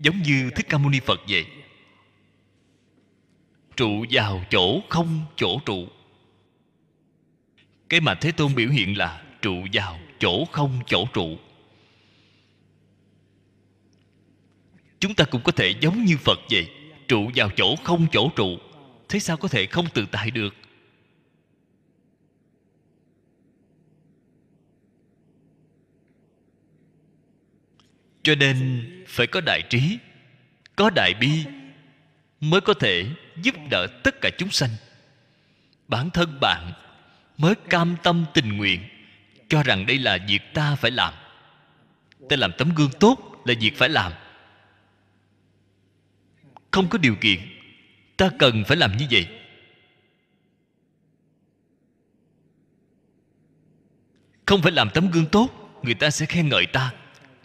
Giống 0.00 0.22
như 0.22 0.50
thích 0.56 0.66
ca 0.68 0.78
mâu 0.78 0.90
ni 0.90 1.00
phật 1.00 1.20
vậy. 1.28 1.46
Trụ 3.76 4.04
vào 4.10 4.44
chỗ 4.50 4.80
không 4.88 5.24
chỗ 5.36 5.60
trụ. 5.66 5.88
Cái 7.88 8.00
mà 8.00 8.14
thế 8.14 8.32
tôn 8.32 8.54
biểu 8.54 8.68
hiện 8.68 8.98
là 8.98 9.22
trụ 9.42 9.66
vào 9.72 9.98
chỗ 10.18 10.44
không 10.44 10.80
chỗ 10.86 11.06
trụ. 11.12 11.38
Chúng 15.00 15.14
ta 15.14 15.24
cũng 15.24 15.42
có 15.42 15.52
thể 15.52 15.74
giống 15.80 16.04
như 16.04 16.16
phật 16.16 16.38
vậy, 16.50 16.70
trụ 17.08 17.30
vào 17.34 17.50
chỗ 17.56 17.76
không 17.84 18.06
chỗ 18.12 18.30
trụ. 18.36 18.58
Thế 19.08 19.18
sao 19.18 19.36
có 19.36 19.48
thể 19.48 19.66
không 19.66 19.86
tự 19.94 20.06
tại 20.12 20.30
được? 20.30 20.54
Cho 28.22 28.34
nên 28.34 28.84
phải 29.08 29.26
có 29.26 29.40
đại 29.46 29.62
trí, 29.70 29.98
có 30.76 30.90
đại 30.90 31.14
bi 31.20 31.44
mới 32.40 32.60
có 32.60 32.74
thể 32.74 33.06
giúp 33.42 33.54
đỡ 33.70 33.86
tất 34.04 34.20
cả 34.20 34.30
chúng 34.38 34.50
sanh. 34.50 34.70
Bản 35.88 36.10
thân 36.10 36.40
bạn 36.40 36.72
mới 37.38 37.54
cam 37.54 37.96
tâm 38.02 38.24
tình 38.34 38.56
nguyện 38.56 38.80
cho 39.54 39.62
rằng 39.62 39.86
đây 39.86 39.98
là 39.98 40.18
việc 40.28 40.54
ta 40.54 40.74
phải 40.74 40.90
làm. 40.90 41.14
Ta 42.28 42.36
làm 42.36 42.52
tấm 42.58 42.74
gương 42.74 42.90
tốt 43.00 43.42
là 43.44 43.54
việc 43.60 43.76
phải 43.76 43.88
làm. 43.88 44.12
Không 46.70 46.88
có 46.88 46.98
điều 46.98 47.16
kiện, 47.20 47.38
ta 48.16 48.30
cần 48.38 48.64
phải 48.64 48.76
làm 48.76 48.96
như 48.96 49.06
vậy. 49.10 49.26
Không 54.46 54.62
phải 54.62 54.72
làm 54.72 54.90
tấm 54.94 55.10
gương 55.10 55.26
tốt, 55.26 55.78
người 55.82 55.94
ta 55.94 56.10
sẽ 56.10 56.26
khen 56.26 56.48
ngợi 56.48 56.66
ta, 56.66 56.92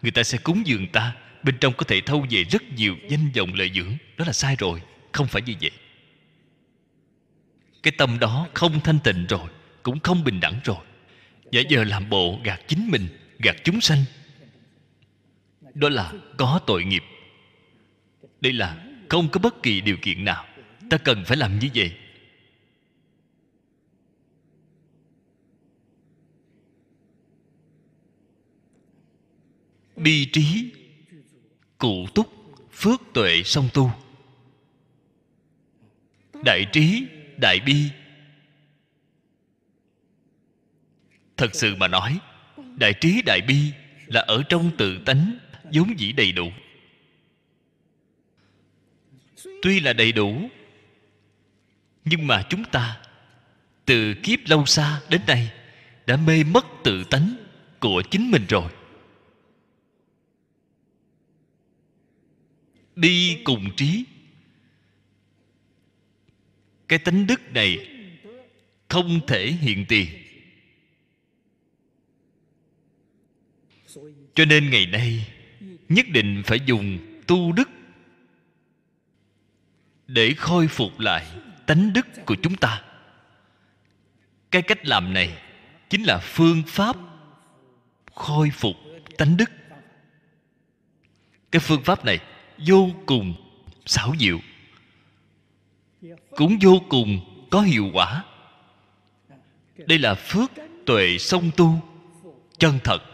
người 0.01 0.11
ta 0.11 0.23
sẽ 0.23 0.37
cúng 0.37 0.61
dường 0.65 0.87
ta. 0.87 1.15
Bên 1.43 1.57
trong 1.61 1.73
có 1.77 1.85
thể 1.87 2.01
thâu 2.01 2.25
về 2.29 2.43
rất 2.43 2.63
nhiều 2.75 2.95
danh 3.09 3.31
vọng 3.37 3.53
lợi 3.53 3.71
dưỡng, 3.75 3.97
đó 4.17 4.25
là 4.25 4.33
sai 4.33 4.55
rồi, 4.55 4.81
không 5.11 5.27
phải 5.27 5.41
như 5.41 5.53
vậy. 5.61 5.71
Cái 7.83 7.93
tâm 7.97 8.19
đó 8.19 8.47
không 8.53 8.79
thanh 8.83 8.99
tịnh 9.03 9.27
rồi, 9.27 9.49
cũng 9.83 9.99
không 9.99 10.23
bình 10.23 10.39
đẳng 10.39 10.59
rồi 10.63 10.77
giả 11.51 11.61
giờ 11.69 11.83
làm 11.83 12.09
bộ 12.09 12.39
gạt 12.43 12.61
chính 12.67 12.87
mình, 12.91 13.07
gạt 13.39 13.55
chúng 13.63 13.81
sanh. 13.81 14.03
Đó 15.73 15.89
là 15.89 16.13
có 16.37 16.59
tội 16.67 16.83
nghiệp. 16.83 17.03
Đây 18.41 18.53
là 18.53 18.85
không 19.09 19.29
có 19.29 19.39
bất 19.39 19.63
kỳ 19.63 19.81
điều 19.81 19.97
kiện 20.01 20.25
nào. 20.25 20.45
Ta 20.89 20.97
cần 20.97 21.23
phải 21.25 21.37
làm 21.37 21.59
như 21.59 21.69
vậy. 21.75 21.93
Bi 29.95 30.25
trí, 30.31 30.71
cụ 31.77 32.07
túc, 32.15 32.33
phước 32.71 33.01
tuệ 33.13 33.43
song 33.43 33.69
tu. 33.73 33.91
Đại 36.45 36.65
trí, 36.71 37.05
đại 37.37 37.59
bi 37.59 37.89
thật 41.39 41.55
sự 41.55 41.75
mà 41.75 41.87
nói, 41.87 42.19
đại 42.75 42.93
trí 42.93 43.21
đại 43.21 43.41
bi 43.41 43.71
là 44.07 44.21
ở 44.21 44.43
trong 44.49 44.71
tự 44.77 44.99
tánh 45.05 45.37
vốn 45.73 45.99
dĩ 45.99 46.11
đầy 46.11 46.31
đủ. 46.31 46.51
Tuy 49.61 49.79
là 49.79 49.93
đầy 49.93 50.11
đủ, 50.11 50.49
nhưng 52.05 52.27
mà 52.27 52.43
chúng 52.49 52.63
ta 52.63 53.01
từ 53.85 54.13
kiếp 54.23 54.39
lâu 54.45 54.65
xa 54.65 55.01
đến 55.09 55.21
nay 55.27 55.51
đã 56.07 56.17
mê 56.17 56.43
mất 56.43 56.65
tự 56.83 57.03
tánh 57.03 57.35
của 57.79 58.03
chính 58.11 58.31
mình 58.31 58.45
rồi. 58.49 58.71
Đi 62.95 63.41
cùng 63.43 63.75
trí. 63.75 64.05
Cái 66.87 66.99
tánh 66.99 67.27
đức 67.27 67.53
này 67.53 67.87
không 68.87 69.19
thể 69.27 69.51
hiện 69.51 69.85
tiền. 69.87 70.18
Cho 74.35 74.45
nên 74.45 74.69
ngày 74.69 74.85
nay, 74.85 75.27
nhất 75.89 76.05
định 76.09 76.43
phải 76.45 76.59
dùng 76.65 76.97
tu 77.27 77.51
đức 77.51 77.69
để 80.07 80.33
khôi 80.37 80.67
phục 80.67 80.99
lại 80.99 81.25
tánh 81.65 81.93
đức 81.93 82.07
của 82.25 82.35
chúng 82.35 82.55
ta. 82.55 82.81
Cái 84.51 84.61
cách 84.61 84.85
làm 84.85 85.13
này 85.13 85.37
chính 85.89 86.03
là 86.03 86.17
phương 86.17 86.63
pháp 86.67 86.95
khôi 88.15 88.49
phục 88.53 88.75
tánh 89.17 89.37
đức. 89.37 89.49
Cái 91.51 91.59
phương 91.59 91.83
pháp 91.83 92.05
này 92.05 92.19
vô 92.67 92.89
cùng 93.05 93.33
xảo 93.85 94.15
diệu, 94.19 94.39
cũng 96.29 96.57
vô 96.61 96.81
cùng 96.89 97.19
có 97.49 97.61
hiệu 97.61 97.89
quả. 97.93 98.23
Đây 99.77 99.99
là 99.99 100.15
phước 100.15 100.51
tuệ 100.85 101.17
song 101.17 101.51
tu 101.57 101.81
chân 102.57 102.79
thật. 102.83 103.08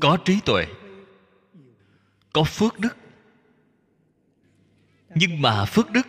Có 0.00 0.16
trí 0.24 0.40
tuệ, 0.44 0.66
có 2.32 2.44
phước 2.44 2.80
đức. 2.80 2.96
Nhưng 5.14 5.42
mà 5.42 5.64
phước 5.64 5.90
đức, 5.90 6.06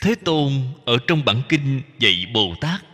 thế 0.00 0.14
tôn 0.14 0.52
ở 0.84 0.98
trong 1.06 1.24
bản 1.24 1.42
kinh 1.48 1.82
dạy 1.98 2.26
bồ 2.34 2.54
tát. 2.60 2.84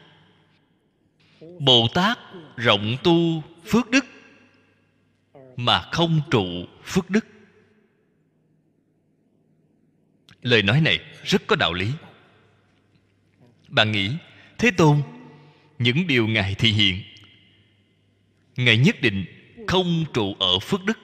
Bồ 1.59 1.89
tát 1.95 2.19
rộng 2.57 2.97
tu 3.03 3.43
phước 3.65 3.91
đức, 3.91 4.05
mà 5.57 5.89
không 5.93 6.21
trụ 6.31 6.47
phước 6.85 7.11
đức. 7.11 7.27
Lời 10.43 10.63
nói 10.63 10.81
này 10.81 11.01
rất 11.25 11.43
có 11.47 11.57
đạo 11.57 11.73
lý. 11.73 11.91
Bạn 13.69 13.93
nghĩ, 13.93 14.11
thế 14.59 14.71
tôn, 14.71 15.03
những 15.79 16.07
điều 16.07 16.27
ngài 16.27 16.55
thị 16.55 16.73
hiện 16.73 17.03
ngài 18.57 18.77
nhất 18.79 18.97
định 19.01 19.25
không 19.67 20.05
trụ 20.13 20.35
ở 20.41 20.59
phước 20.59 20.85
đức. 20.85 20.99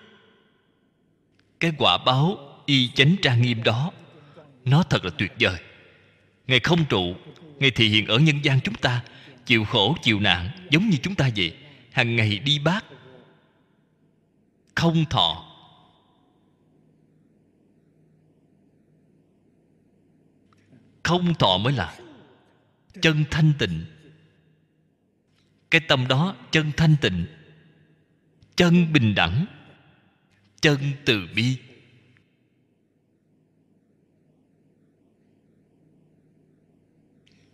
Cái 1.61 1.73
quả 1.79 1.99
báo 1.99 2.39
y 2.67 2.89
chánh 2.95 3.17
trang 3.23 3.43
nghiêm 3.43 3.63
đó, 3.63 3.93
nó 4.65 4.83
thật 4.83 5.05
là 5.05 5.11
tuyệt 5.19 5.33
vời. 5.41 5.61
Ngài 6.47 6.61
không 6.61 6.85
trụ, 6.89 7.15
ngài 7.59 7.71
thị 7.71 7.89
hiện 7.89 8.07
ở 8.07 8.19
nhân 8.19 8.37
gian 8.43 8.61
chúng 8.61 8.75
ta, 8.75 9.03
chịu 9.47 9.65
khổ, 9.65 9.97
chịu 10.03 10.21
nạn, 10.21 10.51
giống 10.71 10.91
như 10.91 10.97
chúng 11.03 11.15
ta 11.15 11.31
vậy. 11.37 11.57
Hàng 11.93 12.17
ngày 12.17 12.39
đi 12.39 12.59
bác, 12.59 12.85
không 14.75 15.05
thọ. 15.05 15.47
Không 21.03 21.35
thọ 21.35 21.59
mới 21.59 21.73
là 21.73 21.99
chân 23.03 23.25
thanh 23.31 23.53
tịnh. 23.59 23.85
Cái 25.71 25.81
tâm 25.81 26.09
đó, 26.09 26.37
chân 26.51 26.73
thanh 26.77 26.97
tịnh 27.01 27.27
chân 28.61 28.93
bình 28.93 29.15
đẳng, 29.15 29.47
chân 30.61 30.79
từ 31.05 31.29
bi. 31.35 31.57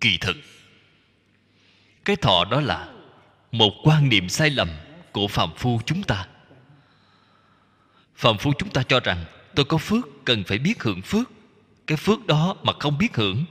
Kỳ 0.00 0.18
thực, 0.20 0.36
cái 2.04 2.16
thọ 2.16 2.44
đó 2.50 2.60
là 2.60 2.92
một 3.52 3.72
quan 3.84 4.08
niệm 4.08 4.28
sai 4.28 4.50
lầm 4.50 4.68
của 5.12 5.28
phạm 5.28 5.50
phu 5.56 5.80
chúng 5.86 6.02
ta. 6.02 6.28
Phạm 8.14 8.38
phu 8.38 8.52
chúng 8.58 8.70
ta 8.70 8.82
cho 8.82 9.00
rằng 9.00 9.24
tôi 9.54 9.66
có 9.66 9.78
phước 9.78 10.08
cần 10.24 10.44
phải 10.46 10.58
biết 10.58 10.82
hưởng 10.82 11.02
phước. 11.02 11.30
Cái 11.86 11.96
phước 11.96 12.26
đó 12.26 12.56
mà 12.62 12.72
không 12.80 12.98
biết 12.98 13.16
hưởng, 13.16 13.44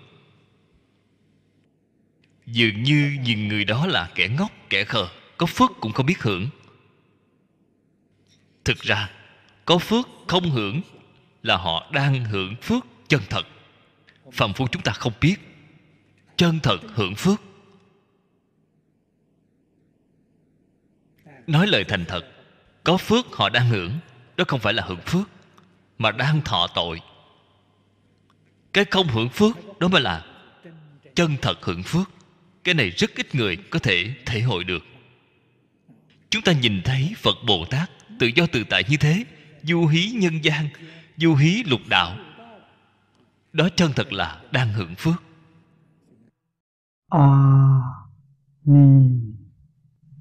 dường 2.46 2.84
như 2.84 3.18
nhìn 3.22 3.48
người 3.48 3.66
đó 3.66 3.88
là 3.88 4.12
kẻ 4.16 4.28
ngốc, 4.28 4.52
kẻ 4.70 4.84
khờ, 4.84 5.08
có 5.38 5.46
phước 5.46 5.72
cũng 5.80 5.92
không 5.92 6.06
biết 6.06 6.22
hưởng 6.22 6.50
thực 8.66 8.82
ra, 8.82 9.10
có 9.66 9.78
phước 9.78 10.08
không 10.28 10.50
hưởng 10.50 10.82
là 11.44 11.58
họ 11.58 11.92
đang 11.94 12.26
hưởng 12.26 12.56
phước 12.62 12.86
chân 13.08 13.22
thật. 13.30 13.48
Phàm 14.32 14.54
phu 14.54 14.68
chúng 14.68 14.82
ta 14.82 14.92
không 14.92 15.14
biết 15.22 15.36
chân 16.38 16.60
thật 16.64 16.78
hưởng 16.94 17.16
phước. 17.16 17.42
Nói 21.48 21.68
lời 21.68 21.84
thành 21.84 22.06
thật, 22.06 22.26
có 22.84 22.98
phước 22.98 23.26
họ 23.34 23.50
đang 23.50 23.70
hưởng, 23.70 23.92
đó 24.38 24.46
không 24.48 24.60
phải 24.60 24.74
là 24.74 24.84
hưởng 24.88 25.02
phước, 25.06 25.30
mà 25.98 26.12
đang 26.12 26.42
thọ 26.42 26.68
tội. 26.76 27.02
Cái 28.74 28.86
không 28.92 29.08
hưởng 29.08 29.30
phước 29.30 29.80
đó 29.80 29.88
mới 29.88 30.02
là 30.02 30.26
chân 31.16 31.38
thật 31.42 31.58
hưởng 31.62 31.84
phước. 31.84 32.10
Cái 32.64 32.74
này 32.74 32.90
rất 32.90 33.16
ít 33.16 33.36
người 33.36 33.58
có 33.58 33.80
thể 33.80 34.16
thể 34.26 34.42
hội 34.42 34.64
được. 34.64 34.84
Chúng 36.30 36.42
ta 36.42 36.52
nhìn 36.52 36.82
thấy 36.86 37.14
phật 37.18 37.36
bồ 37.46 37.66
tát 37.66 37.92
tự 38.20 38.28
do 38.36 38.46
tự 38.52 38.64
tại 38.70 38.84
như 38.90 38.98
thế 38.98 39.26
du 39.64 39.88
hí 39.88 40.12
nhân 40.12 40.44
gian 40.44 40.68
du 41.18 41.36
hí 41.36 41.64
lục 41.64 41.82
đạo. 41.90 42.16
Đó 43.54 43.70
chân 43.76 43.92
thật 43.96 44.14
là 44.14 44.42
đang 44.52 44.74
hưởng 44.74 44.96
phước. 44.98 45.24
A 47.10 47.28
ni 48.66 49.22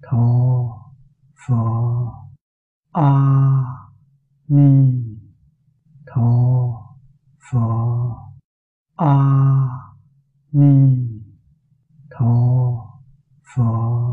tho 0.02 0.68
pho, 1.46 2.12
a 2.92 3.10
ni 4.48 4.92
tho 6.06 6.30
pho, 7.50 8.16
a 8.96 9.16
ni 10.52 10.96
tho 12.10 12.34
pho. 13.54 14.04